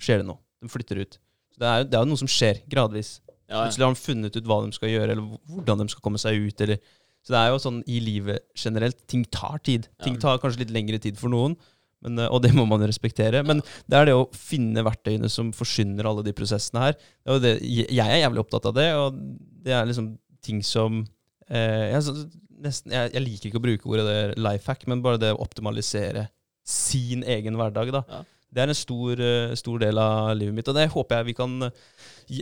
skjer 0.01 0.21
det 0.21 0.29
noe. 0.29 0.39
De 0.63 0.71
flytter 0.71 1.03
ut. 1.03 1.19
Så 1.53 1.61
det 1.61 1.69
er, 1.69 1.85
det 1.87 1.97
er 1.97 2.05
jo 2.05 2.11
noe 2.13 2.21
som 2.23 2.31
skjer 2.31 2.63
gradvis. 2.71 3.17
Ja. 3.53 3.61
Plutselig 3.67 3.85
har 3.85 3.93
de 3.93 4.01
funnet 4.01 4.37
ut 4.39 4.49
hva 4.49 4.59
de 4.65 4.73
skal 4.75 4.89
gjøre, 4.89 5.13
eller 5.13 5.37
hvordan 5.53 5.83
de 5.83 5.93
skal 5.93 6.03
komme 6.05 6.21
seg 6.21 6.41
ut. 6.41 6.65
Eller. 6.65 6.81
Så 7.23 7.35
det 7.35 7.39
er 7.39 7.53
jo 7.53 7.61
sånn 7.61 7.79
i 7.87 7.99
livet 8.03 8.43
generelt. 8.59 8.99
Ting 9.09 9.23
tar 9.31 9.61
tid. 9.63 9.87
Ting 10.03 10.17
tar 10.19 10.41
kanskje 10.41 10.65
litt 10.65 10.73
lengre 10.75 10.99
tid 11.03 11.19
for 11.21 11.31
noen, 11.31 11.55
men, 12.03 12.19
eh, 12.19 12.27
og 12.27 12.41
det 12.43 12.51
må 12.57 12.65
man 12.67 12.83
respektere. 12.83 13.43
Men 13.47 13.61
det 13.87 13.99
er 13.99 14.09
det 14.09 14.17
å 14.17 14.27
finne 14.35 14.83
verktøyene 14.83 15.29
som 15.31 15.53
forsyner 15.55 16.09
alle 16.09 16.25
de 16.25 16.35
prosessene 16.35 16.87
her. 16.89 16.97
Det 17.29 17.39
det, 17.45 17.53
jeg 17.63 18.03
er 18.03 18.23
jævlig 18.25 18.43
opptatt 18.43 18.67
av 18.71 18.75
det, 18.75 18.89
og 18.99 19.21
det 19.63 19.77
er 19.77 19.87
liksom 19.87 20.15
ting 20.43 20.59
som 20.67 21.05
eh, 21.47 21.93
jeg, 21.93 22.27
nesten, 22.65 22.91
jeg, 22.91 23.13
jeg 23.13 23.23
liker 23.23 23.49
ikke 23.49 23.61
å 23.61 23.67
bruke 23.69 23.93
ordet 23.93 24.07
det 24.09 24.43
life 24.43 24.67
hack, 24.67 24.83
men 24.91 25.05
bare 25.05 25.21
det 25.21 25.31
å 25.31 25.39
optimalisere 25.45 26.27
sin 26.67 27.23
egen 27.23 27.55
hverdag. 27.59 27.93
da. 27.95 28.03
Ja. 28.09 28.23
Det 28.53 28.61
er 28.63 28.71
en 28.71 28.77
stor, 28.77 29.19
eh, 29.19 29.55
stor 29.57 29.81
del 29.81 29.99
av 30.01 30.33
livet 30.37 30.55
mitt, 30.55 30.69
og 30.69 30.77
det 30.77 30.91
håper 30.93 31.19
jeg 31.19 31.29
vi 31.31 31.37
kan 31.41 31.71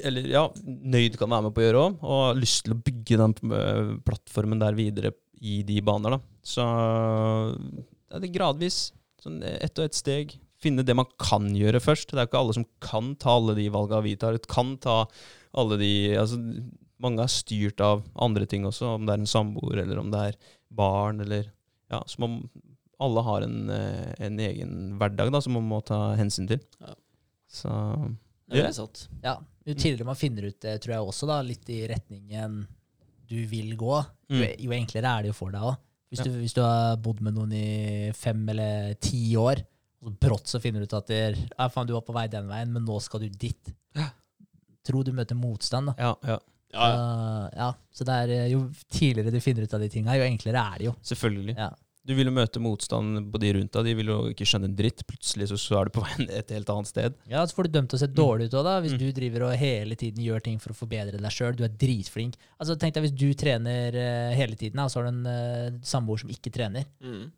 eller 0.06 0.28
ja, 0.30 0.44
Nøyd 0.62 1.18
kan 1.18 1.32
være 1.32 1.48
med 1.48 1.56
på 1.56 1.62
å 1.62 1.66
gjøre 1.66 1.84
òg, 1.86 1.98
og 2.04 2.24
har 2.28 2.40
lyst 2.40 2.66
til 2.66 2.76
å 2.76 2.82
bygge 2.86 3.20
den 3.22 3.36
eh, 3.58 3.92
plattformen 4.06 4.62
der 4.62 4.78
videre 4.78 5.14
i 5.42 5.62
de 5.66 5.80
baner. 5.82 6.18
da. 6.18 6.22
Så 6.46 6.66
det 8.12 8.28
er 8.28 8.36
gradvis. 8.36 8.92
Sånn 9.22 9.42
ett 9.46 9.78
og 9.78 9.88
ett 9.88 9.98
steg. 9.98 10.36
Finne 10.62 10.86
det 10.86 10.96
man 10.98 11.10
kan 11.22 11.50
gjøre 11.58 11.82
først. 11.82 12.14
Det 12.14 12.22
er 12.22 12.30
ikke 12.30 12.42
alle 12.42 12.58
som 12.58 12.68
kan 12.84 13.14
ta 13.22 13.38
alle 13.40 13.56
de 13.58 13.68
valgene 13.74 14.06
vi 14.06 14.16
tar. 14.22 14.38
Kan 14.50 14.76
ta 14.82 15.04
alle 15.58 15.78
de 15.82 15.92
altså, 16.22 16.40
Mange 17.02 17.24
er 17.26 17.32
styrt 17.34 17.82
av 17.82 18.04
andre 18.22 18.46
ting 18.46 18.62
også, 18.70 18.92
om 18.94 19.08
det 19.08 19.16
er 19.16 19.22
en 19.24 19.30
samboer, 19.30 19.80
eller 19.82 19.98
om 19.98 20.12
det 20.14 20.20
er 20.22 20.36
barn, 20.70 21.24
eller 21.24 21.48
Ja, 21.90 21.98
så 22.08 22.22
man, 22.22 22.36
alle 23.02 23.24
har 23.26 23.42
en, 23.48 23.58
eh, 23.74 24.14
en 24.28 24.38
egen 24.40 24.76
hverdag 25.00 25.32
da, 25.34 25.42
som 25.42 25.54
man 25.58 25.68
må 25.70 25.80
ta 25.86 26.14
hensyn 26.20 26.48
til. 26.52 26.60
Ja. 26.80 26.94
Så 27.52 27.72
Det 28.52 28.64
er 28.66 28.72
sant. 28.76 29.08
Ja, 29.24 29.38
Jo 29.66 29.74
tidligere 29.78 30.06
man 30.08 30.16
finner 30.18 30.48
ut 30.50 30.60
det, 30.64 30.80
tror 30.82 30.94
jeg 30.96 31.06
også, 31.06 31.28
da, 31.30 31.42
litt 31.46 31.68
i 31.70 31.84
retningen 31.92 32.62
du 33.30 33.46
vil 33.48 33.76
gå, 33.78 33.98
jo, 34.30 34.36
Mm. 34.42 34.56
jo 34.60 34.72
enklere 34.76 35.08
er 35.20 35.22
det 35.24 35.30
jo 35.32 35.34
for 35.38 35.52
deg 35.52 35.62
òg. 35.62 35.78
Hvis, 36.12 36.20
Ja. 36.20 36.24
du, 36.26 36.32
hvis 36.42 36.54
du 36.54 36.62
har 36.62 36.98
bodd 36.98 37.22
med 37.22 37.34
noen 37.36 37.54
i 37.54 38.12
fem 38.12 38.42
eller 38.50 38.94
ti 39.00 39.36
år, 39.40 39.62
og 40.04 40.10
så 40.12 40.18
brått 40.20 40.48
så 40.50 40.60
finner 40.60 40.80
du 40.82 40.86
ut 40.90 40.94
at 40.98 41.08
der, 41.08 41.36
ja, 41.58 41.68
faen, 41.70 41.88
du 41.88 41.94
var 41.94 42.02
på 42.02 42.14
vei 42.14 42.28
den 42.28 42.48
veien, 42.50 42.72
men 42.74 42.84
nå 42.86 43.00
skal 43.02 43.22
du 43.22 43.30
dit. 43.30 43.74
Ja. 43.96 44.10
Tro 44.84 45.04
du 45.04 45.12
møter 45.14 45.36
motstand, 45.38 45.88
da. 45.88 45.96
ja, 45.98 46.16
ja, 46.26 46.40
Ja, 46.74 46.88
ja. 46.88 46.96
Uh, 46.96 47.50
ja, 47.56 47.74
så 47.94 48.06
det 48.08 48.14
er, 48.16 48.30
eh, 48.46 48.50
Jo 48.52 48.70
tidligere 48.90 49.32
du 49.32 49.40
finner 49.44 49.64
ut 49.64 49.74
av 49.74 49.80
de 49.82 49.90
tinga, 49.90 50.16
jo 50.16 50.24
enklere 50.24 50.56
er 50.74 50.78
det 50.80 50.86
jo. 50.86 50.94
selvfølgelig. 51.04 51.56
Ja. 51.58 51.70
Du 52.08 52.16
vil 52.18 52.26
jo 52.26 52.34
møte 52.34 52.58
motstand 52.64 53.28
på 53.32 53.40
de 53.44 53.52
rundt 53.54 53.76
deg. 53.76 53.86
De 53.86 53.94
vil 54.00 54.08
jo 54.10 54.16
ikke 54.32 54.46
skjønne 54.50 54.66
en 54.72 54.76
dritt. 54.76 55.04
Plutselig 55.06 55.48
så, 55.52 55.58
så 55.62 55.76
er 55.82 55.86
du 55.86 55.92
på 56.00 56.02
vei 56.02 56.26
et 56.34 56.50
helt 56.56 56.70
annet 56.74 56.90
sted. 56.90 57.18
Ja, 57.30 57.44
Så 57.46 57.54
får 57.58 57.68
du 57.70 57.76
dømt 57.76 57.92
til 57.94 58.00
å 58.00 58.02
se 58.02 58.08
dårlig 58.10 58.48
ut 58.50 58.56
òg, 58.58 58.64
da. 58.66 58.74
Hvis 58.82 58.96
Mm. 58.96 59.02
du 59.04 59.12
driver 59.20 59.44
og 59.50 59.54
hele 59.62 59.96
tiden 59.96 60.24
gjør 60.26 60.42
ting 60.48 60.58
for 60.60 60.74
å 60.74 60.80
forbedre 60.80 61.20
deg 61.22 61.32
sjøl. 61.36 61.54
Du 61.56 61.64
er 61.64 61.70
dritflink. 61.70 62.40
Altså, 62.60 62.78
tenk 62.82 62.96
deg 62.98 63.06
hvis 63.06 63.14
du 63.18 63.28
trener 63.38 63.94
eh, 63.94 64.34
hele 64.36 64.58
tiden, 64.58 64.80
og 64.82 64.90
så 64.90 65.02
har 65.04 65.12
du 65.12 65.14
en 65.14 65.30
uh, 65.30 65.78
samboer 65.86 66.24
som 66.24 66.30
ikke 66.34 66.52
trener. 66.52 66.90
Mm. 67.06 67.30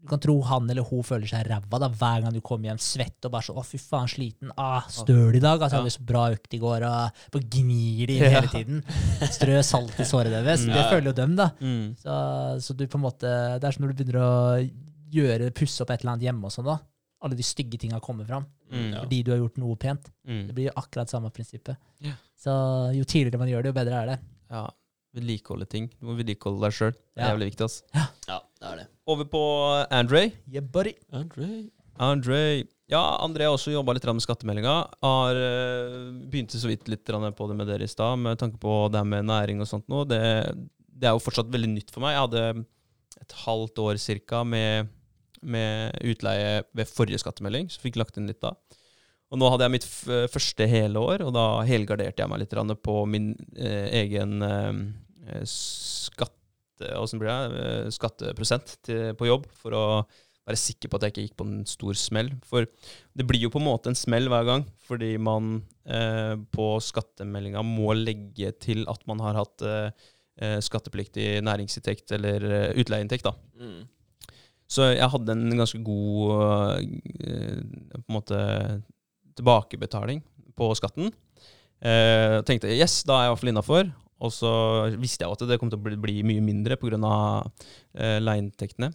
Du 0.00 0.08
kan 0.08 0.18
tro 0.18 0.40
han 0.48 0.70
eller 0.70 0.82
hun 0.88 1.02
føler 1.04 1.28
seg 1.28 1.44
ræva 1.46 1.78
da, 1.78 1.88
hver 1.88 2.22
gang 2.24 2.32
du 2.32 2.40
kommer 2.40 2.70
hjem 2.70 2.78
svett 2.80 3.24
og 3.28 3.32
bare 3.32 3.42
så 3.44 3.52
'Å, 3.54 3.64
fy 3.64 3.76
faen, 3.78 4.08
sliten. 4.08 4.50
Ah, 4.56 4.80
støl 4.88 5.34
i 5.36 5.40
dag.' 5.40 5.60
Altså, 5.60 5.76
Ja. 5.76 5.82
hadde 5.82 5.92
så 5.92 6.04
bra 6.06 6.30
økt 6.32 6.54
i 6.54 6.58
går, 6.58 6.82
og 6.88 7.12
bare 7.32 7.44
gnir 7.50 8.06
de 8.06 8.16
inn 8.16 8.22
Ja. 8.24 8.40
hele 8.40 8.48
tiden. 8.48 8.84
Strø 9.28 9.62
salt 9.62 10.00
i 10.00 10.04
såret 10.04 10.32
deres. 10.32 10.64
Mm. 10.64 10.72
Det 10.72 10.86
føler 10.90 11.04
jo 11.04 11.12
dem, 11.12 11.36
da. 11.36 11.50
Mm. 11.60 11.96
Så, 12.00 12.60
så 12.64 12.76
du 12.76 12.86
på 12.86 12.94
en 12.96 13.02
måte 13.04 13.60
Det 13.60 13.64
er 13.64 13.70
som 13.72 13.84
når 13.84 13.92
du 13.94 14.04
begynner 14.04 14.20
å 14.20 14.70
gjøre, 15.12 15.50
pusse 15.52 15.80
opp 15.82 15.90
et 15.90 16.00
eller 16.00 16.12
annet 16.16 16.22
hjemme 16.32 16.44
og 16.44 16.50
sånn, 16.52 16.64
da. 16.64 16.78
Alle 17.22 17.34
de 17.36 17.42
stygge 17.42 17.76
tinga 17.78 18.00
kommer 18.00 18.24
fram. 18.24 18.46
Mm. 18.72 18.92
Ja. 18.94 19.00
Fordi 19.02 19.22
du 19.24 19.30
har 19.32 19.38
gjort 19.38 19.58
noe 19.58 19.76
pent. 19.76 20.04
Det 20.24 20.48
Mm. 20.48 20.54
blir 20.54 20.64
jo 20.70 20.72
akkurat 20.80 21.08
samme 21.10 21.30
prinsippet. 21.30 21.76
Ja. 22.00 22.12
Så 22.42 22.94
jo 22.96 23.04
tidligere 23.04 23.38
man 23.38 23.48
gjør 23.48 23.62
det, 23.64 23.74
jo 23.74 23.76
bedre 23.84 24.02
er 24.02 24.06
det. 24.06 24.18
Ja, 24.50 24.70
vedlikeholde 25.16 25.66
ting. 25.70 25.88
Du 26.00 26.06
må 26.08 26.14
vedlikeholde 26.18 26.62
deg 26.66 26.76
sjøl. 26.76 26.92
Det 26.94 27.20
er 27.20 27.26
Ja. 27.26 27.30
jævlig 27.34 27.50
viktig. 27.50 27.64
ass. 27.66 27.82
ja, 28.28 28.38
det 28.60 28.68
er 28.72 28.76
det. 28.82 28.86
Over 29.10 29.24
på 29.24 29.42
Andre. 29.90 30.32
Yeah, 30.50 30.62
buddy. 30.64 30.94
Andre. 31.12 31.70
Andre 32.00 32.64
Ja, 32.90 33.18
André 33.22 33.44
har 33.46 33.54
også 33.54 33.70
jobba 33.70 33.92
litt 33.94 34.04
med 34.08 34.22
skattemeldinga. 34.24 34.76
Har 35.02 35.36
uh, 35.36 36.10
Begynte 36.30 36.58
så 36.58 36.66
vidt 36.66 36.88
litt 36.88 37.04
grann 37.06 37.32
på 37.32 37.46
det 37.48 37.56
med 37.56 37.68
dere 37.68 37.84
i 37.86 37.90
stad, 37.90 38.18
med 38.18 38.38
tanke 38.38 38.58
på 38.58 38.88
det 38.90 38.98
her 38.98 39.04
med 39.06 39.28
næring 39.28 39.60
og 39.60 39.68
sånt 39.70 39.86
noe. 39.88 40.04
Det, 40.10 40.18
det 40.90 41.06
er 41.06 41.14
jo 41.14 41.22
fortsatt 41.22 41.52
veldig 41.52 41.70
nytt 41.70 41.90
for 41.94 42.00
meg. 42.02 42.16
Jeg 42.16 42.24
hadde 42.26 42.64
et 43.20 43.32
halvt 43.44 43.78
år 43.78 44.00
cirka 44.02 44.42
med, 44.44 44.88
med 45.42 45.94
utleie 46.02 46.64
ved 46.74 46.90
forrige 46.90 47.20
skattemelding, 47.22 47.68
så 47.70 47.78
fikk 47.82 48.00
lagt 48.00 48.18
inn 48.18 48.26
litt 48.26 48.40
da. 48.42 48.54
Og 49.30 49.38
nå 49.38 49.50
hadde 49.52 49.66
jeg 49.66 49.74
mitt 49.76 49.86
første 50.32 50.66
hele 50.66 51.02
år, 51.02 51.22
og 51.22 51.34
da 51.36 51.44
helgarderte 51.68 52.24
jeg 52.24 52.30
meg 52.32 52.42
litt 52.42 52.82
på 52.82 52.96
min 53.06 53.32
eh, 53.54 53.86
egen 54.02 54.42
eh, 54.42 55.44
skatte... 55.46 56.88
Åssen 56.96 57.20
blir 57.20 57.30
det? 57.30 57.60
Eh, 57.60 57.92
skatteprosent 57.94 58.74
til, 58.86 59.12
på 59.14 59.28
jobb, 59.28 59.46
for 59.54 59.76
å 59.76 59.84
være 60.48 60.58
sikker 60.58 60.90
på 60.90 60.98
at 60.98 61.06
jeg 61.06 61.14
ikke 61.14 61.24
gikk 61.28 61.38
på 61.38 61.46
en 61.46 61.62
stor 61.68 61.98
smell. 62.00 62.32
For 62.48 62.66
det 62.66 63.26
blir 63.28 63.44
jo 63.44 63.52
på 63.54 63.60
en 63.60 63.68
måte 63.68 63.92
en 63.92 63.98
smell 63.98 64.26
hver 64.32 64.48
gang, 64.48 64.66
fordi 64.88 65.12
man 65.22 65.60
eh, 65.86 66.34
på 66.50 66.72
skattemeldinga 66.82 67.62
må 67.66 67.94
legge 67.98 68.50
til 68.58 68.82
at 68.90 69.06
man 69.10 69.22
har 69.22 69.38
hatt 69.44 69.62
eh, 69.62 70.08
eh, 70.42 70.58
skattepliktig 70.64 71.36
næringsinntekt 71.46 72.16
eller 72.18 72.50
eh, 72.50 72.68
utleieinntekt. 72.80 73.30
da. 73.30 73.36
Mm. 73.60 73.84
Så 74.70 74.86
jeg 74.92 75.10
hadde 75.12 75.34
en 75.34 75.58
ganske 75.58 75.80
god 75.82 76.34
eh, 77.26 77.62
på 77.94 78.06
en 78.06 78.16
måte 78.16 78.40
tilbakebetaling 79.40 80.22
på 80.60 80.70
skatten. 80.78 81.10
Eh, 81.80 82.38
tenkte 82.44 82.70
yes, 82.76 83.00
da 83.08 83.16
er 83.16 83.26
jeg 83.26 83.30
i 83.30 83.34
hvert 83.34 83.42
fall 83.42 83.52
innafor. 83.54 83.90
Og 84.20 84.32
så 84.36 84.52
visste 85.00 85.24
jeg 85.24 85.30
jo 85.30 85.36
at 85.38 85.48
det 85.48 85.56
kom 85.60 85.70
til 85.72 85.80
å 85.80 85.84
bli, 85.84 85.96
bli 85.96 86.20
mye 86.28 86.44
mindre 86.44 86.76
pga. 86.80 87.20
Eh, 87.96 88.18
leieinntektene. 88.20 88.92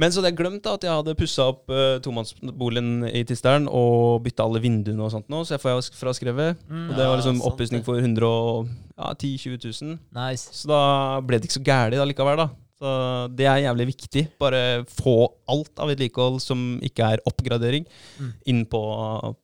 Men 0.00 0.12
så 0.12 0.20
hadde 0.20 0.30
jeg 0.30 0.38
glemt 0.38 0.62
da, 0.64 0.76
at 0.78 0.84
jeg 0.86 0.96
hadde 0.96 1.16
pussa 1.18 1.48
opp 1.50 1.72
eh, 1.74 1.98
tomannsboligen 2.00 3.08
i 3.10 3.24
Tisteren 3.28 3.66
og 3.68 4.22
bytta 4.24 4.46
alle 4.46 4.62
vinduene 4.62 5.02
og 5.04 5.10
sånt 5.12 5.28
nå, 5.32 5.42
så 5.44 5.56
jeg 5.56 5.62
får 5.64 5.74
jeg 5.74 5.98
fraskrevet. 5.98 6.62
Mm. 6.70 6.86
Og 6.86 6.94
det 6.94 7.08
var 7.10 7.20
liksom 7.20 7.40
sant 7.40 7.48
oppussing 7.50 7.84
for 7.84 8.00
110 8.00 8.70
000-20 8.96 9.58
000. 9.82 9.98
Nice. 10.16 10.54
Så 10.56 10.70
da 10.70 10.82
ble 11.26 11.40
det 11.40 11.50
ikke 11.50 11.58
så 11.58 11.66
gærent 11.66 12.00
allikevel, 12.06 12.46
da. 12.46 12.48
Så 12.80 12.90
det 13.36 13.44
er 13.44 13.58
jævlig 13.66 13.86
viktig. 13.90 14.22
Bare 14.40 14.60
få 14.88 15.14
alt 15.52 15.82
av 15.84 15.90
vedlikehold 15.92 16.40
som 16.40 16.78
ikke 16.82 17.10
er 17.12 17.20
oppgradering, 17.28 17.84
Mm. 18.18 18.32
inn 18.46 18.64
på, 18.66 18.80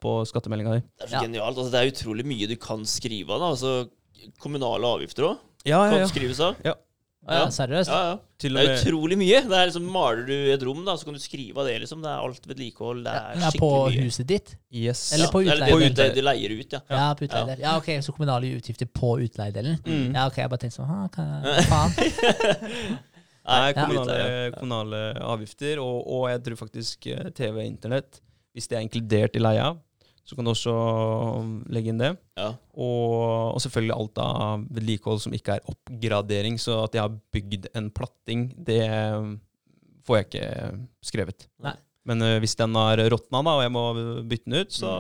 på 0.01 0.15
skattemeldinga 0.27 0.79
di. 0.79 0.81
Det 0.97 1.05
er 1.05 1.11
så 1.13 1.19
Ja. 1.21 1.21
genialt. 1.27 1.57
Altså, 1.59 1.71
det 1.71 1.83
er 1.83 1.93
utrolig 1.93 2.25
mye 2.25 2.49
du 2.49 2.57
kan 2.57 2.81
skrive 2.89 3.31
av. 3.37 3.43
Altså, 3.53 3.89
kommunale 4.41 4.85
avgifter 4.89 5.29
òg 5.29 5.39
Ja, 5.67 5.85
kan 5.91 6.09
skrives 6.09 6.41
av. 6.41 6.57
Ja, 6.65 6.75
Ja. 7.29 7.47
seriøst? 7.51 7.89
Ja, 7.91 8.13
ja. 8.13 8.19
Til 8.39 8.55
Det 8.55 8.63
er 8.63 8.69
med 8.69 8.79
utrolig 8.87 9.17
mye. 9.19 9.41
Det 9.43 9.53
er 9.53 9.67
liksom, 9.67 9.83
Maler 9.91 10.27
du 10.27 10.33
et 10.53 10.63
rom, 10.63 10.85
da, 10.85 10.95
så 10.97 11.05
kan 11.05 11.15
du 11.15 11.19
skrive 11.21 11.59
av 11.59 11.67
det. 11.67 11.81
liksom. 11.81 12.01
Det 12.03 12.09
er 12.09 12.21
alt 12.23 12.47
vedlikehold. 12.47 13.03
Det 13.05 13.13
er 13.13 13.41
Ja, 13.41 13.51
på 13.51 13.71
mye. 13.91 14.05
huset 14.05 14.27
ditt? 14.27 14.57
Yes. 14.73 15.13
Eller 15.13 15.27
på 15.29 15.43
utleiedelen? 15.43 15.73
På 15.73 15.81
utleier, 15.91 16.15
det 16.15 16.25
leier 16.25 16.51
ut, 16.61 16.73
ja. 16.73 16.81
Ja, 16.89 17.15
på 17.15 17.25
utleiedel. 17.29 17.59
Ja, 17.61 17.77
ok, 17.79 17.87
så 18.01 18.13
kommunale 18.15 18.47
utgifter 18.57 18.87
på 18.87 19.19
utleiedelen? 19.21 19.79
Mm. 19.85 20.15
Ja, 20.15 20.27
ok, 20.27 20.37
jeg 20.37 20.49
bare 20.51 20.59
tenkte 20.59 20.81
sånn, 20.81 21.11
hva 21.11 21.11
faen? 21.73 22.99
Nei, 23.47 23.73
Ja. 23.73 23.85
kommunale, 23.87 24.53
kommunale 24.57 25.01
avgifter, 25.23 25.79
og, 25.83 26.01
og 26.07 26.29
jeg 26.33 26.43
tror 26.47 26.61
faktisk 26.65 27.07
eh, 27.13 27.31
TV 27.37 27.53
og 27.61 27.67
internett, 27.67 28.21
hvis 28.57 28.67
det 28.69 28.79
er 28.79 28.87
inkludert 28.87 29.37
i 29.37 29.43
leia, 29.43 29.75
Så 30.27 30.35
kan 30.35 30.45
du 30.45 30.51
også 30.51 30.73
legge 31.71 31.93
inn 31.93 32.01
det. 32.03 32.17
Ja. 32.35 32.49
Og, 32.75 33.55
og 33.55 33.61
selvfølgelig 33.63 33.95
alt 33.95 34.19
av 34.19 34.65
vedlikehold 34.75 35.21
som 35.23 35.33
ikke 35.37 35.55
er 35.61 35.69
oppgradering. 35.71 36.59
Så 36.59 36.81
at 36.83 36.97
jeg 36.99 37.05
har 37.05 37.15
bygd 37.33 37.69
en 37.79 37.91
platting, 37.95 38.49
det 38.59 38.81
får 40.07 40.19
jeg 40.19 40.27
ikke 40.27 40.49
skrevet. 41.07 41.47
Nei. 41.63 41.77
Men 42.07 42.23
eh, 42.23 42.37
hvis 42.43 42.55
den 42.59 42.75
har 42.79 43.01
råtna 43.11 43.41
og 43.43 43.63
jeg 43.65 43.73
må 43.75 43.83
bytte 44.31 44.47
den 44.51 44.61
ut, 44.63 44.75
så 44.75 44.91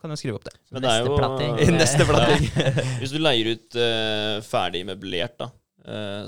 kan 0.00 0.12
jeg 0.12 0.20
skrive 0.20 0.40
opp 0.40 0.48
det. 0.48 0.56
Men 0.72 0.84
det 0.84 0.90
er 0.92 1.06
Neste 1.06 1.20
platting. 1.20 1.54
Neste 1.80 2.06
platting. 2.10 2.48
Hvis 3.00 3.14
du 3.14 3.18
leier 3.20 3.52
ut 3.54 3.78
uh, 3.80 4.40
ferdig 4.44 4.82
møblert, 4.88 5.36
da, 5.40 5.48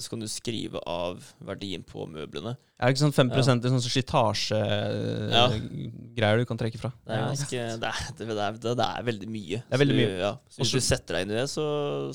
så 0.01 0.09
kan 0.13 0.21
du 0.23 0.27
skrive 0.31 0.81
av 0.89 1.19
verdien 1.45 1.83
på 1.85 2.07
møblene. 2.09 2.55
Er 2.81 2.87
det 2.89 2.95
ikke 2.97 3.05
sånn 3.05 3.13
5 3.15 3.29
Ja. 3.31 3.35
i 3.39 3.43
sånn 3.71 3.83
slitasjegreier 3.85 6.37
du 6.41 6.45
kan 6.49 6.59
trekke 6.59 6.79
fra? 6.81 6.91
Det 7.05 7.13
er, 7.13 7.17
Ja, 7.21 7.27
ganske, 7.31 7.59
det 7.79 7.89
er, 7.91 7.99
det 8.19 8.25
er, 8.33 8.53
det 8.63 8.87
er, 8.87 9.03
veldig 9.07 9.29
mye. 9.31 9.59
Det 9.69 9.75
er 9.77 9.83
veldig 9.85 9.99
Så. 10.01 10.19
Ja. 10.19 10.33
Så 10.49 10.57
hvis 10.63 10.73
du 10.73 10.81
setter 10.81 11.13
deg 11.15 11.21
inn 11.27 11.35
i 11.35 11.39
det, 11.39 11.49
så, 11.53 11.67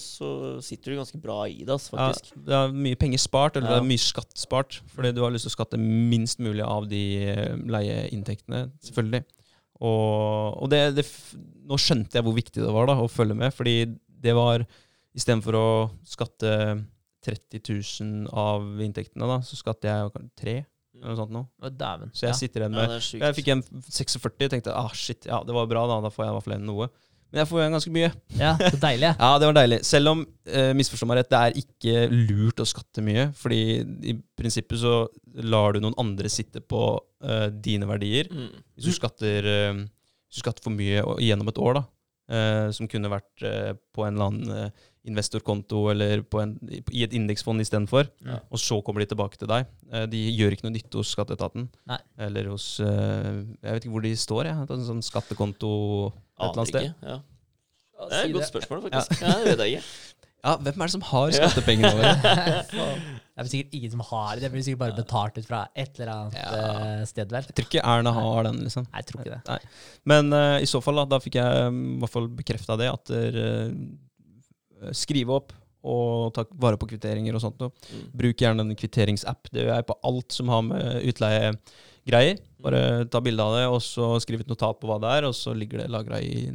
så 0.02 0.28
sitter 0.66 0.88
du 0.92 0.96
ganske 1.00 1.20
bra 1.24 1.40
i 1.48 1.62
det, 1.64 1.74
ass, 1.78 1.86
Ja, 1.94 2.12
det 2.50 2.56
er 2.60 2.66
mye 2.74 2.98
penger 3.00 3.20
spart, 3.22 3.54
eller 3.56 3.68
Ja. 3.70 3.74
det 3.78 3.84
er 3.86 3.92
mye 3.94 4.02
skatt 4.02 4.34
spart, 4.36 4.82
fordi 4.92 5.14
du 5.16 5.22
har 5.24 5.32
lyst 5.32 5.46
til 5.48 5.54
å 5.54 5.58
skatte 5.60 5.78
minst 5.80 6.40
mulig 6.44 6.66
av 6.66 6.88
de 6.90 7.04
eh, 7.32 7.56
leieinntektene, 7.56 8.72
selvfølgelig. 8.84 9.24
Og, 9.78 10.58
og 10.64 10.68
det, 10.74 10.82
det, 10.98 11.06
nå 11.70 11.76
skjønte 11.78 12.18
jeg 12.18 12.24
hvor 12.26 12.34
viktig 12.36 12.62
det 12.66 12.74
var 12.74 12.86
da, 12.90 12.98
å 13.00 13.08
følge 13.08 13.36
med, 13.38 13.54
fordi 13.54 13.86
det 14.10 14.34
var 14.36 14.66
istedenfor 15.18 15.56
å 15.58 15.68
skatte 16.06 16.52
30 17.28 17.62
000 18.02 18.30
av 18.34 18.66
inntektene, 18.84 19.28
da, 19.30 19.42
så 19.46 19.60
skatter 19.60 19.92
jeg 19.92 20.30
tre, 20.40 20.56
eller 20.98 21.12
noe 21.14 21.20
sånt 21.20 21.34
nå. 21.36 21.44
Å, 21.62 21.70
Dæven. 21.78 22.14
Så 22.16 22.26
jeg 22.26 22.34
Ja. 22.34 22.38
sitter 22.40 22.64
igjen 22.64 22.74
med 22.78 22.90
er. 22.96 23.04
Jeg 23.22 23.36
fikk 23.38 23.52
igjen 23.52 23.66
46, 23.92 24.50
tenkte 24.56 24.74
ah 24.74 24.90
shit, 24.96 25.28
ja, 25.30 25.44
det 25.46 25.54
var 25.54 25.68
bra, 25.70 25.84
da. 25.92 26.00
Da 26.08 26.10
får 26.14 26.26
jeg 26.26 26.32
i 26.32 26.36
hvert 26.38 26.48
fall 26.48 26.56
igjen 26.58 26.66
noe. 26.72 26.88
Men 27.28 27.42
jeg 27.42 27.48
får 27.50 27.60
igjen 27.60 27.74
ganske 27.76 27.92
mye. 27.92 28.10
Ja, 28.40 28.54
så 28.58 28.78
deilig. 28.80 29.10
Ja, 29.20 29.30
det 29.38 29.48
var 29.50 29.56
deilig. 29.58 29.82
Selv 29.84 30.08
om, 30.14 30.22
eh, 30.48 30.70
misforstå 30.80 31.08
meg 31.10 31.18
rett, 31.20 31.30
det 31.34 31.42
er 31.44 31.58
ikke 31.60 31.96
lurt 32.32 32.62
å 32.64 32.68
skatte 32.72 33.04
mye. 33.04 33.26
Fordi 33.36 33.60
i 34.08 34.14
prinsippet 34.40 34.80
så 34.80 34.94
lar 35.44 35.76
du 35.76 35.82
noen 35.84 35.98
andre 36.00 36.32
sitte 36.32 36.62
på 36.64 36.82
eh, 37.28 37.50
dine 37.52 37.86
verdier. 37.90 38.30
Mm. 38.32 38.48
Hvis 38.80 38.88
du 38.88 38.96
skatter, 38.96 39.44
eh, 39.44 39.74
hvis 39.76 40.40
du 40.40 40.44
skatter 40.46 40.64
for 40.64 40.72
mye 40.78 41.04
og- 41.04 41.20
gjennom 41.20 41.52
et 41.52 41.60
år, 41.60 41.82
da, 41.82 41.84
eh, 42.32 42.72
som 42.72 42.88
kunne 42.88 43.12
vært 43.12 43.44
eh, 43.44 43.74
på 43.94 44.08
en 44.08 44.16
eller 44.16 44.32
annen 44.32 44.58
eh, 44.64 44.88
investorkonto 45.08 45.86
eller 45.94 46.22
på 46.28 46.42
en, 46.44 46.56
i 46.92 47.04
et 47.06 47.14
indeksfond 47.16 47.64
istedenfor, 47.64 48.10
Ja. 48.26 48.40
og 48.52 48.60
så 48.62 48.82
kommer 48.86 49.04
de 49.04 49.10
tilbake 49.14 49.40
til 49.40 49.48
deg. 49.52 49.66
Eh, 49.92 50.06
de 50.12 50.22
gjør 50.36 50.56
ikke 50.58 50.68
noe 50.68 50.76
nytte 50.76 51.00
hos 51.02 51.14
skatteetaten. 51.16 51.70
Nei. 51.88 52.00
Eller 52.28 52.50
hos 52.52 52.68
eh, 52.84 53.32
Jeg 53.64 53.72
vet 53.78 53.86
ikke 53.88 53.96
hvor 53.96 54.06
de 54.08 54.14
står, 54.16 54.52
jeg. 54.52 54.68
En 54.78 54.86
sånn 54.92 55.04
skattekonto 55.06 55.72
et 56.12 56.44
eller 56.44 56.62
annet 56.62 56.74
sted. 56.74 56.94
Ja. 57.08 57.20
Det 57.98 58.14
er 58.14 58.28
et 58.28 58.36
godt 58.36 58.52
spørsmål, 58.52 58.84
faktisk. 58.90 59.22
Ja. 59.26 59.34
det 59.44 59.56
vet 59.56 59.66
jeg 59.66 59.80
ikke. 59.80 59.88
Ja, 60.48 60.52
hvem 60.62 60.80
er 60.84 60.86
det 60.88 60.94
som 60.94 61.02
har 61.02 61.32
skattepengene 61.34 61.90
våre? 61.98 62.12
Det 63.38 63.44
er 63.44 63.48
sikkert 63.52 63.74
ingen 63.78 63.92
som 63.92 64.02
har 64.08 64.30
det. 64.38 64.44
Det 64.46 64.50
blir 64.54 64.64
sikkert 64.66 64.80
bare 64.82 64.96
betalt 64.98 65.36
ut 65.38 65.46
fra 65.50 65.60
et 65.78 65.98
eller 66.00 66.12
annet 66.14 66.38
Ja. 66.38 66.52
eh, 67.02 67.02
sted, 67.10 67.34
vel. 67.34 67.44
Jeg 67.50 67.56
tror 67.58 67.68
ikke 67.68 67.84
Erna 67.86 68.14
har 68.16 68.48
den, 68.48 68.62
liksom. 68.66 68.86
Nei, 68.88 69.02
jeg 69.02 69.08
tror 69.12 69.22
ikke 69.26 69.34
det. 69.34 69.42
Nei. 69.50 69.58
Men 70.14 70.32
uh, 70.34 70.56
i 70.64 70.70
så 70.70 70.80
fall, 70.82 71.02
da, 71.02 71.06
da 71.12 71.20
fikk 71.22 71.38
jeg 71.42 71.68
um, 71.68 71.82
i 71.98 72.00
hvert 72.02 72.14
fall 72.16 72.30
bekrefta 72.40 72.78
det, 72.80 72.88
at 72.94 73.12
eh, 73.18 73.74
skrive 74.96 75.38
opp 75.38 75.56
og 75.88 76.34
ta 76.36 76.44
vare 76.60 76.80
på 76.80 76.90
kvitteringer 76.90 77.36
og 77.38 77.44
sånt. 77.44 77.60
noe. 77.62 77.72
Mm. 77.94 78.08
Bruk 78.22 78.42
gjerne 78.44 78.66
en 78.66 78.78
kvitteringsapp. 78.78 79.52
Det 79.54 79.64
gjør 79.64 79.76
jeg 79.76 79.88
på 79.88 79.98
alt 80.10 80.36
som 80.36 80.52
har 80.52 80.66
med 80.66 81.06
utleiegreier. 81.12 82.42
Bare 82.64 82.82
ta 83.14 83.22
bilde 83.24 83.46
av 83.46 83.56
det, 83.56 83.66
og 83.72 83.80
så 83.86 84.16
skriv 84.24 84.44
et 84.44 84.52
notat 84.52 84.82
på 84.82 84.90
hva 84.90 85.00
det 85.04 85.14
er, 85.20 85.30
og 85.30 85.38
så 85.38 85.56
ligger 85.56 85.84
det 85.84 85.92
lagra 85.94 86.20
i 86.20 86.50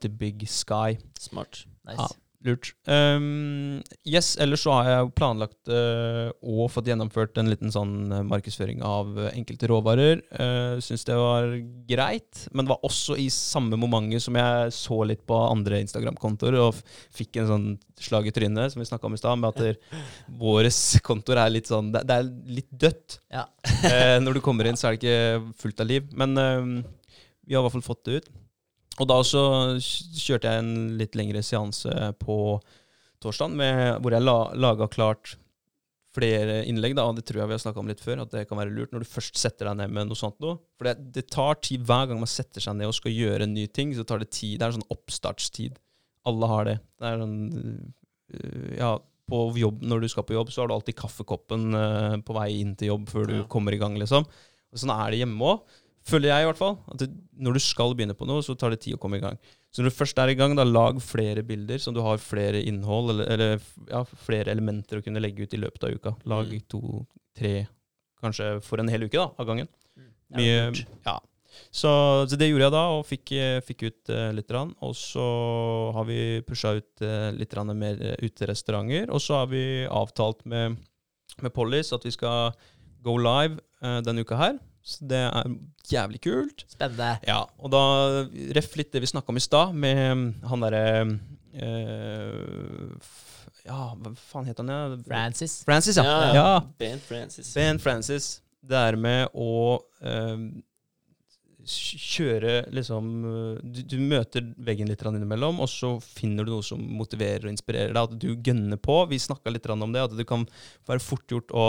the 0.00 0.08
big 0.08 0.46
sky. 0.48 0.96
Smart. 1.20 1.64
Nice. 1.88 2.00
Ja. 2.00 2.08
Lurt. 2.46 2.70
Um, 2.88 3.82
yes, 4.08 4.32
ellers 4.40 4.62
så 4.64 4.72
har 4.78 4.88
jeg 4.88 5.10
planlagt 5.18 5.68
uh, 5.68 6.30
og 6.40 6.70
fått 6.72 6.88
gjennomført 6.88 7.36
en 7.40 7.50
liten 7.52 7.72
sånn 7.74 8.14
eh, 8.16 8.24
markedsføring 8.24 8.80
av 8.86 9.18
enkelte 9.28 9.68
råvarer. 9.68 10.22
Uh, 10.32 10.80
Syns 10.80 11.04
det 11.04 11.18
var 11.20 11.52
greit, 11.90 12.46
men 12.54 12.64
det 12.64 12.72
var 12.72 12.86
også 12.88 13.18
i 13.20 13.28
samme 13.34 13.76
momentet 13.80 14.24
som 14.24 14.38
jeg 14.40 14.72
så 14.72 15.02
litt 15.10 15.26
på 15.28 15.36
andre 15.50 15.82
Instagram-kontoer 15.84 16.56
og 16.62 16.80
fikk 17.12 17.42
en 17.42 17.50
sånn 17.50 17.68
slag 18.00 18.30
i 18.30 18.32
trynet, 18.32 18.72
som 18.72 18.80
vi 18.80 18.88
snakka 18.88 19.10
om 19.10 19.18
i 19.18 19.20
stad, 19.20 19.36
med 19.36 19.52
at 19.52 19.60
der, 19.60 20.00
våre 20.40 20.72
kontoer 21.04 21.42
er 21.42 21.52
litt 21.52 21.68
sånn 21.68 21.92
Det, 21.92 22.06
er 22.08 22.32
litt 22.48 22.70
dødt. 22.72 23.20
Ja. 23.28 23.44
uh, 23.84 24.16
når 24.24 24.40
du 24.40 24.44
kommer 24.44 24.68
inn, 24.68 24.80
så 24.80 24.88
er 24.88 24.96
det 24.96 25.02
ikke 25.04 25.60
fullt 25.60 25.84
av 25.84 25.92
liv. 25.92 26.08
Men 26.16 26.36
eh, 26.40 26.70
vi 27.46 27.56
har 27.56 27.62
i 27.62 27.66
hvert 27.66 27.76
fall 27.78 27.86
fått 27.86 28.04
det 28.06 28.20
ut. 28.20 28.30
Og 28.98 29.06
da 29.08 29.20
så 29.24 29.42
kjørte 29.80 30.50
jeg 30.50 30.64
en 30.64 30.72
litt 30.98 31.14
lengre 31.16 31.42
seanse 31.46 31.92
på 32.20 32.36
torsdag, 33.22 33.54
hvor 34.02 34.12
jeg 34.16 34.24
la, 34.24 34.38
laga 34.56 34.88
klart 34.90 35.36
flere 36.10 36.64
innlegg. 36.66 36.96
da, 36.98 37.04
Det 37.14 37.22
tror 37.28 37.42
jeg 37.44 37.50
vi 37.52 37.54
har 37.54 37.62
snakka 37.62 37.78
om 37.78 37.86
litt 37.90 38.00
før, 38.02 38.24
at 38.24 38.32
det 38.34 38.48
kan 38.50 38.58
være 38.58 38.72
lurt 38.74 38.90
når 38.92 39.04
du 39.04 39.08
først 39.12 39.38
setter 39.38 39.68
deg 39.70 39.76
ned 39.78 39.92
med 39.94 40.08
noe 40.10 40.18
sånt 40.18 40.40
noe. 40.42 40.58
For 40.76 40.88
det, 40.90 41.12
det 41.14 41.28
tar 41.30 41.60
tid 41.62 41.84
hver 41.86 42.08
gang 42.10 42.18
man 42.18 42.30
setter 42.30 42.60
seg 42.64 42.74
ned 42.80 42.90
og 42.90 42.96
skal 42.98 43.14
gjøre 43.14 43.46
en 43.46 43.54
ny 43.54 43.68
ting. 43.70 43.94
så 43.94 44.02
tar 44.04 44.18
Det 44.24 44.30
tid, 44.34 44.58
det 44.58 44.66
er 44.66 44.72
en 44.74 44.80
sånn 44.80 44.90
oppstartstid. 44.96 45.78
Alle 46.26 46.50
har 46.50 46.66
det. 46.68 46.76
Det 47.00 47.06
er 47.12 47.22
sånn 47.22 47.38
øh, 48.34 48.74
Ja, 48.80 48.90
på 49.30 49.44
jobb, 49.54 49.84
når 49.86 50.02
du 50.02 50.08
skal 50.10 50.26
på 50.26 50.34
jobb, 50.34 50.50
så 50.50 50.64
har 50.64 50.68
du 50.68 50.74
alltid 50.74 50.98
kaffekoppen 50.98 51.70
øh, 51.78 52.16
på 52.26 52.34
vei 52.34 52.48
inn 52.58 52.74
til 52.76 52.90
jobb 52.90 53.06
før 53.12 53.28
du 53.30 53.36
Ja. 53.38 53.44
kommer 53.52 53.72
i 53.72 53.78
gang, 53.78 53.94
liksom. 54.00 54.26
Og 54.26 54.78
sånn 54.82 54.90
er 54.96 55.10
det 55.14 55.20
hjemme 55.22 55.46
òg. 55.54 55.62
Føler 56.10 56.32
jeg, 56.32 56.44
i 56.44 56.48
hvert 56.50 56.60
fall. 56.60 56.76
At 56.92 57.02
det, 57.02 57.08
når 57.40 57.56
du 57.56 57.62
skal 57.64 57.94
begynne 57.96 58.16
på 58.18 58.28
noe, 58.28 58.42
så 58.44 58.56
tar 58.58 58.74
det 58.74 58.82
tid 58.84 58.96
å 58.96 59.00
komme 59.02 59.20
i 59.20 59.24
gang. 59.24 59.38
Så 59.70 59.82
når 59.82 59.92
du 59.92 59.98
først 60.00 60.18
er 60.18 60.32
i 60.32 60.36
gang, 60.38 60.56
da 60.58 60.66
lag 60.66 60.98
flere 61.04 61.44
bilder, 61.46 61.78
så 61.78 61.94
du 61.94 62.02
har 62.02 62.22
flere 62.22 62.62
innhold, 62.66 63.14
eller, 63.14 63.30
eller 63.34 63.66
ja, 63.90 64.02
flere 64.26 64.50
elementer 64.52 64.98
å 64.98 65.04
kunne 65.06 65.22
legge 65.22 65.46
ut 65.46 65.54
i 65.54 65.62
løpet 65.62 65.86
av 65.86 65.96
uka. 65.96 66.14
Lag 66.30 66.50
Mm. 66.50 66.62
to, 66.68 67.06
tre, 67.38 67.68
kanskje 68.20 68.56
for 68.66 68.82
en 68.82 68.90
hel 68.90 69.06
uke 69.06 69.18
da, 69.18 69.30
av 69.38 69.46
gangen. 69.46 69.68
Er 70.34 70.38
Mye, 70.38 70.86
ja. 71.06 71.18
Så, 71.70 71.90
så 72.30 72.38
det 72.38 72.48
gjorde 72.48 72.66
jeg 72.66 72.74
da, 72.74 72.82
og 72.94 73.06
fikk, 73.06 73.32
eh, 73.36 73.60
fikk 73.66 73.84
ut 73.88 74.12
uh, 74.14 74.30
litt. 74.34 74.50
Rann. 74.54 74.72
Og 74.86 74.94
så 74.98 75.24
har 75.94 76.06
vi 76.08 76.40
pusha 76.46 76.76
ut 76.78 77.04
uh, 77.04 77.30
litt 77.36 77.54
mer 77.74 77.98
uh, 78.00 78.14
uterestauranter. 78.22 79.10
Og 79.10 79.22
så 79.22 79.42
har 79.42 79.50
vi 79.50 79.86
avtalt 79.86 80.44
med, 80.46 80.78
med 81.42 81.54
Pollis 81.54 81.92
at 81.92 82.06
vi 82.06 82.14
skal 82.14 82.54
go 83.02 83.16
live 83.18 83.60
uh, 83.82 84.00
denne 84.06 84.22
uka 84.22 84.38
her. 84.38 84.58
Så 84.82 85.04
det 85.10 85.18
er 85.20 85.50
jævlig 85.90 86.20
kult. 86.24 86.64
Spennende. 86.70 87.10
Ja, 87.28 87.42
og 87.60 87.72
da 87.74 87.82
ref 88.56 88.72
litt 88.80 88.92
det 88.94 89.02
vi 89.04 89.10
snakka 89.10 89.32
om 89.32 89.40
i 89.40 89.44
stad, 89.44 89.74
med 89.76 90.40
han 90.48 90.64
derre 90.64 90.84
øh, 91.66 93.10
Ja, 93.66 93.90
hva 93.92 94.14
faen 94.16 94.48
het 94.48 94.62
han? 94.62 94.72
Ja? 94.72 94.80
Francis. 95.06 95.60
Francis, 95.68 96.00
ja. 96.00 96.06
Ja, 96.08 96.32
ja. 96.34 96.48
Ben 96.80 97.02
Francis. 97.04 97.52
Ben 97.54 97.82
Francis. 97.82 98.32
Det 98.60 98.76
er 98.76 98.96
med 99.00 99.36
å 99.36 99.52
øh, 100.04 100.48
kjøre 101.70 102.54
liksom 102.74 103.08
du, 103.60 103.80
du 103.84 103.96
møter 104.00 104.44
veggen 104.64 104.88
litt 104.88 105.02
innimellom, 105.04 105.60
og 105.60 105.68
så 105.70 105.94
finner 106.02 106.46
du 106.46 106.54
noe 106.54 106.66
som 106.66 106.80
motiverer 106.80 107.46
og 107.46 107.52
inspirerer 107.52 107.92
deg. 107.92 108.02
At 108.02 108.16
du 108.20 108.30
gønner 108.32 108.80
på. 108.80 109.02
Vi 109.12 109.20
snakka 109.20 109.52
litt 109.52 109.68
om 109.70 109.92
det, 109.92 110.06
at 110.08 110.16
det 110.16 110.28
kan 110.28 110.46
være 110.88 111.04
fort 111.04 111.28
gjort 111.28 111.52
å 111.52 111.66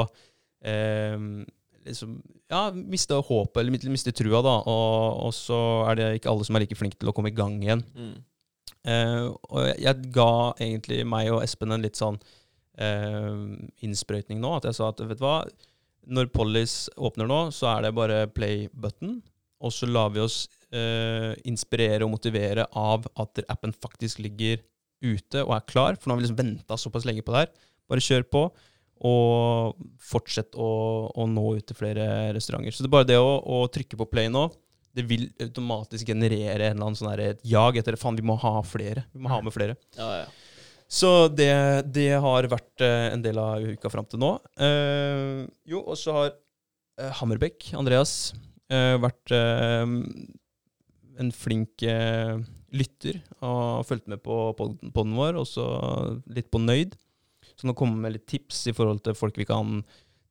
eh, 0.64 1.20
liksom, 1.88 2.18
ja, 2.52 2.66
miste 2.74 3.18
håpet 3.18 3.62
eller 3.62 3.92
miste 3.94 4.14
trua, 4.16 4.42
da. 4.46 4.58
Og, 4.70 5.26
og 5.28 5.34
så 5.36 5.62
er 5.92 6.00
det 6.00 6.10
ikke 6.20 6.32
alle 6.34 6.48
som 6.48 6.58
er 6.58 6.66
like 6.66 6.78
flinke 6.80 7.00
til 7.00 7.12
å 7.12 7.16
komme 7.16 7.32
i 7.32 7.38
gang 7.38 7.58
igjen. 7.64 7.84
Mm. 7.96 8.14
Eh, 8.92 9.26
og 9.30 9.66
jeg, 9.68 9.82
jeg 9.86 10.14
ga 10.16 10.32
egentlig 10.58 11.04
meg 11.10 11.30
og 11.34 11.44
Espen 11.46 11.76
en 11.76 11.84
litt 11.86 12.00
sånn 12.00 12.18
eh, 12.82 13.44
innsprøytning 13.86 14.42
nå. 14.42 14.56
At 14.58 14.70
jeg 14.70 14.80
sa 14.80 14.90
at 14.94 15.04
vet 15.06 15.22
du 15.22 15.26
hva, 15.26 15.42
når 16.12 16.32
Pollis 16.34 16.88
åpner 16.98 17.30
nå, 17.30 17.44
så 17.56 17.76
er 17.76 17.86
det 17.86 17.96
bare 17.98 18.26
play 18.34 18.66
button. 18.74 19.20
Og 19.62 19.74
så 19.76 19.86
lar 19.86 20.10
vi 20.16 20.24
oss 20.24 20.48
eh, 20.74 21.34
inspirere 21.46 22.06
og 22.06 22.16
motivere 22.16 22.66
av 22.78 23.06
at 23.22 23.44
appen 23.52 23.74
faktisk 23.78 24.24
ligger 24.24 24.64
ute 25.02 25.44
og 25.44 25.56
er 25.58 25.68
klar. 25.70 25.98
For 25.98 26.10
nå 26.10 26.16
har 26.16 26.22
vi 26.22 26.28
liksom 26.28 26.42
venta 26.42 26.78
såpass 26.80 27.06
lenge 27.06 27.26
på 27.26 27.34
det 27.36 27.46
her. 27.46 27.54
Bare 27.92 28.06
kjør 28.06 28.26
på. 28.34 28.44
Og 29.08 29.80
fortsett 30.06 30.54
å, 30.54 30.68
å 31.10 31.26
nå 31.30 31.46
ut 31.58 31.66
til 31.66 31.78
flere 31.78 32.06
restauranter. 32.36 32.76
Så 32.76 32.84
det 32.84 32.92
er 32.92 32.98
bare 33.00 33.10
det 33.10 33.18
å, 33.18 33.32
å 33.42 33.64
trykke 33.74 33.98
på 33.98 34.10
play 34.12 34.30
nå, 34.30 34.46
det 34.94 35.06
vil 35.08 35.30
automatisk 35.42 36.10
generere 36.12 36.68
en 36.68 36.76
eller 36.76 36.86
annen 36.86 37.00
sånn 37.00 37.12
et 37.24 37.42
jag 37.48 37.80
etter 37.80 37.98
faen, 38.00 38.18
vi 38.20 38.26
må 38.28 38.36
ha 38.42 38.58
flere. 38.68 39.06
Vi 39.16 39.24
må 39.24 39.32
ha 39.32 39.40
med 39.42 39.56
flere. 39.56 39.78
Ja, 39.98 40.10
ja. 40.24 40.30
Så 40.92 41.30
det, 41.32 41.52
det 41.96 42.10
har 42.20 42.50
vært 42.52 42.84
eh, 42.84 43.08
en 43.14 43.22
del 43.24 43.40
av 43.40 43.64
uka 43.64 43.90
fram 43.94 44.08
til 44.12 44.20
nå. 44.20 44.34
Eh, 44.60 45.46
jo, 45.72 45.86
og 45.86 45.96
så 45.96 46.18
har 46.18 46.32
eh, 47.00 47.14
Hammerbekk, 47.22 47.70
Andreas, 47.80 48.34
eh, 48.68 48.98
vært 49.00 49.32
eh, 49.32 49.96
en 51.22 51.32
flink 51.32 51.86
eh, 51.88 52.36
lytter 52.76 53.22
og 53.40 53.86
fulgt 53.88 54.12
med 54.12 54.20
på 54.24 54.36
poden 54.58 55.16
vår, 55.16 55.40
og 55.40 55.48
så 55.48 55.66
litt 56.32 56.52
på 56.52 56.60
nøyd. 56.60 57.00
Så 57.62 57.70
nå 57.70 57.76
komme 57.78 58.00
med 58.02 58.16
litt 58.16 58.26
tips 58.26 58.64
i 58.72 58.74
forhold 58.74 59.04
til 59.06 59.14
folk 59.14 59.36
vi 59.38 59.46
kan 59.46 59.84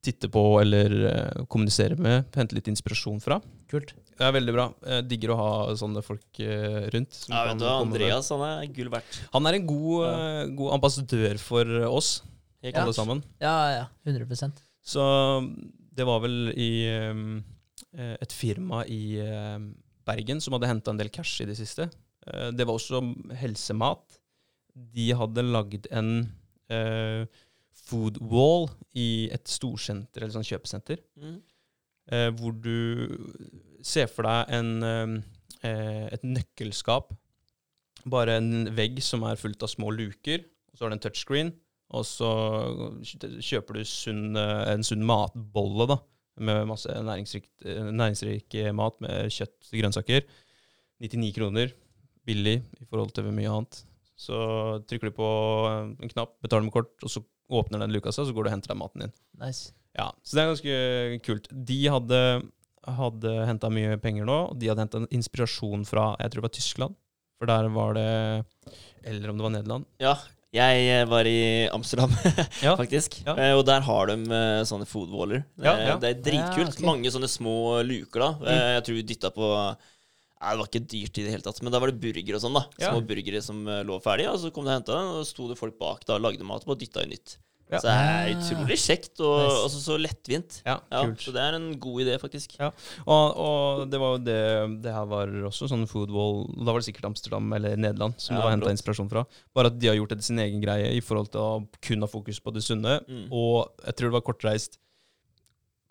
titte 0.03 0.27
på 0.33 0.41
eller 0.59 0.93
uh, 1.05 1.43
kommunisere 1.51 1.95
med, 1.95 2.25
hente 2.35 2.57
litt 2.57 2.67
inspirasjon 2.71 3.21
fra. 3.23 3.37
Kult. 3.71 3.93
Det 4.17 4.25
er 4.27 4.33
veldig 4.35 4.55
bra. 4.55 4.65
Jeg 4.97 5.05
digger 5.07 5.31
å 5.31 5.37
ha 5.39 5.51
sånne 5.79 6.03
folk 6.03 6.41
uh, 6.41 6.89
rundt. 6.91 7.15
som 7.15 7.35
Ja, 7.35 7.45
kan 7.47 7.61
vet 7.61 7.63
du, 7.63 7.69
Andreas 7.69 8.31
han 8.33 8.43
er 8.49 8.65
gull 8.75 8.89
verdt. 8.91 9.21
Han 9.35 9.47
er 9.47 9.59
en 9.59 9.69
god, 9.69 10.09
uh, 10.09 10.41
god 10.57 10.75
ambassadør 10.79 11.39
for 11.41 11.71
oss, 11.87 12.11
Helt 12.65 12.75
alle 12.75 12.89
klart. 12.89 12.97
sammen. 12.99 13.23
Ja, 13.41 13.55
ja. 13.77 13.85
100% 14.09 14.59
Så 14.83 15.05
det 15.95 16.09
var 16.09 16.19
vel 16.25 16.51
i 16.57 16.71
um, 17.07 17.39
et 17.95 18.35
firma 18.35 18.83
i 18.89 19.21
Bergen 20.07 20.43
som 20.43 20.57
hadde 20.57 20.69
henta 20.69 20.91
en 20.91 20.99
del 20.99 21.09
cash 21.13 21.43
i 21.43 21.47
det 21.49 21.55
siste. 21.59 21.87
Det 22.21 22.65
var 22.65 22.77
også 22.77 23.01
helsemat. 23.39 24.19
De 24.93 25.09
hadde 25.17 25.43
lagd 25.45 25.89
en 25.91 26.29
eh, 26.71 27.25
food 27.87 28.19
wall 28.31 28.69
i 28.95 29.29
et 29.33 29.47
storsenter, 29.51 30.23
eller 30.23 30.35
sånn 30.35 30.47
kjøpesenter, 30.47 31.01
Mm. 31.19 31.41
eh, 32.11 32.29
hvor 32.37 32.53
du 32.61 33.17
ser 33.83 34.07
for 34.07 34.23
deg 34.27 34.53
en, 34.57 35.23
eh, 35.63 36.07
et 36.11 36.23
nøkkelskap. 36.23 37.11
Bare 38.05 38.37
en 38.39 38.69
vegg 38.75 39.01
som 39.03 39.23
er 39.23 39.35
fullt 39.37 39.61
av 39.63 39.69
små 39.69 39.91
luker, 39.93 40.39
og 40.71 40.77
så 40.77 40.85
har 40.85 40.89
du 40.89 40.95
en 40.97 41.03
touchscreen. 41.05 41.51
Og 41.91 42.05
så 42.07 42.29
kjøper 43.43 43.73
du 43.73 43.83
sunn, 43.83 44.35
eh, 44.37 44.71
en 44.73 44.83
sunn 44.83 45.03
matbolle 45.03 45.87
da, 45.91 45.97
med 46.39 46.65
masse 46.69 46.87
næringsrik, 46.87 47.49
eh, 47.65 47.91
næringsrik 47.91 48.73
mat 48.73 48.99
med 49.01 49.27
kjøtt 49.29 49.67
og 49.73 49.79
grønnsaker. 49.81 50.23
99 51.01 51.33
kroner. 51.35 51.73
Billig 52.25 52.61
i 52.79 52.85
forhold 52.85 53.11
til 53.13 53.23
mye 53.33 53.49
annet. 53.49 53.83
Så 54.21 54.37
trykker 54.85 55.09
du 55.09 55.15
på 55.17 55.27
en 55.71 56.11
knapp, 56.11 56.35
betaler 56.45 56.67
med 56.67 56.73
kort, 56.75 56.91
og 57.01 57.09
så 57.09 57.23
åpner 57.51 57.81
den 57.81 57.93
luka 57.95 58.11
seg, 58.13 58.23
og 58.25 58.29
så 58.29 58.35
går 58.37 58.45
du 58.45 58.49
og 58.51 58.53
henter 58.55 58.71
deg 58.73 58.79
maten 58.79 59.05
din. 59.07 59.13
Nice. 59.41 59.71
Ja, 59.97 60.11
Så 60.23 60.37
det 60.37 60.43
er 60.43 60.51
ganske 60.53 60.75
kult. 61.25 61.47
De 61.67 61.79
hadde, 61.91 62.19
hadde 62.87 63.31
henta 63.49 63.71
mye 63.73 63.97
penger 64.01 64.27
nå, 64.29 64.37
og 64.51 64.59
de 64.61 64.69
hadde 64.71 64.85
henta 64.85 65.01
inspirasjon 65.11 65.83
fra 65.89 66.11
jeg 66.21 66.31
tror 66.31 66.43
det 66.43 66.47
var 66.49 66.53
Tyskland. 66.59 66.95
For 67.41 67.49
der 67.49 67.67
var 67.73 67.95
det 67.97 68.05
Eller 69.03 69.31
om 69.33 69.39
det 69.39 69.43
var 69.47 69.53
Nederland. 69.55 69.85
Ja, 69.99 70.13
jeg 70.53 70.81
eh, 70.93 71.05
var 71.09 71.25
i 71.25 71.67
Amsterdam, 71.73 72.11
Ja. 72.65 72.75
faktisk. 72.77 73.23
Ja. 73.25 73.33
Eh, 73.33 73.53
Og 73.57 73.65
der 73.65 73.81
har 73.87 74.11
de 74.11 74.17
eh, 74.21 74.61
sånne 74.69 74.85
foodwaller. 74.85 75.41
Ja, 75.57 75.73
Eh, 75.73 75.87
ja. 75.89 75.95
Det 75.97 76.09
er 76.11 76.21
dritkult. 76.27 76.75
Ja, 76.77 76.77
ok. 76.77 76.85
Mange 76.85 77.09
sånne 77.11 77.29
små 77.31 77.55
luker, 77.87 78.19
da. 78.21 78.29
Mm. 78.37 78.61
Jeg 78.77 78.83
tror 78.85 78.99
vi 78.99 79.07
dytta 79.15 79.31
på 79.33 79.49
Nei, 80.41 80.51
Det 80.55 80.59
var 80.63 80.67
ikke 80.71 80.87
dyrt 80.89 81.17
i 81.21 81.23
det 81.23 81.31
hele 81.35 81.43
tatt, 81.45 81.61
men 81.61 81.71
da 81.71 81.79
var 81.79 81.91
det 81.91 81.99
burger 82.01 82.35
og 82.35 82.41
sånn. 82.41 82.53
da 82.57 82.65
Ja. 82.81 82.89
Små 82.91 83.05
burgere 83.05 83.41
som 83.45 83.61
eh, 83.67 83.83
lå 83.83 84.01
ferdige, 84.01 84.31
og 84.33 84.39
så 84.41 84.51
kom 84.51 84.65
de 84.65 84.71
og 84.71 84.79
henta 84.81 84.97
den, 84.97 85.13
og 85.21 85.25
sto 85.29 85.47
det 85.47 85.57
folk 85.59 85.77
bak 85.77 86.03
da 86.05 86.15
og 86.15 86.21
lagde 86.25 86.43
mat 86.43 86.65
og 86.67 86.79
dytta 86.79 87.03
i 87.05 87.09
nytt. 87.13 87.37
Ja. 87.71 87.77
Så 87.79 87.87
det 87.87 87.91
er 87.93 88.25
Ah. 88.27 88.33
utrolig 88.35 88.75
kjekt 88.83 89.19
og 89.23 89.37
Nice. 89.47 89.59
også 89.63 89.79
så 89.79 89.95
lettvint. 90.01 90.61
Ja, 90.65 90.79
Ja, 90.91 91.05
kult. 91.05 91.19
så 91.23 91.31
det 91.31 91.39
er 91.39 91.53
en 91.55 91.79
god 91.79 92.01
idé, 92.03 92.17
faktisk. 92.19 92.57
Ja. 92.59 92.71
Og, 93.07 93.37
og 93.37 93.89
det 93.89 93.97
var 94.01 94.17
jo 94.17 94.23
det 94.25 94.81
Det 94.83 94.91
her 94.91 95.05
var 95.05 95.27
også 95.47 95.69
sånn 95.69 95.87
food 95.87 96.11
wall 96.11 96.47
Da 96.57 96.65
var 96.73 96.81
det 96.81 96.89
sikkert 96.93 97.05
Amsterdam 97.05 97.47
eller 97.53 97.77
Nederland 97.77 98.19
som 98.19 98.35
Ja, 98.35 98.41
det 98.41 98.43
var 98.43 98.51
henta 98.57 98.71
inspirasjon 98.75 99.09
fra. 99.09 99.23
Bare 99.55 99.67
at 99.67 99.79
de 99.79 99.87
har 99.87 99.95
gjort 99.95 100.09
det 100.09 100.17
til 100.19 100.35
sin 100.35 100.39
egen 100.39 100.59
greie 100.61 100.91
i 100.97 100.99
forhold 100.99 101.31
til 101.31 101.39
å 101.39 101.67
kun 101.81 102.01
ha 102.01 102.07
fokus 102.07 102.39
på 102.41 102.51
det 102.51 102.61
sunne. 102.63 102.99
Mm. 103.07 103.29
Og 103.31 103.69
jeg 103.85 103.95
tror 103.95 104.11
det 104.11 104.17
var 104.19 104.27
kortreist 104.33 104.77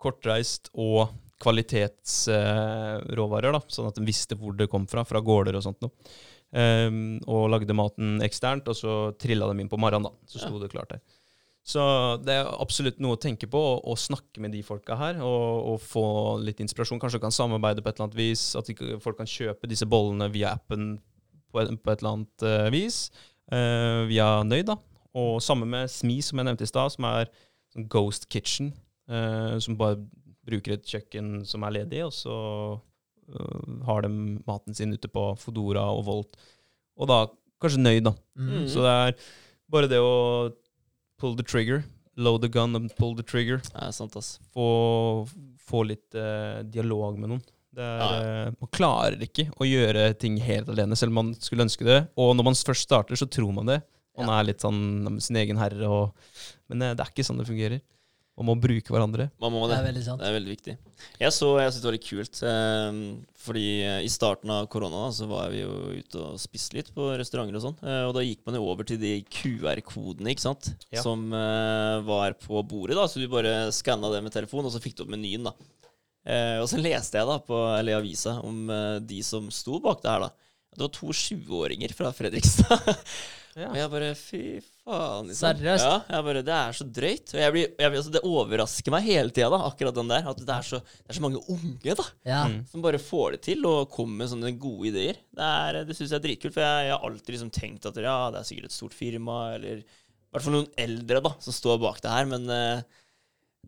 Kortreist 0.01 0.69
og 0.75 1.09
kvalitetsråvarer, 1.41 3.51
da, 3.55 3.61
sånn 3.71 3.89
at 3.89 3.97
de 3.97 4.07
visste 4.07 4.35
hvor 4.39 4.53
det 4.57 4.71
kom 4.71 4.85
fra, 4.89 5.01
fra 5.07 5.19
gårder 5.25 5.55
og 5.57 5.63
sånt 5.65 5.81
noe. 5.85 5.93
Um, 6.51 7.15
og 7.31 7.49
lagde 7.53 7.77
maten 7.77 8.07
eksternt, 8.25 8.65
og 8.67 8.75
så 8.75 9.15
trilla 9.21 9.45
dem 9.47 9.59
inn 9.63 9.71
på 9.71 9.79
morgenen, 9.79 10.07
da. 10.09 10.13
Så 10.27 10.37
sto 10.43 10.55
det 10.59 10.73
klart 10.73 10.91
der. 10.91 11.01
Så 11.61 11.81
det 12.25 12.33
er 12.33 12.47
absolutt 12.59 12.97
noe 13.03 13.15
å 13.15 13.21
tenke 13.21 13.47
på, 13.49 13.59
å, 13.85 13.95
snakke 13.99 14.41
med 14.41 14.55
de 14.55 14.63
folka 14.65 14.97
her, 14.97 15.19
og, 15.23 15.67
og 15.71 15.83
få 15.83 16.05
litt 16.41 16.61
inspirasjon. 16.63 16.99
Kanskje 17.01 17.21
kan 17.21 17.35
samarbeide 17.35 17.83
på 17.83 17.91
et 17.91 17.99
eller 17.99 18.09
annet 18.09 18.19
vis, 18.19 18.45
at 18.59 18.71
folk 19.03 19.19
kan 19.19 19.29
kjøpe 19.29 19.69
disse 19.69 19.87
bollene 19.89 20.31
via 20.33 20.55
appen 20.57 20.95
på 21.53 21.61
et, 21.61 21.73
på 21.77 21.93
et 21.93 22.01
eller 22.01 22.15
annet 22.15 22.47
uh, 22.47 22.69
vis. 22.73 23.03
Uh, 23.51 24.07
via 24.09 24.33
Nøyd, 24.47 24.71
da. 24.71 24.79
Og 25.21 25.35
samme 25.43 25.67
med 25.69 25.91
Smi, 25.91 26.17
som 26.25 26.39
jeg 26.39 26.49
nevnte 26.49 26.65
i 26.65 26.71
stad, 26.71 26.95
som 26.95 27.07
er 27.11 27.29
sånn 27.71 27.87
Ghost 27.91 28.27
Kitchen. 28.31 28.73
Uh, 29.11 29.59
som 29.61 29.77
bare 29.79 30.01
bruker 30.47 30.75
et 30.75 30.87
kjøkken 30.87 31.43
som 31.47 31.65
er 31.67 31.75
ledig, 31.79 32.01
og 32.05 32.13
så 32.15 32.35
øh, 32.77 33.77
har 33.87 34.05
de 34.05 34.11
maten 34.47 34.77
sin 34.77 34.93
ute 34.95 35.11
på 35.11 35.31
Fodora 35.39 35.87
og 35.93 36.05
Volt. 36.07 36.37
Og 36.97 37.09
da 37.11 37.23
kanskje 37.61 37.81
Nøyd, 37.81 38.03
da. 38.09 38.15
Mm. 38.39 38.67
Så 38.71 38.83
det 38.85 38.93
er 39.05 39.15
bare 39.71 39.89
det 39.91 40.01
å 40.01 40.51
pull 41.21 41.37
the 41.37 41.45
trigger. 41.45 41.83
Load 42.17 42.43
the 42.43 42.51
gun 42.51 42.75
and 42.75 42.91
pull 42.97 43.15
the 43.15 43.25
trigger. 43.25 43.61
Er 43.77 43.93
sant, 43.95 44.17
ass. 44.19 44.35
Få, 44.53 45.27
få 45.61 45.85
litt 45.87 46.17
eh, 46.17 46.61
dialog 46.67 47.17
med 47.21 47.35
noen. 47.35 47.43
Det 47.71 47.85
er, 47.85 48.01
Ja, 48.01 48.09
eh, 48.19 48.49
man 48.59 48.71
klarer 48.75 49.21
ikke 49.23 49.47
å 49.55 49.67
gjøre 49.67 50.09
ting 50.19 50.35
helt 50.43 50.69
alene, 50.73 50.97
selv 50.99 51.13
om 51.13 51.21
man 51.21 51.31
skulle 51.39 51.63
ønske 51.63 51.87
det. 51.87 52.01
Og 52.19 52.33
når 52.35 52.49
man 52.49 52.57
først 52.57 52.89
starter, 52.89 53.15
så 53.19 53.29
tror 53.31 53.53
man 53.55 53.69
det. 53.71 53.79
Man 54.19 54.29
er 54.33 54.49
litt 54.49 54.61
sånn 54.61 55.21
sin 55.23 55.39
egen 55.39 55.59
herre. 55.61 55.87
Og, 55.87 56.51
men 56.69 56.83
det 56.83 56.99
er 56.99 57.13
ikke 57.13 57.25
sånn 57.25 57.39
det 57.39 57.47
fungerer. 57.47 57.79
Man 58.39 58.47
å 58.55 58.61
bruke 58.63 58.89
hverandre. 58.93 59.25
Man 59.43 59.51
må 59.53 59.67
Det 59.67 59.75
det. 59.75 59.79
er 59.81 59.87
veldig 59.91 60.03
sant. 60.05 60.21
Det 60.21 60.27
er 60.29 60.33
veldig 60.37 60.51
viktig. 60.55 60.73
Jeg 61.19 61.33
så, 61.35 61.49
jeg 61.61 61.71
synes 61.73 61.81
det 61.81 61.89
var 61.89 61.95
litt 61.97 62.07
kult, 62.07 62.39
eh, 62.47 62.99
fordi 63.43 63.65
eh, 63.83 63.97
i 64.07 64.09
starten 64.09 64.49
av 64.55 64.67
korona 64.71 65.11
så 65.13 65.27
var 65.29 65.49
vi 65.51 65.59
jo 65.61 65.73
ute 65.99 66.15
og 66.23 66.39
spiste 66.41 66.77
litt 66.79 66.89
på 66.95 67.09
restauranter 67.19 67.59
og 67.59 67.65
sånn, 67.67 67.77
eh, 67.83 68.05
og 68.07 68.15
da 68.15 68.23
gikk 68.25 68.41
man 68.47 68.55
jo 68.57 68.63
over 68.71 68.87
til 68.87 68.97
de 69.01 69.11
QR-kodene, 69.29 70.31
ikke 70.33 70.45
sant, 70.47 70.71
Ja. 70.95 71.03
som 71.03 71.27
eh, 71.33 71.99
var 72.07 72.33
på 72.39 72.63
bordet 72.65 72.95
da, 72.97 73.05
så 73.05 73.19
du 73.21 73.27
bare 73.27 73.69
skanna 73.75 74.09
det 74.15 74.23
med 74.23 74.33
telefon, 74.33 74.65
og 74.65 74.71
så 74.73 74.81
fikk 74.81 74.95
du 74.97 75.03
opp 75.03 75.11
menyen 75.13 75.45
da. 75.51 75.53
Eh, 76.25 76.57
og 76.61 76.67
så 76.69 76.77
leste 76.81 77.17
jeg 77.19 77.27
da 77.27 77.37
på, 77.45 77.59
eller 77.77 77.93
i 77.93 77.99
avisa 77.99 78.39
om 78.45 78.69
eh, 78.69 78.99
de 79.05 79.21
som 79.25 79.51
sto 79.53 79.79
bak 79.83 80.01
det 80.01 80.09
her 80.15 80.25
da. 80.27 80.31
Det 80.71 80.85
var 80.87 80.93
to 80.95 81.07
20-åringer 81.11 81.93
fra 81.93 82.13
Fredrikstad. 82.15 82.95
Og 83.67 83.75
jeg 83.75 83.89
bare, 83.91 84.13
fy 84.15 84.41
faen. 84.87 85.27
Liksom. 85.29 85.45
Seriøst? 85.57 85.85
Ja, 85.85 85.97
jeg 86.15 86.25
bare, 86.27 86.41
det 86.47 86.53
er 86.57 86.75
så 86.77 86.85
drøyt. 86.97 87.33
Og 87.35 87.39
jeg 87.43 87.53
blir, 87.55 87.67
jeg, 87.69 87.91
blir- 87.91 87.99
altså, 88.01 88.13
det 88.15 88.23
overrasker 88.27 88.91
meg 88.95 89.05
hele 89.07 89.33
tida, 89.35 89.59
akkurat 89.69 89.95
den 89.99 90.11
der. 90.11 90.27
At 90.31 90.41
det 90.41 90.55
er 90.55 90.67
så, 90.67 90.79
det 90.81 91.13
er 91.13 91.19
så 91.19 91.23
mange 91.25 91.41
unge 91.53 91.95
da, 92.01 92.05
Ja. 92.27 92.41
Mm. 92.49 92.59
som 92.71 92.81
bare 92.85 92.99
får 93.01 93.37
det 93.37 93.41
til 93.49 93.65
og 93.69 93.89
kommer 93.93 94.23
med 94.23 94.31
sånne 94.33 94.53
gode 94.59 94.89
ideer. 94.91 95.21
Det, 95.31 95.49
er, 95.49 95.81
det 95.85 95.95
syns 95.97 96.11
jeg 96.11 96.19
er 96.19 96.25
dritkult, 96.27 96.53
for 96.57 96.65
jeg, 96.65 96.87
jeg 96.89 96.95
har 96.97 97.05
alltid 97.11 97.35
liksom 97.37 97.51
tenkt 97.55 97.85
at 97.91 98.01
ja, 98.01 98.17
det 98.33 98.41
er 98.41 98.49
sikkert 98.49 98.71
et 98.71 98.77
stort 98.79 98.93
firma, 98.97 99.39
eller 99.55 99.83
i 99.83 99.85
hvert 100.31 100.45
fall 100.47 100.53
noen 100.59 100.71
eldre 100.79 101.21
da, 101.25 101.33
som 101.43 101.53
står 101.55 101.79
bak 101.83 102.01
det 102.03 102.11
her. 102.13 102.25
Men 102.31 102.49
eh, 102.49 102.83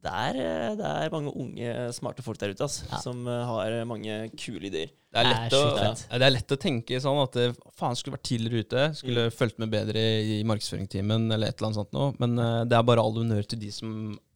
det, 0.03 0.11
er, 0.11 0.37
eh, 0.41 0.73
det 0.79 0.89
er 0.89 1.13
mange 1.13 1.31
unge, 1.39 1.71
smarte 1.95 2.23
folk 2.25 2.39
der 2.41 2.51
ute 2.51 2.65
altså, 2.65 2.83
Ja. 2.89 2.99
som 3.03 3.23
eh, 3.29 3.45
har 3.47 3.75
mange 3.87 4.17
kule 4.35 4.67
ideer. 4.67 4.91
Det 5.13 5.21
er, 5.21 5.27
Det 5.27 5.31
lett 5.31 5.53
er 5.53 5.59
å, 5.59 5.77
ja. 5.77 5.91
det 6.17 6.25
er 6.25 6.33
lett 6.33 6.53
å 6.55 6.57
tenke 6.57 6.99
sånn 6.99 7.19
at 7.21 7.35
det, 7.37 7.45
faen, 7.77 7.95
skulle 7.95 8.15
vært 8.17 8.25
tidligere 8.25 8.65
ute. 8.65 8.85
Skulle 8.97 9.27
fulgt 9.31 9.59
med 9.61 9.69
bedre 9.71 10.01
i 10.25 10.39
markedsføringstimen 10.49 11.27
eller 11.29 11.51
et 11.51 11.59
eller 11.59 11.69
annet 11.69 11.79
sånt 11.79 11.93
noe. 11.93 12.15
Men 12.17 12.33
uh, 12.41 12.63
det 12.65 12.79
er 12.79 12.87
bare 12.87 13.03
all 13.05 13.19
honnør 13.19 13.45
til 13.45 13.61
de 13.61 13.69
som 13.75 13.91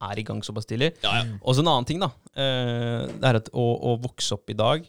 er 0.05 0.21
i 0.21 0.25
gang 0.27 0.43
såpass 0.45 0.69
tidlig. 0.69 0.91
Ja, 1.01 1.15
ja. 1.17 1.39
Og 1.41 1.57
så 1.57 1.65
en 1.65 1.71
annen 1.73 1.89
ting, 1.89 2.03
da. 2.03 2.11
Uh, 2.37 3.09
det 3.09 3.25
er 3.25 3.39
at 3.41 3.49
å, 3.57 3.65
å 3.89 3.95
vokse 4.05 4.37
opp 4.37 4.53
i 4.53 4.57
dag, 4.59 4.85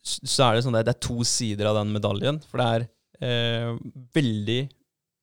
så 0.00 0.46
er 0.48 0.56
det 0.56 0.64
sånn 0.64 0.80
at 0.80 0.88
det 0.88 0.96
er 0.96 1.04
to 1.04 1.20
sider 1.28 1.68
av 1.68 1.76
den 1.82 1.92
medaljen. 1.92 2.40
For 2.48 2.64
det 2.64 2.70
er 2.72 2.88
uh, 3.20 3.76
veldig 4.16 4.62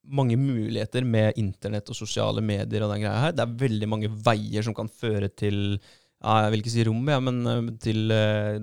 mange 0.08 0.38
muligheter 0.40 1.04
med 1.06 1.38
internett 1.40 1.88
og 1.92 1.98
sosiale 1.98 2.42
medier 2.44 2.84
og 2.84 2.92
den 2.92 3.02
greia 3.04 3.22
her. 3.26 3.34
Det 3.36 3.44
er 3.44 3.56
veldig 3.64 3.88
mange 3.90 4.10
veier 4.10 4.64
som 4.64 4.76
kan 4.76 4.88
føre 4.88 5.28
til 5.28 5.78
Jeg 5.78 6.50
vil 6.50 6.62
ikke 6.62 6.74
si 6.74 6.84
rommet, 6.88 7.14
ja, 7.14 7.20
men 7.22 7.36
eh, 7.46 7.68
til 7.78 8.10
eh, 8.10 8.58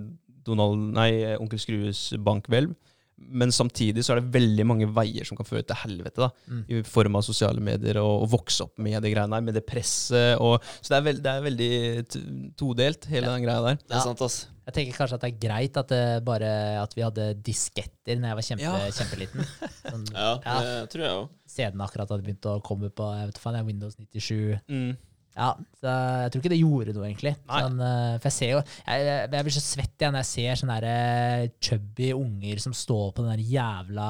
Donald, 0.46 0.90
nei, 0.98 1.12
eh, 1.24 1.38
onkel 1.40 1.62
Skrues 1.62 2.10
bankhvelv. 2.20 2.76
Men 3.18 3.50
samtidig 3.56 4.04
så 4.04 4.12
er 4.14 4.20
det 4.20 4.34
veldig 4.34 4.66
mange 4.68 4.88
veier 4.92 5.24
som 5.26 5.38
kan 5.40 5.46
føre 5.48 5.64
til 5.64 5.76
helvete. 5.86 6.16
da, 6.26 6.30
Mm. 6.52 6.64
I 6.70 6.82
form 6.84 7.16
av 7.16 7.24
sosiale 7.24 7.62
medier 7.64 7.98
og, 8.02 8.26
å 8.26 8.30
vokse 8.30 8.64
opp 8.68 8.78
med 8.78 9.02
det 9.02 9.14
greiene 9.14 9.32
der, 9.38 9.42
med 9.42 9.54
det 9.56 9.66
presset. 9.66 10.36
Og, 10.40 10.60
så 10.82 10.90
det 10.92 10.98
er, 10.98 11.06
veld, 11.08 11.24
det 11.24 11.32
er 11.32 11.46
veldig 11.46 12.54
todelt, 12.60 13.08
hele 13.12 13.32
den 13.32 13.46
greia 13.48 13.62
der. 13.64 13.80
Det 13.88 13.96
er 13.98 14.04
sant, 14.04 14.22
ass. 14.26 14.42
Jeg 14.66 14.74
tenker 14.80 14.98
kanskje 14.98 15.18
at 15.20 15.22
det 15.26 15.30
er 15.32 15.42
greit 15.48 15.78
at, 15.78 15.92
det 15.94 16.04
bare, 16.26 16.52
at 16.82 16.94
vi 16.98 17.04
hadde 17.06 17.26
disketter 17.46 18.18
Når 18.18 18.32
jeg 18.32 18.38
var 18.40 18.46
kjempe, 18.48 18.64
Ja. 18.64 18.92
kjempeliten. 18.98 19.46
Sånn, 19.92 20.06
Ja, 20.14 20.30
Ja. 20.44 20.56
det 20.62 20.90
tror 20.94 21.04
jeg 21.06 21.12
òg. 21.20 21.30
CD-ene 21.56 21.86
akkurat 21.86 22.10
hadde 22.10 22.26
begynt 22.26 22.48
å 22.50 22.62
komme 22.66 22.90
på 22.90 23.10
jeg 23.20 23.28
vet 23.30 23.38
faen, 23.44 23.66
Windows 23.66 23.96
97. 23.96 24.60
Mm. 24.68 24.98
Ja, 25.36 25.50
så 25.82 25.92
jeg 26.24 26.32
tror 26.32 26.40
ikke 26.42 26.52
det 26.54 26.58
gjorde 26.62 26.94
noe, 26.96 27.06
egentlig. 27.10 27.34
Sånn, 27.44 27.74
eh, 27.84 28.12
for 28.24 28.30
jeg 28.30 28.36
ser 28.38 28.52
jo 28.54 28.60
Jeg, 28.64 29.02
jeg, 29.04 29.24
jeg 29.34 29.44
blir 29.48 29.56
så 29.58 29.64
svett 29.66 29.96
igjen 30.00 30.14
når 30.16 30.22
jeg 30.24 30.30
ser 30.30 30.60
sånne 30.62 30.78
der, 30.80 30.88
eh, 30.88 31.50
chubby 31.68 32.12
unger 32.16 32.62
som 32.64 32.72
står 32.78 33.10
på 33.18 33.26
den 33.26 33.34
der 33.34 33.44
jævla 33.44 34.08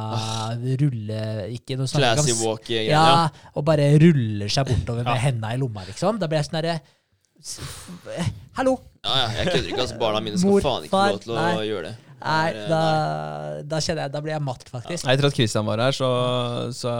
rulle... 0.83 1.21
Ikke 1.55 1.79
noe 1.79 1.89
snakker 1.89 2.19
Classy 2.21 2.35
om- 2.35 2.43
walk 2.45 2.69
igjen, 2.69 2.91
Ja, 2.91 3.01
Ja. 3.09 3.49
og 3.55 3.65
bare 3.65 3.87
ruller 4.05 4.53
seg 4.53 4.69
bortover 4.69 5.03
med 5.09 5.17
henda 5.25 5.55
i 5.55 5.57
lomma, 5.57 5.81
liksom. 5.89 6.19
Da 6.21 6.29
blir 6.29 6.43
jeg 6.43 6.49
sånn 6.51 6.61
derre 6.61 6.77
Hallo! 8.55 8.77
Ja, 9.03 9.15
ja, 9.19 9.25
jeg 9.41 9.49
kødder 9.51 9.69
ikke. 9.69 9.81
altså 9.83 9.97
Barna 9.99 10.21
mine 10.23 10.37
skal 10.39 10.49
Mor, 10.53 10.61
faen 10.65 10.85
ikke 10.87 10.93
få 10.95 11.01
lov 11.11 11.19
til 11.25 11.33
å 11.35 11.41
nei. 11.41 11.65
gjøre 11.67 11.89
det. 11.89 11.95
Nei, 12.25 12.53
da, 12.71 12.79
da 13.69 13.79
kjenner 13.83 14.05
jeg 14.07 14.13
Da 14.15 14.21
blir 14.23 14.33
jeg 14.33 14.41
matt, 14.45 14.63
faktisk. 14.71 15.05
Etter 15.11 15.27
at 15.27 15.35
Christian 15.35 15.67
var 15.67 15.81
her, 15.83 15.93
så, 15.93 16.07
så 16.73 16.93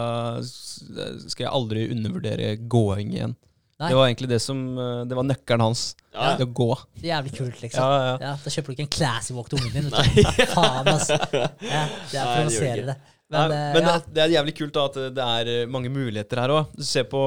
skal 0.44 1.46
jeg 1.46 1.50
aldri 1.56 1.86
undervurdere 1.94 2.52
gåing 2.70 3.14
igjen. 3.16 3.34
Nei. 3.76 3.90
Det 3.92 3.96
var 3.98 4.06
egentlig 4.08 4.28
det 4.30 4.38
som 4.40 4.60
eh, 4.80 5.00
Det 5.04 5.16
var 5.18 5.26
nøkkelen 5.28 5.60
hans. 5.66 5.80
Ja. 6.14 6.30
Det 6.40 6.46
å 6.46 6.52
gå. 6.56 6.68
Det 6.96 7.10
er 7.10 7.10
jævlig 7.18 7.32
kult, 7.36 7.58
liksom. 7.60 7.82
Ja, 7.82 8.06
ja. 8.06 8.14
Ja, 8.24 8.30
Da 8.40 8.52
kjøper 8.54 8.72
du 8.72 8.76
ikke 8.76 8.86
en 8.86 8.94
classy 8.96 9.34
walk 9.36 9.50
til 9.52 9.60
ungen 9.60 9.74
din. 9.74 9.90
vet 9.92 10.16
du. 10.16 10.46
Faen, 10.54 10.88
ass. 10.94 11.10
Ja, 11.12 11.82
det 12.08 12.16
er 12.22 12.24
det 12.24 12.30
provoserende. 12.38 12.96
Men, 13.26 13.50
Men, 13.50 13.50
Nei, 13.50 13.58
eh, 13.58 13.74
men 13.74 13.82
ja. 13.90 13.92
det, 13.98 14.14
det 14.14 14.22
er 14.22 14.32
jævlig 14.36 14.54
kult 14.54 14.74
da 14.76 14.84
at 14.88 14.96
det 15.18 15.26
er 15.26 15.48
eh, 15.52 15.68
mange 15.76 15.90
muligheter 15.92 16.40
her 16.40 16.54
òg. 16.54 16.72
Du 16.78 16.84
ser 16.86 17.08
på 17.10 17.20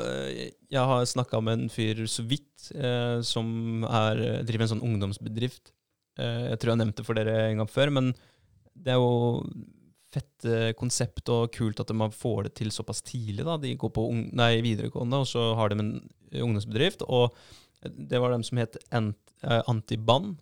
eh, 0.00 0.48
Jeg 0.72 0.86
har 0.90 1.04
snakka 1.12 1.42
med 1.44 1.60
en 1.60 1.70
fyr 1.70 2.02
så 2.08 2.24
vidt 2.26 2.70
eh, 2.74 3.20
som 3.28 3.84
er, 3.84 4.24
driver 4.48 4.66
en 4.66 4.72
sånn 4.74 4.84
ungdomsbedrift. 4.88 5.70
Eh, 6.18 6.48
jeg 6.50 6.58
tror 6.62 6.72
jeg 6.74 6.82
nevnte 6.82 7.04
for 7.06 7.20
dere 7.20 7.36
en 7.50 7.62
gang 7.62 7.70
før, 7.70 7.92
men 8.00 8.10
det 8.72 8.94
er 8.96 8.98
jo 8.98 9.44
fett 10.12 10.44
eh, 10.48 10.70
konsept 10.78 11.28
og 11.32 11.50
kult 11.54 11.80
at 11.80 11.90
man 11.96 12.12
får 12.12 12.48
det 12.48 12.54
til 12.60 12.70
såpass 12.74 13.00
tidlig. 13.06 13.44
da. 13.48 13.56
De 13.62 13.74
går 13.80 13.92
på 13.96 14.06
ung 14.10 14.26
nei, 14.36 14.54
videregående, 14.64 15.22
og 15.24 15.28
så 15.30 15.52
har 15.58 15.72
de 15.72 15.78
en 15.80 15.92
eh, 16.32 16.42
ungdomsbedrift. 16.44 17.02
Og 17.08 17.32
det 17.88 18.20
var 18.22 18.30
dem 18.34 18.44
som 18.46 18.60
het 18.62 18.76
eh, 18.92 19.62
Antiban. 19.66 20.34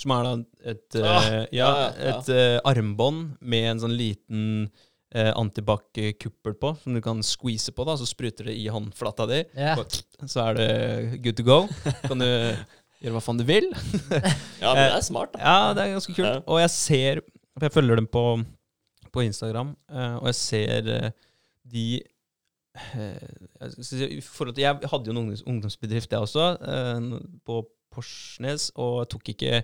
Som 0.00 0.14
er 0.16 0.24
da 0.24 0.30
et, 0.72 0.94
eh, 0.96 1.04
Ah, 1.04 1.24
ja, 1.28 1.42
ja, 1.52 1.66
ja, 1.68 1.90
ja. 1.92 2.14
et 2.16 2.28
eh, 2.32 2.58
armbånd 2.64 3.34
med 3.44 3.66
en 3.74 3.82
sånn 3.82 3.92
liten 3.98 4.44
eh, 5.12 5.28
antibac-kuppel 5.36 6.54
på, 6.56 6.70
som 6.82 6.94
du 6.96 7.02
kan 7.04 7.20
squeeze 7.26 7.72
på. 7.76 7.84
da, 7.84 7.96
Så 8.00 8.06
spruter 8.08 8.48
det 8.48 8.54
i 8.56 8.68
håndflata 8.72 9.26
di. 9.28 9.42
ja. 9.60 9.76
Så 10.24 10.40
er 10.48 10.54
det 10.56 11.22
good 11.24 11.36
to 11.36 11.44
go. 11.44 11.58
Kan 12.06 12.18
du 12.24 12.26
gjøre 12.26 13.12
hva 13.16 13.20
faen 13.24 13.38
du 13.40 13.44
vil. 13.48 13.68
Ja, 14.60 14.74
men 14.76 14.82
det 14.88 14.96
er 14.98 15.04
smart, 15.04 15.32
da. 15.36 15.40
Ja, 15.40 15.74
det 15.76 15.84
er 15.86 15.94
ganske 15.98 16.12
kult. 16.16 16.42
Og 16.46 16.58
jeg 16.60 16.70
ser 16.74 17.20
jeg 17.60 17.72
følger 17.74 17.96
dem 18.00 18.06
på, 18.08 18.24
på 19.12 19.24
Instagram, 19.26 19.74
eh, 19.90 20.16
og 20.20 20.30
jeg 20.30 20.38
ser 20.38 20.88
eh, 20.94 21.10
de 21.70 21.84
eh, 22.94 23.36
jeg, 23.60 24.22
til, 24.22 24.62
jeg 24.62 24.90
hadde 24.92 25.10
jo 25.10 25.14
en 25.14 25.22
ungdoms, 25.24 25.44
ungdomsbedrift, 25.46 26.12
jeg 26.12 26.26
også, 26.26 26.48
på 27.46 27.62
Porsnes, 27.90 28.70
og 28.78 29.08
tok 29.10 29.32
ikke 29.32 29.62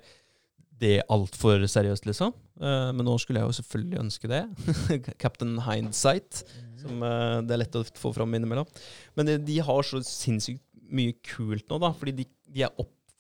det 0.77 0.99
altfor 1.09 1.63
seriøst, 1.71 2.05
liksom. 2.05 2.35
Men 2.61 3.07
nå 3.07 3.15
skulle 3.23 3.41
jeg 3.41 3.49
jo 3.49 3.57
selvfølgelig 3.57 4.01
ønske 4.03 4.29
det. 4.29 4.43
Captain 5.23 5.55
Hindsight, 5.65 6.43
som 6.83 7.01
det 7.01 7.55
er 7.55 7.63
lett 7.63 7.79
å 7.79 7.85
få 7.97 8.13
fram 8.13 8.35
innimellom. 8.37 8.69
Men 9.17 9.31
de, 9.47 9.57
har 9.65 9.87
så 9.89 10.03
sinnssykt 10.05 10.61
mye 10.93 11.15
kult 11.25 11.65
nå, 11.71 11.79
da, 11.81 11.95
fordi 11.97 12.19
de, 12.19 12.27
de 12.53 12.67
er 12.67 12.75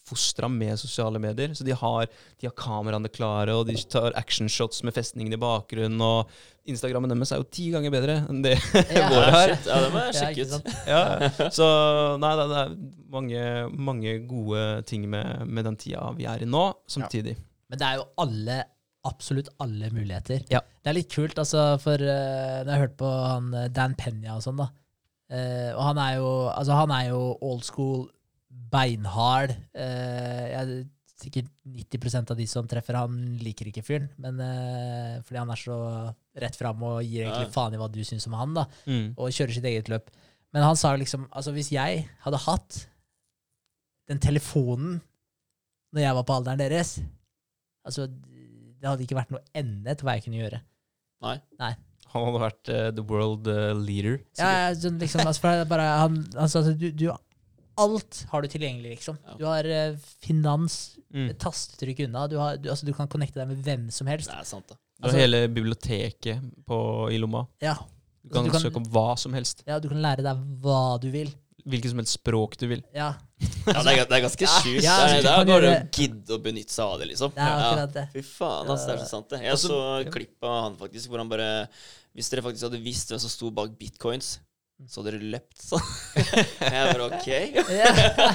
oppfostra 0.06 0.48
med 0.48 0.78
sosiale 0.78 1.18
medier. 1.18 1.54
Så 1.54 1.64
de 1.64 1.72
har, 1.74 2.06
de 2.40 2.46
har 2.46 2.54
kameraene 2.56 3.08
klare, 3.10 3.54
og 3.58 3.66
de 3.66 3.74
tar 3.90 4.12
actionshots 4.16 4.82
med 4.86 4.94
festningen 4.94 5.32
i 5.34 5.40
bakgrunnen. 5.40 6.00
Og 6.00 6.30
Instagrammen 6.66 7.10
deres 7.10 7.32
er 7.32 7.38
jo 7.42 7.46
ti 7.50 7.68
ganger 7.70 7.90
bedre 7.94 8.16
enn 8.30 8.40
det 8.42 8.56
Ja. 8.96 9.08
våre 9.10 9.26
Ja, 9.26 9.34
her. 9.34 9.52
shit. 9.54 9.66
ja, 9.70 9.80
det 9.84 9.90
må 9.94 10.04
jeg 10.04 10.16
sjekke 10.20 10.46
ut. 10.46 10.70
Ja, 10.86 11.50
så 11.54 11.66
nei, 12.22 12.32
det 12.38 12.46
det 12.50 12.62
er 12.62 12.72
mange, 13.16 13.42
mange 13.90 14.16
gode 14.26 14.64
ting 14.86 15.06
med, 15.10 15.44
med 15.46 15.64
den 15.66 15.76
tida 15.76 16.08
vi 16.16 16.26
er 16.26 16.42
i 16.42 16.48
nå, 16.50 16.64
samtidig. 16.90 17.36
Men 17.70 17.78
det 17.82 17.86
er 17.86 18.00
jo 18.00 18.08
alle, 18.22 18.60
absolutt 19.06 19.50
alle 19.62 19.90
muligheter. 19.94 20.42
Ja. 20.50 20.60
Det 20.82 20.90
er 20.92 20.98
litt 21.00 21.10
kult, 21.14 21.38
altså, 21.38 21.68
for 21.82 21.98
uh, 21.98 22.62
når 22.66 22.72
jeg 22.72 22.82
hørte 22.82 22.82
hørt 22.86 22.98
på 23.02 23.12
han 23.14 23.48
eh, 23.58 23.68
Dan 23.74 23.94
Penya 23.98 24.36
og 24.38 24.42
sånn, 24.46 24.58
da. 24.62 24.68
Uh, 25.26 25.72
og 25.74 25.80
han 25.88 25.98
er 25.98 26.12
jo, 26.20 26.28
altså, 26.52 26.76
han 26.78 26.92
er 26.94 27.08
jo 27.12 27.22
old 27.42 27.64
school, 27.66 28.04
beinhard. 28.72 29.54
eh, 29.74 30.46
jeg, 30.52 30.86
sikkert 31.16 31.46
90% 31.64 32.30
av 32.34 32.36
de 32.36 32.44
som 32.50 32.66
treffer 32.68 32.98
han, 32.98 33.14
liker 33.40 33.70
ikke 33.70 33.84
fyren. 33.86 34.08
Men 34.20 34.40
eh, 34.44 35.14
fordi 35.24 35.38
han 35.40 35.52
er 35.54 35.60
så 35.60 35.78
rett 36.36 36.58
fram 36.58 36.82
og 36.84 36.98
gir 37.06 37.24
egentlig 37.24 37.46
Ja. 37.48 37.54
faen 37.54 37.72
i 37.74 37.80
hva 37.80 37.88
du 37.92 38.02
syns 38.04 38.26
om 38.28 38.36
han, 38.36 38.52
da. 38.58 38.66
Mm. 38.86 39.14
og 39.16 39.32
kjører 39.32 39.56
sitt 39.56 39.64
eget 39.64 39.88
løp. 39.88 40.10
Men 40.52 40.62
han 40.62 40.76
sa 40.78 40.94
liksom 40.96 41.26
Altså, 41.32 41.52
hvis 41.52 41.72
jeg 41.74 42.04
hadde 42.24 42.38
hatt 42.44 42.86
den 44.08 44.20
telefonen 44.22 45.00
når 45.92 46.02
jeg 46.04 46.14
var 46.18 46.24
på 46.28 46.36
alderen 46.36 46.60
deres 46.60 46.98
Altså, 47.86 48.06
det 48.10 48.86
hadde 48.86 49.04
ikke 49.06 49.16
vært 49.18 49.30
noe 49.34 49.42
ende 49.56 49.94
til 49.96 50.06
hva 50.06 50.14
jeg 50.16 50.24
kunne 50.26 50.40
gjøre. 50.40 50.58
Nei. 51.22 51.36
Nei. 51.60 51.72
Han 52.12 52.24
hadde 52.26 52.40
vært 52.42 52.70
uh, 52.72 52.88
the 52.94 53.02
world 53.06 53.46
uh, 53.50 53.72
leader. 53.78 54.16
Ja, 54.38 54.48
ja, 54.66 54.74
sånn 54.78 54.98
liksom, 55.00 55.22
altså, 55.26 55.52
bare, 55.70 55.86
han, 56.02 56.16
han 56.34 56.50
sa 56.50 56.62
at 56.64 56.76
du, 56.80 56.88
du 56.90 57.06
Alt 57.78 58.22
har 58.30 58.42
du 58.42 58.48
tilgjengelig, 58.48 58.94
liksom. 58.96 59.18
Ja. 59.26 59.34
Du 59.40 59.44
har 59.48 59.64
uh, 59.68 59.96
finans, 60.24 60.92
Mm. 61.16 61.30
tastetrykk 61.38 62.00
unna. 62.08 62.26
Du, 62.28 62.34
har, 62.36 62.56
du, 62.58 62.68
altså, 62.68 62.84
du 62.84 62.92
kan 62.92 63.06
connecte 63.08 63.38
deg 63.38 63.48
med 63.48 63.60
hvem 63.64 63.84
som 63.94 64.08
helst. 64.10 64.28
Det 64.28 64.36
er 64.42 64.44
sant, 64.48 64.66
da. 64.68 64.74
Du 64.74 65.06
har 65.06 65.12
Altså- 65.12 65.20
hele 65.22 65.38
biblioteket 65.48 66.42
på, 66.66 66.78
i 67.12 67.18
lomma. 67.22 67.46
Ja, 67.62 67.76
Du 68.26 68.34
kan, 68.34 68.44
du 68.44 68.50
kan- 68.50 68.60
søke 68.60 68.76
om 68.76 68.84
hva 68.90 69.16
som 69.18 69.32
helst. 69.32 69.62
ja, 69.66 69.78
du 69.78 69.88
kan 69.88 70.02
lære 70.02 70.22
deg 70.26 70.36
hva 70.60 70.98
du 71.00 71.10
vil. 71.10 71.30
Hvilket 71.66 71.90
som 71.90 71.98
helst 71.98 72.18
språk 72.18 72.56
du 72.58 72.66
vil. 72.68 72.82
Ja, 72.94 73.14
Ja, 73.66 73.82
det 73.82 73.92
er, 73.98 74.04
det 74.06 74.12
er 74.18 74.20
ganske 74.28 74.46
sjukt. 74.46 74.82
Ja, 74.82 74.96
ja, 75.06 75.16
er, 75.16 75.44
du 75.44 75.50
det 75.50 75.62
er 75.62 75.84
å 75.84 75.90
gidde 75.90 76.34
å 76.36 76.42
benytte 76.42 76.70
seg 76.72 76.84
av 76.84 76.98
det, 77.00 77.08
liksom. 77.08 77.32
det 77.34 77.42
er 77.42 77.62
akkurat 77.62 77.92
det. 77.96 78.04
Fy 78.12 78.22
faen, 78.22 78.66
altså, 78.70 78.86
det 78.86 78.94
er 78.94 79.02
så 79.04 79.08
sant, 79.10 79.28
det. 79.30 79.40
Jeg 79.42 79.50
Altså, 79.52 79.68
så 79.68 80.04
ja. 80.04 80.10
klipp 80.10 80.42
av 80.42 80.62
han 80.64 80.76
faktisk, 80.76 81.08
hvor 81.08 81.18
han 81.18 81.28
bare 81.28 81.68
Hvis 82.16 82.30
dere 82.30 82.42
faktisk 82.42 82.62
hadde 82.70 82.82
visst 82.82 83.10
hvem 83.10 83.18
som 83.20 83.28
sto 83.30 83.50
bak 83.50 83.74
bitcoins, 83.78 84.38
så 84.84 85.00
hadde 85.00 85.14
dere 85.16 85.28
løpt 85.32 85.60
sånn. 85.64 85.86
Jeg 86.60 86.88
bare 86.92 87.04
OK. 87.08 87.26
ja. 87.72 87.92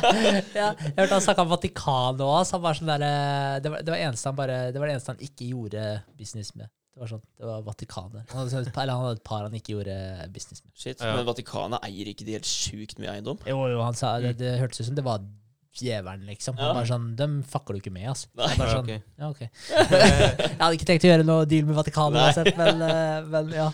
ja, 0.59 0.67
jeg 0.73 0.93
hørte 0.97 1.13
han 1.13 1.23
snakka 1.27 1.43
om 1.45 1.51
Vatikanet 1.51 2.23
òg. 2.25 2.39
Sånn 2.49 2.89
der, 2.89 3.03
eh, 3.05 3.57
det, 3.61 3.69
var, 3.69 3.83
det, 3.85 3.93
var 3.93 4.01
eneste 4.07 4.31
han 4.31 4.37
bare, 4.39 4.55
det 4.73 4.81
var 4.81 4.89
det 4.89 4.95
eneste 4.97 5.13
han 5.13 5.21
ikke 5.27 5.49
gjorde 5.51 5.83
business 6.17 6.55
med. 6.57 6.71
Det 6.91 6.99
var 7.03 7.11
sånn, 7.13 7.21
det 7.39 7.45
var 7.47 7.61
Vatikanet. 7.67 8.33
Han 8.33 8.41
hadde, 8.49 8.63
eller 8.73 8.93
han 8.97 9.05
hadde 9.05 9.19
et 9.21 9.27
par 9.29 9.45
han 9.45 9.53
ikke 9.55 9.75
gjorde 9.77 9.93
business 10.33 10.63
med. 10.65 10.73
Shit, 10.75 10.97
Ja. 11.05 11.13
Men 11.19 11.29
Vatikanet 11.29 11.85
eier 11.87 12.09
ikke 12.11 12.25
de 12.27 12.35
helt 12.39 12.49
sjukt 12.49 12.97
mye 12.99 13.13
eiendom? 13.13 13.37
Jo, 13.47 13.61
jo, 13.71 13.77
han 13.85 13.95
sa, 14.01 14.15
det, 14.23 14.33
det 14.41 14.57
hørtes 14.59 14.81
ut 14.81 14.89
som 14.89 14.97
det 14.97 15.05
var 15.05 15.21
djevelen, 15.77 16.25
liksom. 16.27 16.57
Han 16.59 16.73
Ja. 16.73 16.73
var 16.81 16.89
sånn, 16.89 17.05
Dem 17.21 17.37
fucker 17.47 17.77
du 17.77 17.79
ikke 17.79 17.93
med, 17.95 18.09
altså. 18.11 18.27
Nei. 18.35 18.49
Bare 18.57 18.73
Ja, 18.73 18.81
sånn, 18.81 18.89
ok. 18.89 19.13
ja, 19.21 19.29
ok. 19.29 19.39
jeg 20.49 20.57
hadde 20.59 20.73
ikke 20.81 20.89
tenkt 20.89 21.05
å 21.07 21.13
gjøre 21.13 21.29
noe 21.29 21.45
deal 21.53 21.69
med 21.69 21.77
Vatikanet 21.79 22.25
uansett, 22.25 22.51
men, 22.59 22.81
eh, 22.89 23.29
men 23.37 23.55
ja. 23.55 23.69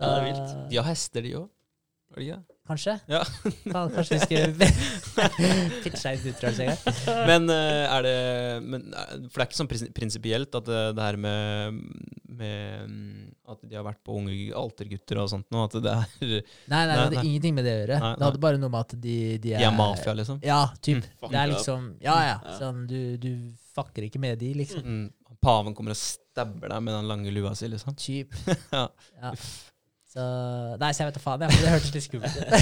Ja, 0.00 0.04
det 0.04 0.12
er 0.18 0.28
vilt. 0.28 0.52
De 0.74 0.78
har 0.82 0.86
hester, 0.90 1.24
de 1.24 1.32
òg. 1.40 1.48
Kanskje? 2.70 2.94
Ja. 3.10 3.20
Kan- 3.72 3.90
Kanskje 3.90 4.14
vi 4.14 4.20
skulle 4.20 4.70
pitcha 5.84 6.12
ut 6.14 6.24
utdrivelse 6.30 6.62
en 6.62 6.68
gang? 6.70 6.78
Men 7.30 7.50
eh, 7.50 7.94
er 7.96 8.02
det 8.06 8.14
men, 8.66 8.84
eh, 8.94 9.12
For 9.30 9.40
det 9.40 9.44
er 9.44 9.48
ikke 9.48 9.58
sånn 9.58 9.70
prinsi- 9.70 9.90
prinsipielt 9.96 10.54
at 10.58 10.68
det, 10.68 10.80
det 10.98 11.06
her 11.06 11.18
med, 11.18 11.80
med 12.30 12.90
mm, 12.90 13.24
At 13.50 13.62
de 13.66 13.74
har 13.78 13.86
vært 13.86 14.02
på 14.06 14.14
unge 14.20 14.36
altergutter 14.58 15.18
og 15.22 15.30
sånt 15.32 15.48
nå, 15.50 15.64
at 15.66 15.78
det 15.82 15.94
er 15.94 16.04
Nei, 16.20 16.28
Nei, 16.30 16.42
nei, 16.70 16.84
det 16.94 17.00
hadde 17.04 17.18
nei. 17.20 17.24
ingenting 17.32 17.56
med 17.58 17.66
det 17.66 17.72
å 17.74 17.80
gjøre. 17.80 18.00
Nei, 18.04 18.12
Det 18.20 18.28
hadde 18.28 18.42
bare 18.46 18.60
noe 18.62 18.74
med 18.76 18.80
at 18.86 18.94
de, 19.06 19.16
de 19.46 19.54
er 19.56 19.66
er 19.70 19.74
mafia, 19.80 20.14
liksom? 20.20 20.38
Ja, 20.46 20.60
typ. 20.82 21.02
Mm. 21.06 21.30
Det 21.30 21.40
er 21.44 21.50
liksom 21.54 21.88
Ja, 22.04 22.18
ja. 22.26 22.36
Ja. 22.44 22.58
Sånn, 22.60 22.84
du, 22.90 23.00
du 23.22 23.32
fucker 23.74 24.06
ikke 24.06 24.22
med 24.22 24.38
de, 24.42 24.52
liksom. 24.62 24.84
Mm. 24.86 25.08
Paven 25.40 25.74
kommer 25.74 25.94
og 25.94 25.98
stabber 25.98 26.68
deg 26.68 26.82
med 26.84 26.92
den 26.98 27.06
lange 27.08 27.30
lua 27.34 27.54
si, 27.58 27.66
liksom. 27.72 27.94
Typ. 27.98 28.34
Ja. 28.76 28.86
Ja. 29.22 29.34
Så 30.10 30.22
Nei, 30.80 30.90
så 30.90 31.04
jeg 31.04 31.10
vet 31.10 31.18
da 31.20 31.22
faen, 31.22 31.42
jeg. 31.46 31.58
Det 31.62 31.72
hørtes 31.72 31.92
litt 31.94 32.06
skummelt 32.08 32.38
ut. 32.40 32.54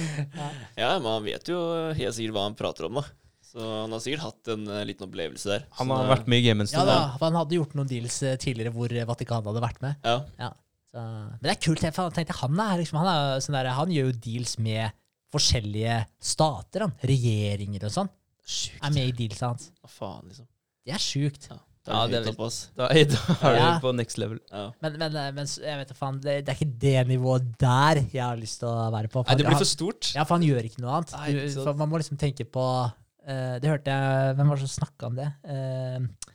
Ja, 0.82 0.90
men 1.02 1.08
han 1.10 1.24
vet 1.26 1.48
jo 1.50 1.60
helt 1.98 2.14
sikkert 2.14 2.36
hva 2.36 2.44
han 2.46 2.58
prater 2.58 2.86
om, 2.86 3.00
da. 3.00 3.06
Så 3.46 3.62
han 3.62 3.94
har 3.94 4.02
sikkert 4.04 4.24
hatt 4.26 4.50
en 4.52 4.68
uh, 4.68 4.82
liten 4.86 5.06
opplevelse 5.06 5.48
der. 5.48 5.66
Han 5.78 5.90
har 5.94 6.04
så, 6.04 6.12
vært 6.12 6.30
med 6.30 6.42
i 6.42 6.46
gamet 6.46 6.66
en 6.66 6.70
Ja 6.70 6.82
stund. 6.82 6.90
da, 6.90 6.96
da. 7.00 7.16
for 7.16 7.26
han 7.30 7.38
hadde 7.40 7.58
gjort 7.58 7.74
noen 7.78 7.90
deals 7.90 8.18
uh, 8.26 8.34
tidligere 8.42 8.74
hvor 8.74 8.92
eh, 8.92 9.06
Vatikanet 9.08 9.50
hadde 9.50 9.64
vært 9.64 9.82
med. 9.82 10.06
Ja. 10.06 10.50
Så, 10.92 11.02
men 11.02 11.42
det 11.42 11.52
er 11.54 11.60
kult. 11.66 11.82
Jeg 11.86 11.94
tenkte, 11.96 12.38
han, 12.42 12.60
er 12.66 12.82
liksom, 12.82 13.00
han, 13.02 13.10
er 13.12 13.42
sånn 13.44 13.58
der, 13.58 13.70
han 13.78 13.94
gjør 13.94 14.10
jo 14.10 14.18
deals 14.26 14.56
med 14.62 14.94
forskjellige 15.34 15.98
stater. 16.34 16.86
Han. 16.86 16.94
Regjeringer 17.10 17.88
og 17.88 17.94
sånn. 17.96 18.12
Sjukt. 18.46 18.82
Er 18.82 18.94
med 18.94 19.10
i 19.10 19.16
dealsa 19.24 19.50
hans. 19.50 19.70
Hva 19.82 19.90
faen, 19.90 20.28
liksom. 20.30 20.46
Det 20.86 20.94
er 20.94 21.02
sjukt. 21.02 21.48
Det 21.50 21.58
Ja, 21.86 22.02
er 22.02 22.10
det 22.10 22.18
er 22.18 22.28
opp. 22.32 22.40
Da, 22.42 22.86
da 22.86 22.86
er 22.90 23.56
Ja. 23.56 23.66
du 23.76 23.84
på 23.84 23.92
next 23.94 24.18
level. 24.18 24.40
Ja. 24.50 24.64
Men, 24.82 24.98
men, 24.98 25.16
eh, 25.16 25.30
men 25.36 25.46
jeg 25.46 25.78
vet 25.80 25.92
faen, 25.96 26.18
det, 26.22 26.34
det 26.46 26.52
er 26.52 26.58
ikke 26.58 26.78
det 26.82 27.06
nivået 27.08 27.46
der 27.60 28.00
jeg 28.12 28.22
har 28.22 28.38
lyst 28.40 28.60
til 28.62 28.70
å 28.70 28.90
være 28.94 29.10
på. 29.12 29.22
Nei, 29.28 29.36
det 29.38 29.46
blir 29.46 29.58
for 29.60 29.70
stort. 29.70 30.10
Ja, 30.16 30.24
for 30.26 30.36
han 30.36 30.46
gjør 30.46 30.66
ikke 30.66 30.82
noe 30.82 30.98
annet. 30.98 31.14
Nei, 31.14 31.28
ikke 31.46 31.66
for 31.68 31.78
man 31.78 31.92
må 31.92 32.00
liksom 32.02 32.18
tenke 32.20 32.46
på 32.48 32.66
uh, 32.66 33.56
Det 33.62 33.70
hørte 33.70 33.94
jeg 33.94 34.36
Hvem 34.38 34.50
var 34.50 34.58
det 34.58 34.66
som 34.66 34.74
snakka 34.74 35.10
om 35.10 35.18
det? 35.20 35.28
Uh, 35.46 36.30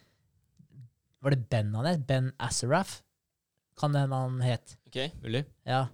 var 1.22 1.36
det 1.36 1.42
Ben 1.52 1.74
han 1.76 1.90
het? 1.90 2.06
Ben 2.08 2.32
Azaraf? 2.40 3.02
Kan 3.80 3.94
det 3.94 4.06
hende 4.06 4.16
han 4.24 4.40
het? 4.46 4.78
OK. 4.88 5.00
Mulig. 5.24 5.46
Ja. 5.68 5.86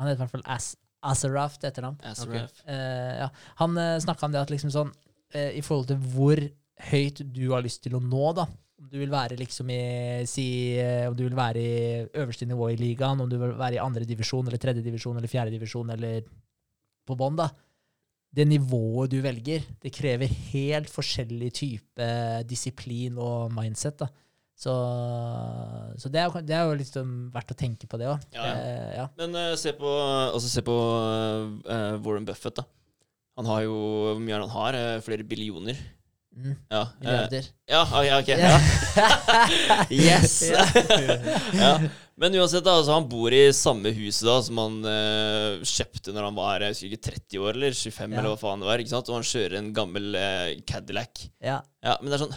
Han 0.00 0.10
het 0.10 0.18
i 0.18 0.24
hvert 0.24 0.34
fall 0.34 0.46
As 0.50 0.72
Asaraf 1.00 1.56
til 1.56 1.70
etternavn. 1.70 1.96
Okay. 2.26 2.42
Uh, 2.66 3.22
ja. 3.22 3.28
Han 3.62 3.78
uh, 3.78 3.94
snakka 4.02 4.26
om 4.26 4.34
det 4.34 4.42
at 4.42 4.50
liksom 4.52 4.72
sånn 4.74 4.90
I 5.30 5.62
forhold 5.62 5.86
til 5.86 6.00
hvor 6.10 6.40
høyt 6.90 7.20
du 7.34 7.44
har 7.52 7.62
lyst 7.62 7.84
til 7.84 7.94
å 7.94 8.00
nå, 8.02 8.32
da. 8.36 8.46
Om 8.80 8.88
du 8.88 8.96
vil 8.96 9.10
være 9.12 9.36
liksom 9.36 9.68
i 9.74 9.80
si, 10.28 10.76
eh, 10.80 11.04
Om 11.08 11.16
du 11.16 11.26
vil 11.26 11.36
være 11.36 11.60
i 11.60 12.04
øverste 12.22 12.48
nivå 12.48 12.70
i 12.72 12.78
ligaen, 12.80 13.20
om 13.20 13.28
du 13.28 13.36
vil 13.40 13.52
være 13.58 13.76
i 13.76 13.82
andre 13.82 14.06
divisjon 14.08 14.46
eller 14.46 14.60
tredje 14.62 14.84
divisjon 14.84 15.18
eller 15.18 15.28
fjerde 15.28 15.52
divisjon 15.52 15.92
eller 15.96 16.24
på 17.06 17.16
bånn, 17.18 17.36
da. 17.36 17.50
Det 18.30 18.46
nivået 18.46 19.10
du 19.10 19.18
velger, 19.20 19.64
det 19.82 19.92
krever 19.92 20.30
helt 20.52 20.88
forskjellig 20.88 21.52
type 21.52 22.08
disiplin 22.48 23.18
og 23.18 23.50
mindset. 23.52 24.04
da. 24.04 24.10
Så, 24.60 24.72
så 25.96 26.10
det, 26.12 26.20
er, 26.20 26.42
det 26.44 26.52
er 26.52 26.66
jo 26.68 26.76
liksom 26.76 27.12
verdt 27.32 27.54
å 27.54 27.56
tenke 27.56 27.88
på, 27.88 27.96
det 28.00 28.10
òg. 28.12 28.26
Ja, 28.36 28.44
ja. 28.44 28.90
ja. 28.98 29.06
Men 29.16 29.32
uh, 29.32 29.54
se 29.56 29.72
på, 29.76 29.88
altså, 29.88 30.50
se 30.52 30.62
på 30.66 30.74
uh, 30.76 31.96
Warren 32.04 32.28
Buffett, 32.28 32.60
da. 32.60 32.66
Han 33.40 33.48
har 33.48 33.62
jo 33.64 33.76
Hvor 34.12 34.20
mye 34.20 34.36
han 34.36 34.52
har? 34.52 34.76
Eh, 34.76 35.00
Flere 35.00 35.24
billioner. 35.24 35.78
Mm. 36.30 36.52
Ja. 36.70 36.80
eh, 36.80 37.00
Milliarder. 37.02 37.46
ja, 37.68 37.80
ok. 37.82 37.94
okay. 38.20 38.20
ok. 38.20 38.28
Ja. 38.38 39.86
Yes! 39.90 40.36
ja. 40.50 41.80
Men 42.20 42.34
uansett, 42.36 42.62
da, 42.66 42.74
altså, 42.78 42.92
han 42.94 43.06
bor 43.10 43.32
i 43.34 43.46
samme 43.56 43.90
huset 43.96 44.26
da 44.28 44.36
som 44.44 44.58
han 44.60 44.76
eh, 44.86 45.62
kjøpte 45.66 46.12
når 46.14 46.26
han 46.28 46.36
var 46.38 46.64
jeg 46.66 46.74
husker 46.74 46.90
ikke, 46.92 47.04
30 47.16 47.44
år 47.46 47.58
eller 47.58 47.76
25, 47.76 47.98
Ja. 48.14 48.20
eller 48.20 48.30
hva 48.34 48.40
faen 48.42 48.60
det 48.62 48.68
var. 48.70 48.82
ikke 48.84 48.92
sant? 48.92 49.08
Og 49.10 49.16
han 49.18 49.26
kjører 49.30 49.56
en 49.58 49.70
gammel 49.76 50.10
eh, 50.20 50.50
Cadillac. 50.68 51.24
Ja. 51.42 51.58
Ja, 51.84 51.96
men 52.02 52.12
det 52.12 52.18
er 52.20 52.24
sånn 52.26 52.36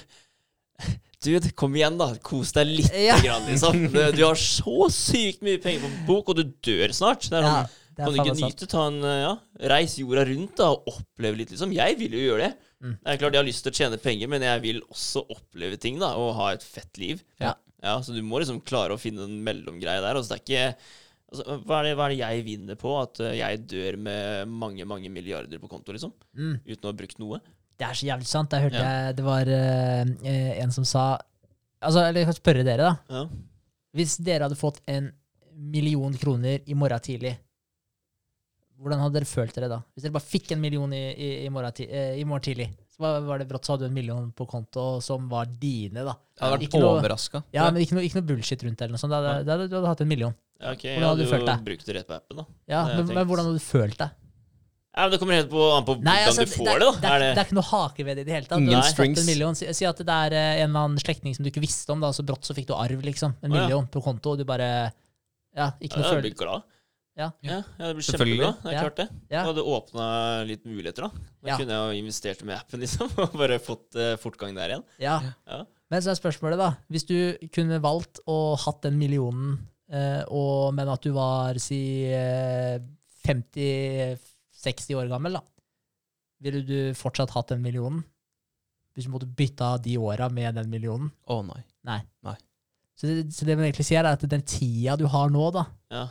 Dude, 1.24 1.54
kom 1.56 1.76
igjen, 1.78 1.96
da. 2.00 2.10
Kos 2.20 2.50
deg 2.56 2.68
litt, 2.68 2.90
Ja. 3.00 3.16
grann, 3.24 3.46
liksom. 3.48 3.86
Du, 3.94 4.00
du 4.18 4.24
har 4.26 4.36
så 4.40 4.90
sykt 4.92 5.44
mye 5.46 5.62
penger 5.64 5.86
på 5.86 5.92
bok, 6.10 6.34
og 6.34 6.42
du 6.42 6.44
dør 6.68 6.92
snart. 6.96 7.30
Det 7.32 7.38
er 7.40 7.46
ja, 7.48 7.54
sånn, 7.54 7.70
det 7.94 8.02
er 8.04 8.04
kan 8.04 8.12
du 8.12 8.20
ikke 8.20 8.36
nyte? 8.42 8.68
Ta 8.74 8.82
en, 8.90 8.98
eh, 9.08 9.20
ja, 9.22 9.30
Reis 9.72 9.96
jorda 10.02 10.26
rundt 10.28 10.58
da, 10.60 10.68
og 10.74 10.90
oppleve 10.92 11.40
litt, 11.40 11.54
liksom. 11.56 11.72
Jeg 11.78 11.96
vil 12.02 12.18
jo 12.18 12.26
gjøre 12.26 12.50
det. 12.50 12.70
Mm. 12.84 12.98
Det 13.00 13.14
er 13.14 13.20
klart 13.22 13.36
jeg 13.38 13.40
har 13.42 13.48
lyst 13.48 13.64
til 13.64 13.72
å 13.72 13.78
tjene 13.80 13.98
penger, 14.04 14.28
men 14.34 14.44
jeg 14.44 14.62
vil 14.66 14.82
også 14.92 15.22
oppleve 15.32 15.78
ting 15.80 16.02
da, 16.02 16.10
og 16.20 16.34
ha 16.36 16.50
et 16.58 16.66
fett 16.68 17.00
liv. 17.00 17.24
Ja. 17.40 17.54
Ja, 17.84 17.98
Så 18.04 18.14
du 18.16 18.22
må 18.24 18.40
liksom 18.40 18.62
klare 18.64 18.96
å 18.96 19.00
finne 19.00 19.26
en 19.28 19.40
mellomgreie 19.44 20.00
der. 20.04 20.16
Altså, 20.20 20.36
det 20.36 20.38
er 20.38 20.44
ikke, 20.44 20.92
altså, 21.32 21.58
hva, 21.66 21.80
er 21.82 21.88
det, 21.90 21.96
hva 22.00 22.06
er 22.06 22.14
det 22.14 22.20
jeg 22.22 22.46
vinner 22.48 22.78
på 22.80 22.94
at 23.02 23.20
eh, 23.24 23.34
jeg 23.42 23.64
dør 23.72 23.98
med 24.06 24.52
mange 24.52 24.86
mange 24.88 25.12
milliarder 25.12 25.60
på 25.60 25.68
konto, 25.72 25.92
liksom? 25.96 26.14
Mm. 26.36 26.54
Uten 26.68 26.84
å 26.88 26.92
ha 26.94 27.00
brukt 27.02 27.20
noe? 27.24 27.42
Det 27.80 27.88
er 27.90 27.98
så 28.00 28.08
jævlig 28.08 28.30
sant. 28.30 28.54
Jeg 28.56 28.68
hørte 28.70 28.80
Ja. 28.84 28.94
jeg, 29.08 29.16
det 29.18 29.26
var 29.28 29.50
eh, 29.52 30.60
en 30.64 30.72
som 30.76 30.86
sa 30.88 31.06
Altså, 31.84 32.00
eller 32.06 32.22
jeg 32.22 32.30
kan 32.30 32.38
spørre 32.38 32.64
dere, 32.64 32.92
da. 32.94 32.94
Ja. 33.12 33.26
Hvis 34.00 34.14
dere 34.24 34.46
hadde 34.48 34.56
fått 34.56 34.78
en 34.88 35.10
million 35.54 36.14
kroner 36.16 36.62
i 36.66 36.74
morgen 36.80 37.02
tidlig, 37.04 37.34
hvordan 38.84 39.02
hadde 39.02 39.18
dere 39.18 39.30
følt 39.30 39.56
dere 39.56 39.70
da? 39.72 39.80
Hvis 39.96 40.06
dere 40.06 40.16
bare 40.18 40.28
fikk 40.28 40.54
en 40.56 40.62
million 40.64 40.94
i, 40.96 41.04
i, 41.12 41.30
i, 41.46 41.50
morgen, 41.54 41.76
ti, 41.78 41.88
eh, 41.88 42.18
i 42.20 42.26
morgen 42.28 42.46
tidlig, 42.46 42.70
så 42.94 43.06
var, 43.06 43.22
var 43.26 43.42
det 43.42 43.48
brått 43.50 43.66
så 43.66 43.74
hadde 43.74 43.88
du 43.88 43.92
en 43.92 43.96
million 43.96 44.26
på 44.36 44.46
konto 44.50 44.88
som 45.04 45.26
var 45.32 45.48
dine, 45.50 46.04
da. 46.06 46.18
Jeg 46.38 46.44
hadde 46.44 46.58
vært 46.58 46.66
Ikke 46.68 46.82
overraska. 46.86 47.44
Ja, 47.56 47.70
men 47.72 47.86
ikke 47.86 47.98
noe, 47.98 48.04
ikke 48.06 48.20
noe 48.20 48.28
bullshit 48.34 48.66
rundt 48.68 48.78
det 48.82 48.86
eller 48.86 48.98
noe 48.98 49.02
sånt. 49.02 49.16
Da, 49.16 49.22
da, 49.24 49.40
da, 49.48 49.66
du 49.66 49.78
hadde 49.80 49.94
hatt 49.96 50.04
en 50.06 50.12
million. 50.12 50.36
Ja, 50.62 50.76
okay, 50.76 50.98
Hvordan 50.98 51.10
hadde 51.14 51.26
du 51.26 51.32
følt 51.32 51.48
deg? 51.50 51.64
brukt 51.72 51.88
det 51.90 51.96
rett 51.98 52.10
på 52.12 52.18
appen, 52.20 52.44
da. 52.44 52.46
Ja, 52.70 52.84
Det 52.92 53.00
men, 53.00 53.16
men 53.18 53.26
hvordan 53.32 53.50
hadde 53.50 53.64
du 53.64 53.66
følt 53.66 53.98
deg? 54.04 54.20
Ja, 54.94 55.08
men 55.08 55.12
Det 55.12 55.20
kommer 55.24 55.34
helt 55.40 55.50
på, 55.50 55.62
an 55.74 55.86
på 55.88 55.96
hvordan 55.98 56.28
altså, 56.30 56.46
du 56.46 56.52
får 56.54 56.68
det, 56.70 56.76
da. 56.84 56.92
Det 56.94 57.10
er, 57.10 57.14
Er 57.14 57.24
det 57.24 57.30
det, 57.32 57.42
er 57.42 57.48
ikke 57.48 57.58
noe 57.58 57.70
hake 57.72 58.04
ved 58.06 58.20
det 58.20 58.24
i 58.24 58.28
det 58.28 58.36
hele 58.36 58.46
tatt. 58.46 58.60
Ingen 58.62 58.70
Du 58.70 58.78
har 58.78 58.84
fått 58.86 58.94
strings. 58.94 59.22
En 59.24 59.30
million. 59.32 59.58
Si, 59.58 59.70
si 59.74 59.88
at 59.90 60.04
det 60.06 60.18
er 60.28 60.36
eh, 60.38 60.50
en 60.62 60.70
eller 60.70 60.84
annen 60.86 61.02
slektning 61.02 61.34
som 61.34 61.46
du 61.46 61.50
ikke 61.50 61.64
visste 61.64 61.96
om, 61.96 62.04
da, 62.04 62.12
så 62.14 62.26
brått 62.28 62.46
så 62.46 62.54
fikk 62.54 62.70
du 62.70 62.76
arv, 62.78 63.02
liksom. 63.02 63.34
En 63.42 63.50
Å, 63.50 63.58
ja. 63.58 63.64
million 63.64 63.88
på 63.90 64.04
konto, 64.06 64.36
og 64.36 64.44
du 64.44 64.46
bare 64.46 64.70
Ja, 65.58 65.72
ikke 65.82 65.98
ja, 65.98 66.04
noe 66.04 66.14
følelse. 66.20 66.60
Glad. 67.16 67.34
Ja. 67.42 67.58
Ja, 67.78 67.88
det 67.88 67.96
blir 67.98 68.06
kjempebra. 68.08 68.50
Det 68.64 68.70
er 68.72 68.74
Ja. 68.76 68.82
klart 68.84 68.96
det. 68.98 69.08
Ja. 69.30 69.44
Det 69.44 69.48
hadde 69.52 69.66
åpna 69.76 70.08
litt 70.48 70.66
muligheter, 70.66 71.02
da. 71.08 71.10
Da 71.44 71.50
Ja. 71.50 71.58
kunne 71.58 71.70
jeg 71.78 71.84
jo 71.94 72.02
investert 72.04 72.44
med 72.44 72.58
appen, 72.58 72.80
liksom, 72.80 73.10
og 73.24 73.34
bare 73.38 73.60
fått 73.60 73.96
uh, 73.96 74.16
fortgang 74.18 74.56
der 74.56 74.70
igjen. 74.74 74.84
Ja. 75.00 75.20
Ja. 75.48 75.64
Men 75.92 76.02
så 76.02 76.10
er 76.12 76.18
spørsmålet, 76.20 76.58
da. 76.58 76.72
Hvis 76.90 77.06
du 77.06 77.38
kunne 77.54 77.80
valgt 77.84 78.20
å 78.28 78.58
hatt 78.58 78.82
den 78.82 78.98
millionen, 78.98 79.60
uh, 79.94 80.24
og, 80.30 80.74
men 80.74 80.90
at 80.90 81.02
du 81.06 81.12
var, 81.14 81.60
si, 81.62 82.10
uh, 82.10 82.80
50-60 83.28 84.98
år 84.98 85.12
gammel, 85.12 85.38
da. 85.38 85.44
Ville 86.44 86.64
du 86.66 86.94
fortsatt 86.98 87.32
hatt 87.36 87.54
den 87.54 87.62
millionen? 87.64 88.04
Hvis 88.94 89.06
du 89.08 89.14
måtte 89.14 89.30
bytte 89.30 89.64
av 89.66 89.80
de 89.82 89.96
åra 89.98 90.28
med 90.30 90.56
den 90.60 90.70
millionen? 90.70 91.12
Å 91.30 91.40
nei. 91.48 91.62
Så 92.94 93.08
det, 93.10 93.34
så 93.34 93.46
det 93.48 93.56
man 93.58 93.66
egentlig 93.66 93.88
sier, 93.88 94.04
er 94.06 94.14
at 94.16 94.26
den 94.30 94.44
tida 94.46 94.94
du 95.00 95.08
har 95.10 95.32
nå, 95.34 95.48
da, 95.56 95.64
Ja, 95.92 96.04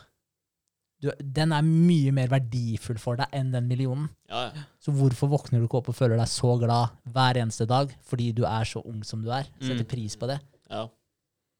du, 1.02 1.10
den 1.18 1.52
er 1.52 1.64
mye 1.66 2.12
mer 2.14 2.28
verdifull 2.30 2.98
for 3.02 3.18
deg 3.18 3.26
enn 3.34 3.50
den 3.52 3.66
millionen. 3.68 4.08
ja. 4.30 4.44
ja. 4.54 4.62
Så 4.82 4.90
hvorfor 4.94 5.28
våkner 5.30 5.60
du 5.62 5.66
ikke 5.68 5.78
opp 5.82 5.88
og 5.92 5.94
føler 5.98 6.16
deg 6.18 6.26
så 6.30 6.56
glad 6.58 6.90
hver 7.14 7.38
eneste 7.42 7.66
dag 7.70 7.92
fordi 8.08 8.32
du 8.34 8.44
er 8.46 8.64
så 8.66 8.80
ung 8.86 9.02
som 9.06 9.22
du 9.22 9.30
er? 9.30 9.44
Setter 9.60 9.84
Mm. 9.84 9.90
pris 9.92 10.16
på 10.16 10.26
det. 10.30 10.40
ja. 10.70 10.88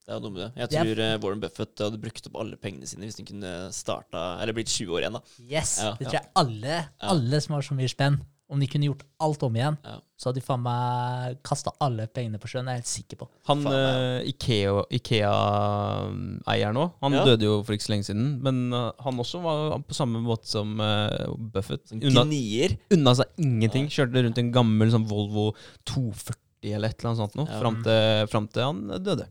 Det 0.02 0.10
er 0.10 0.16
jo 0.19 0.23
noe 0.24 0.32
med 0.35 0.40
det. 0.43 0.52
Jeg 0.59 0.69
Det 0.70 0.78
er- 0.78 0.85
tror 0.94 1.01
eh, 1.05 1.19
Warren 1.23 1.40
Buffett 1.40 1.78
hadde 1.78 1.98
brukt 2.02 2.27
opp 2.27 2.36
alle 2.43 2.56
pengene 2.59 2.89
sine 2.90 3.06
hvis 3.06 3.19
han 3.20 3.24
kunne 3.28 3.52
starta 3.70 4.43
Eller 4.43 4.52
blitt 4.52 4.66
20 4.66 4.90
år 4.97 5.05
igjen, 5.05 5.12
da. 5.14 5.20
Yes! 5.39 5.77
Ja, 5.78 5.93
det 5.94 6.09
tror 6.09 6.16
jeg 6.19 6.28
alle, 6.35 6.89
alle 7.01 7.40
som 7.40 7.55
har 7.55 7.62
så 7.62 7.77
mye 7.78 7.86
spenn, 7.89 8.16
om 8.53 8.61
de 8.61 8.66
kunne 8.69 8.85
gjort 8.91 9.03
alt 9.24 9.43
om 9.47 9.55
igjen, 9.57 9.77
Ja. 9.87 9.95
så 10.20 10.29
hadde 10.29 10.41
de 10.43 10.45
faen 10.45 10.61
meg 10.62 11.39
kasta 11.47 11.73
alle 11.81 12.05
pengene 12.12 12.39
på 12.39 12.51
sjøen. 12.51 12.66
Det 12.69 12.73
er 12.74 12.77
jeg 12.77 12.83
helt 12.83 12.91
sikker 12.93 13.20
på. 13.23 13.29
Han 13.49 13.65
uh, 13.66 14.20
Ikea-eieren 14.29 14.91
Ikea-eieren 14.99 16.77
nå, 16.77 16.85
han 17.03 17.16
Ja. 17.16 17.24
døde 17.27 17.49
jo 17.49 17.59
for 17.65 17.74
ikke 17.77 17.87
så 17.87 17.93
lenge 17.95 18.07
siden. 18.09 18.29
Men 18.45 18.61
uh, 18.74 18.93
han 19.03 19.19
også 19.24 19.41
var 19.43 19.79
på 19.89 19.97
samme 19.97 20.20
måte 20.24 20.47
som 20.51 20.79
uh, 20.81 21.33
Buffett. 21.37 21.93
Unna, 21.97 22.24
gnier. 22.29 22.77
unna 22.93 23.15
seg 23.19 23.33
ingenting. 23.43 23.89
Kjørte 23.93 24.24
rundt 24.27 24.39
en 24.43 24.53
gammel 24.55 24.93
sånn 24.95 25.07
Volvo 25.09 25.53
240 25.89 26.39
eller 26.77 26.93
et 26.93 27.01
eller 27.01 27.11
annet 27.11 27.23
sånt 27.24 27.35
noe, 27.41 27.49
Ja. 27.51 27.59
fram, 27.59 27.81
til, 27.83 28.27
fram 28.31 28.47
til 28.53 28.62
han 28.62 28.83
døde. 29.03 29.27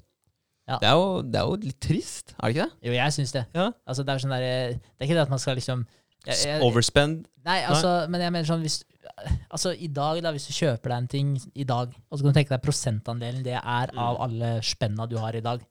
Ja. 0.68 0.78
Det, 0.82 0.88
er 0.88 0.96
jo, 1.00 1.22
det 1.24 1.40
er 1.40 1.48
jo 1.48 1.56
litt 1.64 1.80
trist, 1.84 2.34
er 2.38 2.48
det 2.48 2.56
ikke 2.56 2.66
det? 2.68 2.88
Jo, 2.88 2.92
jeg 2.96 3.14
syns 3.16 3.32
det. 3.36 3.46
Ja. 3.56 3.70
Altså, 3.88 4.04
det 4.08 4.14
er 4.14 4.22
sånn 4.24 4.34
der, 4.36 4.44
det 4.76 5.00
er 5.00 5.08
ikke 5.08 5.18
det 5.18 5.24
at 5.26 5.32
man 5.32 5.40
skal 5.42 5.56
liksom 5.58 5.86
jeg, 6.28 6.38
jeg, 6.46 6.60
Overspend. 6.62 7.24
Nei, 7.48 7.58
altså, 7.66 8.06
men 8.14 8.22
jeg 8.22 8.32
mener 8.36 8.46
sånn 8.48 8.62
hvis, 8.62 8.84
Altså, 9.52 9.74
i 9.78 9.88
dag, 9.88 10.22
da, 10.24 10.32
hvis 10.32 10.48
du 10.48 10.54
kjøper 10.54 10.90
deg 10.90 10.98
en 10.98 11.08
ting 11.08 11.34
i 11.56 11.64
dag, 11.68 11.94
og 12.10 12.18
så 12.18 12.24
kan 12.24 12.32
du 12.34 12.40
tenke 12.40 12.56
deg 12.56 12.64
prosentandelen 12.64 13.44
det 13.44 13.58
er 13.60 13.92
av 13.96 14.18
Mm. 14.18 14.22
alle 14.26 14.62
spenna 14.62 15.08
du 15.10 15.18
har 15.18 15.36
i 15.36 15.42
dag, 15.42 15.62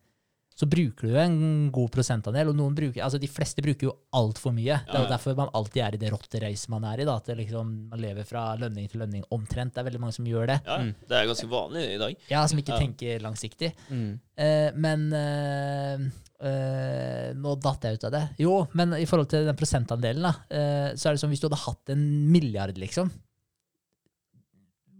så 0.60 0.66
bruker 0.68 1.08
du 1.08 1.14
en 1.16 1.70
god 1.72 1.88
prosentandel, 1.90 2.50
og 2.50 2.56
noen 2.58 2.74
bruker, 2.76 3.00
altså 3.00 3.16
de 3.18 3.26
fleste 3.32 3.62
bruker 3.64 3.86
jo 3.86 3.94
altfor 4.12 4.52
mye. 4.52 4.76
Det 4.84 4.92
er 4.94 5.04
jo 5.06 5.08
derfor 5.08 5.34
man 5.38 5.48
alltid 5.56 5.80
er 5.82 5.94
i 5.94 5.96
det 6.02 6.10
rotteracet 6.12 6.68
man 6.68 6.84
er 6.84 7.00
i, 7.00 7.04
da, 7.08 7.14
at 7.16 7.24
det 7.30 7.36
liksom, 7.38 7.70
man 7.88 7.98
lever 8.02 8.26
fra 8.28 8.42
lønning 8.60 8.86
til 8.90 9.00
lønning 9.00 9.24
omtrent. 9.32 9.72
Det 9.72 9.80
er 9.80 9.88
veldig 9.88 10.00
mange 10.02 10.12
som 10.18 10.26
gjør 10.28 10.46
det. 10.52 10.58
Ja, 10.66 10.76
Mm. 10.82 10.94
Det 11.08 11.16
er 11.16 11.26
ganske 11.30 11.48
vanlig 11.48 11.94
i 11.94 11.98
dag. 12.02 12.16
Ja, 12.28 12.44
Som 12.46 12.58
ikke 12.58 12.74
Ja. 12.74 12.78
tenker 12.78 13.20
langsiktig. 13.24 13.72
Mm. 13.88 14.20
Eh, 14.36 14.70
men 14.74 15.12
eh, 15.14 15.98
eh, 16.46 17.32
Nå 17.36 17.54
datt 17.62 17.82
jeg 17.86 17.94
ut 17.98 18.04
av 18.04 18.12
det. 18.12 18.22
Jo, 18.42 18.66
men 18.74 18.92
i 18.98 19.06
forhold 19.08 19.28
til 19.32 19.46
den 19.48 19.56
prosentandelen, 19.56 20.22
da, 20.28 20.34
eh, 20.50 20.92
så 20.94 21.08
er 21.08 21.12
det 21.16 21.20
som 21.20 21.30
hvis 21.30 21.40
du 21.40 21.48
hadde 21.48 21.64
hatt 21.64 21.88
en 21.94 22.04
milliard, 22.30 22.76
liksom. 22.76 23.10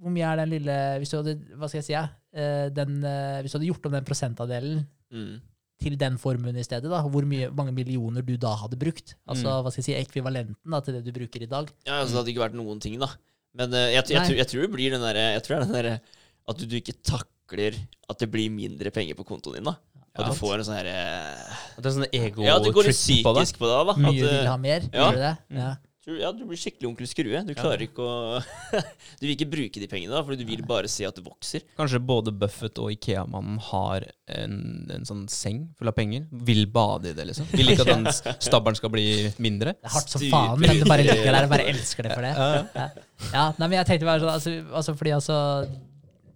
Hvor 0.01 0.11
mye 0.15 0.25
er 0.33 0.37
den 0.41 0.49
lille 0.55 0.75
Hvis 1.03 1.11
du 1.13 1.17
hadde 1.19 1.35
hva 1.59 1.69
skal 1.69 1.79
jeg 1.83 1.85
si, 1.91 1.93
ja, 1.93 2.07
eh, 2.33 2.69
den, 2.73 3.03
eh, 3.05 3.41
hvis 3.43 3.53
du 3.53 3.59
hadde 3.59 3.69
gjort 3.71 3.87
om 3.87 3.93
den 3.99 4.05
prosentandelen 4.09 4.87
Mm. 5.13 5.41
til 5.83 5.97
den 5.99 6.17
formuen 6.19 6.57
i 6.57 6.63
stedet, 6.63 6.87
da, 6.89 7.01
hvor 7.03 7.25
mye, 7.27 7.49
mange 7.53 7.73
millioner 7.75 8.23
du 8.23 8.37
da 8.37 8.55
hadde 8.55 8.77
brukt? 8.79 9.15
Altså, 9.27 9.49
Mm. 9.49 9.65
hva 9.65 9.71
skal 9.73 9.83
jeg 9.83 9.89
si, 9.89 9.95
ekvivalenten 10.05 10.71
da, 10.71 10.81
til 10.81 10.95
det 10.95 11.05
du 11.05 11.13
bruker 11.19 11.43
i 11.43 11.47
dag? 11.51 11.69
Ja, 11.87 12.01
altså, 12.03 12.13
Det 12.13 12.19
hadde 12.21 12.33
ikke 12.35 12.45
vært 12.49 12.55
noen 12.61 12.81
ting, 12.81 12.99
da. 13.01 13.09
Men 13.55 13.71
jeg, 13.73 13.93
jeg, 13.95 14.05
jeg, 14.15 14.21
tror, 14.29 14.37
jeg 14.37 14.47
tror 14.47 14.61
det 14.63 14.71
blir 14.73 14.91
den 14.95 15.01
derre 15.03 15.25
Jeg 15.35 15.43
tror 15.43 15.59
det 15.59 15.63
er 15.63 15.67
den 15.67 15.75
derre 15.83 16.01
at 16.49 16.57
du, 16.57 16.67
du 16.67 16.77
ikke 16.77 16.95
takler 17.03 17.75
at 18.09 18.19
det 18.19 18.31
blir 18.31 18.49
mindre 18.51 18.91
penger 18.95 19.15
på 19.19 19.25
kontoen 19.27 19.55
din, 19.59 19.65
da. 19.65 19.75
At 20.15 20.27
Ja. 20.27 20.29
du 20.31 20.35
får 20.39 20.55
en 20.59 20.65
sånn 20.67 20.79
herre 20.79 21.37
Det 21.77 21.87
er 21.87 21.91
sånn 21.91 22.11
ego-trip 22.13 22.47
Ja, 22.47 22.59
det 22.59 22.73
går 22.75 22.85
litt 22.87 22.95
psykisk 22.95 23.59
på 23.59 23.67
deg, 23.71 23.87
da. 23.91 23.95
Mye 23.99 24.09
At, 24.09 24.15
vil 24.15 24.29
eh, 24.29 24.47
ha 24.47 24.57
mer? 24.57 24.81
ja. 24.81 25.11
Gjør 25.11 25.13
du 25.13 25.19
det? 25.27 25.37
Mm. 25.51 25.59
Ja. 25.59 25.75
Ja, 26.07 26.31
du 26.33 26.47
blir 26.49 26.57
skikkelig 26.57 26.89
onkel 26.89 27.09
Skrue. 27.11 27.41
Du 27.45 27.53
klarer 27.59 27.83
ikke 27.85 28.01
å 28.01 28.39
Du 29.21 29.27
vil 29.27 29.35
ikke 29.35 29.49
bruke 29.53 29.83
de 29.83 29.89
pengene, 29.91 30.15
da, 30.15 30.23
fordi 30.25 30.41
du 30.41 30.47
vil 30.49 30.63
bare 30.67 30.89
se 30.89 31.05
at 31.05 31.19
det 31.19 31.25
vokser. 31.27 31.67
Kanskje 31.77 32.01
både 32.01 32.33
Buffett 32.33 32.79
og 32.81 32.89
Ikea-mannen 32.95 33.59
har 33.69 34.07
en, 34.33 34.55
en 34.97 35.05
sånn 35.05 35.27
seng 35.29 35.67
full 35.77 35.91
av 35.93 35.97
penger. 35.99 36.25
Vil 36.33 36.65
bade 36.73 37.13
i 37.13 37.17
det, 37.19 37.27
liksom. 37.29 37.51
Vil 37.53 37.75
ikke 37.75 37.85
at 37.85 37.93
den 37.93 38.09
s- 38.15 38.23
stabelen 38.47 38.79
skal 38.81 38.95
bli 38.95 39.05
mindre. 39.45 39.75
Det 39.77 39.91
er 39.91 39.95
hardt 39.99 40.15
som 40.17 40.25
faen, 40.33 40.57
men 40.65 40.81
du 40.81 40.89
bare 40.89 41.05
ligger 41.05 41.37
der 41.37 41.49
og 41.49 41.53
bare 41.53 41.69
elsker 41.75 42.09
det 42.09 42.17
for 42.17 42.25
det. 42.25 42.33
Ja, 42.39 42.49
Ja, 42.81 42.89
ja 43.35 43.45
nei, 43.61 43.67
men 43.69 43.77
jeg 43.83 43.89
tenkte 43.93 44.09
bare 44.09 44.25
sånn, 44.25 44.33
altså, 44.39 44.57
altså 44.81 44.95
fordi 44.97 45.13
altså 45.19 45.37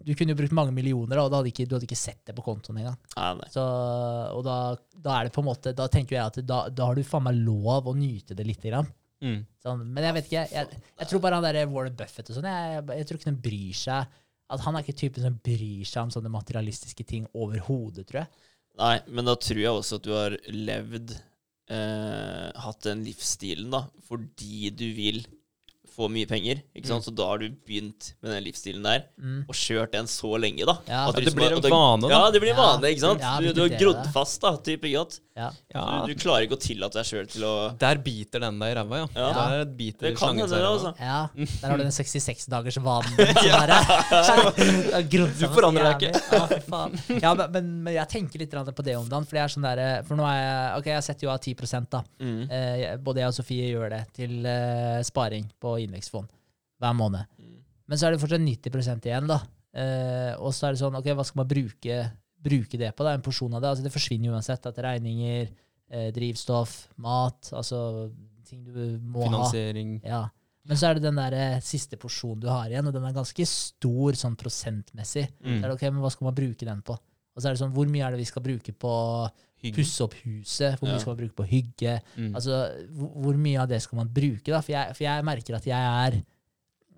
Du 0.05 0.11
kunne 0.13 0.35
jo 0.35 0.37
brukt 0.43 0.53
mange 0.53 0.75
millioner, 0.77 1.23
og 1.23 1.31
da 1.33 1.39
hadde 1.41 1.49
ikke, 1.55 1.65
du 1.65 1.79
hadde 1.79 1.87
ikke 1.89 1.97
sett 1.97 2.21
det 2.29 2.35
på 2.37 2.45
kontoen 2.45 2.83
engang. 2.83 2.99
Nei. 3.17 3.49
Så, 3.55 3.65
og 4.37 4.45
da, 4.45 4.59
da 4.93 5.15
er 5.23 5.31
det 5.31 5.33
på 5.33 5.41
en 5.41 5.49
måte 5.49 5.73
Da 5.73 5.87
tenker 5.89 6.19
jeg 6.19 6.25
at 6.27 6.37
da, 6.45 6.59
da 6.69 6.91
har 6.91 6.99
du 7.01 7.07
faen 7.09 7.25
meg 7.31 7.41
lov 7.41 7.89
å 7.89 7.97
nyte 7.97 8.37
det 8.37 8.45
lite 8.45 8.69
grann. 8.69 8.91
Mm. 9.25 9.41
Sånn, 9.65 9.85
men 9.89 10.05
jeg 10.05 10.17
vet 10.19 10.27
ikke, 10.29 10.45
jeg, 10.53 10.81
jeg 11.01 11.11
tror 11.11 11.23
bare 11.25 11.39
han 11.39 11.47
der 11.47 11.71
Warren 11.73 11.97
Buffett 11.97 12.29
og 12.29 12.37
sånn, 12.37 12.49
jeg, 12.51 12.83
jeg 13.01 13.09
tror 13.09 13.21
ikke 13.21 13.31
han 13.31 13.45
bryr 13.47 13.79
seg 13.81 14.19
At 14.53 14.65
han 14.67 14.77
er 14.77 14.85
ikke 14.85 14.99
typen 15.01 15.25
som 15.25 15.39
bryr 15.49 15.87
seg 15.89 16.03
om 16.03 16.13
sånne 16.13 16.33
materialistiske 16.35 17.07
ting 17.09 17.25
overhodet, 17.33 18.05
tror 18.11 18.21
jeg. 18.25 18.51
Nei, 18.83 18.99
men 19.09 19.25
da 19.25 19.37
tror 19.41 19.63
jeg 19.63 19.79
også 19.79 20.01
at 20.01 20.05
du 20.05 20.13
har 20.13 20.37
levd 20.53 21.15
eh, 21.73 22.51
Hatt 22.67 22.85
den 22.85 23.07
livsstilen, 23.07 23.71
da, 23.73 23.87
fordi 24.05 24.69
du 24.77 24.85
vil 24.99 25.23
få 25.95 26.09
mye 26.11 26.27
penger. 26.27 26.63
Ikke 26.75 26.87
sant? 26.91 27.05
Så 27.07 27.15
da 27.15 27.27
har 27.31 27.39
du 27.39 27.49
begynt 27.67 28.13
med 28.23 28.33
den 28.35 28.45
livsstilen 28.49 28.83
der, 28.83 29.05
Mm. 29.21 29.45
og 29.49 29.55
kjørt 29.55 29.93
den 29.93 30.07
så 30.11 30.35
lenge, 30.41 30.65
da. 30.67 30.79
Ja. 30.89 31.09
At 31.09 31.15
du 31.17 31.25
det 31.25 31.35
blir 31.35 31.53
en 31.55 31.63
vane, 31.63 32.03
da. 32.03 32.09
Ja, 32.11 32.31
det 32.35 32.41
blir 32.43 32.51
en 32.53 32.57
Ja. 32.59 32.63
vane, 32.75 32.91
ikke 32.91 33.01
sant? 33.01 33.21
Ja, 33.21 33.39
du, 33.41 33.53
du 33.53 33.61
har 33.63 33.69
grodd 33.79 34.03
det. 34.05 34.13
fast, 34.13 34.41
da, 34.43 34.57
type. 34.57 34.85
Ja, 34.91 35.51
Du, 36.07 36.13
du 36.13 36.15
klarer 36.15 36.45
ikke 36.47 36.55
å 36.55 36.61
tillate 36.63 36.95
deg 37.01 37.07
sjøl 37.09 37.27
til 37.27 37.43
å 37.43 37.55
der 37.79 37.99
biter 37.99 38.39
den 38.45 38.59
deg 38.61 38.71
i 38.71 38.75
ræva, 38.79 38.99
ja. 39.03 39.07
Ja. 39.19 39.33
Der 39.59 39.65
biter 39.67 40.09
Det 40.11 40.17
kan 40.19 40.37
hende, 40.39 40.47
det, 40.49 40.63
altså. 40.63 40.93
Ja, 41.01 41.29
der 41.35 41.69
har 41.71 41.77
du 41.77 41.83
den 41.83 41.91
66-dagersvanen. 41.91 43.17
Du 45.11 45.27
Du 45.39 45.47
forandrer 45.55 45.89
deg 45.91 46.03
ikke. 46.03 46.21
Ja, 46.33 46.47
faen. 46.69 46.95
Ja, 47.23 47.35
men, 47.35 47.51
men, 47.55 47.71
men 47.89 47.95
jeg 47.97 48.09
tenker 48.13 48.39
litt 48.43 48.55
på 48.55 48.85
det 48.87 48.97
om 48.99 49.09
dagen. 49.09 49.27
For, 49.29 49.39
jeg 49.39 49.45
er 49.45 49.53
sånn 49.55 49.67
der, 49.67 49.83
for 50.07 50.19
nå 50.19 50.27
er 50.29 50.39
jeg 50.39 50.79
Ok, 50.79 50.87
jeg 50.93 51.07
setter 51.09 51.27
jo 51.27 51.33
av 51.35 51.41
10 51.43 51.89
da. 51.93 52.01
Mm. 52.21 52.41
Eh, 52.51 52.97
både 53.05 53.23
jeg 53.25 53.33
og 53.33 53.37
Sofie 53.37 53.69
gjør 53.73 53.91
det 53.95 54.03
til 54.17 54.47
eh, 54.47 55.01
sparing 55.07 55.49
på 55.63 55.75
indeksfond 55.87 56.31
hver 56.83 56.97
måned. 56.99 57.29
Mm. 57.39 57.59
Men 57.89 58.01
så 58.01 58.09
er 58.09 58.15
det 58.15 58.23
fortsatt 58.23 58.45
90 58.45 59.09
igjen, 59.09 59.29
da. 59.31 59.41
Eh, 59.75 60.33
og 60.39 60.55
så 60.55 60.69
er 60.69 60.75
det 60.75 60.81
sånn, 60.81 60.97
ok, 60.99 61.11
hva 61.19 61.27
skal 61.27 61.43
man 61.43 61.51
bruke, 61.51 61.99
bruke 62.45 62.81
det 62.81 62.93
på? 62.95 63.07
da? 63.07 63.17
En 63.17 63.25
porsjon 63.25 63.57
av 63.57 63.65
det. 63.65 63.73
Altså, 63.73 63.87
det 63.87 63.95
forsvinner 63.95 64.35
uansett. 64.35 64.69
At 64.71 64.81
regninger, 64.87 65.51
eh, 65.91 66.09
drivstoff, 66.15 66.77
mat, 67.05 67.51
altså 67.53 68.09
ting 68.49 68.65
du 68.65 68.99
må 69.01 69.25
ha. 69.27 69.31
Finansiering. 69.31 69.99
Ja. 70.05 70.27
Men 70.65 70.81
så 70.81 70.89
er 70.89 70.97
det 70.97 71.05
den 71.05 71.19
der 71.21 71.37
eh, 71.37 71.63
siste 71.65 71.99
porsjonen 72.01 72.45
du 72.45 72.49
har 72.49 72.71
igjen, 72.73 72.87
og 72.89 72.95
den 72.97 73.05
er 73.05 73.17
ganske 73.17 73.47
stor 73.49 74.17
sånn 74.17 74.37
prosentmessig. 74.41 75.27
Mm. 75.43 75.59
Så 75.59 75.59
er 75.59 75.67
det 75.67 75.75
ok, 75.77 75.89
men 75.91 76.05
hva 76.05 76.13
skal 76.15 76.31
man 76.31 76.39
bruke 76.39 76.69
den 76.69 76.81
på? 76.87 76.97
Og 77.35 77.43
så 77.43 77.51
er 77.51 77.57
det 77.57 77.61
sånn, 77.61 77.75
hvor 77.75 77.91
mye 77.91 78.07
er 78.07 78.15
det 78.15 78.23
vi 78.23 78.31
skal 78.31 78.45
bruke 78.45 78.73
på. 78.73 78.95
Pusse 79.73 80.05
opp 80.05 80.15
huset? 80.25 80.77
Hvor 80.79 80.89
mye 80.91 81.01
skal 81.01 81.15
man 81.15 81.21
bruke 81.23 81.37
på 81.41 81.47
hygge? 81.49 81.97
Mm. 82.19 82.35
Altså, 82.35 82.59
hvor, 82.93 83.11
hvor 83.25 83.35
mye 83.41 83.61
av 83.63 83.69
det 83.69 83.81
skal 83.83 83.97
man 84.03 84.13
bruke, 84.13 84.51
da? 84.53 84.61
For 84.61 84.73
jeg, 84.75 84.95
for 84.99 85.05
jeg 85.07 85.25
merker 85.25 85.57
at 85.57 85.67
jeg 85.67 85.91
er 86.07 86.23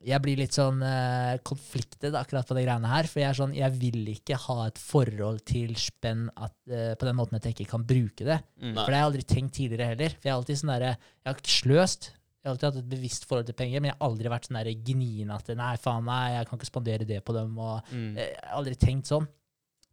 Jeg 0.06 0.22
blir 0.22 0.36
litt 0.38 0.54
sånn 0.54 0.78
uh, 0.86 1.36
konfliktet 1.42 2.14
akkurat 2.14 2.46
på 2.46 2.54
de 2.54 2.62
greiene 2.62 2.86
her. 2.86 3.08
For 3.10 3.18
jeg 3.18 3.28
er 3.30 3.38
sånn, 3.40 3.54
jeg 3.56 3.72
vil 3.74 4.04
ikke 4.12 4.36
ha 4.38 4.66
et 4.68 4.78
forhold 4.78 5.40
til 5.48 5.72
spenn 5.74 6.28
at, 6.36 6.54
uh, 6.70 6.92
på 6.94 7.08
den 7.08 7.16
måten 7.18 7.34
at 7.40 7.44
jeg 7.48 7.56
ikke 7.56 7.72
kan 7.72 7.82
bruke 7.86 8.22
det. 8.28 8.36
Mm. 8.60 8.74
Nei. 8.76 8.84
For 8.84 8.86
det 8.92 8.94
har 8.94 9.02
jeg 9.02 9.08
aldri 9.08 9.24
tenkt 9.26 9.56
tidligere 9.56 9.88
heller. 9.94 10.14
For 10.14 10.28
jeg 10.28 10.32
har 10.34 10.38
alltid 10.38 10.60
sånn 10.60 10.74
der, 10.76 10.86
Jeg 10.92 11.26
har 11.32 11.40
ikke 11.40 11.56
sløst. 11.56 12.12
Jeg 12.12 12.46
har 12.46 12.54
alltid 12.54 12.68
hatt 12.68 12.76
et 12.84 12.90
bevisst 12.92 13.24
forhold 13.26 13.48
til 13.48 13.56
penger, 13.58 13.80
men 13.82 13.90
jeg 13.90 13.96
har 13.98 14.06
aldri 14.06 14.30
vært 14.30 14.46
sånn 14.46 14.84
gnien 14.86 15.30
at 15.34 15.48
nei, 15.58 15.72
faen, 15.82 16.04
nei, 16.06 16.36
jeg 16.36 16.46
kan 16.46 16.60
ikke 16.60 16.68
spandere 16.70 17.08
det 17.08 17.24
på 17.26 17.34
dem. 17.34 17.58
og 17.58 17.82
Mm. 17.90 18.12
Eh, 18.16 18.28
Jeg 18.30 18.44
har 18.46 18.58
aldri 18.60 18.76
tenkt 18.78 19.10
sånn. 19.10 19.26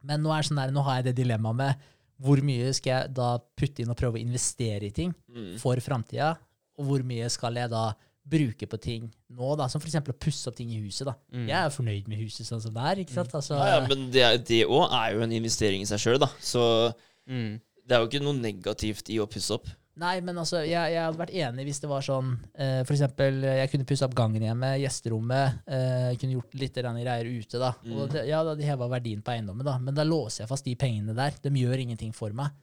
Men 0.04 0.22
nå, 0.22 0.30
er 0.30 0.44
sånn 0.46 0.62
der, 0.62 0.70
nå 0.70 0.84
har 0.86 1.00
jeg 1.00 1.06
det 1.06 1.16
dilemmaet 1.24 1.56
med 1.56 1.76
hvor 2.24 2.40
mye 2.46 2.72
skal 2.74 2.92
jeg 2.94 3.14
da 3.18 3.38
putte 3.60 3.84
inn 3.84 3.92
og 3.92 3.98
prøve 4.00 4.18
å 4.20 4.24
investere 4.24 4.88
i 4.88 4.92
ting 4.96 5.14
Mm. 5.30 5.58
for 5.60 5.76
framtida, 5.84 6.38
og 6.80 6.86
hvor 6.88 7.04
mye 7.04 7.30
skal 7.30 7.54
jeg 7.60 7.70
da 7.70 7.94
bruke 8.26 8.66
på 8.72 8.78
ting 8.80 9.10
nå, 9.36 9.58
da, 9.60 9.68
som 9.68 9.82
f.eks. 9.82 9.96
å 10.00 10.14
pusse 10.18 10.48
opp 10.48 10.56
ting 10.56 10.70
i 10.72 10.80
huset. 10.86 11.06
da. 11.10 11.14
Mm. 11.34 11.48
Jeg 11.50 11.58
er 11.60 11.70
fornøyd 11.76 12.08
med 12.08 12.20
huset 12.24 12.48
sånn 12.48 12.62
som 12.64 12.74
det 12.74 12.82
er. 12.82 13.02
ikke 13.04 13.12
sant? 13.18 13.34
Altså, 13.36 13.58
Ja, 13.60 13.82
ja, 13.82 13.88
men 13.88 14.10
det 14.12 14.64
òg 14.68 14.88
er 14.96 15.14
jo 15.18 15.22
en 15.26 15.32
investering 15.36 15.82
i 15.82 15.86
seg 15.86 16.00
sjøl, 16.00 16.20
da. 16.20 16.28
Så 16.40 16.94
Mm. 17.28 17.60
det 17.86 17.92
er 17.92 18.00
jo 18.00 18.08
ikke 18.08 18.24
noe 18.24 18.40
negativt 18.40 19.10
i 19.10 19.20
å 19.20 19.28
pusse 19.28 19.52
opp. 19.52 19.68
Nei, 20.02 20.16
men 20.26 20.40
altså, 20.42 20.64
jeg, 20.66 20.94
jeg 20.96 21.04
hadde 21.06 21.20
vært 21.20 21.36
enig 21.38 21.68
hvis 21.68 21.80
det 21.84 21.90
var 21.92 22.02
sånn 22.02 22.32
eh, 22.58 22.80
For 22.82 22.96
eksempel, 22.96 23.44
jeg 23.46 23.70
kunne 23.70 23.86
pusse 23.86 24.08
opp 24.08 24.16
gangen 24.18 24.42
hjemme, 24.42 24.72
gjesterommet. 24.82 25.60
Eh, 25.70 26.08
kunne 26.18 26.40
gjort 26.40 26.58
litt 26.58 26.80
greier 26.82 27.30
ute, 27.30 27.62
da. 27.62 27.70
Mm. 27.84 27.94
Og 27.94 28.10
det, 28.16 28.24
ja, 28.32 28.42
da 28.42 28.56
hadde 28.56 28.66
heva 28.66 28.90
verdien 28.90 29.22
på 29.22 29.36
eiendommen, 29.36 29.66
da. 29.68 29.78
Men 29.78 29.98
da 29.98 30.06
låser 30.08 30.44
jeg 30.44 30.50
fast 30.50 30.66
de 30.66 30.74
pengene 30.80 31.14
der. 31.18 31.38
De 31.44 31.54
gjør 31.62 31.86
ingenting 31.86 32.16
for 32.16 32.34
meg. 32.34 32.56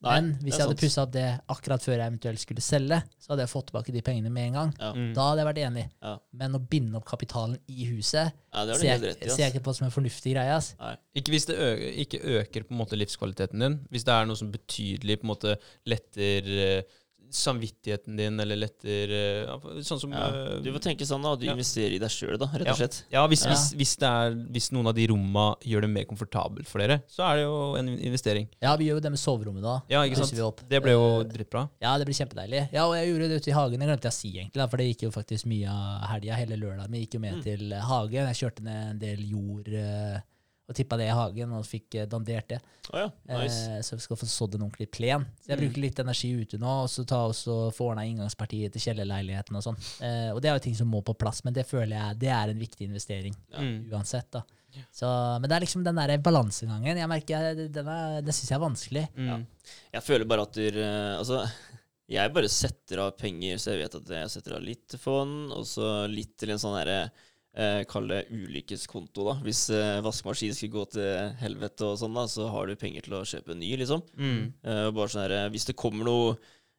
Nei, 0.00 0.14
men 0.20 0.26
hvis 0.44 0.56
jeg 0.56 0.64
hadde 0.66 0.76
pussa 0.80 1.02
opp 1.06 1.12
det 1.12 1.24
akkurat 1.52 1.82
før 1.84 1.94
jeg 1.96 2.10
eventuelt 2.10 2.40
skulle 2.42 2.62
selge, 2.64 2.98
så 3.20 3.32
hadde 3.32 3.44
jeg 3.46 3.50
fått 3.52 3.66
tilbake 3.70 3.92
de 3.94 4.02
pengene 4.04 4.32
med 4.32 4.50
en 4.50 4.56
gang. 4.58 4.70
Ja, 4.80 4.90
Mm. 4.96 5.10
Da 5.16 5.26
hadde 5.30 5.40
jeg 5.42 5.48
vært 5.48 5.60
enig. 5.66 5.84
Ja. 6.02 6.12
Men 6.40 6.56
å 6.56 6.60
binde 6.72 6.96
opp 7.00 7.06
kapitalen 7.08 7.56
i 7.68 7.86
huset 7.88 8.32
ja 8.52 8.64
det 8.66 8.74
det 8.74 8.80
ser 8.80 8.88
jeg, 8.90 9.16
i. 9.16 9.30
ser 9.30 9.42
jeg 9.44 9.54
ikke 9.54 9.64
på 9.68 9.74
som 9.76 9.86
en 9.86 9.94
fornuftig 9.94 10.34
greie. 10.34 10.52
ass. 10.56 10.74
Nei. 10.80 10.94
Ikke 11.20 11.32
hvis 11.32 11.46
det 11.48 11.56
ø 11.56 11.68
ikke 12.04 12.20
øker 12.40 12.64
på 12.68 12.74
en 12.74 12.80
måte 12.80 12.98
livskvaliteten 12.98 13.60
din. 13.64 13.78
Hvis 13.90 14.04
det 14.04 14.12
er 14.16 14.26
noe 14.28 14.36
som 14.36 14.50
betydelig 14.52 15.20
på 15.20 15.28
en 15.28 15.32
måte 15.34 15.56
letter 15.88 16.50
eh, 16.66 16.82
samvittigheten 17.32 18.16
din, 18.16 18.40
eller 18.40 18.56
letter 18.56 19.12
eh, 19.14 19.80
Sånn 19.82 20.00
som 20.00 20.12
Ja. 20.12 20.26
eh, 20.28 20.60
Du 20.62 20.70
får 20.72 20.80
tenke 20.84 21.06
sånn 21.06 21.22
da, 21.22 21.34
du 21.36 21.46
Ja. 21.46 21.52
investerer 21.54 21.94
i 21.94 21.98
deg 21.98 22.08
sjøl, 22.10 22.38
da, 22.38 22.46
rett 22.46 22.68
og 22.68 22.76
slett. 22.76 23.04
Ja, 23.10 23.26
hvis, 23.28 23.44
Ja. 23.44 23.50
Hvis, 23.50 23.74
hvis, 23.74 23.96
det 23.96 24.08
er, 24.08 24.34
hvis 24.52 24.70
noen 24.72 24.86
av 24.88 24.94
de 24.94 25.06
romma 25.08 25.56
gjør 25.64 25.80
det 25.82 25.90
mer 25.90 26.04
komfortabelt 26.04 26.66
for 26.66 26.78
dere, 26.78 27.02
så 27.08 27.24
er 27.30 27.36
det 27.36 27.44
jo 27.44 27.74
en 27.76 27.88
investering. 27.98 28.48
Ja, 28.62 28.76
vi 28.76 28.86
gjør 28.88 28.96
jo 28.96 29.00
det 29.00 29.10
med 29.10 29.18
soverommet 29.20 29.62
da. 29.62 29.80
Ja, 29.88 30.02
ikke 30.04 30.16
sant? 30.24 30.68
Det 30.68 30.82
ble 30.82 30.92
jo 30.92 31.20
Eh, 31.20 31.24
dritbra. 31.24 31.68
Ja, 31.80 31.96
det 31.98 32.06
blir 32.06 32.14
kjempedeilig. 32.14 32.68
Ja, 32.72 32.86
og 32.86 32.94
jeg 32.94 33.08
gjorde 33.12 33.28
det 33.28 33.42
ute 33.42 33.48
i 33.50 33.54
hagen. 33.54 33.78
Det 33.80 33.88
glemte 33.88 34.02
jeg 34.08 34.12
å 34.12 34.20
si, 34.20 34.30
egentlig, 34.38 34.54
da, 34.60 34.66
for 34.66 34.76
det 34.76 34.86
gikk 34.96 35.02
jo 35.02 35.10
faktisk 35.10 35.46
mye 35.46 35.68
av 35.68 36.08
helga. 36.08 36.34
Hele 36.36 36.56
lørdagen 36.56 36.90
min 36.90 37.02
gikk 37.06 37.14
jo 37.14 37.20
med 37.20 37.34
Mm. 37.34 37.42
til 37.42 37.72
hagen. 37.72 38.26
Jeg 38.32 38.36
kjørte 38.36 38.62
ned 38.62 38.90
en 38.90 38.98
del 38.98 39.18
jord 39.30 39.68
og 40.70 40.76
tippa 40.78 40.96
det 41.00 41.08
i 41.10 41.14
hagen, 41.18 41.50
og 41.58 41.64
fikk 41.66 41.96
eh, 41.98 42.06
dandert 42.06 42.46
det. 42.52 42.60
Å 42.94 43.00
ja, 43.02 43.08
nice. 43.32 43.58
Eh, 43.74 43.80
så 43.82 43.96
vi 43.98 44.04
skal 44.06 44.16
få 44.20 44.28
sådd 44.30 44.54
en 44.54 44.62
ordentlig 44.68 44.86
plen. 44.94 45.24
Så 45.42 45.50
jeg 45.50 45.58
Mm. 45.58 45.64
bruker 45.66 45.82
litt 45.82 45.98
energi 46.04 46.30
ute 46.38 46.60
nå, 46.62 46.74
og 46.84 46.88
så 46.92 47.02
ta 47.10 47.24
også 47.26 47.56
få 47.74 47.90
ordna 47.90 48.06
inngangspartiet 48.06 48.72
til 48.76 48.84
kjellerleiligheten 48.86 49.58
og 49.58 49.66
sånn. 49.66 49.78
Eh, 50.00 50.30
og 50.30 50.40
det 50.40 50.48
er 50.52 50.54
jo 50.60 50.64
ting 50.70 50.78
som 50.78 50.88
må 50.88 51.02
på 51.04 51.16
plass, 51.18 51.42
men 51.44 51.52
det 51.58 51.66
føler 51.66 51.96
jeg 51.98 52.18
det 52.22 52.30
er 52.30 52.54
en 52.54 52.62
viktig 52.62 52.86
investering 52.86 53.34
Ja. 53.52 53.58
Mm. 53.60 53.90
uansett. 53.90 54.30
da. 54.30 54.42
Så, 54.94 55.06
men 55.40 55.48
det 55.50 55.56
er 55.56 55.64
liksom 55.66 55.82
den 55.82 55.96
der 55.98 56.16
balansegangen. 56.22 56.96
Jeg 56.96 57.08
merker, 57.10 57.54
den, 57.66 57.88
er- 57.88 58.22
den 58.22 58.32
syns 58.32 58.50
jeg 58.52 58.54
er 58.60 58.62
vanskelig. 58.68 59.08
Mm. 59.16 59.46
Jeg 59.92 60.02
føler 60.06 60.24
bare 60.30 60.42
at 60.46 60.52
du 60.54 60.62
eh, 60.68 61.18
Altså, 61.18 61.50
jeg 62.08 62.32
bare 62.32 62.48
setter 62.48 62.98
av 63.02 63.16
penger, 63.18 63.58
så 63.58 63.72
jeg 63.74 63.82
vet 63.82 63.94
at 63.98 64.08
jeg 64.14 64.30
setter 64.30 64.54
av 64.56 64.62
litt 64.62 64.86
til 64.88 64.98
fond, 65.02 65.50
og 65.52 65.66
så 65.66 66.06
litt 66.10 66.36
til 66.38 66.50
en 66.54 66.58
sånn 66.62 66.78
herre 66.78 67.10
eh, 67.56 67.82
Kall 67.90 68.08
det 68.10 68.22
ulykkeskonto, 68.30 69.24
da. 69.30 69.34
Hvis 69.44 69.64
eh, 69.74 69.98
vaskemaskinen 70.04 70.56
skulle 70.56 70.76
gå 70.78 70.84
til 70.94 71.34
helvete 71.42 71.88
og 71.88 71.98
sånn, 72.00 72.14
da, 72.16 72.26
så 72.30 72.48
har 72.52 72.66
du 72.70 72.76
penger 72.80 73.06
til 73.06 73.18
å 73.18 73.24
kjøpe 73.26 73.54
en 73.54 73.62
ny, 73.62 73.72
liksom. 73.80 74.02
Mm. 74.16 74.40
Eh, 74.62 74.86
bare 74.96 75.12
sånn 75.12 75.24
herre 75.26 75.44
Hvis 75.54 75.68
det 75.70 75.76
kommer 75.80 76.06
noe 76.08 76.34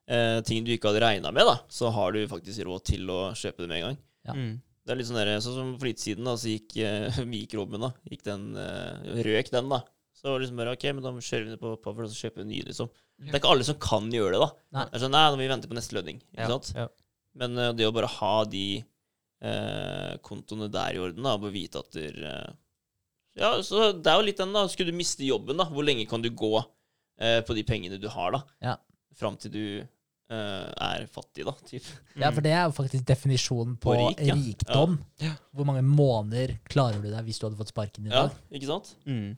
eh, 0.07 0.39
ting 0.47 0.65
du 0.65 0.73
ikke 0.75 0.91
hadde 0.91 1.03
regna 1.05 1.31
med, 1.35 1.47
da, 1.47 1.57
så 1.71 1.91
har 1.95 2.15
du 2.15 2.23
faktisk 2.31 2.65
råd 2.67 2.85
til 2.93 3.09
å 3.13 3.21
kjøpe 3.37 3.63
det 3.65 3.71
med 3.71 3.79
en 3.81 3.87
gang. 3.89 4.01
Ja. 4.29 4.35
Mm. 4.37 4.51
Det 4.81 4.93
er 4.95 4.97
litt 4.97 5.07
sånn 5.11 5.19
der, 5.21 5.29
sånn 5.45 5.53
som 5.59 5.73
for 5.77 5.87
litt 5.91 6.01
siden, 6.01 6.25
da, 6.25 6.33
så 6.41 6.49
gikk, 6.55 6.75
eh, 6.81 7.21
vi 7.31 7.45
da. 7.47 7.91
Gikk 8.09 8.23
den, 8.27 8.47
eh, 8.57 9.11
røk 9.27 9.51
den, 9.53 9.69
da. 9.71 9.83
Så 10.17 10.29
var 10.29 10.37
det 10.39 10.45
liksom 10.45 10.59
bare 10.61 10.73
OK, 10.75 10.83
men 10.93 11.05
da 11.05 11.11
kjører 11.17 11.45
vi 11.47 11.51
ned 11.53 11.61
på 11.61 11.75
Power 11.81 12.05
og 12.05 12.13
kjøper 12.13 12.43
en 12.43 12.49
ny, 12.51 12.59
liksom. 12.67 12.89
Det 13.21 13.31
er 13.35 13.39
ikke 13.39 13.51
alle 13.53 13.65
som 13.65 13.77
kan 13.81 14.09
gjøre 14.13 14.33
det, 14.35 14.41
da. 14.41 14.49
Nei. 14.77 14.83
Det 14.89 14.97
er 14.97 15.03
sånn, 15.03 15.13
nei, 15.13 15.21
nå 15.29 15.37
må 15.37 15.41
vi 15.43 15.49
vente 15.51 15.69
på 15.69 15.77
neste 15.77 15.95
lønning. 15.97 16.19
Ikke 16.33 16.45
Ja, 16.45 16.49
sant? 16.55 16.71
ja. 16.77 16.87
Men 17.41 17.57
eh, 17.61 17.71
det 17.77 17.87
å 17.87 17.93
bare 17.95 18.09
ha 18.19 18.33
de 18.49 18.65
eh, 19.41 20.17
kontoene 20.25 20.69
der 20.71 20.97
i 20.97 21.01
orden, 21.01 21.25
da, 21.25 21.35
og 21.37 21.53
vite 21.53 21.81
at 21.81 21.97
der, 21.97 22.19
eh, 22.31 22.51
Ja, 23.39 23.53
så 23.63 23.91
det 23.95 24.11
er 24.11 24.19
jo 24.19 24.27
litt 24.27 24.41
den, 24.41 24.51
da. 24.53 24.65
Skulle 24.67 24.91
du 24.91 24.97
miste 24.97 25.23
jobben, 25.23 25.57
da, 25.61 25.65
hvor 25.71 25.85
lenge 25.87 26.07
kan 26.09 26.21
du 26.23 26.29
gå 26.35 26.55
eh, 27.19 27.39
på 27.47 27.55
de 27.55 27.63
pengene 27.63 27.99
du 28.01 28.09
har, 28.11 28.35
da? 28.35 28.41
Ja. 28.61 28.77
Fram 29.15 29.37
til 29.39 29.53
du 29.53 29.63
eh, 29.79 30.67
er 30.67 31.05
fattig, 31.11 31.45
da, 31.47 31.53
typ. 31.67 31.87
Ja, 32.19 32.31
for 32.31 32.43
det 32.43 32.51
er 32.51 32.65
jo 32.65 32.75
faktisk 32.75 33.05
definisjonen 33.07 33.77
på, 33.79 33.93
På 33.93 34.09
rik, 34.09 34.19
ja. 34.27 34.35
rikdom. 34.35 34.99
Ja. 35.23 35.35
Hvor 35.55 35.69
mange 35.69 35.83
måneder 35.87 36.57
klarer 36.71 36.99
du 36.99 37.07
deg 37.11 37.23
hvis 37.27 37.39
du 37.39 37.47
hadde 37.47 37.59
fått 37.59 37.71
sparken 37.71 38.09
i 38.09 38.13
dag? 38.13 38.35
Ja, 38.35 38.57
ikke 38.59 38.69
sant? 38.73 38.93
Mm. 39.07 39.31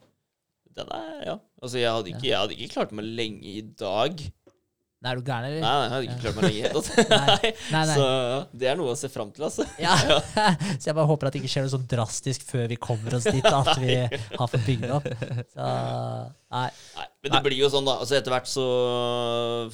Den 0.74 0.90
er, 0.90 1.10
ja. 1.28 1.36
Altså, 1.62 1.78
jeg 1.78 1.94
hadde 1.94 2.10
ikke, 2.16 2.28
jeg 2.32 2.40
hadde 2.40 2.58
ikke 2.58 2.74
klart 2.74 2.96
meg 2.98 3.06
lenge 3.14 3.46
i 3.46 3.62
dag. 3.78 4.24
Nei, 5.04 5.12
er 5.12 5.20
du 5.20 5.28
gæren, 5.28 5.46
eller? 5.50 5.64
nei, 5.64 5.72
jeg 5.84 5.92
hadde 5.92 6.06
ikke 6.08 6.20
klart 6.22 6.38
meg 6.38 6.46
lenge 6.46 6.54
i 6.54 6.62
det 6.62 6.70
hele 6.70 6.84
tatt. 6.88 7.10
Nei, 7.12 7.50
nei, 7.74 7.82
nei. 7.90 7.96
Så 7.98 8.60
det 8.62 8.70
er 8.72 8.78
noe 8.80 8.94
å 8.94 9.00
se 9.00 9.10
fram 9.12 9.34
til, 9.36 9.44
altså. 9.50 9.66
Ja. 9.84 9.98
Så 10.80 10.88
jeg 10.88 10.96
bare 10.96 11.10
håper 11.10 11.28
at 11.28 11.36
det 11.36 11.42
ikke 11.42 11.52
skjer 11.52 11.66
noe 11.68 11.74
så 11.74 11.82
drastisk 11.92 12.46
før 12.48 12.70
vi 12.72 12.78
kommer 12.80 13.18
oss 13.18 13.28
dit, 13.28 13.50
at 13.50 13.74
vi 13.84 13.98
har 14.00 14.52
fått 14.54 14.64
bygd 14.70 14.94
opp. 14.96 15.10
Så, 15.52 15.68
nei. 16.56 16.70
Nei, 16.96 17.08
men 17.26 17.36
det 17.36 17.42
blir 17.50 17.60
jo 17.60 17.72
sånn, 17.74 17.88
da. 17.88 17.98
Altså 18.04 18.16
Etter 18.16 18.32
hvert 18.36 18.48
så 18.48 18.64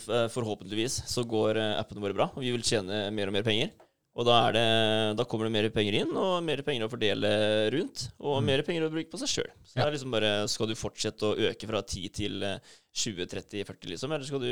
eh, 0.10 0.26
Forhåpentligvis 0.34 1.04
så 1.12 1.26
går 1.30 1.62
eh, 1.62 1.76
appene 1.78 2.04
våre 2.04 2.18
bra, 2.18 2.30
og 2.34 2.42
vi 2.42 2.50
vil 2.56 2.66
tjene 2.66 3.06
mer 3.14 3.30
og 3.30 3.38
mer 3.38 3.46
penger. 3.46 3.72
Og 4.20 4.26
da, 4.28 4.40
det, 4.52 4.66
da 5.16 5.24
kommer 5.30 5.48
det 5.48 5.54
mer 5.54 5.70
penger 5.72 6.02
inn, 6.02 6.10
og 6.18 6.42
mer 6.44 6.60
penger 6.66 6.88
å 6.88 6.92
fordele 6.92 7.30
rundt. 7.72 8.10
Og 8.20 8.42
mer 8.44 8.66
penger 8.68 8.88
å 8.88 8.92
bruke 8.92 9.14
på 9.14 9.20
seg 9.22 9.32
sjøl. 9.32 9.50
Så 9.64 9.78
det 9.78 9.86
er 9.86 9.96
liksom 9.96 10.12
bare 10.16 10.34
Skal 10.52 10.68
du 10.68 10.76
fortsette 10.76 11.30
å 11.30 11.50
øke 11.52 11.70
fra 11.70 11.84
10 11.86 12.16
til 12.18 12.44
eh, 12.44 12.76
20, 13.00 13.30
30, 13.32 13.64
40, 13.70 13.92
liksom? 13.94 14.16
Eller 14.16 14.28
skal 14.28 14.44
du 14.44 14.52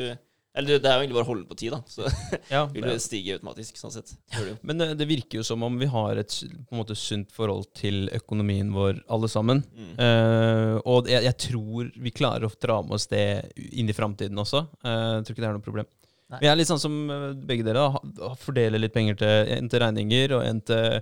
Eller 0.57 0.81
det 0.81 0.89
er 0.89 0.97
jo 0.97 1.03
egentlig 1.03 1.17
bare 1.19 1.27
å 1.27 1.29
holde 1.29 1.47
på 1.49 1.57
tid, 1.59 1.75
da. 1.75 1.81
Så 1.87 2.07
Ja, 2.55 2.63
vil 2.73 2.87
det 2.87 2.97
stige 3.03 3.37
automatisk, 3.37 3.77
sånn 3.79 3.93
sett. 3.93 4.15
Det. 4.33 4.55
Men 4.65 4.81
det, 4.81 4.89
det 4.99 5.09
virker 5.09 5.41
jo 5.41 5.45
som 5.45 5.65
om 5.67 5.77
vi 5.77 5.89
har 5.91 6.21
et 6.21 6.39
på 6.41 6.75
en 6.75 6.81
måte 6.81 6.97
sunt 6.97 7.29
forhold 7.35 7.69
til 7.77 8.09
økonomien 8.17 8.71
vår, 8.73 9.03
alle 9.13 9.29
sammen. 9.31 9.61
Mm. 9.77 9.93
Uh, 9.99 10.73
og 10.81 11.11
jeg, 11.11 11.27
jeg 11.27 11.39
tror 11.47 11.93
vi 11.93 12.15
klarer 12.15 12.47
å 12.49 12.55
dra 12.57 12.81
med 12.85 12.97
oss 12.97 13.07
det 13.11 13.23
inn 13.55 13.89
i 13.89 13.95
framtiden 13.95 14.43
også. 14.43 14.65
Uh, 14.81 15.19
jeg 15.19 15.27
tror 15.27 15.35
ikke 15.35 15.45
det 15.45 15.51
er 15.51 15.57
noe 15.59 15.69
problem. 15.69 15.93
Nei. 16.27 16.41
Vi 16.43 16.49
er 16.51 16.57
litt 16.59 16.67
sånn 16.67 16.81
som 16.81 16.95
eh, 17.07 17.29
begge 17.47 17.63
dere. 17.63 17.85
da, 18.17 18.33
Fordeler 18.41 18.81
litt 18.81 18.95
penger 18.95 19.15
til 19.21 19.53
en 19.55 19.69
til 19.71 19.79
regninger 19.83 20.33
og 20.35 20.43
en 20.43 20.59
til 20.67 20.97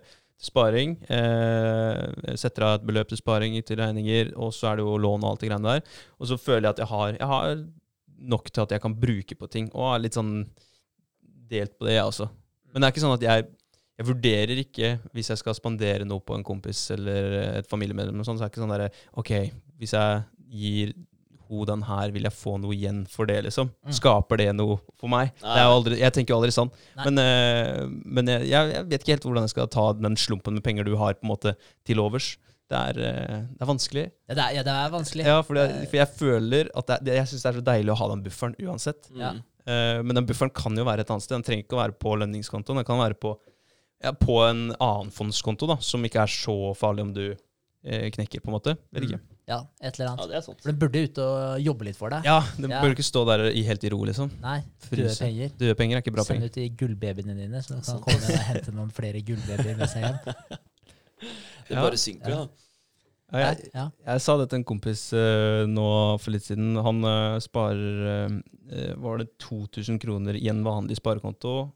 sparing. 0.46 0.98
Eh, 1.10 2.36
setter 2.38 2.68
av 2.68 2.76
et 2.78 2.86
beløp 2.86 3.10
til 3.10 3.22
sparing 3.22 3.58
til 3.66 3.80
regninger, 3.82 4.36
og 4.38 4.54
så 4.54 4.72
er 4.72 4.78
det 4.78 4.86
jo 4.86 5.00
lån 5.02 5.24
og 5.24 5.32
alt 5.32 5.42
det 5.42 5.50
greiene 5.50 5.78
der. 5.78 5.98
Og 6.20 6.30
så 6.30 6.38
føler 6.38 6.68
jeg 6.68 6.76
at 6.76 6.84
jeg 6.84 6.92
har, 6.92 7.18
jeg 7.18 7.32
har 7.32 7.66
nok 8.18 8.50
til 8.52 8.64
at 8.66 8.76
jeg 8.76 8.84
kan 8.84 8.96
bruke 9.00 9.38
på 9.38 9.50
ting, 9.52 9.70
og 9.74 9.94
er 9.94 10.06
litt 10.06 10.18
sånn 10.18 10.38
delt 11.50 11.76
på 11.78 11.88
det, 11.88 11.98
jeg 11.98 12.10
også. 12.10 12.30
Men 12.72 12.82
det 12.82 12.88
er 12.88 12.96
ikke 12.96 13.06
sånn 13.06 13.18
at 13.18 13.26
jeg 13.28 13.48
jeg 13.96 14.10
vurderer 14.10 14.60
ikke, 14.60 14.88
hvis 15.16 15.30
jeg 15.32 15.40
skal 15.40 15.56
spandere 15.56 16.04
noe 16.04 16.20
på 16.20 16.36
en 16.36 16.44
kompis 16.44 16.82
eller 16.92 17.36
et 17.62 17.70
familiemedlem, 17.72 18.20
og 18.20 18.28
sånn, 18.28 18.36
så 18.36 18.44
er 18.44 18.50
det 18.50 18.52
ikke 18.52 18.64
sånn 18.66 18.74
derre 18.74 18.90
OK, 19.22 19.32
hvis 19.80 19.94
jeg 19.96 20.26
gir 20.52 20.96
den 21.46 21.84
her, 21.86 22.12
vil 22.12 22.26
jeg 22.26 22.34
få 22.36 22.56
noe 22.58 22.74
igjen 22.74 23.04
for 23.08 23.30
det, 23.30 23.38
liksom? 23.46 23.70
Mm. 23.86 23.94
Skaper 23.96 24.40
det 24.42 24.48
noe 24.58 24.80
for 25.00 25.12
meg? 25.12 25.30
Er 25.46 25.68
aldri, 25.70 26.00
jeg 26.02 26.12
tenker 26.12 26.34
jo 26.34 26.40
aldri 26.40 26.52
sånn. 26.52 26.72
Nei. 26.98 27.06
Men, 27.06 27.22
eh, 27.22 27.84
men 28.18 28.32
jeg, 28.34 28.50
jeg 28.50 28.88
vet 28.90 29.04
ikke 29.04 29.14
helt 29.14 29.28
hvordan 29.30 29.46
jeg 29.46 29.54
skal 29.54 29.70
ta 29.72 29.86
den 29.94 30.18
slumpen 30.20 30.58
med 30.58 30.66
penger 30.66 30.88
du 30.88 30.96
har, 31.00 31.14
på 31.16 31.24
en 31.28 31.32
måte, 31.32 31.54
til 31.88 32.02
overs. 32.04 32.34
Det 32.70 32.78
er, 32.78 32.98
eh, 33.06 33.42
det 33.54 33.62
er 33.62 33.68
vanskelig. 33.70 34.04
Ja, 34.30 34.34
det 34.34 34.44
er, 34.46 34.54
ja, 34.58 34.64
det 34.66 34.74
er 34.74 34.94
vanskelig. 34.94 35.26
Ja, 35.28 35.42
for, 35.46 35.54
det, 35.60 35.66
for 35.92 35.98
jeg 36.00 36.08
føler 36.18 36.70
at 36.76 36.88
det, 37.06 37.12
er- 37.14 37.20
jeg 37.22 37.28
syns 37.30 37.44
det 37.46 37.50
er 37.52 37.60
så 37.60 37.66
deilig 37.68 37.92
å 37.94 37.98
ha 38.00 38.08
den 38.10 38.24
bufferen 38.26 38.56
uansett. 38.66 39.12
Mm. 39.14 39.20
Ja. 39.22 39.34
Uh, 39.66 40.00
men 40.06 40.14
den 40.18 40.26
bufferen 40.30 40.52
kan 40.54 40.76
jo 40.78 40.84
være 40.86 41.02
et 41.06 41.10
annet 41.14 41.24
sted. 41.26 41.36
Den 41.38 41.44
trenger 41.46 41.64
ikke 41.66 41.78
å 41.78 41.84
være 41.84 41.96
på 41.98 42.16
lønningskontoen. 42.22 42.78
Den 42.82 42.86
kan 42.90 42.98
være 43.02 43.18
på 43.22 43.36
Ja, 44.04 44.12
på 44.12 44.36
en 44.50 44.68
annen 44.76 45.10
fondskonto, 45.16 45.66
da, 45.72 45.78
som 45.82 46.04
ikke 46.06 46.20
er 46.26 46.28
så 46.30 46.54
farlig 46.78 47.02
om 47.06 47.14
du 47.16 47.24
uh, 47.32 48.10
knekker, 48.14 48.42
på 48.44 48.50
en 48.52 48.56
måte. 48.58 48.76
Vet 48.94 49.08
ikke? 49.08 49.22
Ja, 49.48 49.60
et 49.80 49.96
eller 50.00 50.06
Ja, 50.06 50.12
annet. 50.18 50.30
det 50.34 50.36
er 50.38 50.44
sant. 50.46 50.60
For 50.62 50.72
den 50.74 50.80
burde 50.82 51.02
ut 51.06 51.18
og 51.22 51.62
jobbe 51.64 51.86
litt 51.88 51.98
for 51.98 52.10
deg. 52.14 52.26
Ja, 52.26 52.40
den 52.58 52.70
Ja. 52.74 52.82
bør 52.82 52.94
ikke 52.98 53.06
stå 53.06 53.24
der 53.30 53.46
i, 53.54 53.62
helt 53.66 53.84
i 53.86 53.90
ro, 53.94 54.02
liksom. 54.10 54.30
Nei, 54.42 54.60
døde 54.90 55.14
penger. 55.22 55.50
Døde 55.58 55.76
penger 55.80 55.98
er 55.98 56.02
ikke 56.02 56.14
bra 56.18 56.26
Send 56.26 56.42
penger. 56.42 56.50
ut 56.50 56.58
de 56.60 56.70
gullbabyene 56.82 57.38
dine, 57.38 57.62
så 57.62 57.78
du 57.78 57.82
kan 57.86 58.02
komme 58.02 58.20
komme 58.20 58.38
og 58.42 58.48
hente 58.52 58.74
noen 58.76 58.92
flere 58.94 59.22
gullbabyer 59.22 59.78
med 59.78 59.90
seg 59.90 60.02
hjem. 60.10 60.18
Det 61.22 61.76
Ja. 61.76 61.82
bare 61.82 61.98
synker, 61.98 62.30
Ja. 62.30 62.36
da. 62.46 62.48
Ja, 63.34 63.40
jeg, 63.54 63.70
Ja. 63.74 63.90
jeg 64.06 64.22
sa 64.22 64.38
det 64.38 64.50
til 64.52 64.58
en 64.60 64.64
kompis 64.64 65.12
uh, 65.14 65.66
nå 65.66 66.20
for 66.22 66.32
litt 66.32 66.44
siden. 66.46 66.76
Han 66.78 67.04
uh, 67.04 67.40
sparer 67.40 68.30
uh, 68.30 68.96
Var 69.02 69.18
det 69.18 69.28
2000 69.40 70.00
kroner 70.00 70.36
i 70.38 70.48
en 70.50 70.64
vanlig 70.64 70.98
sparekonto? 70.98 71.72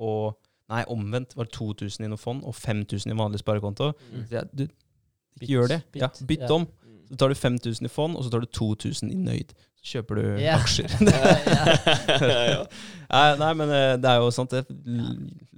Og 0.00 0.36
Nei, 0.68 0.84
omvendt. 0.84 1.32
Var 1.34 1.44
det 1.48 1.52
2000 1.54 2.04
i 2.04 2.08
noe 2.08 2.18
fond 2.20 2.42
og 2.44 2.52
5000 2.54 3.10
i 3.10 3.16
vanlig 3.16 3.38
sparekonto? 3.40 3.92
Mm. 4.12 4.26
Så 4.28 4.30
jeg, 4.36 4.48
du, 4.54 4.62
ikke 4.66 5.40
Bytt, 5.40 5.48
gjør 5.48 5.68
det. 5.68 5.78
bytt, 5.92 6.02
ja, 6.02 6.08
bytt 6.26 6.40
ja. 6.44 6.50
om. 6.54 6.66
Så 7.08 7.18
tar 7.20 7.32
du 7.32 7.38
5000 7.38 7.88
i 7.88 7.92
fond, 7.92 8.16
og 8.16 8.24
så 8.24 8.32
tar 8.32 8.44
du 8.44 8.50
2000 8.58 9.12
i 9.12 9.18
nøyd. 9.18 9.54
Så 9.78 9.92
kjøper 9.92 10.18
du 10.18 10.22
yeah. 10.42 10.58
aksjer. 10.58 10.90
ja. 11.06 12.38
ja. 12.50 13.22
nei, 13.38 13.52
men 13.60 13.72
eh, 13.72 13.94
det 14.02 14.10
er 14.10 14.20
jo 14.20 14.32
sant, 14.34 14.56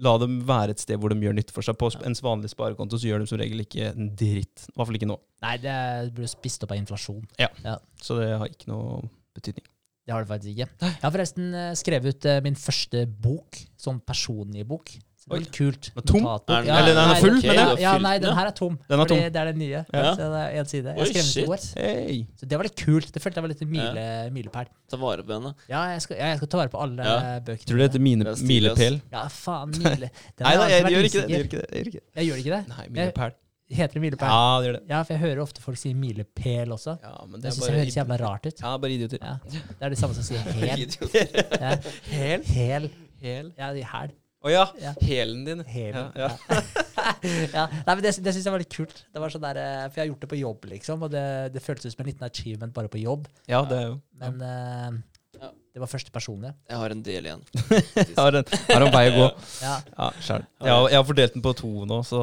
La 0.04 0.14
dem 0.20 0.38
være 0.46 0.76
et 0.76 0.82
sted 0.82 1.00
hvor 1.00 1.12
de 1.12 1.18
gjør 1.24 1.36
nytte 1.38 1.56
for 1.56 1.66
seg. 1.66 1.78
På 1.80 1.88
en 1.90 2.10
ens 2.10 2.22
vanlige 2.24 2.52
sparekonto 2.52 3.00
så 3.00 3.10
gjør 3.10 3.24
de 3.24 3.30
som 3.32 3.40
regel 3.40 3.64
ikke 3.64 3.90
en 3.94 4.12
dritt. 4.12 4.68
I 4.68 4.76
hvert 4.76 4.90
fall 4.90 5.00
ikke 5.00 5.10
nå. 5.10 5.18
Nei, 5.46 5.56
det 5.64 5.76
blir 6.16 6.30
spist 6.30 6.66
opp 6.66 6.76
av 6.76 6.82
inflasjon. 6.82 7.24
Ja, 7.40 7.78
Så 8.00 8.20
det 8.20 8.32
har 8.34 8.52
ikke 8.52 8.70
noe 8.72 9.02
betydning. 9.36 9.66
Det 10.10 10.14
har 10.16 10.24
det 10.24 10.30
faktisk 10.32 10.56
ikke. 10.56 10.88
Jeg 10.90 11.04
har 11.04 11.12
forresten 11.14 11.52
eh, 11.54 11.74
skrevet 11.78 12.16
ut 12.16 12.26
eh, 12.26 12.40
min 12.42 12.56
første 12.58 13.04
bok, 13.22 13.60
sånn 13.78 14.00
personlig 14.02 14.64
bok. 14.66 14.90
Oi. 15.30 15.40
Kult. 15.54 15.90
Den 15.94 16.00
er 16.00 16.06
tom? 16.10 16.24
Er 16.26 16.38
den- 16.40 16.70
Eller 16.74 16.88
den 16.90 16.98
er 16.98 17.08
nei, 17.12 17.20
full, 17.20 17.36
okay, 17.38 17.54
ja, 17.54 17.64
du 17.74 17.80
ja, 17.82 17.92
nei, 17.98 18.18
den, 18.18 18.34
her 18.36 18.46
er 18.46 18.54
tom. 18.58 18.76
Den 18.88 18.94
er 19.00 19.02
fordi 19.04 19.08
tom. 19.14 19.32
det 19.32 19.40
er 19.42 19.44
den 19.52 19.58
nye. 19.62 19.82
Ja. 19.94 20.14
Så 20.14 20.26
det 20.32 20.40
er 20.42 20.58
en 20.60 20.66
side. 20.72 20.94
Jeg 20.96 21.06
skrev 21.10 21.28
den 21.34 21.46
går. 21.50 21.56
shit. 21.66 22.26
Så 22.40 22.48
det 22.50 22.58
var 22.58 22.64
litt 22.68 22.76
kult. 22.84 23.12
Det 23.14 23.22
følte 23.22 23.38
jeg 23.38 23.42
var 23.46 23.52
litt 23.54 23.62
mile, 23.70 24.06
milepæl. 24.34 24.66
Ta 24.90 24.96
vare 24.96 25.22
på 25.22 25.32
henne. 25.38 25.54
Ja, 25.68 25.82
jeg 25.94 26.02
skal, 26.02 26.16
ja, 26.16 26.26
jeg 26.34 26.36
skal 26.42 26.48
ta 26.48 26.56
vare 26.64 26.68
på 26.74 26.80
alle 26.82 27.02
Ja. 27.04 27.38
bøkene. 27.40 27.66
Tror 27.66 27.76
du 27.76 27.82
det 27.84 27.90
heter 27.90 28.00
mine, 28.00 28.24
milepæl? 28.50 29.00
Ja, 29.12 29.26
faen, 29.28 29.70
mile. 29.78 30.10
Den 30.38 30.44
Nei 30.46 30.56
da, 30.56 30.66
jeg, 30.66 30.84
gjør 30.84 31.06
ikke 31.10 31.20
det. 31.20 31.30
Jeg 31.30 31.38
gjør 31.38 31.46
ikke 31.46 31.60
det. 31.60 31.68
Jeg 31.70 31.84
gjør 31.84 31.86
ikke 31.86 32.00
det. 32.00 32.02
Jeg 32.16 32.26
gjør 32.26 32.36
ikke 32.42 32.56
det? 32.56 32.68
Nei, 32.74 32.86
milepæl. 32.90 33.32
Heter 33.70 33.92
det 33.94 34.00
milepæl? 34.02 34.26
Ja, 34.26 34.58
det 34.58 34.66
gjør 34.66 34.72
det. 34.80 34.82
Ja, 34.90 35.02
for 35.06 35.12
jeg 35.14 35.20
hører 35.22 35.40
ofte 35.44 35.62
folk 35.62 35.76
si 35.78 35.92
milepæl 35.94 36.72
også. 36.74 36.96
Ja, 37.04 37.12
men 37.26 37.36
det 37.38 37.44
Det 37.44 37.52
syns 37.54 37.68
jeg 37.68 37.76
høres 37.78 37.96
jævla 37.96 38.16
rart 38.18 38.46
ut. 38.50 38.60
Ja, 38.64 38.76
bare 38.82 38.90
idioter. 38.90 39.18
Ja. 39.22 39.36
Det 39.46 39.62
er 39.80 39.88
det 39.94 39.98
samme 39.98 40.14
som 40.14 40.36
hel. 40.58 40.80
Idioter. 40.88 41.44
Ja. 41.60 41.76
Hel? 42.10 42.42
Hel. 42.50 42.90
Hel? 43.22 43.52
Ja, 43.56 43.70
hæl. 43.72 44.10
Å 44.40 44.48
ja. 44.48 44.62
Ja. 44.80 44.94
Hælen 45.04 45.42
din. 45.44 45.60
Helen, 45.68 46.06
Ja, 46.16 46.28
ja. 46.30 46.60
ja. 47.58 47.64
Nei, 47.68 47.92
men 47.94 48.00
det, 48.06 48.14
det 48.24 48.32
syns 48.32 48.46
jeg 48.46 48.54
var 48.54 48.62
litt 48.62 48.72
kult. 48.72 49.02
Det 49.12 49.20
var 49.20 49.32
sånn 49.34 49.42
der, 49.44 49.58
eh, 49.60 49.82
For 49.90 50.00
jeg 50.00 50.06
har 50.06 50.10
gjort 50.14 50.22
det 50.24 50.30
på 50.32 50.38
jobb, 50.40 50.64
liksom, 50.70 51.02
og 51.04 51.12
det, 51.12 51.24
det 51.52 51.60
føltes 51.64 51.90
ut 51.90 51.96
som 51.96 52.04
en 52.06 52.08
liten 52.08 52.24
achievement 52.26 52.72
bare 52.76 52.88
på 52.92 53.02
jobb. 53.02 53.28
ja, 53.50 53.60
det 53.68 53.76
er 53.82 53.86
jo 53.90 53.96
Men 54.22 54.40
eh, 54.46 54.98
Ja. 55.40 55.50
det 55.76 55.82
var 55.84 55.90
første 55.92 56.10
personlige. 56.14 56.54
Jeg 56.72 56.80
har 56.80 56.90
en 56.96 57.02
del 57.04 57.28
igjen. 57.28 57.44
Jeg 58.00 58.16
har 58.16 58.40
en, 58.40 58.48
har 58.70 58.86
en 58.86 58.92
vei 58.96 59.04
å 59.10 59.14
gå. 59.18 59.28
Ja, 59.66 59.76
Ja. 59.98 60.10
Jeg, 60.24 60.72
har- 60.72 60.88
jeg 60.88 60.96
har 61.02 61.06
fordelt 61.12 61.36
den 61.36 61.44
på 61.44 61.52
to 61.60 61.72
nå, 61.88 62.00
så 62.08 62.22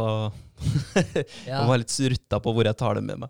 jeg 1.45 1.53
må 1.53 1.69
være 1.69 1.83
litt 1.85 1.95
rutta 2.17 2.39
på 2.41 2.53
hvor 2.57 2.65
jeg 2.65 2.77
tar 2.81 2.97
det 2.97 3.03
med 3.05 3.21
meg. 3.27 3.29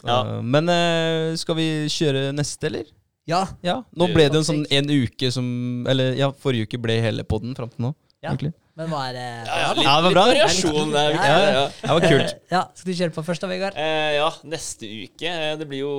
Så, 0.00 0.06
Ja. 0.10 0.18
Men 0.42 0.66
uh, 0.68 1.30
skal 1.38 1.56
vi 1.62 1.68
kjøre 1.94 2.32
neste, 2.34 2.66
eller? 2.72 2.90
ja. 3.26 3.44
Ja. 3.64 3.80
Nå 3.96 4.06
ble 4.12 4.26
det 4.30 4.38
en 4.42 4.44
sånn 4.46 4.66
en 4.70 4.90
uke 4.92 5.30
som 5.34 5.46
Eller 5.90 6.12
ja, 6.18 6.28
forrige 6.30 6.68
uke 6.68 6.78
ble 6.78 6.98
hele 7.02 7.24
podden 7.26 7.56
fram 7.58 7.70
til 7.72 7.86
nå. 7.88 7.94
Ja. 8.26 8.32
egentlig. 8.34 8.52
Men 8.76 8.90
hva 8.92 8.98
er 9.08 9.14
det 9.16 9.24
Ja, 9.48 9.58
ja, 9.62 9.68
litt, 9.72 9.84
Ja, 9.86 9.92
det 9.96 10.02
var 10.02 10.02
litt 10.04 10.16
bra. 10.16 10.24
variasjon 10.28 10.90
der. 10.92 11.14
Ja, 11.14 11.24
Ja, 11.24 11.52
ja. 11.54 11.62
Det 11.80 11.94
var 11.94 12.06
kult. 12.10 12.34
Ja, 12.52 12.62
Skal 12.76 12.90
du 12.92 12.98
kjøre 12.98 13.14
på 13.16 13.24
først 13.24 13.40
da, 13.46 13.48
Vegard? 13.54 13.78
Eh, 13.80 14.10
ja, 14.18 14.26
neste 14.44 14.90
uke. 14.90 15.30
eh, 15.32 15.54
Det 15.56 15.68
blir 15.70 15.80
jo 15.86 15.94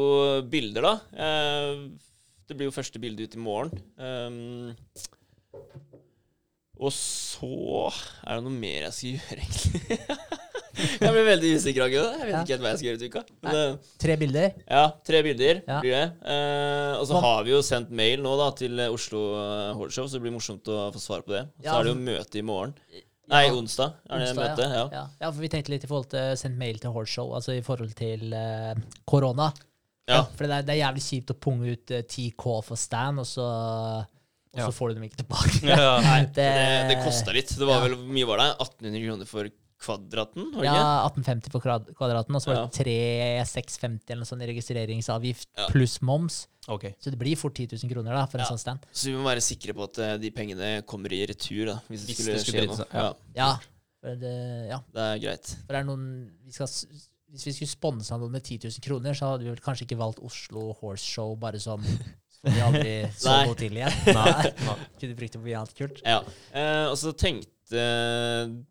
bilder, 0.45 0.86
da. 0.86 0.94
Eh, 1.18 1.88
det 2.48 2.56
blir 2.60 2.70
jo 2.70 2.76
første 2.76 3.02
bilde 3.02 3.26
ut 3.26 3.34
i 3.36 3.41
morgen. 3.41 3.74
Um, 3.98 4.76
og 6.80 6.91
så 6.94 7.49
er 8.24 8.38
det 8.38 8.44
noe 8.45 8.54
mer 8.54 8.86
jeg 8.86 8.94
skal 8.94 9.10
gjøre, 9.18 9.41
egentlig. 9.41 9.98
jeg 10.78 11.12
blir 11.14 11.26
veldig 11.28 11.52
usikker, 11.58 11.84
Agge. 11.88 12.02
Jeg 12.04 12.26
vet 12.28 12.34
Ja. 12.34 12.41
ikke 12.44 12.54
helt 12.56 12.62
hva 12.66 12.70
jeg 12.74 12.78
skal 12.82 12.90
gjøre 12.90 13.02
i 13.02 13.10
uka. 13.12 13.24
Men, 13.44 13.56
eh, 13.56 13.76
Tre 14.04 14.16
bilder. 14.22 14.54
ja, 14.70 14.84
tre 15.10 15.22
bilder 15.26 15.62
Ja. 15.68 15.80
blir 15.82 15.95
det. 15.98 16.06
Eh, 16.26 16.94
og 16.99 17.06
så 17.10 17.22
har 17.22 17.44
vi 17.44 17.52
jo 17.56 17.62
sendt 17.66 17.90
mail 17.91 18.22
nå 18.22 18.38
da 18.38 18.52
til 18.58 18.80
eh, 18.80 18.88
Oslo 18.94 19.22
eh, 19.38 19.74
Hordshow, 19.78 20.06
så 20.08 20.14
det 20.20 20.22
blir 20.28 20.36
morsomt 20.38 20.64
å 20.70 20.91
få 20.94 20.99
svar 21.02 21.22
på 21.26 21.34
det. 21.36 21.44
Så 21.62 21.66
Ja. 21.66 21.80
er 21.80 21.84
det 21.84 21.94
jo 21.95 21.99
møte 22.02 22.36
i 22.38 22.41
morgen. 22.45 22.74
Nei, 23.30 23.45
Ja. 23.48 23.52
onsdag 23.54 23.94
er 24.10 24.20
det 24.20 24.28
Onsdag, 24.30 24.56
møte. 24.56 24.68
Ja. 24.72 24.90
Ja. 24.91 25.08
ja, 25.20 25.32
for 25.32 25.41
vi 25.41 25.49
tenkte 25.49 25.70
litt 25.74 25.84
i 25.84 25.88
forhold 25.88 26.10
til 26.10 26.38
sendt 26.40 26.58
mail 26.58 26.78
til 26.80 26.91
Horse 26.94 27.20
altså 27.20 27.52
i 27.58 27.62
forhold 27.62 27.94
til 27.94 28.32
eh, 28.34 28.74
korona. 29.06 29.52
Ja. 30.08 30.22
For 30.24 30.48
det 30.48 30.52
er, 30.52 30.62
det 30.64 30.70
er 30.78 30.86
jævlig 30.88 31.04
kjipt 31.04 31.34
å 31.34 31.36
punge 31.38 31.74
ut 31.74 31.91
uh, 31.91 32.02
10K 32.08 32.64
for 32.64 32.78
stand, 32.80 33.20
og 33.20 33.26
så, 33.28 33.44
og 33.44 34.56
så 34.56 34.64
Ja. 34.64 34.70
får 34.72 34.88
du 34.88 34.94
dem 34.95 35.04
ikke 35.04 35.18
tilbake. 35.20 35.68
Ja. 35.68 35.99
Nei, 36.06 36.22
det, 36.32 36.48
det 36.88 37.04
kosta 37.04 37.34
litt. 37.36 37.49
Det 37.52 37.68
var 37.68 37.82
Ja. 37.82 37.88
vel 37.90 37.98
mye 38.08 38.26
var 38.26 38.38
det? 38.40 38.48
1800 38.64 39.04
kroner 39.04 39.28
for 39.28 39.49
kvadraten? 39.82 40.52
Var 40.56 40.64
det? 40.66 40.70
Ja, 40.72 41.06
1850 41.08 41.52
for 41.54 41.62
kvadraten, 41.62 42.36
og 42.36 42.41
så 42.44 42.52
var 42.52 42.56
Ja. 42.62 42.66
det 42.66 42.78
3650 42.82 44.12
eller 44.12 44.24
noe 44.24 44.30
sånt 44.30 44.41
i 44.44 44.49
registreringsavgift 44.52 45.48
Ja. 45.58 45.68
pluss 45.72 46.02
moms. 46.02 46.48
Okay. 46.68 46.94
Så 46.99 47.10
det 47.12 47.20
blir 47.20 47.38
fort 47.40 47.56
10 47.56 47.68
000 47.78 47.90
kroner 47.94 48.14
da, 48.14 48.26
for 48.28 48.40
en 48.40 48.45
sånn 48.49 48.60
stand. 48.60 48.80
Så 48.91 49.06
vi 49.12 49.16
må 49.16 49.24
være 49.24 49.41
sikre 49.41 49.74
på 49.74 49.84
at 49.88 49.98
eh, 50.04 50.18
de 50.18 50.32
pengene 50.32 50.82
kommer 50.86 51.14
i 51.14 51.26
retur, 51.26 51.66
da. 51.66 51.78
Hvis 51.88 52.06
det 52.06 52.16
Hvis 52.16 52.18
skulle, 52.24 52.34
det 52.34 52.45
skulle 52.45 52.68
skje 52.68 52.68
noe. 52.68 52.88
Ja. 52.94 53.14
ja. 53.36 53.60
Ja, 54.04 54.14
det, 54.16 54.34
ja. 54.70 54.80
det 54.94 55.06
er 55.06 55.20
greit. 55.20 55.54
For 55.66 55.74
det 55.74 55.80
er 55.80 55.88
noen 55.88 56.04
vi 56.45 56.52
skal, 56.54 56.68
Hvis 57.34 57.45
vi 57.48 57.52
skulle 57.58 57.72
sponsa 57.72 58.18
noen 58.18 58.32
med 58.32 58.44
10 58.44 58.60
000 58.70 58.84
kroner, 58.86 59.14
så 59.18 59.32
hadde 59.34 59.44
vi 59.44 59.49
vel 59.52 59.60
kanskje 59.64 59.84
ikke 59.88 59.98
valgt 59.99 60.20
Oslo 60.24 60.74
Horse 60.82 61.04
Show 61.06 61.36
bare 61.36 61.60
som 61.60 61.82
Så 61.84 62.44
vi 62.54 62.62
aldri 62.62 62.94
så 63.18 63.32
Nei. 63.34 63.45
noe 63.48 63.56
til 63.58 63.74
igjen. 63.80 63.98
Nei. 64.20 64.52
Kunne 65.02 65.16
brukt 65.18 65.34
det 65.34 65.41
på 65.41 65.45
mye 65.48 65.58
annet 65.60 65.76
kult. 65.76 66.02
Ja. 66.06 66.20
Eh, 66.54 66.86
og 66.91 66.95
så 67.02 67.12
tenkte, 67.18 67.49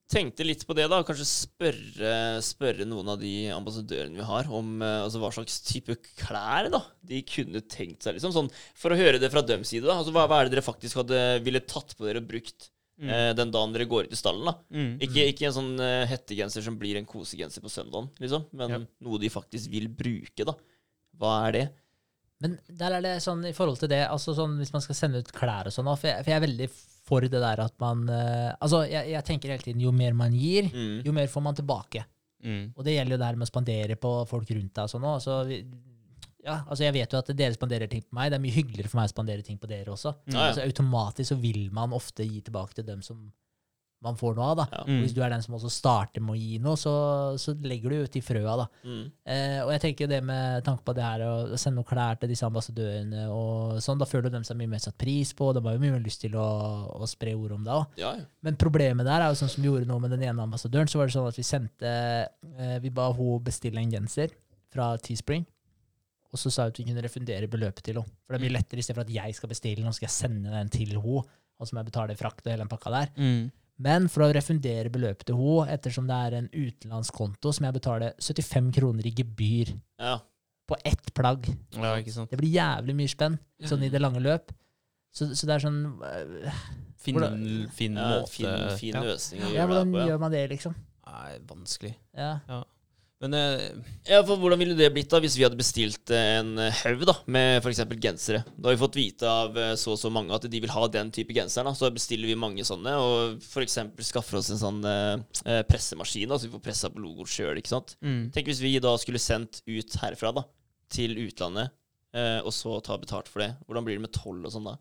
tenkte 0.09 0.45
litt 0.47 0.63
på 0.67 0.75
det, 0.77 0.87
da. 0.89 1.03
Kanskje 1.07 1.27
spørre, 1.29 2.13
spørre 2.45 2.87
noen 2.89 3.11
av 3.13 3.19
de 3.21 3.33
ambassadørene 3.55 4.17
vi 4.21 4.27
har, 4.29 4.49
om 4.53 4.81
eh, 4.85 5.03
altså, 5.05 5.21
hva 5.23 5.31
slags 5.35 5.59
type 5.67 5.97
klær 6.21 6.71
da 6.73 6.81
de 7.07 7.21
kunne 7.29 7.61
tenkt 7.69 8.03
seg. 8.07 8.17
liksom 8.17 8.33
sånn, 8.35 8.51
For 8.79 8.95
å 8.95 8.99
høre 9.01 9.21
det 9.23 9.31
fra 9.35 9.43
deres 9.47 9.69
side. 9.73 9.85
da 9.89 9.99
altså, 10.01 10.15
hva, 10.17 10.27
hva 10.31 10.41
er 10.41 10.49
det 10.49 10.57
dere 10.57 10.67
faktisk 10.67 11.03
hadde 11.03 11.21
ville 11.47 11.61
tatt 11.69 11.97
på 11.99 12.07
dere 12.09 12.23
og 12.23 12.29
brukt 12.31 12.71
eh, 13.03 13.33
den 13.37 13.51
dagen 13.53 13.75
dere 13.77 13.89
går 13.91 14.09
ut 14.09 14.13
i 14.17 14.21
stallen? 14.21 14.47
da 14.49 14.57
Mm. 14.73 14.95
Ikke, 15.05 15.27
ikke 15.33 15.47
en 15.51 15.57
sånn 15.61 15.73
eh, 15.81 16.07
hettegenser 16.11 16.65
som 16.65 16.79
blir 16.81 16.97
en 16.97 17.07
kosegenser 17.09 17.61
på 17.65 17.69
søndagen, 17.73 18.09
liksom, 18.23 18.47
men 18.57 18.71
Ja. 18.71 18.79
noe 19.05 19.19
de 19.21 19.29
faktisk 19.33 19.71
vil 19.71 19.89
bruke. 19.89 20.45
da 20.49 20.55
Hva 21.19 21.49
er 21.49 21.53
det? 21.53 21.67
Men 22.41 22.59
der 22.69 22.93
er 22.99 23.01
det 23.01 23.15
sånn 23.25 23.45
i 23.49 23.53
forhold 23.57 23.79
til 23.81 23.89
det, 23.89 24.03
altså 24.13 24.35
sånn 24.37 24.59
hvis 24.61 24.73
man 24.75 24.83
skal 24.85 24.95
sende 24.99 25.19
ut 25.23 25.33
klær 25.33 25.67
og 25.71 25.73
sånn, 25.73 25.89
for, 25.97 26.07
jeg- 26.09 26.25
for 26.25 26.31
jeg 26.31 26.37
er 26.43 26.47
veldig 26.47 26.71
for 27.07 27.23
det 27.23 27.31
der 27.39 27.61
at 27.65 27.75
man 27.81 28.05
eh, 28.11 28.53
Altså, 28.61 28.83
jeg, 28.91 29.11
jeg 29.15 29.25
tenker 29.25 29.53
hele 29.55 29.63
tiden 29.63 29.81
jo 29.85 29.93
mer 29.95 30.13
man 30.19 30.33
gir, 30.35 30.69
Mm. 30.73 31.03
jo 31.07 31.13
mer 31.15 31.27
får 31.31 31.43
man 31.43 31.55
tilbake. 31.59 32.05
Mm. 32.45 32.73
Og 32.77 32.85
det 32.85 32.95
gjelder 32.97 33.17
jo 33.17 33.19
det 33.23 33.27
her 33.31 33.37
med 33.41 33.47
å 33.49 33.53
spandere 33.53 33.97
på 33.97 34.11
folk 34.29 34.51
rundt 34.51 34.75
deg 34.75 34.85
og 34.85 34.91
sånn 34.93 35.07
òg. 35.09 35.21
Så 35.25 35.39
ja, 36.47 36.61
altså 36.69 36.85
jeg 36.85 36.95
vet 36.95 37.11
jo 37.15 37.19
at 37.19 37.31
dere 37.35 37.55
spanderer 37.57 37.91
ting 37.91 38.03
på 38.07 38.15
meg. 38.15 38.31
Det 38.31 38.37
er 38.39 38.43
mye 38.45 38.55
hyggeligere 38.55 38.91
for 38.93 39.01
meg 39.01 39.09
å 39.09 39.15
spandere 39.15 39.43
ting 39.47 39.59
på 39.59 39.67
dere 39.71 39.91
også. 39.95 40.13
Ja, 40.31 40.37
ja. 40.37 40.45
Altså 40.53 40.63
Automatisk 40.67 41.33
så 41.33 41.39
vil 41.43 41.65
man 41.75 41.95
ofte 41.97 42.27
gi 42.27 42.41
tilbake 42.47 42.77
til 42.79 42.87
dem 42.87 43.03
som 43.03 43.25
man 44.05 44.17
får 44.19 44.37
noe 44.37 44.49
av. 44.53 44.57
da. 44.61 44.67
Ja. 44.73 44.83
Hvis 45.01 45.15
du 45.17 45.23
er 45.25 45.33
den 45.33 45.43
som 45.45 45.57
også 45.57 45.71
starter 45.73 46.23
med 46.25 46.37
å 46.37 46.39
gi 46.39 46.59
noe, 46.63 46.77
så, 46.79 46.93
så 47.41 47.55
legger 47.65 47.93
du 47.93 48.05
ut 48.05 48.13
de 48.13 48.23
frøa. 48.25 48.57
da. 48.61 48.67
Mm. 48.85 49.03
Eh, 49.33 49.59
og 49.65 49.73
jeg 49.75 49.83
tenker 49.87 50.11
det 50.11 50.21
med 50.27 50.65
tanke 50.67 50.85
på 50.87 50.95
det 50.97 51.07
her 51.07 51.25
å 51.27 51.33
sende 51.59 51.81
noen 51.81 51.89
klær 51.89 52.21
til 52.21 52.31
disse 52.31 52.47
ambassadørene, 52.47 53.27
og 53.33 53.81
sånn, 53.85 54.01
da 54.01 54.09
føler 54.09 54.33
de 54.33 54.43
seg 54.47 54.61
mye 54.61 54.75
mer 54.77 54.85
satt 54.85 54.99
pris 55.01 55.33
på, 55.37 55.51
og 55.51 55.57
de 55.57 55.65
har 55.67 55.79
jo 55.79 55.83
mye 55.83 55.97
mer 55.97 56.05
lyst 56.05 56.23
til 56.27 56.37
å, 56.41 56.47
å 57.01 57.11
spre 57.11 57.35
ord 57.39 57.57
om 57.59 57.67
det 57.67 57.75
òg. 57.75 57.99
Ja, 58.03 58.15
ja. 58.21 58.29
Men 58.47 58.61
problemet 58.61 59.09
der 59.09 59.25
er 59.25 59.33
jo 59.33 59.41
sånn 59.41 59.53
som 59.53 59.65
vi 59.65 59.73
gjorde 59.73 59.89
nå 59.89 59.99
med 60.03 60.15
den 60.15 60.27
ene 60.29 60.45
ambassadøren, 60.45 60.91
så 60.93 61.01
var 61.01 61.09
det 61.09 61.17
sånn 61.17 61.29
at 61.33 61.41
vi 61.41 61.47
sendte 61.47 61.93
eh, 61.97 62.79
Vi 62.85 62.93
ba 62.95 63.09
hun 63.17 63.43
bestille 63.45 63.81
en 63.83 63.93
genser 63.93 64.35
fra 64.73 64.93
Teespring, 65.01 65.47
og 66.33 66.41
så 66.41 66.53
sa 66.53 66.67
vi 66.67 66.75
at 66.75 66.79
vi 66.83 66.91
kunne 66.91 67.05
refundere 67.05 67.49
beløpet 67.51 67.85
til 67.87 68.01
henne. 68.01 68.19
For 68.27 68.35
det 68.35 68.43
er 68.43 68.45
mye 68.45 68.57
lettere 68.59 68.83
istedenfor 68.83 69.07
at 69.07 69.15
jeg 69.15 69.37
skal 69.39 69.51
bestille 69.51 69.85
nå 69.85 69.95
skal 69.97 70.09
jeg 70.11 70.17
sende 70.19 70.53
den 70.53 70.73
til 70.73 70.93
henne, 70.93 71.23
og 71.57 71.65
så 71.65 71.73
må 71.73 71.81
jeg 71.81 71.89
betale 71.89 72.17
frakt 72.19 72.45
og 72.45 72.53
hele 72.53 72.67
den 72.67 72.71
pakka 72.71 72.93
der. 72.93 73.15
Mm. 73.17 73.47
Men 73.83 74.07
for 74.09 74.25
å 74.25 74.31
refundere 74.33 74.91
beløpet 74.93 75.27
til 75.29 75.37
henne, 75.37 75.67
ettersom 75.75 76.07
det 76.09 76.17
er 76.17 76.39
en 76.39 76.49
utenlandskonto, 76.53 77.37
konto, 77.37 77.53
som 77.53 77.67
jeg 77.69 77.77
betaler 77.77 78.15
75 78.23 78.71
kroner 78.79 79.09
i 79.09 79.13
gebyr 79.19 79.75
ja. 80.01 80.15
på 80.69 80.79
ett 80.85 81.13
plagg. 81.17 81.49
Ja, 81.77 81.93
ikke 82.01 82.15
sant. 82.15 82.33
Det 82.33 82.41
blir 82.41 82.55
jævlig 82.55 82.97
mye 82.97 83.13
spenn, 83.13 83.37
sånn 83.69 83.85
i 83.85 83.93
det 83.93 84.01
lange 84.01 84.23
løp. 84.25 84.55
Så, 85.17 85.31
så 85.37 85.49
det 85.49 85.55
er 85.57 85.65
sånn 85.65 85.81
øh, 86.05 86.57
Fin, 87.07 87.21
en 87.23 87.69
fin 87.71 87.95
ja 87.97 88.23
fin, 88.27 88.49
fin 88.81 88.97
løsning 88.99 89.45
å 89.45 89.51
Ja, 89.53 89.53
gjøre 89.53 89.61
det 89.61 89.67
hvordan 89.71 89.93
på. 89.93 90.01
Ja. 90.01 90.07
gjør 90.11 90.23
man 90.25 90.33
det, 90.35 90.41
liksom? 90.51 90.75
Nei, 91.07 91.37
vanskelig. 91.47 91.93
Ja. 92.19 92.33
Men 93.25 93.35
eh, 93.35 93.71
Ja, 94.11 94.19
for 94.27 94.37
Hvordan 94.41 94.61
ville 94.61 94.77
det 94.77 94.91
blitt 94.93 95.09
da 95.13 95.21
hvis 95.25 95.37
vi 95.39 95.45
hadde 95.47 95.57
bestilt 95.59 96.11
eh, 96.13 96.35
en 96.41 96.51
haug 96.83 97.05
da, 97.09 97.15
med 97.33 97.63
f.eks. 97.63 97.81
gensere? 98.03 98.43
Da 98.57 98.69
har 98.69 98.77
vi 98.77 98.83
fått 98.83 98.99
vite 98.99 99.31
av 99.31 99.57
eh, 99.57 99.73
så 99.81 99.95
og 99.95 100.01
så 100.01 100.11
mange 100.13 100.37
at 100.37 100.45
de 100.53 100.61
vil 100.61 100.73
ha 100.75 100.85
den 100.93 101.13
type 101.15 101.33
genser. 101.37 101.65
da, 101.65 101.73
Så 101.77 101.89
bestiller 101.95 102.29
vi 102.29 102.37
mange 102.39 102.67
sånne, 102.69 102.93
og 103.01 103.41
f.eks. 103.41 103.79
skaffer 104.11 104.41
oss 104.41 104.53
en 104.53 104.61
sånn 104.61 104.83
eh, 104.91 105.15
eh, 105.49 105.63
pressemaskin, 105.69 106.29
da, 106.29 106.37
så 106.37 106.51
vi 106.51 106.55
får 106.59 106.65
pressa 106.69 106.93
på 106.93 107.01
logoen 107.01 107.31
sjøl. 107.31 107.57
mm. 107.57 108.23
Tenk 108.37 108.53
hvis 108.53 108.61
vi 108.65 108.77
da 108.85 108.93
skulle 109.01 109.23
sendt 109.23 109.63
ut 109.65 109.97
herfra 110.03 110.35
da, 110.37 110.45
til 110.93 111.17
utlandet, 111.25 111.73
eh, 112.13 112.41
og 112.45 112.53
så 112.53 112.77
ta 112.85 113.01
betalt 113.01 113.33
for 113.33 113.45
det. 113.45 113.55
Hvordan 113.65 113.89
blir 113.89 113.97
det 113.97 114.05
med 114.05 114.15
toll 114.17 114.45
og 114.45 114.53
sånn 114.53 114.69
da? 114.69 114.77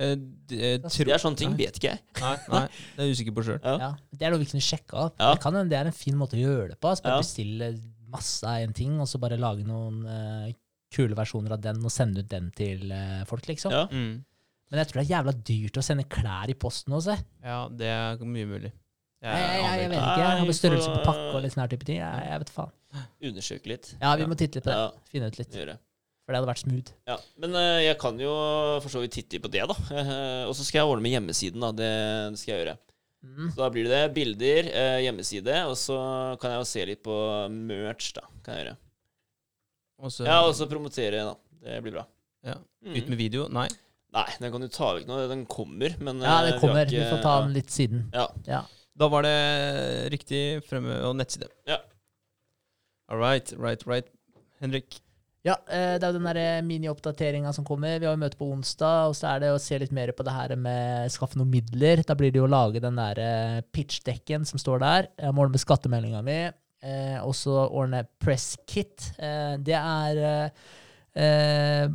Eh, 0.00 0.16
det, 0.50 0.72
Det 0.82 1.12
er 1.14 1.22
sånne 1.22 1.38
ting, 1.38 1.52
Nei. 1.54 1.60
vet 1.66 1.78
ikke 1.78 1.92
jeg. 1.92 2.02
Nei, 2.20 2.32
nei, 2.54 2.64
det 2.96 3.04
er 3.04 3.10
jeg 3.10 3.18
usikker 3.18 3.36
på 3.36 3.44
sjøl. 3.46 3.60
Ja. 3.60 3.76
Ja, 3.84 3.90
det 4.16 4.26
er 4.26 4.34
noe 4.34 4.42
vi 4.42 4.48
kunne 4.50 4.64
sjekka 4.64 4.98
opp. 5.06 5.20
Ja. 5.20 5.34
Det 5.36 5.44
kan 5.44 5.60
det 5.70 5.78
er 5.78 5.90
en 5.90 5.96
fin 5.96 6.18
måte 6.18 6.38
å 6.38 6.42
gjøre 6.42 6.72
det 6.72 6.80
på. 6.80 6.90
Altså 6.90 7.06
bare 7.06 7.20
Ja. 7.20 7.24
Bestille 7.26 7.70
masse 8.10 8.48
av 8.48 8.64
en 8.64 8.74
ting, 8.74 8.96
og 8.98 9.06
så 9.06 9.20
bare 9.22 9.38
lage 9.38 9.62
noen 9.62 10.00
uh, 10.08 10.50
kule 10.90 11.14
versjoner 11.14 11.54
av 11.54 11.62
den 11.62 11.78
og 11.86 11.92
sende 11.94 12.24
ut 12.24 12.30
den 12.30 12.48
til 12.56 12.88
uh, 12.90 13.22
folk, 13.30 13.46
liksom. 13.46 13.74
Ja. 13.76 13.84
Mm. 13.92 14.24
Men 14.70 14.82
jeg 14.82 14.90
tror 14.90 15.00
det 15.00 15.04
er 15.04 15.12
jævla 15.16 15.34
dyrt 15.50 15.78
å 15.78 15.84
sende 15.84 16.06
klær 16.10 16.50
i 16.50 16.56
posten 16.58 16.94
også. 16.94 17.16
Ja, 17.42 17.60
det 17.70 17.90
er 17.90 18.20
mye 18.22 18.46
mulig. 18.46 18.70
jeg, 19.20 19.38
jeg, 19.38 19.62
jeg, 19.62 19.78
jeg 19.82 19.92
vet 19.92 19.98
ikke. 20.00 20.18
Jeg 20.24 20.42
har 20.42 20.58
størrelse 20.58 20.92
på 20.94 21.00
pakke 21.06 21.30
og 21.34 21.42
litt 21.44 21.54
sånn 21.54 21.64
her 21.64 21.72
type 21.72 21.88
ting. 21.88 21.98
Jeg, 22.00 22.26
jeg 22.30 22.42
vet 22.44 22.52
faen. 22.54 22.74
Undersøke 23.30 23.70
litt. 23.70 23.92
Ja, 24.00 24.14
vi 24.18 24.28
må 24.30 24.38
titte 24.38 24.58
litt 24.58 24.66
på 24.66 24.70
det. 24.70 24.78
Ja, 24.78 25.08
Finne 25.10 25.30
ut 25.30 25.40
litt. 25.40 25.56
gjøre. 25.58 25.76
For 26.30 26.36
det 26.36 26.38
hadde 26.44 26.50
vært 26.52 26.60
smooth. 26.62 26.90
Ja, 27.10 27.14
Men 27.42 27.54
uh, 27.58 27.80
jeg 27.82 27.96
kan 27.98 28.20
jo 28.22 28.30
for 28.84 28.92
så 28.92 29.00
vidt 29.02 29.16
titte 29.18 29.40
på 29.42 29.48
det, 29.50 29.64
da. 29.66 29.74
Uh, 29.90 30.44
og 30.48 30.52
så 30.54 30.62
skal 30.62 30.84
jeg 30.84 30.92
ordne 30.92 31.02
med 31.02 31.10
hjemmesiden. 31.16 31.58
da, 31.64 31.70
Det, 31.74 31.88
det 32.30 32.38
skal 32.38 32.52
jeg 32.54 32.60
gjøre. 32.62 32.74
Mm. 33.26 33.48
Så 33.50 33.58
da 33.58 33.66
blir 33.74 33.88
det 33.90 33.98
bilder, 34.14 34.68
uh, 34.70 34.98
hjemmeside, 35.02 35.56
og 35.66 35.74
så 35.76 35.96
kan 36.40 36.54
jeg 36.54 36.62
jo 36.62 36.68
se 36.70 36.84
litt 36.92 37.02
på 37.02 37.16
merch, 37.50 38.12
da. 38.14 38.22
Kan 38.46 38.60
jeg 38.60 38.68
gjøre. 38.68 38.76
Og 40.06 40.14
så- 40.14 40.28
Ja, 40.30 40.38
og 40.46 40.54
så 40.54 40.70
promotere, 40.70 41.26
da. 41.32 41.34
Det 41.66 41.82
blir 41.82 41.98
bra. 41.98 42.06
Ja. 42.46 42.54
Mm. 42.86 42.94
Ut 42.94 43.10
med 43.10 43.18
video? 43.18 43.48
Nei. 43.50 43.66
Nei, 44.14 44.26
den 44.38 44.54
kan 44.54 44.62
du 44.62 44.70
ta 44.70 44.94
vekk 45.00 45.10
nå. 45.10 45.18
Den 45.34 45.44
kommer, 45.50 45.98
men 45.98 46.22
Ja, 46.22 46.38
den 46.46 46.60
kommer. 46.62 46.86
vi 46.86 46.94
ikke- 46.94 47.02
Vi 47.04 47.10
får 47.16 47.22
ta 47.26 47.34
den 47.42 47.52
litt 47.58 47.74
siden. 47.74 48.06
Ja. 48.14 48.28
Ja. 48.46 48.62
Da 48.96 49.08
var 49.08 49.22
det 49.26 50.10
riktig 50.14 50.62
fremme 50.70 51.02
og 51.10 51.16
nettside. 51.18 51.50
Ja. 51.66 51.82
All 53.10 53.18
right, 53.18 53.52
right, 53.58 53.82
right. 53.86 54.06
Henrik. 54.62 55.00
Ja, 55.46 55.54
eh, 55.72 55.94
det 55.96 56.04
er 56.04 56.10
jo 56.10 56.18
den 56.18 56.26
der 56.28 56.64
minioppdateringa 56.68 57.52
som 57.56 57.64
kommer. 57.64 57.96
Vi 57.96 58.04
har 58.04 58.12
jo 58.12 58.20
møte 58.20 58.36
på 58.36 58.48
onsdag, 58.52 59.08
og 59.08 59.14
så 59.16 59.30
er 59.30 59.44
det 59.44 59.52
å 59.54 59.60
se 59.62 59.78
litt 59.80 59.94
mer 59.96 60.12
på 60.12 60.26
det 60.26 60.34
her 60.36 60.52
med 60.60 61.12
skaffe 61.14 61.40
noen 61.40 61.52
midler. 61.54 62.02
Da 62.04 62.16
blir 62.18 62.32
det 62.32 62.42
jo 62.42 62.48
å 62.48 62.52
lage 62.52 62.82
den 62.84 62.98
der 63.00 63.20
pitchdekken 63.70 63.70
pitch-dekken 63.72 64.44
som 64.48 64.60
står 64.60 64.82
der. 64.82 65.08
Jeg 65.16 65.32
må 65.32 65.46
ordne 65.46 65.56
med 65.56 65.64
skattemeldinga 65.64 66.20
mi. 66.26 66.40
Eh, 66.80 67.18
og 67.20 67.34
så 67.36 67.56
ordne 67.68 68.04
presskit. 68.22 69.10
Eh, 69.20 69.56
det 69.60 69.76
er 69.76 70.20
eh, 70.24 70.68
eh, 71.20 71.88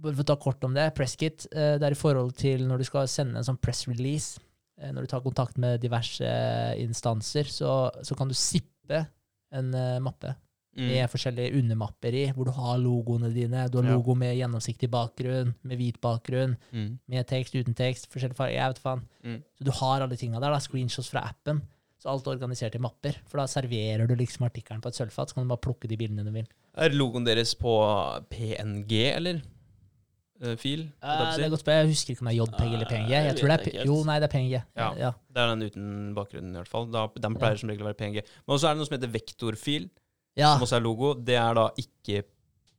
Bare 0.00 0.16
for 0.16 0.24
å 0.24 0.28
ta 0.30 0.36
kort 0.40 0.62
om 0.64 0.76
det. 0.76 0.86
Presskit 0.96 1.44
eh, 1.52 1.74
det 1.76 1.84
er 1.84 1.92
i 1.92 1.98
forhold 1.98 2.32
til 2.40 2.64
når 2.68 2.80
du 2.80 2.86
skal 2.88 3.08
sende 3.10 3.36
en 3.36 3.44
sånn 3.44 3.60
press 3.60 3.84
release. 3.88 4.40
Eh, 4.80 4.92
når 4.96 5.04
du 5.04 5.10
tar 5.12 5.24
kontakt 5.24 5.60
med 5.60 5.82
diverse 5.82 6.24
eh, 6.24 6.80
instanser, 6.80 7.50
så, 7.52 7.90
så 8.00 8.16
kan 8.16 8.30
du 8.30 8.36
sippe 8.36 9.02
en 9.52 9.74
eh, 9.76 9.98
mappe 10.00 10.32
Mm. 10.76 10.86
med 10.86 11.10
forskjellige 11.10 11.54
undermapper 11.58 12.14
i, 12.14 12.26
hvor 12.32 12.44
du 12.46 12.52
har 12.52 12.76
logoene 12.78 13.32
dine. 13.34 13.68
Du 13.68 13.78
har 13.82 13.84
Ja. 13.88 13.96
logo 13.96 14.14
med 14.14 14.36
gjennomsiktig 14.38 14.88
bakgrunn, 14.88 15.54
med 15.64 15.76
hvit 15.78 16.00
bakgrunn, 16.00 16.56
Mm. 16.72 16.98
med 17.08 17.26
tekst, 17.26 17.54
uten 17.54 17.74
tekst, 17.74 18.06
forskjellige 18.08 18.36
farger. 18.36 18.54
Jeg 18.54 18.68
vet 18.74 18.78
faen. 18.78 19.02
Mm. 19.24 19.42
Så 19.58 19.64
du 19.64 19.70
har 19.72 20.00
alle 20.00 20.16
tinga 20.16 20.38
der. 20.40 20.50
da, 20.50 20.58
Screenshots 20.58 21.10
fra 21.10 21.20
appen. 21.28 21.62
Så 21.98 22.06
alt 22.08 22.24
er 22.26 22.36
organisert 22.38 22.74
i 22.74 22.78
mapper. 22.78 23.16
For 23.26 23.38
da 23.38 23.44
serverer 23.46 24.06
du 24.08 24.14
liksom 24.14 24.46
artikkelen 24.48 24.80
på 24.80 24.86
et 24.88 24.94
sølvfat, 24.94 25.28
så 25.28 25.34
kan 25.34 25.44
du 25.46 25.48
bare 25.54 25.58
plukke 25.60 25.88
de 25.88 25.96
bildene 25.96 26.24
du 26.24 26.30
vil. 26.30 26.46
Er 26.76 26.88
logoen 26.90 27.24
deres 27.26 27.52
på 27.54 27.74
PNG, 28.30 29.12
eller? 29.16 29.42
Eh, 30.42 30.54
fil? 30.56 30.84
si? 30.86 31.00
det 31.02 31.44
er 31.44 31.50
godt 31.52 31.60
spørsmål. 31.60 31.82
Jeg 31.84 31.88
husker 31.90 32.10
ikke 32.14 32.22
om 32.22 32.28
det 32.28 32.32
er 32.32 32.44
JPG 32.46 32.74
eller 32.74 32.86
PNG. 32.88 33.10
jeg 33.10 33.24
Jeg 33.26 33.36
tror 33.36 33.48
det 33.48 33.56
er, 33.60 33.64
P- 33.70 33.84
jo, 33.84 34.04
nei, 34.04 34.18
det 34.20 34.24
er 34.24 34.38
PNG. 34.38 34.52
Ja. 34.76 34.94
ja. 34.96 35.10
Det 35.34 35.36
er 35.42 35.54
den 35.54 35.62
uten 35.68 36.14
bakgrunnen, 36.16 36.54
i 36.54 36.58
hvert 36.62 36.68
fall. 36.68 36.86
Da, 36.90 37.06
den 37.20 37.34
pleier 37.36 37.58
som 37.60 37.68
regel 37.68 37.82
å 37.84 37.90
være 37.92 37.98
PNG. 38.00 38.22
Men 38.46 38.56
også 38.56 38.70
er 38.70 38.72
det 38.74 38.78
noe 38.80 38.86
som 38.88 38.96
heter 38.96 39.12
vektorfil, 39.12 39.90
ja. 40.40 40.54
som 40.56 40.66
også 40.66 40.78
er 40.80 40.84
logo. 40.84 41.14
Det 41.14 41.38
er 41.38 41.56
da 41.58 41.68
ikke 41.80 42.22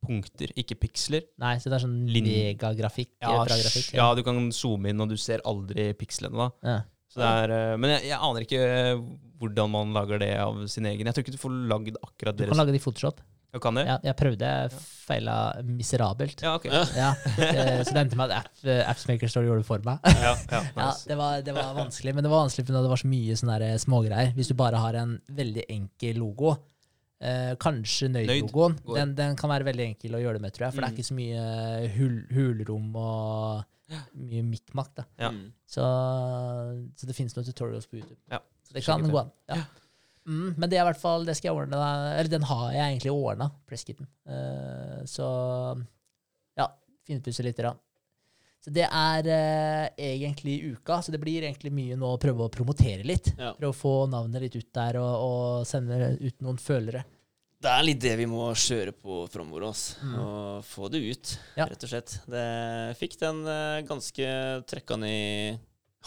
punkter, 0.02 0.50
ikke 0.58 0.76
piksler. 0.82 1.26
Nei, 1.42 1.56
så 1.62 1.70
det 1.70 1.78
er 1.78 1.84
sånn 1.84 1.98
megagrafikk? 2.10 3.12
Ja, 3.22 3.36
Ja, 3.36 3.42
eh, 3.44 3.60
grafikk, 3.62 3.92
ja, 3.94 4.08
du 4.18 4.24
kan 4.26 4.48
zoome 4.54 4.90
inn, 4.90 5.02
og 5.02 5.12
du 5.12 5.18
ser 5.20 5.44
aldri 5.46 5.92
pikslene 5.98 6.42
da. 6.42 6.48
Ja. 6.66 6.80
Så 7.12 7.20
det 7.20 7.28
er, 7.44 7.52
eh, 7.52 7.76
men 7.76 7.92
jeg, 7.96 8.08
jeg 8.08 8.18
aner 8.24 8.46
ikke 8.46 8.62
eh, 8.64 9.02
hvordan 9.42 9.70
man 9.74 9.92
lager 9.94 10.22
det 10.22 10.32
av 10.40 10.64
sin 10.70 10.88
egen. 10.88 11.06
Jeg 11.06 11.14
tror 11.14 11.26
ikke 11.26 11.36
du 11.36 11.42
får 11.42 11.54
lagd 11.70 12.00
akkurat 12.00 12.38
deres. 12.38 12.48
Du 12.48 12.54
kan 12.54 12.62
lage 12.62 12.74
det 12.74 12.80
i 12.80 12.84
Photoshop. 12.84 13.20
Jeg, 13.52 13.60
kan 13.60 13.76
det? 13.76 13.82
Ja, 13.84 13.98
jeg 14.00 14.16
prøvde, 14.16 14.48
jeg 14.48 14.70
feila 15.04 15.34
miserabelt. 15.68 16.40
Ja, 16.40 16.54
ok. 16.56 16.70
Ja. 16.72 16.84
Ja, 16.96 17.10
eh, 17.36 17.82
så 17.84 17.92
det 17.92 18.04
endte 18.06 18.16
med 18.16 18.32
at 18.32 18.46
app, 18.46 18.62
Appsmaker 18.94 19.28
Store 19.28 19.44
gjorde 19.44 19.60
det 19.60 19.68
for 19.68 19.84
meg. 19.84 20.00
Ja, 20.08 20.32
ja, 20.48 20.62
Ja, 20.78 20.86
nice. 20.86 21.04
det 21.10 21.18
var, 21.20 21.42
det 21.44 21.56
var 21.58 21.74
vanskelig, 21.76 22.14
men 22.16 22.24
det 22.24 22.32
var 22.32 22.46
vanskelig 22.46 22.64
fordi 22.64 22.80
det 22.80 22.92
var 22.94 23.02
så 23.02 23.10
mye 23.12 23.76
smågreier. 23.84 24.32
Hvis 24.38 24.48
du 24.48 24.56
bare 24.56 24.80
har 24.80 24.96
en 25.02 25.18
veldig 25.36 25.66
enkel 25.68 26.22
logo, 26.22 26.54
eh, 27.22 27.52
kanskje 27.62 28.08
Nøyd 28.10 28.26
Nøyd-logoen, 28.28 28.74
Nøyd. 28.82 28.96
den, 28.98 29.14
den 29.18 29.36
kan 29.40 29.50
være 29.52 29.64
veldig 29.70 29.86
enkel 29.92 30.16
å 30.18 30.22
gjøre 30.22 30.38
det 30.40 30.42
med, 30.44 30.52
tror 30.56 30.66
jeg. 30.66 30.74
For 30.74 30.82
det 30.82 30.88
Mm. 30.88 30.92
er 30.92 30.96
ikke 30.98 31.10
så 31.10 31.18
mye 31.20 31.92
hul, 31.96 32.16
hulrom 32.36 32.96
og 32.96 33.64
mye 34.16 34.42
mikk-makk. 34.48 35.04
Ja. 35.20 35.30
Mm. 35.30 35.46
Så, 35.68 35.84
så 36.96 37.06
det 37.08 37.14
finnes 37.16 37.34
noen 37.36 37.46
tutorials 37.48 37.86
på 37.90 37.98
YouTube. 38.00 38.18
Ja, 38.32 38.40
Så 38.66 38.74
det 38.76 38.84
kan 38.86 39.02
gå 39.08 39.18
an. 39.20 39.30
Ja. 39.52 39.62
Mm, 40.24 40.54
men 40.56 40.70
det 40.70 40.78
er 40.78 40.84
i 40.84 40.86
hvert 40.92 41.00
fall, 41.02 41.24
det 41.26 41.34
skal 41.36 41.50
jeg 41.50 41.56
ordne, 41.64 41.78
eller 42.14 42.30
den 42.30 42.44
har 42.46 42.68
jeg 42.72 42.84
egentlig 42.92 43.10
ordna, 43.12 43.48
presskitten. 43.66 44.06
Eh, 44.30 45.00
så 45.10 45.26
ja, 46.56 46.68
finpusse 47.08 47.42
litt. 47.42 47.56
Da. 47.58 47.72
Så 48.62 48.70
det 48.70 48.84
er 48.86 49.26
eh, 49.26 49.88
egentlig 50.14 50.60
uka, 50.76 51.00
så 51.02 51.10
det 51.10 51.18
blir 51.22 51.42
egentlig 51.42 51.72
mye 51.74 51.96
nå 51.98 52.12
å 52.14 52.18
prøve 52.22 52.44
å 52.46 52.52
promotere 52.52 53.02
litt. 53.02 53.32
Ja. 53.34 53.52
Prøve 53.58 53.72
å 53.74 53.78
få 53.80 53.94
navnet 54.12 54.44
litt 54.44 54.54
ut 54.60 54.68
der, 54.78 55.00
og, 55.02 55.14
og 55.26 55.66
sende 55.66 56.12
ut 56.20 56.36
noen 56.46 56.60
følere. 56.62 57.02
Det 57.62 57.70
er 57.70 57.82
litt 57.86 58.00
det 58.02 58.14
vi 58.18 58.24
må 58.26 58.48
kjøre 58.58 58.90
på 58.94 59.20
framover. 59.30 59.68
oss, 59.68 59.82
Mm. 60.02 60.14
Og 60.18 60.64
få 60.66 60.88
det 60.90 60.98
ut, 61.10 61.34
Ja. 61.58 61.66
rett 61.66 61.82
og 61.84 61.90
slett. 61.90 62.14
Det 62.30 62.46
fikk 62.98 63.18
den 63.20 63.42
eh, 63.46 63.82
ganske 63.86 64.30
trekkende 64.66 65.06
i 65.10 65.58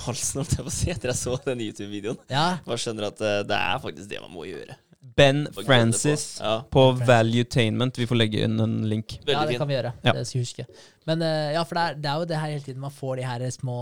halsen, 0.04 0.42
holdt 0.44 0.56
jeg 0.58 0.66
på 0.66 0.72
å 0.72 0.76
si, 0.76 0.90
etter 0.92 1.12
jeg 1.12 1.16
så 1.20 1.36
den 1.46 1.60
YouTube-videoen. 1.64 2.18
Ja, 2.32 2.58
Bare 2.66 2.80
skjønner 2.80 3.08
at 3.08 3.22
eh, 3.24 3.44
det 3.48 3.56
er 3.56 3.80
faktisk 3.84 4.10
det 4.12 4.20
man 4.24 4.32
må 4.36 4.44
gjøre. 4.48 4.76
Ben 5.16 5.46
Francis 5.54 6.40
på. 6.40 6.44
Ja, 6.44 6.56
på 6.72 6.84
Valuetainment. 7.06 7.98
Vi 8.00 8.08
får 8.10 8.20
legge 8.20 8.44
inn 8.48 8.60
en 8.60 8.78
link. 8.90 9.20
veldig 9.22 9.38
ja, 9.38 9.46
det 9.52 9.60
kan 9.62 9.70
vi 9.70 9.78
gjøre. 9.78 9.94
Ja. 10.02 10.14
Det 10.18 10.26
skal 10.28 10.40
vi 10.40 10.44
huske. 10.46 10.66
Men 11.06 11.22
eh, 11.22 11.54
ja, 11.56 11.64
for 11.68 11.78
det 11.78 11.86
er, 11.86 12.02
det 12.02 12.12
er 12.12 12.20
jo 12.24 12.28
det 12.32 12.42
her 12.42 12.54
hele 12.56 12.66
tiden 12.66 12.84
man 12.84 12.96
får 12.96 13.22
de 13.22 13.30
her 13.30 13.46
små 13.54 13.80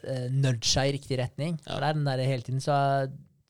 uh, 0.00 0.26
nudga 0.32 0.86
i 0.86 0.96
riktig 0.96 1.20
retning. 1.20 1.58
Ja. 1.60 1.74
For 1.74 1.84
det 1.84 1.88
er 1.90 1.98
den 2.00 2.08
der 2.08 2.24
hele 2.26 2.46
tiden 2.46 2.64
så 2.64 2.78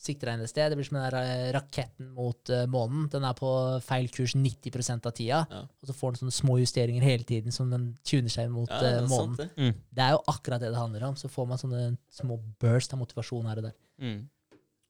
sikter 0.06 0.28
deg 0.28 0.36
inn 0.38 0.44
et 0.44 0.52
sted. 0.52 0.70
Det 0.70 0.78
blir 0.78 0.86
som 0.86 0.98
den 0.98 1.06
der 1.06 1.16
eh, 1.20 1.48
raketten 1.56 2.10
mot 2.14 2.52
uh, 2.52 2.64
månen. 2.70 3.06
Den 3.12 3.26
er 3.26 3.36
på 3.38 3.50
feil 3.84 4.08
kurs 4.12 4.36
90% 4.38 5.08
av 5.08 5.14
tida. 5.16 5.42
Ja. 5.50 5.62
Og 5.66 5.90
så 5.90 5.96
får 5.96 6.14
den 6.14 6.24
sånne 6.24 6.36
små 6.36 6.58
justeringer 6.62 7.06
hele 7.06 7.26
tiden 7.28 7.54
som 7.54 7.72
den 7.72 7.90
tuner 8.06 8.32
seg 8.32 8.50
mot 8.52 8.70
Ja, 8.70 8.82
det 8.84 8.94
uh, 9.00 9.08
månen. 9.10 9.36
sant, 9.36 9.42
det. 9.42 9.48
Mm. 9.56 9.84
Det 9.98 10.06
er 10.06 10.16
jo 10.16 10.22
akkurat 10.34 10.62
det 10.62 10.72
det 10.72 10.80
handler 10.80 11.08
om. 11.10 11.18
Så 11.20 11.30
får 11.32 11.48
man 11.50 11.62
sånne 11.62 11.84
små 12.12 12.38
burst 12.62 12.94
av 12.94 13.02
motivasjon 13.02 13.48
her 13.50 13.62
og 13.62 13.70
der. 13.70 13.78
Mm. 14.02 14.20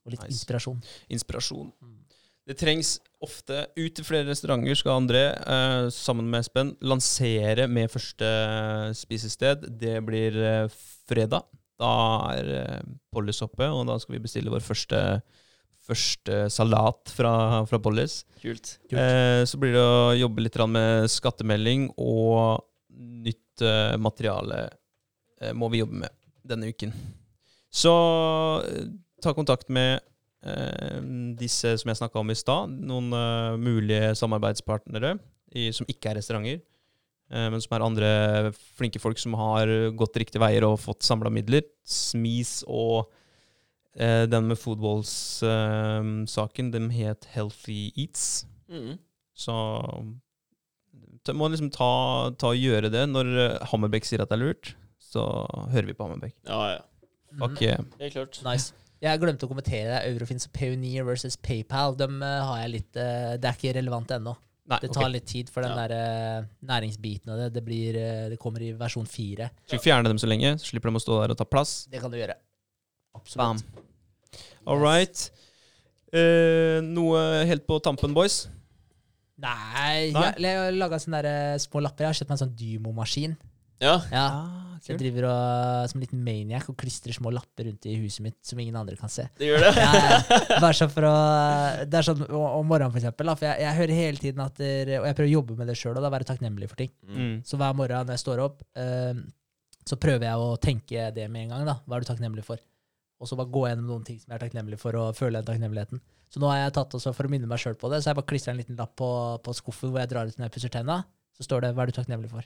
Og 0.07 0.15
litt 0.15 0.27
Nice. 0.27 0.37
inspirasjon. 0.39 0.83
Inspirasjon. 1.11 1.71
Mm. 1.83 1.95
Det 2.47 2.55
trengs 2.61 2.97
ofte 3.25 3.65
ut 3.75 3.95
til 3.97 4.07
flere 4.07 4.29
restauranter 4.29 4.79
skal 4.79 5.01
André, 5.01 5.25
eh, 5.35 5.89
sammen 5.91 6.29
med 6.31 6.45
Espen, 6.45 6.77
lansere 6.79 7.67
med 7.67 7.91
første 7.91 8.29
spisested. 8.95 9.67
Det 9.81 9.97
blir 10.07 10.37
eh, 10.39 10.77
fredag. 11.11 11.43
Da 11.81 11.91
er 12.37 12.53
eh, 12.61 12.87
Bolles 13.11 13.43
oppe, 13.43 13.67
og 13.67 13.89
da 13.91 13.99
skal 13.99 14.15
vi 14.15 14.23
bestille 14.29 14.53
vår 14.53 14.63
første, 14.63 15.03
første 15.89 16.45
salat 16.55 17.11
fra, 17.11 17.65
fra 17.67 17.83
Bolles. 17.83 18.21
Kult. 18.39 18.77
Kult. 18.87 19.01
Eh, 19.01 19.43
så 19.43 19.59
blir 19.59 19.75
det 19.75 19.83
å 19.83 20.15
jobbe 20.15 20.47
litt 20.47 20.63
med 20.71 21.11
skattemelding, 21.11 21.91
og 21.99 22.63
nytt 23.27 23.67
eh, 23.67 23.97
materiale 23.99 24.69
eh, 25.43 25.51
må 25.51 25.67
vi 25.75 25.83
jobbe 25.83 26.05
med 26.07 26.21
denne 26.47 26.71
uken. 26.71 26.95
Så 27.75 27.97
eh, 28.71 28.93
ta 29.19 29.35
kontakt 29.35 29.67
med 29.67 29.97
eh, 29.99 30.13
disse 31.41 31.73
som 31.81 31.89
jeg 31.91 31.99
snakka 32.01 32.21
om 32.23 32.31
i 32.31 32.35
stad. 32.39 32.71
Noen 32.87 33.09
eh, 33.17 33.57
mulige 33.59 34.13
samarbeidspartnere 34.19 35.17
i, 35.57 35.71
som 35.75 35.87
ikke 35.91 36.11
er 36.13 36.17
restauranter. 36.21 36.59
eh, 37.31 37.49
men 37.51 37.61
som 37.65 37.73
er 37.77 37.87
andre 37.87 38.11
flinke 38.79 39.01
folk 39.03 39.19
som 39.19 39.33
har 39.35 39.67
gått 39.99 40.17
riktige 40.23 40.43
veier 40.43 40.65
og 40.69 40.79
fått 40.83 41.03
samla 41.07 41.31
midler. 41.35 41.63
Smis 41.87 42.61
og 42.69 43.09
eh, 43.97 44.27
den 44.31 44.47
med 44.51 44.59
Foodballs-saken, 44.61 46.71
de 46.75 46.81
het 47.01 47.23
Healthy 47.35 47.81
Eats. 47.97 48.25
Mm. 48.69 48.95
Så 49.37 49.53
må 51.35 51.49
liksom 51.51 51.71
ta, 51.75 52.31
ta 52.39 52.47
og 52.53 52.61
gjøre 52.61 52.91
det. 52.93 53.03
Når 53.11 53.27
eh, 53.43 53.57
Hammerbekk 53.73 54.05
sier 54.07 54.23
at 54.23 54.31
det 54.31 54.37
er 54.39 54.45
lurt, 54.45 54.75
så 55.03 55.23
hører 55.73 55.89
vi 55.91 55.97
på 55.97 56.05
Hammerbekk. 56.07 56.37
Ja, 56.47 56.61
ja. 56.77 56.83
Fuck 57.37 57.59
Mhm. 57.59 57.63
yeah. 57.67 57.81
er 58.01 58.11
klart. 58.15 58.39
Nice. 58.47 58.73
Jeg 59.05 59.21
glemte 59.21 59.45
å 59.45 59.51
kommentere 59.51 59.91
det. 59.93 59.99
Eurofins 60.15 60.49
Payoneer 60.57 61.05
versus 61.07 61.37
PayPal. 61.37 61.97
Dem 62.01 62.23
eh, 62.25 62.41
har 62.49 62.63
jeg 62.63 62.73
litt 62.73 62.97
eh, 63.01 63.35
Det 63.41 63.51
er 63.51 63.59
ikke 63.59 63.75
relevant 63.77 64.15
ennå. 64.17 64.33
Nei, 64.67 64.79
Det 64.83 64.89
tar 64.91 65.05
tar 65.05 65.13
litt 65.13 65.27
tid 65.31 65.51
for 65.53 65.63
den 65.63 65.77
Ja. 65.77 65.85
der 65.87 65.93
eh, 65.95 66.47
næringsbiten 66.67 67.31
av 67.31 67.39
det. 67.45 67.51
Det, 67.55 67.63
blir, 67.67 67.99
det 68.33 68.39
kommer 68.43 68.65
i 68.65 68.73
versjon 68.79 69.07
fire. 69.07 69.51
Skal 69.67 69.79
vi 69.79 69.85
fjerne 69.85 70.09
dem 70.11 70.19
så 70.19 70.27
lenge, 70.31 70.57
så 70.59 70.73
slipper 70.73 70.91
de 70.91 70.99
å 70.99 71.05
stå 71.05 71.21
der 71.23 71.35
og 71.37 71.39
ta 71.39 71.47
plass? 71.47 71.75
Det 71.93 72.01
kan 72.03 72.11
du 72.11 72.19
gjøre. 72.19 72.35
Bam. 73.15 73.21
Absolutt. 73.21 74.47
All 74.67 74.81
right. 74.83 75.29
Eh, 76.17 76.81
noe 76.83 77.21
helt 77.47 77.67
på 77.69 77.79
tampen, 77.85 78.15
boys? 78.17 78.47
Nei, 79.37 80.09
Nei? 80.17 80.31
Jeg, 80.33 80.41
jeg 80.41 80.57
har 80.59 80.73
laga 80.81 80.99
sånne 81.03 81.21
der, 81.23 81.59
små 81.61 81.83
lapper. 81.85 82.07
Jeg 82.07 82.15
har 82.15 82.19
kjøpt 82.23 82.31
meg 82.33 82.39
en 82.39 82.43
sånn 82.47 82.57
Dymo-maskin. 82.57 83.37
Ja. 83.83 83.97
Ja, 84.13 84.27
Ah, 84.77 84.79
så 84.81 84.93
jeg 84.93 85.01
driver 85.01 85.25
og, 85.31 85.89
som 85.91 85.99
en 85.99 86.05
liten 86.05 86.21
maniac 86.23 86.67
og 86.71 86.77
klistrer 86.79 87.15
små 87.17 87.31
lapper 87.35 87.67
rundt 87.67 87.87
i 87.89 87.95
huset 87.99 88.23
mitt 88.23 88.37
som 88.47 88.59
ingen 88.61 88.77
andre 88.77 88.95
kan 89.01 89.11
se. 89.11 89.25
Det 89.41 89.49
gjør 89.49 89.65
det. 89.65 89.73
Ja, 89.81 89.91
ja. 89.97 90.19
Bare 90.65 90.77
sånn 90.77 90.93
for 90.93 91.09
å 91.09 91.15
Det 91.89 91.99
er 91.99 92.07
sånn 92.07 92.23
om 92.29 92.69
morgenen, 92.69 92.93
for 92.93 93.01
eksempel. 93.01 93.27
Da, 93.27 93.35
for 93.41 93.49
jeg, 93.49 93.65
jeg 93.65 93.79
hører 93.81 93.99
hele 93.99 94.23
tiden 94.23 94.45
at 94.45 94.61
der, 94.61 94.93
Og 95.01 95.09
jeg 95.09 95.17
prøver 95.19 95.31
å 95.31 95.35
jobbe 95.35 95.57
med 95.59 95.73
det 95.73 95.77
sjøl 95.81 95.97
og 95.97 96.05
da 96.07 96.13
være 96.13 96.29
takknemlig 96.29 96.69
for 96.71 96.81
ting. 96.83 96.93
Mm. 97.09 97.35
Så 97.49 97.59
hver 97.61 97.75
morgen 97.77 98.07
når 98.07 98.19
jeg 98.19 98.25
står 98.27 98.45
opp, 98.45 98.63
eh, 98.79 99.25
så 99.87 99.99
prøver 100.03 100.29
jeg 100.29 100.47
å 100.47 100.57
tenke 100.61 101.09
det 101.17 101.29
med 101.31 101.47
en 101.47 101.55
gang. 101.57 101.67
da. 101.73 101.79
Hva 101.87 101.97
er 101.99 102.05
du 102.05 102.11
takknemlig 102.13 102.45
for? 102.47 102.61
Og 103.21 103.29
så 103.31 103.37
bare 103.39 103.49
gå 103.49 103.65
gjennom 103.71 103.89
noen 103.89 104.05
ting 104.05 104.19
som 104.21 104.29
jeg 104.31 104.37
er 104.39 104.45
takknemlig 104.45 104.79
for, 104.81 104.97
og 105.01 105.17
føle 105.17 105.41
den 105.41 105.49
takknemligheten. 105.49 106.03
Så 106.29 106.43
nå 106.43 106.51
har 106.51 106.59
jeg 106.65 106.75
tatt 106.77 106.95
også, 106.99 107.15
for 107.17 107.29
å 107.29 107.33
minne 107.33 107.49
meg 107.49 107.63
sjøl 107.63 107.79
på 107.81 107.89
det, 107.89 108.03
så 108.03 108.11
har 108.11 108.15
jeg 108.17 108.21
bare 108.21 108.29
klistra 108.33 108.53
en 108.53 108.61
liten 108.61 108.77
lapp 108.77 108.93
på, 108.99 109.09
på 109.47 109.55
skuffen 109.57 109.93
hvor 109.93 110.03
jeg 110.03 110.11
drar 110.13 110.29
ut 110.29 110.37
når 110.37 110.49
jeg 110.49 110.55
pusser 110.59 110.73
tenna. 110.75 111.01
Så 111.37 111.47
står 111.47 111.65
det 111.65 111.71
'Hva 111.75 111.85
er 111.85 111.93
du 111.93 111.97
takknemlig 111.97 112.31
for?' 112.33 112.45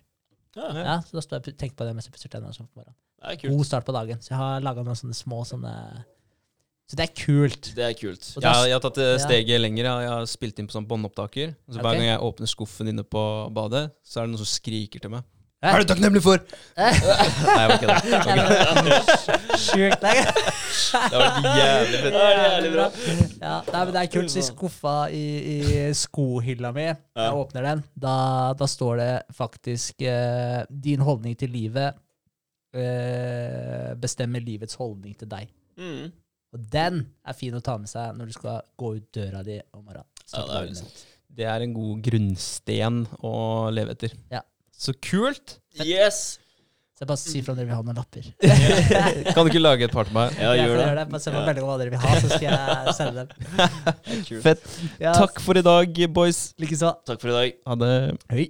Ja, 0.56 0.72
Ja, 0.74 0.96
Så 1.00 1.12
da 1.12 1.20
står 1.20 1.38
jeg 1.44 1.54
og 1.54 1.58
tenker 1.58 1.76
på 1.76 1.84
det 1.86 1.94
mens 1.94 2.06
jeg 2.08 2.12
pusser 2.14 2.28
tennene. 2.32 2.52
sånn 2.54 2.68
på 2.68 2.80
morgenen. 2.82 2.96
God 3.58 3.66
start 3.66 3.84
på 3.86 3.92
dagen. 3.92 4.18
Så 4.20 4.30
jeg 4.30 4.38
har 4.38 4.60
laga 4.60 4.82
noen 4.82 4.96
sånne 4.96 5.14
små 5.14 5.44
sånne 5.46 6.04
Så 6.90 6.96
det 6.96 7.04
er 7.08 7.14
kult. 7.14 7.68
Det 7.76 7.84
er 7.86 7.94
kult. 7.94 8.24
Ja, 8.42 8.52
da- 8.52 8.64
jeg 8.66 8.72
har 8.72 8.80
tatt 8.80 8.94
det 8.96 9.20
Ja. 9.20 9.26
steget 9.26 9.60
lenger. 9.60 9.84
Jeg 9.84 10.00
jeg 10.02 10.08
har 10.10 10.24
spilt 10.26 10.58
inn 10.58 10.66
på 10.66 10.72
sånn 10.72 10.88
båndopptaker. 10.88 11.54
Så 11.70 11.78
Hver 11.78 11.86
okay. 11.86 11.98
gang 11.98 12.06
jeg 12.08 12.20
åpner 12.20 12.48
skuffen 12.48 12.88
inne 12.88 13.04
på 13.04 13.52
badet, 13.54 13.92
så 14.02 14.16
er 14.18 14.26
det 14.26 14.30
noen 14.34 14.38
som 14.44 14.46
skriker 14.46 15.00
til 15.00 15.10
meg. 15.10 15.22
Hæ? 15.60 15.68
Er 15.74 15.82
du 15.82 15.88
takknemlig 15.90 16.22
for? 16.24 16.40
Nei, 16.78 16.90
jeg 16.96 17.64
var 17.68 17.74
ikke 17.74 17.88
det. 17.92 19.00
Sjukt. 19.66 20.00
Det 20.00 20.12
er 20.16 20.30
Det 21.12 21.18
var 21.20 21.58
jævlig 21.58 21.98
fett. 21.98 22.06
Det 22.06 22.22
var 22.22 22.30
jævlig 22.38 22.70
bra. 22.72 22.86
Ja, 23.42 23.56
nei, 23.66 23.82
men 23.82 23.90
det 23.92 24.00
er 24.00 24.08
kult. 24.14 24.32
Så 24.32 24.40
i 24.40 24.44
skuffa 24.46 24.94
i, 25.12 25.24
i 25.52 25.58
skohylla 26.00 26.70
mi, 26.72 26.86
jeg 26.88 27.42
åpner 27.42 27.66
den, 27.68 27.82
da, 28.06 28.14
da 28.56 28.68
står 28.72 29.02
det 29.02 29.10
faktisk 29.36 30.00
eh, 30.08 30.62
'Din 30.70 31.04
holdning 31.04 31.36
til 31.36 31.52
livet 31.52 31.92
eh, 32.72 33.92
bestemmer 34.00 34.40
livets 34.40 34.80
holdning 34.80 35.12
til 35.20 35.28
deg'. 35.28 35.52
Mm. 35.76 36.08
Og 36.56 36.64
den 36.72 37.02
er 37.20 37.36
fin 37.36 37.54
å 37.54 37.60
ta 37.60 37.76
med 37.76 37.90
seg 37.90 38.16
når 38.16 38.30
du 38.32 38.38
skal 38.38 38.64
gå 38.80 38.94
ut 38.96 39.12
døra 39.12 39.44
di 39.44 39.60
om 39.76 39.84
morgenen. 39.84 40.08
Ja, 40.32 40.46
det 40.48 40.80
er. 40.80 41.04
Det 41.30 41.46
er 41.46 41.66
en 41.66 41.76
god 41.76 42.00
grunnsten 42.08 43.04
å 43.20 43.34
leve 43.70 43.92
etter. 43.92 44.16
Ja. 44.32 44.40
Så 44.80 44.94
kult! 45.04 45.58
Yes! 45.84 46.38
Så 46.96 47.04
jeg 47.04 47.08
bare 47.08 47.20
sier 47.20 47.44
fra 47.44 47.54
dere 47.56 47.68
vil 47.68 47.76
ha 47.76 47.82
noen 47.84 47.96
lapper. 47.96 48.24
Kan 49.34 49.44
du 49.44 49.50
ikke 49.50 49.60
lage 49.60 49.86
et 49.86 49.92
par 49.92 50.08
til 50.08 50.16
meg? 50.16 50.34
Ja, 50.40 50.54
Jeg 50.56 50.66
gjør 50.68 50.74
det. 50.76 50.80
det. 50.80 50.88
gjøre 50.94 51.04
Bare 51.12 51.20
send 51.24 51.36
meg 51.36 51.46
melding 51.48 51.64
om 51.66 51.70
hva 51.70 51.76
dere 51.80 51.92
vil 51.94 52.02
ha, 52.02 52.14
så 52.20 52.30
skal 52.32 52.46
jeg 52.46 52.94
sende 52.96 53.24
dem. 53.24 53.28
Fett. 54.46 54.64
Yes. 55.00 55.20
Takk 55.20 55.40
for 55.44 55.60
i 55.60 55.64
dag, 55.64 56.00
boys. 56.16 56.40
Likeså. 56.60 56.94
Takk 57.08 57.20
for 57.20 57.32
i 57.32 57.36
dag. 57.36 57.54
Ha 57.68 57.76
det. 57.80 57.92
Hei. 58.32 58.46